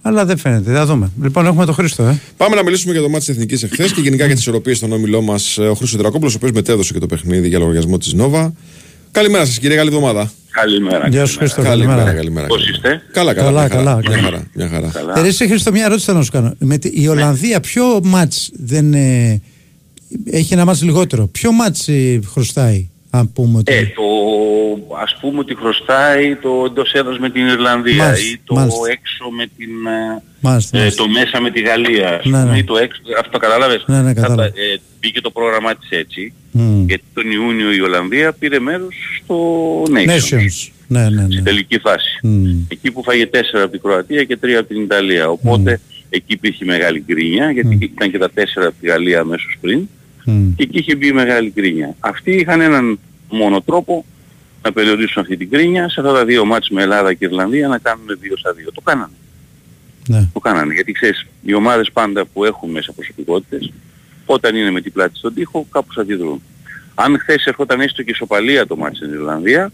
Έτσι. 0.03 0.18
Αλλά 0.18 0.26
δεν 0.26 0.38
φαίνεται. 0.38 0.73
Θα 0.73 0.86
δούμε. 0.86 1.11
Λοιπόν, 1.22 1.45
έχουμε 1.45 1.65
τον 1.65 1.73
Χρήστο, 1.73 2.03
ε. 2.03 2.19
Πάμε 2.38 2.56
να 2.56 2.64
μιλήσουμε 2.64 2.94
για 2.94 3.02
το 3.02 3.10
μάτι 3.10 3.26
της 3.26 3.36
Εθνικής 3.36 3.64
εχθές 3.64 3.91
και 3.91 4.02
γενικά 4.02 4.26
για 4.26 4.34
τις 4.34 4.44
ισορροπίες 4.44 4.78
στον 4.78 4.91
όμιλό 4.91 5.22
μας. 5.22 5.57
Ο 5.57 5.73
Χρήστος 5.73 5.95
Δρακόπουλος, 5.95 6.34
ο 6.34 6.38
οποίος 6.38 6.52
μετέδωσε 6.52 6.94
και 6.94 6.99
το 6.99 7.06
παιχνίδι 7.06 7.48
για 7.48 7.60
λογαριασμό 7.60 7.98
της 7.98 8.14
Νόβα. 8.14 8.53
Καλημέρα 9.11 9.45
σας, 9.45 9.60
κύριε. 9.60 9.76
Καλή 9.76 9.90
εβδομάδα. 9.90 10.32
Καλημέρα. 10.52 11.07
Γεια 11.07 11.26
σου, 11.26 11.38
Χρήστο. 11.38 11.61
Καλημέρα, 11.61 11.95
Καλημέρα. 11.95 12.15
καλημέρα. 12.18 12.48
Πώς 12.48 12.69
είστε; 12.69 13.02
Καλά, 13.11 13.34
καλά. 13.34 13.68
Καλά, 13.68 13.68
μια 13.68 13.69
χαρά, 13.69 13.84
καλά. 13.84 14.02
Μια 14.07 14.22
χαρά. 14.23 14.44
Μια 14.53 14.68
χαρά. 14.68 14.90
Καλά. 14.94 15.19
Ε, 15.19 15.22
ρε, 15.22 15.28
εσύ, 15.28 15.48
Χρήστο, 15.48 15.72
μια 15.72 15.86
ερώτηση 15.86 16.06
θέλω 16.06 16.18
να 16.18 16.23
σου 16.23 16.32
κάνω. 16.32 16.53
Με 16.60 16.78
τη, 16.78 16.90
η 16.94 17.07
Ολλανδία, 17.07 17.60
ποιο 17.60 17.99
μάτς 18.03 18.52
δεν. 18.53 18.94
Ε, 18.94 19.41
έχει 20.26 20.53
ένα 20.53 20.65
μάτς 20.65 20.82
λιγότερο; 20.84 21.28
Ποιο 21.28 21.52
μάτς 21.52 21.88
ε, 21.88 22.19
χρωστάει, 22.32 22.90
αν 23.14 23.32
πούμε 23.34 23.58
ότι. 23.58 23.74
Ε, 23.74 23.82
το, 23.96 24.04
ας 25.04 25.18
πούμε 25.22 25.40
ότι 25.40 25.56
χρωστάει 25.56 26.36
το 26.36 26.64
εντός 26.66 26.94
έδρας 26.94 27.20
με 27.20 27.30
την 27.30 27.48
Ιρλανδία 27.48 28.04
Μάλιστα, 28.04 28.32
ή 28.32 28.38
το 28.44 28.54
μάλιστα. 28.54 28.92
έξω 28.92 29.30
με 29.38 29.46
την... 29.58 29.70
ε, 29.86 30.22
Μάλιστα, 30.40 30.78
ε, 30.78 30.80
μάλιστα. 30.80 31.04
το 31.04 31.10
μέσα 31.10 31.42
με 31.42 31.52
τη 31.52 31.62
Γαλλία 31.62 32.10
ας 32.10 32.26
Ναι, 32.26 32.40
πούμε, 32.40 32.52
ναι. 32.52 32.58
ή 32.58 32.64
το 32.64 32.78
έξω, 32.78 33.02
αυτό 33.20 33.38
κατάλαβες; 33.38 33.84
Ναι, 33.88 34.02
ναι, 34.02 34.14
Θα 34.14 34.22
κατάλαβα. 34.22 34.42
τα- 34.52 34.62
ε, 34.62 34.80
μπήκε 35.00 35.22
το 35.22 35.30
πρόγραμμά 35.32 35.76
της 35.76 35.90
έτσι, 35.90 36.34
Μμ. 36.52 36.86
γιατί 36.86 37.04
τον 37.14 37.32
Ιούνιο 37.32 37.72
η 37.74 37.82
Ολλανδία 37.82 38.32
πήρε 38.34 38.60
μέρος 38.60 38.96
στο 39.24 39.36
Nations, 39.84 40.36
Nations. 40.36 40.70
Ναι, 40.88 41.10
ναι, 41.10 41.22
ναι. 41.22 41.32
στην 41.32 41.44
τελική 41.44 41.80
φάση. 41.80 42.20
Μμ. 42.24 42.46
Εκεί 42.68 42.92
που 42.92 43.04
φάγε 43.04 43.30
4 43.34 43.38
από 43.54 43.72
την 43.72 43.82
Κροατία 43.82 44.24
και 44.24 44.38
3 44.44 44.48
από 44.60 44.68
την 44.68 44.82
Ιταλία. 44.82 45.30
Οπότε 45.30 45.80
εκεί 46.10 46.34
υπήρχε 46.34 46.66
μεγάλη 46.66 47.04
γκρίνια, 47.08 47.52
γιατί 47.52 47.78
ήταν 47.96 48.12
και 48.12 48.18
τα 48.18 48.30
4 48.36 48.40
από 48.56 48.74
τη 48.82 48.88
Γαλλία 48.88 49.20
αμέσως 49.20 49.58
πριν. 49.62 49.88
Μμ. 50.26 50.56
Και 50.56 50.64
εκεί 50.64 50.77
είχε 50.77 50.95
μπει 50.95 51.11
μεγάλη 51.11 51.52
γκρίνια. 51.56 51.95
Αυτοί 51.99 52.31
είχαν 52.31 52.61
έναν 52.61 52.99
μόνο 53.30 53.61
τρόπο 53.61 54.06
να 54.64 54.72
περιορίσουν 54.72 55.22
αυτή 55.22 55.38
την 55.38 55.48
γκρίνια 55.48 55.89
σε 55.89 55.99
αυτά 55.99 56.14
τα 56.14 56.26
δύο 56.26 56.45
μάτς 56.45 56.69
με 56.69 56.81
Ελλάδα 56.81 57.14
και 57.14 57.26
Ιρλανδία 57.26 57.68
να 57.68 57.77
κάνουν 57.77 58.06
2 58.10 58.38
στα 58.38 58.53
2. 58.53 58.56
Το 58.73 58.81
κάνανε. 58.81 59.14
Ναι. 60.07 60.30
Το 60.34 60.39
κάνανε. 60.39 60.73
Γιατί 60.73 60.91
ξέρεις, 60.91 61.26
οι 61.41 61.53
ομάδες 61.53 61.91
πάντα 61.91 62.26
που 62.26 62.45
έχουν 62.45 62.72
μέσα 62.72 62.93
προσωπικότητες, 62.93 63.72
όταν 64.26 64.56
είναι 64.56 64.72
με 64.72 64.81
την 64.81 64.91
πλάτη 64.91 65.18
στον 65.18 65.34
τοίχο, 65.34 65.68
κάπως 65.72 65.98
αντιδρούν. 65.98 66.41
Αν 66.95 67.19
χθες 67.19 67.45
ερχόταν 67.45 67.81
έστω 67.81 68.03
και 68.03 68.11
ισοπαλία 68.11 68.68
το 68.68 68.76
μάτς 68.76 68.98
στην 68.98 69.10
Ιρλανδία, 69.10 69.72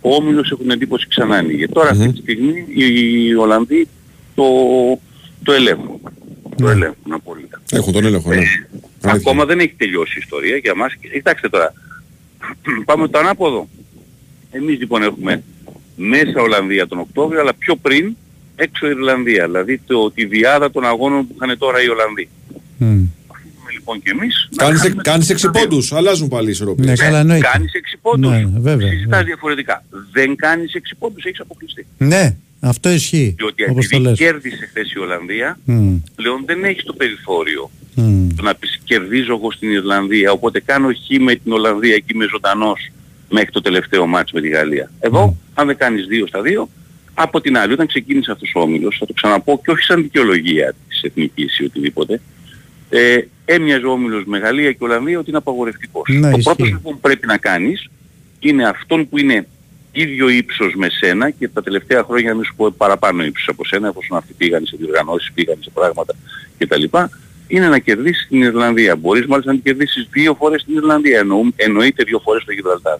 ο 0.00 0.14
Όμιλος 0.14 0.50
έχουν 0.50 0.70
εντύπωση 0.70 1.06
ξανά 1.08 1.36
ανοίγει. 1.36 1.68
Τώρα 1.68 1.90
αυτή 1.90 2.12
τη 2.12 2.18
στιγμή 2.18 2.66
οι 2.74 3.34
Ολλανδοί 3.34 3.88
το, 4.34 4.44
το 5.42 5.52
ελέγχουν. 5.52 6.00
Το 6.58 6.68
ελέγχουν 6.68 7.12
απόλυτα. 7.12 7.62
Έχουν 7.72 7.92
τον 7.92 8.04
έλεγχο, 8.04 8.34
ναι. 8.34 8.42
Ακόμα 9.00 9.44
δεν 9.44 9.58
έχει 9.58 9.74
τελειώσει 9.76 10.12
η 10.16 10.20
ιστορία 10.22 10.56
για 10.56 10.74
μας. 10.74 10.94
Κοιτάξτε 11.12 11.48
τώρα. 11.48 11.72
Πάμε 12.84 13.08
το 13.08 13.18
ανάποδο. 13.18 13.68
Εμείς 14.50 14.78
λοιπόν 14.78 15.02
έχουμε 15.02 15.42
μέσα 15.96 16.40
Ολλανδία 16.40 16.86
τον 16.86 16.98
Οκτώβριο, 16.98 17.40
αλλά 17.40 17.54
πιο 17.54 17.76
πριν 17.76 18.16
έξω 18.56 18.86
Ιρλανδία. 18.86 19.46
Δηλαδή 19.46 19.80
το, 19.86 20.10
τη 20.10 20.24
διάδα 20.24 20.70
των 20.70 20.84
αγώνων 20.84 21.26
που 21.26 21.36
είχαν 21.40 21.58
τώρα 21.58 21.82
οι 21.82 21.88
Ολλανδοί. 21.88 22.28
Μμ. 22.78 23.04
Έχουμε 23.66 23.72
λοιπόν 23.72 24.02
και 24.02 24.10
εμείς 24.10 24.48
να 24.50 24.64
Κάνεις, 24.64 24.82
κάνουμε 24.82 25.02
κάνεις 25.02 25.26
το 25.26 25.48
6 25.48 25.52
πόντους, 25.52 25.92
αλλάζουν 25.92 26.28
πάλι 26.28 26.48
οι 26.48 26.50
ισορροπίες. 26.50 26.86
Ναι, 26.86 26.94
καλά, 26.94 27.18
εννοείται. 27.18 27.48
Κάνεις 27.52 27.72
6 27.74 27.98
πόντους. 28.02 28.30
Ναι, 28.30 28.36
ναι, 28.36 28.60
βέβαια, 28.60 28.88
Συζητάς 28.88 29.08
βέβαια. 29.08 29.24
διαφορετικά. 29.24 29.84
Δεν 30.12 30.36
κάνεις 30.36 30.74
6 30.74 30.94
πόντους, 30.98 31.24
έχεις 31.24 31.40
αποκλειστεί. 31.40 31.86
Ναι, 31.98 32.36
αυτό 32.68 32.90
ισχύει. 32.90 33.34
Διότι 33.38 33.62
Όπως 33.70 33.88
το 33.88 33.96
επειδή 33.96 34.08
λες. 34.08 34.18
κέρδισε 34.18 34.66
χθες 34.66 34.92
η 34.92 34.98
Ολλανδία, 34.98 35.58
Μμ. 35.64 35.96
πλέον 36.14 36.42
δεν 36.46 36.64
έχεις 36.64 36.84
το 36.84 36.92
περιθώριο 36.92 37.70
Μμ. 37.94 38.28
το 38.36 38.42
να 38.42 38.54
πεις 38.54 38.80
κερδίζω 38.84 39.32
εγώ 39.32 39.52
στην 39.52 39.70
Ιρλανδία, 39.70 40.32
οπότε 40.32 40.60
κάνω 40.60 40.88
χ 40.88 41.18
με 41.20 41.34
την 41.34 41.52
Ολλανδία 41.52 41.96
και 41.98 42.04
είμαι 42.14 42.26
ζωντανός 42.30 42.90
μέχρι 43.30 43.50
το 43.50 43.60
τελευταίο 43.60 44.06
μάτς 44.06 44.32
με 44.32 44.40
τη 44.40 44.48
Γαλλία. 44.48 44.90
Εδώ, 45.00 45.36
αν 45.54 45.66
δεν 45.66 45.76
κάνεις 45.76 46.06
2 46.06 46.26
στα 46.26 46.40
2, 46.42 46.68
από 47.14 47.40
την 47.40 47.56
άλλη, 47.58 47.72
όταν 47.72 47.86
ξεκίνησε 47.86 48.30
αυτός 48.32 48.52
ο 48.54 48.60
όμιλος, 48.60 48.96
θα 48.98 49.06
το 49.06 49.12
ξαναπώ 49.12 49.60
και 49.64 49.70
όχι 49.70 49.82
σαν 49.82 50.02
δικαιολογία 50.02 50.74
της 50.88 51.02
εθνικής 51.02 51.58
ή 51.58 51.64
οτιδήποτε, 51.64 52.20
ε, 52.90 53.18
έμοιαζε 53.44 53.86
ο 53.86 53.90
όμιλος 53.90 54.24
με 54.24 54.38
Γαλλία 54.38 54.70
και 54.72 54.78
Ολλανδία 54.84 55.18
ότι 55.18 55.28
είναι 55.28 55.38
απαγορευτικός. 55.38 56.08
Ναι, 56.08 56.20
το 56.20 56.28
ισχύει. 56.28 56.42
πρώτο 56.42 56.64
λοιπόν 56.64 56.92
που 56.92 57.00
πρέπει 57.00 57.26
να 57.26 57.36
κάνεις 57.36 57.88
είναι 58.38 58.68
αυτόν 58.68 59.08
που 59.08 59.18
είναι 59.18 59.46
ίδιο 60.00 60.28
ύψος 60.28 60.74
με 60.74 60.88
σένα 60.90 61.30
και 61.30 61.48
τα 61.48 61.62
τελευταία 61.62 62.02
χρόνια 62.02 62.28
να 62.28 62.34
μην 62.34 62.44
σου 62.44 62.54
πω 62.56 62.70
παραπάνω 62.76 63.24
ύψος 63.24 63.48
από 63.48 63.64
σένα 63.64 63.88
εφόσον 63.88 64.16
αυτοί 64.16 64.32
πήγαν 64.32 64.66
σε 64.66 64.76
διοργανώσεις, 64.78 65.32
πήγαν 65.32 65.56
σε 65.60 65.70
πράγματα 65.70 66.14
κτλ. 66.58 66.84
Είναι 67.48 67.68
να 67.68 67.78
κερδίσεις 67.78 68.26
την 68.28 68.42
Ιρλανδία. 68.42 68.96
Μπορείς 68.96 69.26
μάλιστα 69.26 69.50
να 69.50 69.56
την 69.60 69.72
κερδίσεις 69.72 70.08
δύο 70.10 70.34
φορές 70.34 70.64
την 70.64 70.76
Ιρλανδία. 70.76 71.18
Εννοούμε, 71.18 71.50
εννοείται 71.56 72.04
δύο 72.04 72.18
φορές 72.18 72.44
το 72.44 72.52
Γιβραλτάρ. 72.52 72.98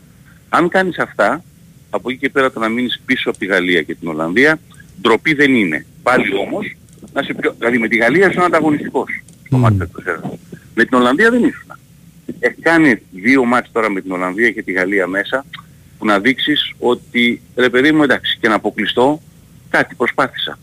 Αν 0.48 0.68
κάνεις 0.68 0.98
αυτά, 0.98 1.44
από 1.90 2.10
εκεί 2.10 2.18
και 2.18 2.30
πέρα 2.30 2.52
το 2.52 2.60
να 2.60 2.68
μείνεις 2.68 3.02
πίσω 3.06 3.30
από 3.30 3.38
τη 3.38 3.46
Γαλλία 3.46 3.82
και 3.82 3.94
την 3.94 4.08
Ολλανδία, 4.08 4.58
ντροπή 5.00 5.34
δεν 5.34 5.54
είναι. 5.54 5.86
Πάλι 6.02 6.36
όμως, 6.36 6.76
να 7.12 7.22
σε 7.22 7.34
πιο... 7.34 7.54
δηλαδή 7.58 7.78
με 7.78 7.88
τη 7.88 7.96
Γαλλία 7.96 8.30
είσαι 8.30 8.40
ανταγωνιστικός 8.40 9.22
στο 9.46 9.56
μάτι 9.56 9.76
του 9.76 10.02
Με 10.74 10.84
την 10.84 10.98
Ολλανδία 10.98 11.30
δεν 11.30 11.44
ήσουν. 11.44 11.72
Έχει 12.38 12.60
κάνει 12.60 13.02
δύο 13.10 13.44
μάτς 13.44 13.70
τώρα 13.72 13.90
με 13.90 14.00
την 14.00 14.12
Ολλανδία 14.12 14.50
και 14.50 14.62
τη 14.62 14.72
Γαλλία 14.72 15.06
μέσα 15.06 15.44
που 15.98 16.06
να 16.06 16.18
δείξεις 16.20 16.72
ότι 16.78 17.40
ρε 17.56 17.68
παιδί 17.70 17.92
μου 17.92 18.02
εντάξει 18.02 18.38
και 18.40 18.48
να 18.48 18.54
αποκλειστώ 18.54 19.20
κάτι 19.70 19.94
προσπάθησα. 19.94 20.58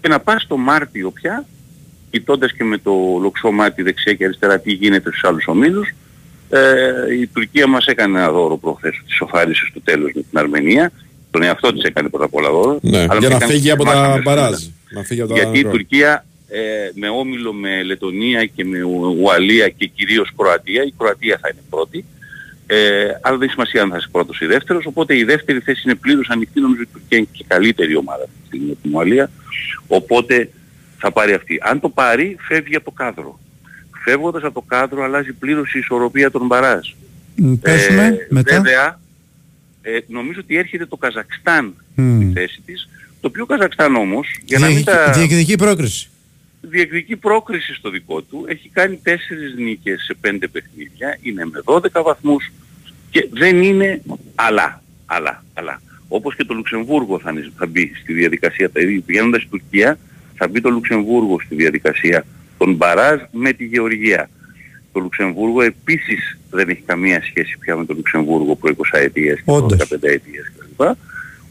Και 0.00 0.08
να 0.08 0.20
πας 0.20 0.46
το 0.46 0.56
Μάρτιο 0.56 1.10
πια 1.10 1.44
κοιτώντας 2.10 2.52
και 2.52 2.64
με 2.64 2.78
το 2.78 2.92
λοξό 3.22 3.50
μάτι 3.50 3.82
δεξιά 3.82 4.14
και 4.14 4.24
αριστερά 4.24 4.58
τι 4.60 4.72
γίνεται 4.72 5.10
στους 5.10 5.24
άλλους 5.24 5.46
ομίλους 5.46 5.94
ε, 6.50 7.14
η 7.20 7.26
Τουρκία 7.26 7.66
μας 7.66 7.86
έκανε 7.86 8.18
ένα 8.18 8.30
δώρο 8.32 8.56
προχθές 8.58 9.00
της 9.06 9.14
σοφάρισε 9.16 9.66
στο 9.70 9.80
τέλος 9.80 10.10
με 10.14 10.20
την 10.30 10.38
Αρμενία 10.38 10.92
τον 11.30 11.42
εαυτό 11.42 11.72
της 11.72 11.82
έκανε 11.82 12.08
πρώτα 12.08 12.24
απ' 12.24 12.34
όλα 12.34 12.50
δώρο 12.50 12.78
Ναι, 12.82 12.98
αλλά 12.98 13.06
για 13.06 13.14
μας 13.14 13.28
να 13.28 13.34
έκανε 13.36 13.52
φύγει 13.52 13.70
από 13.70 13.82
εμάς 13.82 13.94
τα 13.94 14.02
αμέσως 14.04 14.22
μπαράζ. 14.24 14.50
μετά. 14.50 14.64
Να 14.90 15.02
φύγει 15.02 15.20
από 15.20 15.30
τα 15.32 15.36
Γιατί 15.40 15.54
η 15.54 15.56
μικρό. 15.56 15.70
Τουρκία 15.70 16.24
ε, 16.48 16.60
με 16.94 17.08
όμιλο 17.08 17.52
με 17.52 17.82
Λετωνία 17.82 18.44
και 18.44 18.64
με 18.64 18.78
Ου- 18.82 19.16
Ουαλία 19.20 19.68
και 19.68 19.86
κυρίως 19.86 20.32
Κροατία, 20.36 20.82
η 20.82 20.92
Κροατία 20.98 21.38
θα 21.42 21.48
είναι 21.52 21.60
πρώτη, 21.70 22.04
ε, 22.70 23.04
αλλά 23.20 23.36
δεν 23.36 23.42
έχει 23.42 23.50
σημασία 23.52 23.82
αν 23.82 23.90
θα 23.90 23.96
είσαι 23.96 24.08
πρώτος 24.12 24.40
ή 24.40 24.46
δεύτερος, 24.46 24.86
οπότε 24.86 25.16
η 25.16 25.24
δεύτερη 25.24 25.60
θέση 25.60 25.82
είναι 25.84 25.94
πλήρως 25.94 26.28
ανοιχτή, 26.30 26.60
νομίζω 26.60 26.82
η 26.82 26.86
Τουρκία 26.92 27.18
είναι 27.18 27.26
και 27.32 27.44
καλύτερη 27.48 27.96
ομάδα 27.96 28.22
αυτή 28.22 28.34
τη 28.40 28.46
στιγμή 28.46 28.70
από 28.70 28.80
την 28.82 28.94
Ουαλία, 28.94 29.30
οπότε 29.86 30.50
θα 30.98 31.12
πάρει 31.12 31.32
αυτή. 31.32 31.58
Αν 31.62 31.80
το 31.80 31.88
πάρει, 31.88 32.36
φεύγει 32.40 32.76
από 32.76 32.84
το 32.84 32.90
κάδρο. 32.90 33.40
Φεύγοντας 34.04 34.42
από 34.42 34.54
το 34.54 34.64
κάδρο 34.68 35.02
αλλάζει 35.04 35.32
πλήρως 35.32 35.74
η 35.74 35.78
ισορροπία 35.78 36.30
των 36.30 36.46
μπαράζ. 36.46 36.88
Μ, 37.34 37.54
Πέσουμε 37.54 38.26
μετά; 38.30 38.54
Βέβαια, 38.60 39.00
ε, 39.82 39.98
νομίζω 40.06 40.40
ότι 40.42 40.56
έρχεται 40.56 40.86
το 40.86 40.96
Καζακστάν 40.96 41.74
Μμ. 41.94 42.16
στη 42.22 42.30
θέση 42.34 42.60
της, 42.66 42.88
το 43.20 43.28
οποίο 43.28 43.46
Καζακστάν 43.46 43.94
όμως, 43.96 44.26
για 44.44 44.58
να 44.58 44.66
μην 44.66 44.74
Διεκδικεί- 44.76 45.04
τα 45.04 45.12
Διεκδικεί 45.12 45.56
πρόκριση. 45.56 46.08
Διεκδικεί 46.68 47.16
πρόκριση 47.16 47.74
στο 47.74 47.90
δικό 47.90 48.22
του, 48.22 48.44
έχει 48.48 48.68
κάνει 48.72 48.96
τέσσερις 49.02 49.54
νίκες 49.56 50.02
σε 50.04 50.14
πέντε 50.20 50.48
παιχνίδια, 50.48 51.18
είναι 51.22 51.44
με 51.44 51.60
12 51.64 52.02
βαθμούς 52.02 52.52
και 53.10 53.28
δεν 53.32 53.62
είναι 53.62 54.02
αλλά, 54.34 54.82
αλλά, 55.06 55.44
αλλά. 55.54 55.80
Όπως 56.08 56.34
και 56.36 56.44
το 56.44 56.54
Λουξεμβούργο 56.54 57.18
θα, 57.20 57.30
είναι- 57.30 57.50
θα 57.56 57.66
μπει 57.66 57.92
στη 58.02 58.12
διαδικασία, 58.12 58.68
δηλαδή 58.72 59.00
πηγαίνοντας 59.00 59.40
στην 59.42 59.50
Τουρκία 59.58 59.98
θα 60.34 60.48
μπει 60.48 60.60
το 60.60 60.70
Λουξεμβούργο 60.70 61.40
στη 61.44 61.54
διαδικασία 61.54 62.24
των 62.58 62.74
μπαράζ 62.74 63.20
με 63.30 63.52
τη 63.52 63.64
Γεωργία. 63.64 64.30
Το 64.92 65.00
Λουξεμβούργο 65.00 65.62
επίσης 65.62 66.38
δεν 66.50 66.68
έχει 66.68 66.82
καμία 66.86 67.22
σχέση 67.22 67.58
πια 67.58 67.76
με 67.76 67.84
το 67.84 67.94
Λουξεμβούργο 67.94 68.56
προ 68.56 68.70
20 68.70 68.98
ετίας 68.98 69.36
και 69.38 69.42
Όντως. 69.44 69.78
15 69.78 70.08
ετίας 70.08 70.46
κλπ. 70.58 70.88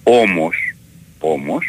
Όμως, 0.04 0.56
όμως, 1.20 1.66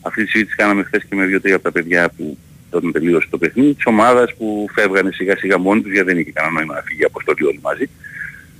αυτή 0.00 0.24
τη 0.24 0.30
συζήτηση 0.30 0.56
κάναμε 0.56 0.82
χθες 0.82 1.04
και 1.08 1.14
με 1.14 1.26
δύο-τρία 1.26 1.54
από 1.54 1.64
τα 1.64 1.72
παιδιά 1.72 2.08
που 2.16 2.38
όταν 2.76 2.92
τελείωσε 2.92 3.26
το 3.30 3.38
παιχνίδι, 3.38 3.74
της 3.74 3.84
ομάδας 3.86 4.34
που 4.38 4.66
φεύγανε 4.74 5.10
σιγά 5.12 5.36
σιγά 5.36 5.58
μόνοι 5.58 5.80
τους 5.82 5.92
γιατί 5.92 6.06
δεν 6.06 6.18
είχε 6.18 6.30
κανένα 6.32 6.54
νόημα 6.54 6.74
να 6.74 6.82
φύγει 6.82 7.00
η 7.00 7.04
αποστολή 7.04 7.44
όλοι 7.44 7.60
μαζί. 7.62 7.88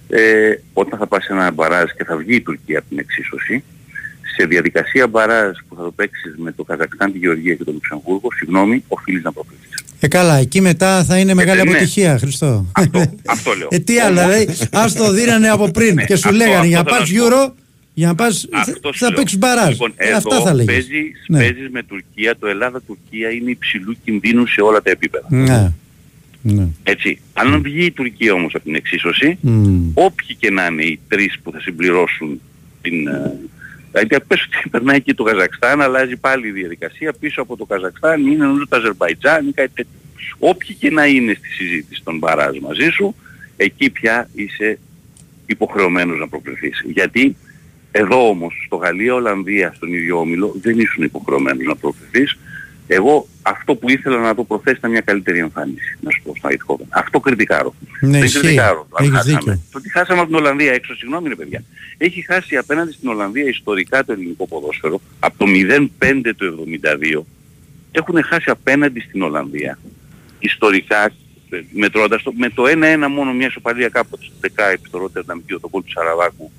Ε, 0.09 0.55
όταν 0.73 0.99
θα 0.99 1.07
πας 1.07 1.25
σε 1.25 1.33
ένα 1.33 1.51
μπαράζ 1.51 1.91
και 1.97 2.05
θα 2.05 2.17
βγει 2.17 2.35
η 2.35 2.41
Τουρκία 2.41 2.79
από 2.79 2.89
την 2.89 2.99
εξίσωση, 2.99 3.65
σε 4.37 4.47
διαδικασία 4.47 5.07
μπαράζ 5.07 5.51
που 5.69 5.77
θα 5.77 5.83
το 5.83 5.91
παίξεις 5.91 6.35
με 6.37 6.53
το 6.53 6.63
Καζακστάν, 6.65 7.13
τη 7.13 7.19
Γεωργία 7.19 7.55
και 7.55 7.65
το 7.65 7.73
Λουξεμβούργο, 7.73 8.29
συγγνώμη, 8.37 8.85
οφείλεις 8.89 9.23
να 9.23 9.33
προκριθείς. 9.33 9.85
Ε, 10.01 10.09
καλά, 10.09 10.37
εκεί 10.37 10.61
μετά 10.61 11.05
θα 11.05 11.19
είναι 11.19 11.35
μεγάλη 11.35 11.63
ναι. 11.63 11.71
αποτυχία, 11.71 12.19
Χριστό. 12.19 12.67
Αυτό 13.27 13.53
λέω. 13.55 13.69
Ε, 13.71 13.79
τι 13.79 13.99
άλλο, 13.99 14.21
Όμως- 14.21 14.35
δηλαδή, 14.35 14.69
ας 14.73 14.95
το 14.95 15.13
δίνανε 15.13 15.49
από 15.49 15.71
πριν 15.71 15.95
Ναι, 15.95 16.05
και 16.05 16.17
σου 16.17 16.29
αυτό- 16.29 16.37
λέγανε 16.37 16.57
αυτό 16.57 16.69
για 16.69 16.77
να 16.79 16.85
θέλω 16.85 16.99
πας 16.99 17.11
να 17.11 17.17
σου 17.17 17.29
πω. 17.29 17.53
Euro, 17.53 17.53
για 17.94 18.06
να 18.06 18.14
πας, 18.14 18.48
Αυτός 18.52 18.97
σου 18.97 19.05
θα 19.05 19.09
λέω. 19.10 19.19
παίξεις 19.19 19.39
μπαράζ. 19.39 19.70
Λοιπόν, 19.70 19.93
Ε, 19.97 20.06
εδώ 20.09 20.16
αυτά 20.16 20.40
θα 20.40 20.55
λέγεις. 20.55 20.73
παίζεις, 20.73 21.24
Ναι. 21.28 21.39
παίζεις 21.39 21.69
με 21.70 21.82
Τουρκία, 21.82 22.36
το 22.39 22.47
Ελλάδα-Τουρκία 22.47 23.31
είναι 23.31 23.51
υψηλού 23.51 23.97
κινδύνου 24.05 24.47
σε 24.47 24.60
όλα 24.60 24.82
τα 24.82 24.90
επίπεδα. 24.90 25.27
Ναι. 25.31 25.73
ναι. 26.43 26.66
Έτσι. 26.82 27.20
Αν 27.32 27.62
βγει 27.62 27.85
η 27.85 27.90
Τουρκία 27.90 28.32
όμως 28.32 28.55
από 28.55 28.64
την 28.64 28.74
εξίσωση, 28.74 29.39
Μμ. 29.40 29.90
όποιοι 29.94 30.36
και 30.39 30.51
να 30.51 30.66
είναι 30.66 30.82
οι 30.85 31.01
τρεις 31.09 31.39
που 31.43 31.51
θα 31.52 31.60
συμπληρώσουν 31.60 32.40
την... 32.82 33.06
ε, 33.06 33.32
Δηλαδή 33.93 34.24
πες 34.27 34.43
ότι 34.43 34.69
περνάει 34.69 35.01
και 35.02 35.14
το 35.14 35.23
Καζακστάν, 35.23 35.81
αλλάζει 35.81 36.16
πάλι 36.16 36.47
η 36.48 36.51
διαδικασία, 36.51 37.12
πίσω 37.20 37.43
από 37.43 37.56
το 37.56 37.64
Καζακστάν 37.64 38.27
είναι 38.27 38.44
νομίζω 38.44 38.66
το 38.69 38.77
Αζερβαϊτζάν 38.77 39.48
ή 39.48 39.52
κάτι 39.52 39.70
τέτοιο. 39.74 39.93
Όποιοι 40.39 40.74
και 40.74 40.90
να 40.90 41.06
είναι 41.06 41.35
στη 41.35 41.48
συζήτηση 41.48 42.02
των 42.05 42.19
μπαράζ 42.19 42.56
μαζί 42.59 42.89
σου, 42.90 43.14
εκεί 43.56 43.90
πια 43.90 44.28
είσαι 44.35 44.78
υποχρεωμένος 45.47 46.19
να 46.19 46.28
προκριθείς. 46.28 46.82
Γιατί 46.93 47.36
εδώ 47.93 48.28
όμως, 48.28 48.62
στο 48.66 48.77
Γαλλία, 48.77 49.14
Ολλανδία, 49.14 49.73
στον 49.77 49.93
ίδιο 49.93 50.19
όμιλο, 50.19 50.55
δεν 50.62 50.78
ήσουν 50.78 51.05
υποχρεωμένος 51.05 51.64
να 51.66 51.77
προκριθείς. 51.77 52.39
Εγώ 52.86 53.28
αυτό 53.43 53.74
που 53.74 53.90
ήθελα 53.90 54.19
να 54.19 54.35
το 54.35 54.44
προθέσει 54.44 54.77
ήταν 54.77 54.90
μια 54.90 55.01
καλύτερη 55.01 55.39
εμφάνιση, 55.39 55.98
να 56.01 56.10
σου 56.10 56.23
πω 56.24 56.35
στο 56.36 56.48
Eindhoven. 56.52 56.86
Αυτό 56.89 57.20
κριτικάρω. 57.20 57.74
Ναι, 58.01 58.10
Δεν 58.10 58.23
ισχύει. 58.23 58.39
κριτικάρω. 58.40 58.86
αν 58.93 59.05
Έχεις 59.05 59.16
χάσαμε. 59.16 59.39
δίκιο. 59.39 59.60
Το 59.73 59.78
ότι 59.78 59.90
χάσαμε 59.90 60.19
από 60.20 60.28
την 60.28 60.39
Ολλανδία 60.39 60.73
έξω, 60.73 60.94
συγγνώμη 60.97 61.28
ρε 61.28 61.35
παιδιά. 61.35 61.64
Έχει 61.98 62.23
χάσει 62.23 62.56
απέναντι 62.56 62.93
στην 62.93 63.09
Ολλανδία 63.09 63.44
ιστορικά 63.44 64.05
το 64.05 64.12
ελληνικό 64.12 64.47
ποδόσφαιρο 64.47 65.01
από 65.20 65.39
το 65.39 65.47
0-5 65.48 66.32
του 66.36 66.69
72. 67.14 67.23
Έχουν 67.93 68.23
χάσει 68.24 68.51
απέναντι 68.51 69.01
στην 69.01 69.23
Ολλανδία 69.23 69.78
ιστορικά 70.39 71.05
ε, 71.51 71.60
μετρώντας 71.73 72.23
το, 72.23 72.32
με 72.36 72.48
το 72.51 72.62
1-1 72.66 73.06
μόνο 73.10 73.32
μια 73.32 73.47
ισοπαλία 73.47 73.89
κάποτε 73.89 74.24
στο 74.24 74.48
10 74.56 74.74
στο 74.86 74.98
Ρότερνταμ 74.98 75.40
και 75.47 75.59
το 75.60 75.69
κόλ 75.69 75.82
του 75.82 75.90
Σαραβάκου 75.90 76.51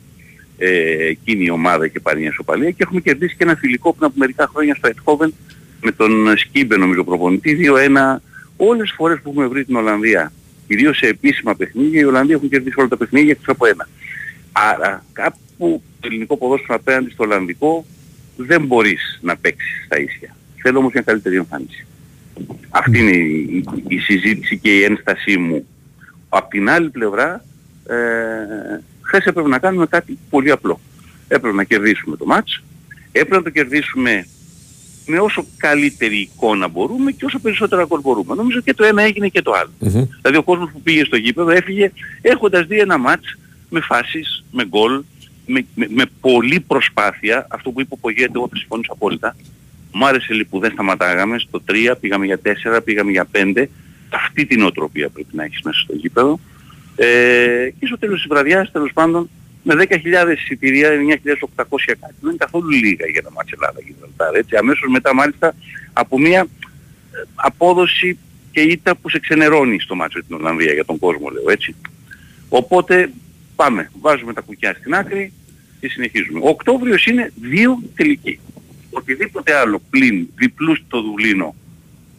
ε, 0.57 1.05
εκείνη 1.07 1.43
η 1.43 1.49
ομάδα 1.49 1.85
είχε 1.85 1.99
πάρει 1.99 2.19
μια 2.19 2.29
ισοπαλία 2.29 2.69
και 2.71 2.83
έχουμε 2.83 3.01
κερδίσει 3.01 3.35
και 3.35 3.43
ένα 3.43 3.55
φιλικό 3.55 3.93
πριν 3.93 4.05
από 4.05 4.13
μερικά 4.17 4.47
χρόνια 4.53 4.75
στο 4.75 4.87
Ετχόβεν 4.87 5.33
με 5.81 5.91
τον 5.91 6.37
Σκίμπε 6.37 6.77
νομίζω 6.77 7.03
προπονητή 7.03 7.57
2-1 8.15 8.15
όλες 8.57 8.81
τις 8.81 8.91
φορές 8.95 9.19
που 9.23 9.29
έχουμε 9.29 9.47
βρει 9.47 9.65
την 9.65 9.75
Ολλανδία 9.75 10.31
κυρίως 10.67 10.97
σε 10.97 11.05
επίσημα 11.07 11.55
παιχνίδια 11.55 11.99
οι 11.99 12.03
Ολλανδοί 12.03 12.33
έχουν 12.33 12.49
κερδίσει 12.49 12.79
όλα 12.79 12.87
τα 12.87 12.97
παιχνίδια 12.97 13.31
εκτός 13.31 13.47
από 13.47 13.65
ένα. 13.65 13.87
Άρα 14.51 15.05
κάπου 15.13 15.81
το 15.99 16.07
ελληνικό 16.07 16.37
ποδόσφαιρο 16.37 16.75
απέναντι 16.75 17.09
στο 17.09 17.23
Ολλανδικό 17.23 17.85
δεν 18.37 18.65
μπορείς 18.65 19.19
να 19.21 19.37
παίξεις 19.37 19.83
στα 19.85 19.99
ίσια. 19.99 20.35
Θέλω 20.61 20.79
όμως 20.79 20.93
μια 20.93 21.01
καλύτερη 21.01 21.35
εμφάνιση. 21.35 21.85
Αυτή 22.69 22.99
είναι 22.99 23.11
η, 23.17 23.55
η- 23.57 23.83
η 23.87 23.97
συζήτηση 23.97 24.57
και 24.57 24.77
η 24.77 24.83
ένστασή 24.83 25.37
μου. 25.37 25.67
Απ' 26.29 26.49
την 26.49 26.69
άλλη 26.69 26.89
πλευρά, 26.89 27.45
ε, 27.87 27.95
χθες 29.13 29.25
έπρεπε 29.25 29.49
να 29.49 29.59
κάνουμε 29.59 29.85
κάτι 29.85 30.17
πολύ 30.29 30.51
απλό. 30.51 30.79
Έπρεπε 31.27 31.55
να 31.55 31.63
κερδίσουμε 31.63 32.17
το 32.17 32.25
μάτς, 32.25 32.63
έπρεπε 33.11 33.35
να 33.35 33.43
το 33.43 33.49
κερδίσουμε 33.49 34.27
με 35.05 35.19
όσο 35.19 35.45
καλύτερη 35.57 36.17
εικόνα 36.17 36.67
μπορούμε 36.67 37.11
και 37.11 37.25
όσο 37.25 37.39
περισσότερα 37.39 37.85
γκολ 37.85 37.99
μπορούμε. 38.01 38.35
Νομίζω 38.35 38.59
και 38.59 38.73
το 38.73 38.83
ένα 38.83 39.01
έγινε 39.01 39.27
και 39.27 39.41
το 39.41 39.51
άλλο. 39.51 39.71
Δηλαδή 40.21 40.37
ο 40.37 40.43
κόσμος 40.43 40.69
που 40.71 40.81
πήγε 40.81 41.03
στο 41.03 41.15
γήπεδο 41.15 41.49
έφυγε 41.49 41.91
έχοντας 42.21 42.65
δει 42.65 42.79
ένα 42.79 42.97
μάτς 42.97 43.37
με 43.69 43.79
φάσεις, 43.79 44.43
με 44.51 44.65
γκολ, 44.65 45.03
με, 45.45 45.65
με, 45.75 45.87
με 45.89 46.03
πολλή 46.21 46.59
προσπάθεια, 46.59 47.47
αυτό 47.49 47.71
που 47.71 47.81
είπε 47.81 47.93
ο 47.93 47.97
Πογέτε, 47.97 48.31
εγώ 48.35 48.47
θα 48.51 48.55
συμφωνήσω 48.55 48.91
απόλυτα. 48.93 49.35
Μου 49.91 50.05
άρεσε 50.05 50.33
λοιπόν 50.33 50.49
που 50.49 50.59
δεν 50.59 50.71
σταματάγαμε, 50.71 51.39
στο 51.39 51.61
3 51.67 51.93
πήγαμε 51.99 52.25
για 52.25 52.39
4, 52.75 52.79
πήγαμε 52.83 53.11
για 53.11 53.27
5. 53.31 53.65
Αυτή 54.09 54.45
την 54.45 54.63
οτροπία 54.63 55.09
πρέπει 55.09 55.35
να 55.35 55.43
έχεις 55.43 55.61
μέσα 55.63 55.79
στο 55.79 55.93
γήπεδο. 55.95 56.39
Ε, 56.95 57.69
και 57.79 57.85
στο 57.85 57.97
τέλος 57.97 58.17
της 58.17 58.27
βραδιάς, 58.27 58.71
τέλος 58.71 58.93
πάντων, 58.93 59.29
με 59.63 59.75
10.000 59.75 60.31
εισιτηρία, 60.33 60.89
9.800 60.89 61.95
κάτι. 61.99 62.15
Δεν 62.19 62.29
είναι 62.29 62.37
καθόλου 62.37 62.69
λίγα 62.69 63.05
για 63.07 63.23
το 63.23 63.31
μάτς 63.31 63.51
Ελλάδα 63.51 63.79
Γιβραλτάρ. 63.85 64.35
Έτσι, 64.35 64.55
αμέσως 64.55 64.89
μετά 64.89 65.13
μάλιστα 65.13 65.55
από 65.93 66.19
μια 66.19 66.39
ε, 66.39 66.47
απόδοση 67.35 68.17
και 68.51 68.61
ήττα 68.61 68.95
που 68.95 69.09
σε 69.09 69.19
ξενερώνει 69.19 69.79
στο 69.79 69.95
μάτσο 69.95 70.17
με 70.17 70.23
την 70.23 70.35
Ολλανδία 70.35 70.73
για 70.73 70.85
τον 70.85 70.99
κόσμο 70.99 71.29
λέω 71.29 71.49
έτσι. 71.49 71.75
Οπότε 72.49 73.11
πάμε, 73.55 73.91
βάζουμε 74.01 74.33
τα 74.33 74.41
κουκιά 74.41 74.73
στην 74.79 74.95
άκρη 74.95 75.33
και 75.79 75.89
συνεχίζουμε. 75.89 76.39
Ο 76.43 76.47
Οκτώβριος 76.47 77.05
είναι 77.05 77.31
δύο 77.41 77.79
τελικοί. 77.95 78.39
Οτιδήποτε 78.91 79.53
άλλο 79.53 79.81
πλην 79.89 80.27
διπλούς 80.35 80.83
στο 80.87 81.01
Δουβλίνο 81.01 81.55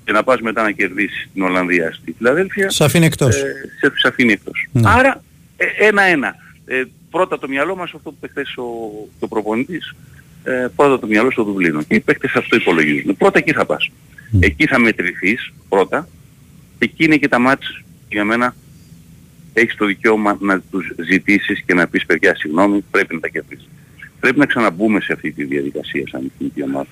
και 0.05 0.13
να 0.13 0.23
πας 0.23 0.41
μετά 0.41 0.63
να 0.63 0.71
κερδίσεις 0.71 1.29
την 1.33 1.43
Ολλανδία 1.43 1.93
στη 1.93 2.15
Φιλαδέλφια 2.19 2.71
Σε 2.71 2.85
αφήνει 2.85 3.07
εκτός. 3.07 3.37
ε, 3.37 3.53
σε, 3.79 3.93
σε 3.95 4.09
αφήνει 4.09 4.33
εκτός. 4.33 4.69
Ναι. 4.73 4.91
Άρα 4.91 5.23
ε, 5.57 5.87
ένα-ένα. 5.87 6.35
Ε, 6.67 6.83
πρώτα 7.11 7.39
το 7.39 7.49
μυαλό 7.49 7.77
μας 7.77 7.93
αυτό 7.95 8.11
που 8.11 8.17
είπε 8.23 8.29
χθες 8.29 8.57
ο, 8.57 8.63
ο 9.19 9.29
προπονητής 9.29 9.95
ε, 10.45 10.67
πρώτα 10.77 10.99
το 10.99 11.07
μυαλό 11.07 11.31
στο 11.31 11.43
Δουβλίνο 11.45 11.83
και 11.83 11.95
οι 11.95 12.01
παίκτες 12.01 12.35
αυτό 12.35 12.57
υπολογίζουν. 12.57 13.17
Πρώτα 13.17 13.39
εκεί 13.39 13.53
θα 13.53 13.67
πας. 13.67 13.91
Εκεί 14.41 14.67
θα 14.67 14.79
μετρηθείς 14.79 15.53
πρώτα 15.69 16.09
εκεί 16.79 17.05
είναι 17.05 17.17
και 17.17 17.29
τα 17.29 17.39
μάτς 17.39 17.83
για 18.09 18.25
μένα 18.25 18.55
έχεις 19.53 19.75
το 19.77 19.87
δικαίωμα 19.87 20.37
να 20.41 20.61
τους 20.61 20.93
ζητήσεις 21.11 21.63
και 21.67 21.75
να 21.75 21.89
πεις 21.89 22.07
παιδιά 22.07 22.35
συγγνώμη 22.37 22.85
πρέπει 22.91 23.15
να 23.15 23.21
τα 23.21 23.29
κερδίσεις. 23.29 23.69
Πρέπει 24.21 24.39
να 24.39 24.47
ξαναμπούμε 24.47 25.01
σε 25.01 25.13
αυτή 25.13 25.33
τη 25.33 25.45
διαδικασία 25.45 26.03
σαν 26.11 26.31
εθνική 26.35 26.63
ομάδα. 26.63 26.87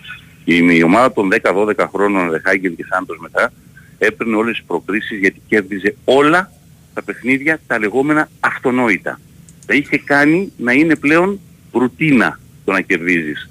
Η, 0.45 0.77
η 0.77 0.83
ομάδα 0.83 1.13
των 1.13 1.29
10-12 1.43 1.87
χρόνων 1.93 2.31
Ρεχάγκελ 2.31 2.77
και 2.77 2.85
Σάντος 2.89 3.19
μετά 3.21 3.53
έπαιρνε 3.99 4.37
όλες 4.37 4.57
τις 4.57 4.65
προκρίσεις 4.67 5.19
γιατί 5.19 5.41
κέρδιζε 5.49 5.97
όλα 6.05 6.53
τα 6.95 7.03
παιχνίδια 7.03 7.61
τα 7.67 7.79
λεγόμενα 7.79 8.29
αυτονόητα. 8.41 9.21
Τα 9.67 9.75
είχε 9.75 9.99
κάνει 9.99 10.53
να 10.57 10.73
είναι 10.73 10.97
πλέον 10.97 11.41
ρουτίνα 11.73 12.41
το 12.65 12.73
να 12.73 12.81
κερδίζεις. 12.81 13.51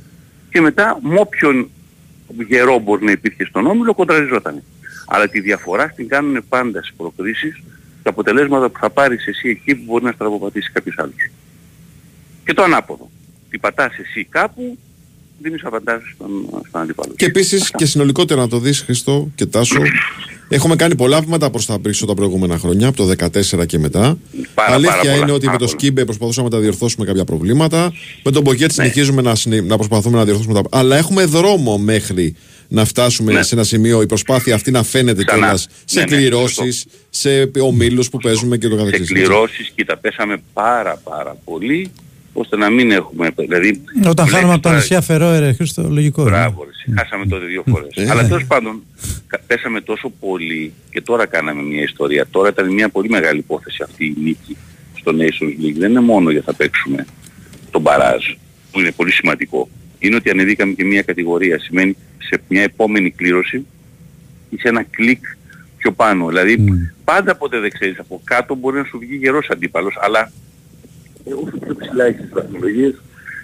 Και 0.50 0.62
μετά 0.62 1.00
με 1.02 1.20
όποιον 1.20 1.70
γερό 2.48 2.80
μπορεί 2.80 3.06
να 3.06 3.12
υπήρχε 3.12 3.46
στον 3.46 3.68
Όμιλο 3.68 3.94
κοντραριζόταν. 3.94 4.64
Αλλά 5.08 5.28
τη 5.28 5.40
διαφορά 5.40 5.90
την 5.90 6.08
κάνουν 6.08 6.44
πάντα 6.50 6.82
στις 6.82 6.94
προκρίσεις 6.98 7.62
τα 8.04 8.10
αποτελέσματα 8.10 8.70
που 8.70 8.80
θα 8.80 8.90
πάρεις 8.90 9.28
εσύ 9.28 9.50
εκεί 9.50 9.76
που 9.76 9.84
μπορεί 9.86 10.04
να 10.04 10.12
στραβοπατήσει 10.12 10.72
κάποιος 10.72 10.98
άλλος. 10.98 11.30
Και 12.46 12.54
το 12.54 12.64
ανάποδο. 12.64 13.10
Τι 13.50 13.58
πατάς 13.58 13.98
εσύ 13.98 14.24
κάπου, 14.24 14.78
δίνεις 15.42 15.64
απαντάσεις 15.64 16.12
στον, 16.16 16.30
στον 16.68 16.82
αντίπαλο. 16.82 17.14
Και 17.16 17.26
επίσης 17.26 17.72
και 17.76 17.86
συνολικότερα 17.86 18.42
να 18.42 18.48
το 18.48 18.60
δεις, 18.60 18.80
Χριστό 18.82 19.30
και 19.36 19.46
Τάσο, 19.46 19.82
έχουμε 20.50 20.76
κάνει 20.76 20.96
πολλά 20.96 21.22
βήματα 21.22 21.50
προς 21.50 21.66
τα 21.66 21.80
πίσω 21.80 22.06
τα 22.06 22.14
προηγούμενα 22.14 22.58
χρόνια, 22.58 22.88
από 22.88 22.98
το 22.98 23.08
2014 23.62 23.66
και 23.66 23.80
μετά. 23.80 24.18
Πάρα, 24.54 24.74
Αλήθεια 24.74 24.96
πάρα 24.96 25.02
πολλά, 25.10 25.16
είναι 25.16 25.32
ότι 25.32 25.46
πάρα 25.46 25.52
με 25.52 25.58
το 25.58 25.66
πολλά. 25.66 25.80
Σκίμπε 25.80 26.06
προσπαθούσαμε 26.06 26.48
να 26.50 26.54
τα 26.56 26.62
διορθώσουμε 26.62 27.06
κάποια 27.06 27.24
προβλήματα. 27.24 27.94
Με 28.24 28.32
τον 28.32 28.42
Μπογκέτ 28.42 28.68
Ναι. 28.68 28.74
συνεχίζουμε 28.74 29.22
να, 29.22 29.36
συνε- 29.36 29.66
να 29.68 29.76
προσπαθούμε 29.76 30.18
να 30.18 30.24
διορθώσουμε 30.26 30.54
τα. 30.62 30.78
Αλλά 30.78 30.98
έχουμε 30.98 31.26
δρόμο 31.26 31.78
μέχρι 31.78 32.36
να 32.68 32.86
φτάσουμε 32.86 33.34
Ναι. 33.34 33.44
σε 33.44 33.56
ένα 33.56 33.64
σημείο 33.64 34.02
η 34.02 34.06
προσπάθεια 34.06 34.56
αυτή 34.56 34.72
να 34.72 34.84
φαίνεται 34.84 35.24
Ξανά. 35.24 35.42
κιόλας 35.42 35.68
σε 35.86 36.00
Ναι, 36.00 36.06
ναι, 36.06 36.16
κληρώσει, 36.18 36.84
σε 37.10 37.52
ομίλους 37.60 38.10
που 38.10 38.18
παίζουμε 38.18 38.58
και 38.58 38.68
το 38.68 38.78
σε 38.78 38.84
καθεξής. 38.84 39.08
κληρώσεις 39.12 39.72
και 39.76 39.86
τα 39.86 39.98
πέσαμε 39.98 40.42
πάρα 40.54 41.02
πάρα 41.04 41.38
πολύ 41.46 41.92
ώστε 42.34 42.58
να 42.58 42.70
μην 42.70 42.92
έχουμε 42.92 43.30
δηλαδή 43.38 43.82
Όταν 43.96 44.14
βλέπεις 44.16 44.34
χάνουμε 44.34 44.54
από 44.54 44.62
τα 44.62 44.70
τώρα- 44.70 44.76
νησιά 44.76 45.02
Φερόερε, 45.02 45.54
Χρήστο, 45.54 45.88
λογικό. 45.90 46.22
είναι. 46.22 46.30
Μπράβο, 46.30 46.64
ρε, 46.64 46.94
χάσαμε 47.02 47.26
τότε 47.26 47.46
δύο 47.46 47.64
φορές. 47.70 47.96
Ε. 47.96 48.10
Αλλά 48.10 48.28
τέλος 48.28 48.46
πάντων, 48.46 48.84
κα- 49.28 49.40
πέσαμε 49.48 49.82
τόσο 49.82 50.10
πολύ 50.20 50.74
και 50.92 51.02
τώρα 51.02 51.26
κάναμε 51.26 51.62
μια 51.62 51.82
ιστορία. 51.82 52.26
Τώρα 52.32 52.50
ήταν 52.50 52.74
μια 52.74 52.90
πολύ 52.90 53.10
μεγάλη 53.10 53.40
υπόθεση 53.40 53.84
αυτή 53.84 54.06
η 54.06 54.16
νίκη 54.24 54.58
στο 55.00 55.12
Nations 55.18 55.64
League. 55.66 55.76
Δεν 55.78 55.90
είναι 55.90 56.00
μόνο 56.00 56.30
για 56.32 56.42
θα 56.46 56.54
παίξουμε 56.54 57.06
τον 57.72 57.82
μπαράζ, 57.82 58.24
που 58.72 58.80
είναι 58.80 58.92
πολύ 58.92 59.12
σημαντικό. 59.12 59.70
Είναι 60.00 60.16
ότι 60.16 60.30
ανεβήκαμε 60.30 60.74
και 60.74 60.84
μια 60.84 61.02
κατηγορία. 61.02 61.60
Σημαίνει 61.60 61.96
σε 62.18 62.42
μια 62.48 62.62
επόμενη 62.62 63.10
κλήρωση 63.12 63.66
είσαι 64.50 64.68
ένα 64.68 64.84
κλικ 64.84 65.26
πιο 65.78 65.92
πάνω. 65.92 66.28
Δηλαδή 66.28 66.58
πάντα 67.04 67.36
ποτέ 67.36 67.60
δεν 67.60 67.70
ξέρεις 67.72 68.00
από 68.00 68.22
κάτω 68.24 68.56
μπορεί 68.56 68.78
να 68.78 68.84
σου 68.84 68.98
βγει 69.00 69.16
γερός 69.16 69.48
αντίπαλος, 69.50 69.98
αλλά 70.02 70.20
ε, 70.20 70.32
όσο 71.26 71.58
πιο 71.58 71.76
ψηλά 71.76 72.06
έχεις 72.06 72.22
τις 72.22 72.30
βαθμολογίες 72.34 73.02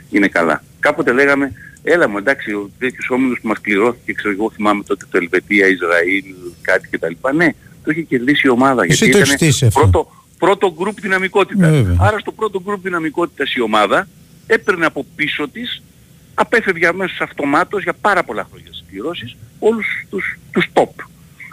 είναι 0.09 0.27
καλά. 0.27 0.63
Κάποτε 0.79 1.11
λέγαμε, 1.11 1.51
έλα 1.83 2.09
μου 2.09 2.17
εντάξει, 2.17 2.51
ο 2.51 2.69
τέτοιος 2.79 3.09
όμιλος 3.09 3.39
που 3.41 3.47
μας 3.47 3.61
κληρώθηκε, 3.61 4.13
ξέρω 4.13 4.33
εγώ 4.33 4.51
θυμάμαι 4.51 4.83
τότε 4.83 5.05
το 5.11 5.17
Ελβετία, 5.17 5.67
Ισραήλ, 5.67 6.23
κάτι 6.61 6.87
κτλ. 6.87 7.35
Ναι, 7.35 7.49
το 7.83 7.91
είχε 7.91 8.01
κερδίσει 8.01 8.47
η 8.47 8.49
ομάδα. 8.49 8.83
Εσύ 8.83 8.93
γιατί 8.93 9.11
το 9.11 9.17
ήταν 9.17 9.21
έχεις 9.21 9.33
στήσει 9.33 9.65
αυτό. 9.65 9.79
πρώτο, 9.79 10.11
πρώτο 10.37 10.73
γκρουπ 10.77 10.99
δυναμικότητας. 10.99 11.69
Βέβαια. 11.69 11.97
Άρα 11.99 12.19
στο 12.19 12.31
πρώτο 12.31 12.61
γκρουπ 12.61 12.81
δυναμικότητας 12.81 13.55
η 13.55 13.61
ομάδα 13.61 14.07
έπαιρνε 14.47 14.85
από 14.85 15.05
πίσω 15.15 15.49
της, 15.49 15.83
απέφευγε 16.33 16.87
αμέσως 16.87 17.21
αυτομάτως 17.21 17.83
για 17.83 17.93
πάρα 18.01 18.23
πολλά 18.23 18.47
χρόνια 18.51 18.67
στις 18.73 18.83
κληρώσεις 18.89 19.35
όλους 19.59 19.85
τους, 20.09 20.39
τους 20.51 20.65
top. 20.73 21.05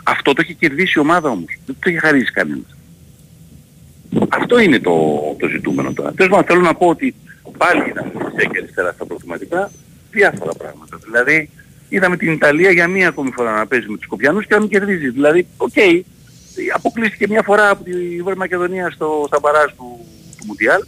Αυτό 0.04 0.32
το 0.32 0.40
έχει 0.44 0.54
κερδίσει 0.54 0.92
η 0.96 1.00
ομάδα 1.00 1.28
όμως. 1.28 1.58
Δεν 1.66 1.76
το 1.78 1.88
έχει 1.88 1.98
χαρίσει 1.98 2.32
κανένας. 2.32 2.73
Αυτό 4.28 4.58
είναι 4.58 4.78
το, 4.78 4.92
το 5.38 5.48
ζητούμενο 5.48 5.92
τώρα. 5.92 6.12
Τέλος 6.12 6.30
πάντων 6.30 6.46
θέλω 6.46 6.60
να 6.60 6.74
πω 6.74 6.86
ότι 6.86 7.14
πάλι 7.58 7.88
είδαμε 7.88 8.10
δεξιά 8.14 8.44
και 8.44 8.58
αριστερά 8.58 8.92
στα 8.92 9.06
προβληματικά 9.06 9.70
διάφορα 10.10 10.52
πράγματα. 10.52 10.98
Δηλαδή 11.04 11.50
είδαμε 11.88 12.16
την 12.16 12.32
Ιταλία 12.32 12.70
για 12.70 12.88
μία 12.88 13.08
ακόμη 13.08 13.30
φορά 13.30 13.56
να 13.58 13.66
παίζει 13.66 13.88
με 13.88 13.96
τους 13.96 14.04
Σκοπιανούς 14.04 14.46
και 14.46 14.54
να 14.54 14.60
μην 14.60 14.68
κερδίζει. 14.68 15.10
Δηλαδή, 15.10 15.46
οκ, 15.56 15.76
αποκλείστηκε 16.74 17.28
μια 17.28 17.42
φορά 17.42 17.70
από 17.70 17.84
τη 17.84 17.92
Βόρεια 18.22 18.38
Μακεδονία 18.38 18.90
στο, 18.90 19.24
στα 19.26 19.38
μπαράζ 19.40 19.70
του, 19.76 19.98
του 20.38 20.44
Μουντιάλ 20.46 20.80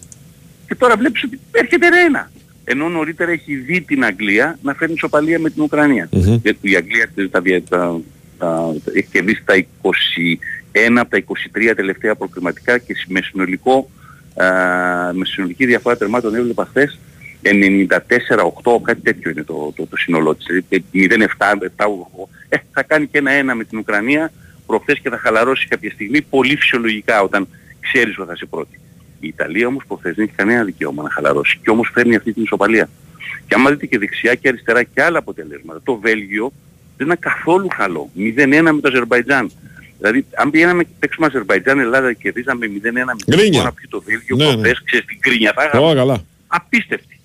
και 0.66 0.74
τώρα 0.74 0.97
βλέπεις 0.97 1.23
ότι 1.24 1.40
έρχεται 1.51 1.86
ένα. 2.07 2.31
Ενώ 2.65 2.89
νωρίτερα 2.89 3.31
έχει 3.31 3.55
δει 3.55 3.81
την 3.81 4.05
Αγγλία 4.05 4.59
να 4.62 4.74
φέρνει 4.74 4.94
ισοπαλία 4.94 5.39
με 5.39 5.51
την 5.51 5.62
Ουκρανία. 5.62 6.09
Γιατί 6.43 6.70
η 6.70 6.77
Αγγλία 6.77 7.11
τα, 7.31 7.43
τα, 7.43 7.62
τα, 7.69 8.01
τα, 8.39 8.74
έχει 8.94 9.09
κερδίσει 9.11 9.43
τα 9.44 9.55
21 10.77 10.97
από 10.97 11.11
τα 11.11 11.24
23 11.70 11.73
τελευταία 11.77 12.15
προκριματικά 12.15 12.78
και 12.78 12.94
με, 13.09 13.20
συνολικό, 13.23 13.90
α, 14.35 14.47
με 15.12 15.24
συνολική 15.24 15.66
διαφορά 15.66 15.97
τερμάτων 15.97 16.35
έβλεπα 16.35 16.65
χθες 16.65 16.98
94-8, 17.43 18.81
κάτι 18.82 19.01
τέτοιο 19.01 19.31
είναι 19.31 19.43
το, 19.43 19.73
το, 19.77 19.86
το 19.86 19.97
σύνολό 19.97 20.35
της. 20.35 20.47
Δηλαδή, 20.47 21.28
0-7, 21.39 21.69
7, 21.77 21.86
ε, 22.48 22.57
θα 22.73 22.82
κάνει 22.82 23.07
και 23.07 23.19
ένα-ένα 23.19 23.55
με 23.55 23.65
την 23.65 23.78
Ουκρανία 23.78 24.32
προχθές 24.66 24.98
και 24.98 25.09
θα 25.11 25.19
χαλαρώσει 25.19 25.66
κάποια 25.69 25.90
στιγμή 25.90 26.23
πολύ 26.23 26.57
φυσιολογικά 26.57 27.23
όταν 27.23 27.48
ξέρεις 27.81 28.19
ότι 28.19 28.27
θα 28.27 28.32
είσαι 28.35 28.47
πρώτη. 28.47 28.81
Η 29.20 29.27
Ιταλία 29.28 29.66
όμως 29.66 29.85
προχθές 29.86 30.15
δεν 30.15 30.24
έχει 30.24 30.35
κανένα 30.36 30.65
δικαίωμα 30.65 31.03
να 31.03 31.11
χαλαρώσει 31.11 31.59
και 31.62 31.70
όμως 31.70 31.90
φέρνει 31.93 32.16
αυτή 32.16 32.32
την 32.32 32.43
ισοπαλία. 32.43 32.89
Και 33.47 33.55
άμα 33.55 33.70
δείτε 33.70 33.86
και 33.86 33.98
δεξιά 33.98 34.35
και 34.35 34.48
αριστερά 34.48 34.82
και 34.82 35.03
άλλα 35.03 35.19
αποτελέσματα, 35.19 35.81
το 35.85 35.97
Βέλγιο 35.97 36.53
Δεν 36.97 37.07
ήταν 37.07 37.19
καθόλου 37.19 37.66
καλό. 37.77 38.11
0-1 38.16 38.70
με 38.73 38.81
το 38.81 38.89
Αζερβαϊτζάν. 38.89 39.51
Δηλαδή, 39.98 40.27
αν 40.35 40.51
πηγαίναμε 40.51 40.85
και 40.85 40.90
παίξουμε 40.98 41.27
Αζερβαϊτζάν, 41.27 41.78
Ελλάδα 41.78 42.12
και 42.12 42.18
κερδίζαμε 42.23 42.66
0-1 42.66 43.14
με 43.14 43.14
την 43.24 43.36
Γκρίνια. 43.36 43.59
χώρα 43.60 43.73
πιο 43.73 43.89
το 43.89 44.02
Βέλγιο, 44.02 44.36
Ναι, 44.36 44.44
ναι. 44.44 44.51
προχθές, 44.52 44.82
ξέρεις 44.85 45.06
την 45.06 45.20
κρίνια 45.20 45.52
θα 45.56 45.62
Ω, 45.62 45.66
είχαμε. 45.78 45.94
καλά. 45.94 46.23
Απίστευτη. 46.47 47.20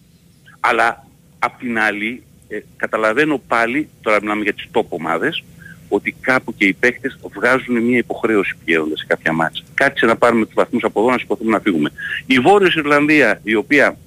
Αλλά 0.59 1.05
απ' 1.39 1.59
την 1.59 1.79
άλλη, 1.79 2.23
ε, 2.47 2.59
καταλαβαίνω 2.77 3.41
πάλι, 3.47 3.89
τώρα 4.01 4.17
μιλάμε 4.21 4.43
για 4.43 4.53
τις 4.53 4.67
top 4.73 4.85
ομάδες, 4.89 5.43
ότι 5.89 6.15
κάπου 6.21 6.55
και 6.55 6.65
οι 6.65 6.73
παίχτες 6.73 7.17
βγάζουν 7.35 7.81
μια 7.83 7.97
υποχρέωση 7.97 8.53
πηγαίνοντας 8.65 8.99
σε 8.99 9.05
κάποια 9.07 9.33
μάτσα. 9.33 9.63
Κάτσε 9.73 10.05
να 10.05 10.15
πάρουμε 10.15 10.45
τους 10.45 10.53
βαθμούς 10.53 10.83
από 10.83 11.01
εδώ 11.01 11.11
να 11.11 11.17
σηκωθούμε 11.17 11.51
να 11.51 11.59
φύγουμε. 11.59 11.91
Η 12.25 12.39
Βόρειος 12.39 12.75
Ιρλανδία, 12.75 13.39
η 13.43 13.55
οποία 13.55 13.97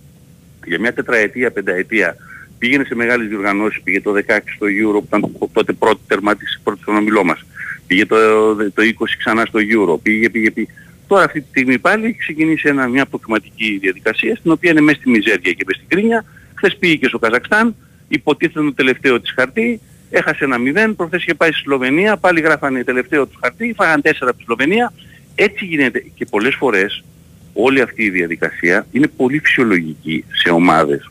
για 0.67 0.79
μια 0.81 0.93
τετραετία, 0.93 1.51
πενταετία 1.51 2.17
πήγαινε 2.59 2.85
σε 2.85 2.95
μεγάλες 2.95 3.29
διοργανώσεις, 3.29 3.83
πήγε 3.83 4.01
το 4.01 4.13
16 4.13 4.53
στο 4.55 4.67
Euro 4.67 4.99
που 4.99 5.05
ήταν 5.07 5.21
το- 5.21 5.49
τότε 5.53 5.73
πρώτη 5.73 6.01
τερμάτιση 6.07 6.61
πρώτη 6.65 6.81
στον 6.83 6.97
ομιλό 6.97 7.25
μας. 7.25 7.45
Πήγε 7.87 8.07
το, 8.07 8.17
το 8.57 8.83
20 8.99 9.05
ξανά 9.19 9.45
στο 9.45 9.59
Euro, 9.59 10.01
πήγε, 10.03 10.31
πήγε, 10.31 10.51
πήγε. 10.51 10.69
Τώρα 11.07 11.25
αυτή 11.25 11.41
τη 11.41 11.49
στιγμή 11.49 11.79
πάλι 11.79 12.07
έχει 12.07 12.19
ξεκινήσει 12.19 12.69
ένα, 12.69 12.89
μια 12.89 13.07
προκριματική 13.07 13.79
διαδικασία 13.81 14.37
στην 14.37 14.51
οποία 14.51 14.71
είναι 14.71 14.81
μέσα 14.81 14.99
στη 15.01 15.11
μιζέρια 15.11 15.53
και 15.53 15.65
μέσα 15.67 15.79
στην 15.79 15.89
κρίνια. 15.89 16.25
Χθες 16.55 16.77
πήγε 16.77 16.95
και 16.95 17.07
στο 17.07 17.19
Καζακστάν, 17.19 17.75
υποτίθεται 18.09 18.61
το 18.61 18.75
τελευταίο 18.75 19.21
της 19.21 19.33
χαρτί, 19.33 19.81
έχασε 20.11 20.45
ένα 20.45 20.57
0, 20.91 20.93
προχθές 20.97 21.23
είχε 21.23 21.35
πάει 21.35 21.53
στη 21.53 21.61
Σλοβενία, 21.61 22.17
πάλι 22.17 22.41
γράφανε 22.41 22.85
τελευταίο 22.85 23.27
του 23.27 23.39
χαρτί, 23.41 23.75
φάγαν 23.77 24.01
4 24.05 24.11
από 24.21 24.37
τη 24.37 24.43
Σλοβενία. 24.43 24.93
Έτσι 25.35 25.65
γίνεται 25.65 26.05
και 26.15 26.27
πολλές 26.31 26.55
φορές 26.55 27.05
όλη 27.53 27.81
αυτή 27.81 28.03
η 28.03 28.11
διαδικασία 28.11 28.87
είναι 28.93 29.07
πολύ 29.07 29.39
φυσιολογική 29.39 30.25
σε 30.33 30.51
ομάδες 30.51 31.11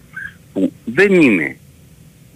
που 0.54 0.74
δεν 0.86 1.14
είναι 1.14 1.58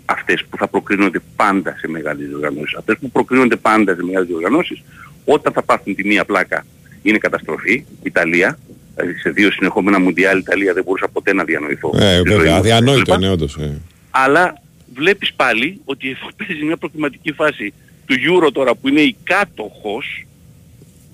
αυτές 0.09 0.43
που 0.49 0.57
θα 0.57 0.67
προκρίνονται 0.67 1.19
πάντα 1.35 1.75
σε 1.79 1.87
μεγάλες 1.87 2.27
διοργανώσεις. 2.27 2.75
Αυτές 2.77 2.97
που 3.01 3.11
προκρίνονται 3.11 3.55
πάντα 3.55 3.95
σε 3.95 4.03
μεγάλες 4.03 4.27
διοργανώσεις, 4.27 4.81
όταν 5.25 5.53
θα 5.53 5.61
πάθουν 5.63 5.95
τη 5.95 6.07
μία 6.07 6.25
πλάκα 6.25 6.65
είναι 7.01 7.17
καταστροφή. 7.17 7.85
Ιταλία, 8.03 8.59
δηλαδή 8.95 9.19
σε 9.19 9.29
δύο 9.29 9.51
συνεχόμενα 9.51 9.99
μουντιάλ 9.99 10.37
Ιταλία 10.39 10.73
δεν 10.73 10.83
μπορούσα 10.83 11.07
ποτέ 11.07 11.33
να 11.33 11.43
διανοηθώ. 11.43 11.91
Ε, 11.95 11.99
Στη 12.19 12.27
ζωή 12.29 12.37
βέβαια, 12.37 12.51
μου. 12.51 12.57
αδιανόητο 12.57 12.97
Λοιπόν, 12.99 13.21
είναι 13.21 13.31
όντως. 13.31 13.55
ε. 13.59 13.81
αλλά 14.09 14.61
βλέπεις 14.93 15.33
πάλι 15.33 15.81
ότι 15.85 16.09
εφ- 16.09 16.33
παίζει 16.47 16.63
μια 16.63 16.77
προκριματική 16.77 17.31
φάση 17.31 17.73
του 18.05 18.15
Euro 18.15 18.49
τώρα 18.53 18.75
που 18.75 18.87
είναι 18.87 19.01
η 19.01 19.15
κάτοχος 19.23 20.25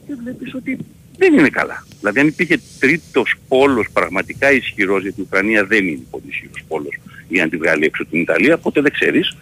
και 0.07 0.13
βλέπεις 0.23 0.53
ότι 0.53 0.77
δεν 1.17 1.33
είναι 1.37 1.49
καλά. 1.49 1.85
Δηλαδή 1.99 2.19
αν 2.19 2.27
υπήρχε 2.27 2.59
τρίτος 2.79 3.35
πόλος 3.47 3.87
πραγματικά 3.93 4.51
ισχυρός, 4.51 5.01
γιατί 5.01 5.19
η 5.19 5.23
Ουκρανία 5.27 5.65
δεν 5.65 5.87
είναι 5.87 5.99
πολύ 6.11 6.23
ισχυρός 6.29 6.63
πόλος 6.67 6.95
για 7.34 7.43
να 7.43 7.49
τη 7.49 7.57
βγάλει 7.57 7.85
έξω 7.85 8.05
την 8.05 8.19
Ιταλία, 8.22 8.57
ποτέ 8.57 8.81
δεν 8.81 8.91
ξέρεις, 8.91 9.38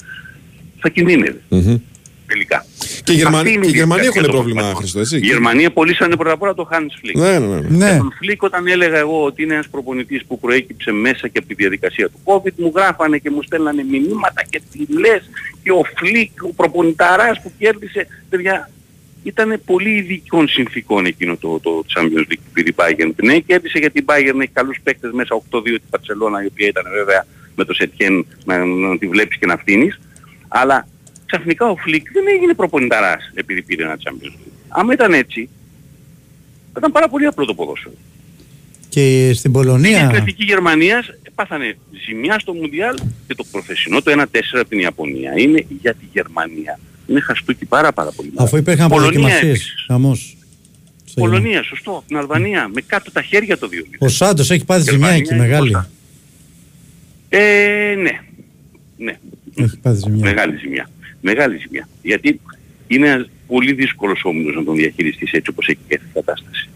θα 0.80 0.90
κινδύνευε 0.90 1.42
Μμμ. 1.50 1.76
τελικά. 2.28 2.66
Και 3.04 3.12
οι 3.12 3.16
Γερμανοί, 3.16 3.38
Αυτή 3.38 3.52
είναι 3.52 3.62
και 3.62 3.68
οι 3.68 3.74
η 3.74 3.78
Γερμανοί 3.78 4.02
διαδικασία 4.02 4.22
έχουν 4.22 4.22
των 4.22 4.32
πρόβλημα, 4.32 4.62
βαθμών. 4.62 4.80
Χριστό, 4.80 5.00
έτσι; 5.00 5.16
Οι 5.16 5.20
Γερμανοί 5.20 5.66
απολύσανε 5.66 6.16
πρώτα 6.16 6.32
απ' 6.34 6.42
όλα 6.42 6.54
το 6.54 6.70
Hans 6.72 6.76
Flick. 6.76 7.14
Ναι, 7.14 7.40
ναι, 7.40 7.48
ναι. 7.48 7.60
Ναι. 7.70 7.86
Για 7.86 7.98
τον 7.98 8.14
Φλικ 8.18 8.44
όταν 8.44 8.68
έλεγα 8.68 8.98
εγώ 8.98 9.24
ότι 9.24 9.44
είναι 9.44 9.54
ένας 9.54 9.68
προπονητής 9.68 10.26
που 10.26 10.40
προέκυψε 10.40 10.92
μέσα 10.92 11.28
και 11.28 11.38
από 11.38 11.48
τη 11.48 11.54
διαδικασία 11.54 12.10
του 12.10 12.20
COVID 12.24 12.54
μου 12.56 12.72
γράφανε 12.76 13.18
και 13.18 13.30
μου 13.30 13.42
στέλνανε 13.44 13.84
μηνύματα 13.84 14.44
και 14.50 14.62
τι 14.72 14.94
λες 15.00 15.30
και 15.64 15.72
ο 15.72 15.82
Φλικ, 15.98 16.44
ο 16.44 16.54
προπονηταράς 16.54 17.42
που 17.42 17.52
κέρδισε, 17.58 18.08
παιδιά, 18.30 18.70
ήταν 19.24 19.62
πολύ 19.66 19.90
ειδικών 19.90 20.48
συνθήκων 20.48 21.06
εκείνο 21.06 21.36
το, 21.38 21.60
το 21.60 21.84
Champions 21.96 22.26
League 22.32 22.44
που 22.46 22.52
πήρε 22.54 22.70
η 22.70 22.76
Bayern. 22.76 23.12
Ναι, 23.24 23.40
κέρδισε 23.40 23.78
γιατί 23.80 24.00
η 24.00 24.06
Bayern 24.08 24.40
έχει 24.40 24.52
καλούς 24.54 24.78
παίκτες 24.84 25.12
μέσα 25.12 25.42
8-2 25.52 25.62
την 25.64 25.82
Μπαρτσελόνα 25.90 26.44
η 26.44 26.46
οποία 26.46 26.68
ήταν 26.68 26.84
βέβαια 26.94 27.26
με 27.62 27.68
το 27.68 27.74
Σετιέν 27.74 28.26
να, 28.46 28.66
να 28.66 28.98
τη 28.98 29.08
βλέπεις 29.08 29.38
και 29.38 29.46
να 29.46 29.58
φτύνεις. 29.58 30.00
Αλλά 30.48 30.88
ξαφνικά 31.26 31.66
ο 31.70 31.76
Φλικ 31.76 32.12
δεν 32.12 32.24
έγινε 32.36 32.54
προπονηταράς 32.54 33.32
επειδή 33.34 33.62
πήρε 33.62 33.84
ένα 33.84 33.98
Champions 34.04 34.26
League. 34.40 34.52
Άμα 34.68 34.94
ήταν 34.94 35.14
έτσι, 35.14 35.50
θα 36.74 36.78
ήταν 36.78 36.92
πάρα 36.92 37.10
πολύ 37.10 37.26
απλό 37.26 37.46
το 37.46 37.54
ποδόσφαιρο. 37.54 37.94
Και 38.90 39.32
στην 39.36 39.50
Η 39.50 39.54
Πολωνία. 39.54 40.12
Εθνική 40.14 40.44
Γερμανίας 40.44 41.06
πάθανε 41.36 41.78
ζημιά 42.06 42.40
στο 42.40 42.54
Μουντιάλ 42.54 42.98
και 43.28 43.36
το 43.36 43.44
προφεσινό 43.52 44.02
το 44.02 44.12
1-4 44.12 44.24
από 44.54 44.70
την 44.70 44.80
Ιαπωνία 44.80 45.32
είναι 45.38 45.66
για 45.82 45.94
τη 45.94 46.06
Γερμανία. 46.14 46.80
Είναι 47.08 47.20
χαστούκι 47.20 47.66
πάρα 47.66 47.92
πάρα 47.94 48.12
πολύ. 48.16 48.32
Αφού 48.36 48.58
υπήρχαν 48.58 48.90
Πολωνία 48.90 49.10
αποδοκιμασίε. 49.10 49.50
επίσης. 49.50 49.74
Χαμός. 49.88 50.38
Πολωνία, 51.16 51.64
σωστό. 51.64 51.92
Από 51.92 52.04
την 52.08 52.18
Αλβανία. 52.18 52.70
Με 52.74 52.82
κάτω 52.82 53.12
τα 53.12 53.22
χέρια 53.22 53.58
το 53.58 53.68
2 53.72 53.74
Ο 54.00 54.08
Σάντος 54.08 54.52
έχει 54.52 54.66
πάθει 54.66 54.82
ζημιά 54.82 54.98
Γερμανία 54.98 55.18
εκεί 55.18 55.34
είναι 55.34 55.44
μεγάλη. 55.44 55.70
μπροστά. 55.70 55.90
Ε, 57.34 57.96
ναι. 57.98 58.20
Ναι. 58.98 59.18
Έχει 59.56 59.78
πάθει 59.78 59.98
ζημιά. 59.98 60.26
Μεγάλη 60.26 60.58
ζημιά. 60.58 60.90
Μεγάλη 61.22 61.58
ζημιά. 61.58 61.88
Γιατί 62.02 62.40
είναι 62.88 63.08
ένας 63.08 63.30
πολύ 63.48 63.74
δύσκολος 63.74 64.22
όμιλος 64.24 64.56
να 64.56 64.64
τον 64.64 64.76
διαχειριστείς 64.76 65.32
έτσι 65.32 65.50
όπως 65.50 65.68
έχει 65.68 65.80
και 65.88 65.94
η 65.94 66.10
κατάσταση. 66.14 66.70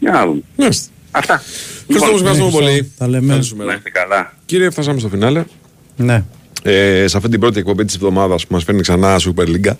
Για 0.00 0.10
να 0.10 0.26
δούμε. 0.26 0.40
Μάλιστα. 0.56 0.90
Αυτά. 1.10 1.34
Ευχαριστώ, 1.34 2.06
Λοιπόν, 2.06 2.14
ευχαριστούμε 2.14 2.50
πολύ. 2.50 2.92
Τα 2.98 3.08
λέμε. 3.08 3.26
Καλή 3.32 3.44
σου 3.44 3.56
μέρα. 3.56 3.70
Να 3.70 3.76
είστε 3.76 3.90
καλά. 3.90 4.34
Κύριε, 4.44 4.70
φτάσαμε 4.70 4.98
στο 4.98 5.08
φινάλε. 5.08 5.44
Ναι. 5.96 6.24
Ε, 6.62 7.06
σε 7.06 7.16
αυτή 7.16 7.28
την 7.28 7.40
πρώτη 7.40 7.58
εκπομπή 7.58 7.84
της 7.84 7.94
εβδομάδας 7.94 8.46
που 8.46 8.52
μας 8.52 8.64
φέρνει 8.64 8.80
ξανά 8.80 9.20
Super 9.20 9.46
League. 9.46 9.74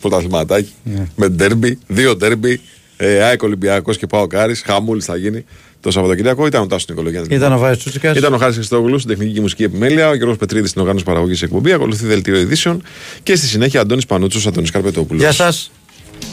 Πρωταθληματάκι. 0.00 0.72
Ναι. 0.84 1.06
Με 1.16 1.28
ντέρμπι, 1.28 1.78
δύο 1.86 2.16
ντέρμπι. 2.16 2.60
Ε, 2.96 3.22
ΑΕΚ 3.22 3.42
Ολυμπιακός 3.42 3.98
και 3.98 4.06
Πάο 4.06 4.26
Κάρις. 4.26 4.62
Χαμούλης 4.62 5.04
θα 5.04 5.16
γίνει 5.16 5.44
το 5.80 5.90
Σαββατοκύριακο. 5.90 6.46
Ήταν 6.46 6.62
ο 6.62 6.66
Τάσος 6.66 6.88
Νικολογιάννης. 6.88 7.36
Ήταν 7.36 7.52
ο 7.52 7.58
Βάης 7.58 7.78
Τσούτσικας. 7.78 8.16
Ήταν 8.16 8.34
ο 8.34 8.36
Χάρης 8.36 8.54
Χριστόγλου 8.54 8.98
στην 8.98 9.10
τεχνική 9.10 9.32
και 9.34 9.40
μουσική 9.40 9.62
επιμέλεια, 9.62 10.08
ο 10.08 10.14
Γιώργος 10.14 10.36
Πετρίδης 10.36 10.68
στην 10.70 10.80
οργάνωση 10.80 11.04
παραγωγής 11.04 11.42
εκπομπή. 11.42 11.72
Ακολουθεί 11.72 12.06
δελτίο 12.06 12.38
ειδήσεων 12.38 12.82
και 13.22 13.36
στη 13.36 13.46
συνέχεια 13.46 13.80
Αντώνης 13.80 14.06
Πανούτσος, 14.06 14.46
Αντώνης 14.46 14.70
Καρπετόπουλος. 14.70 15.22
Γεια 15.22 15.32
σας. 15.32 15.70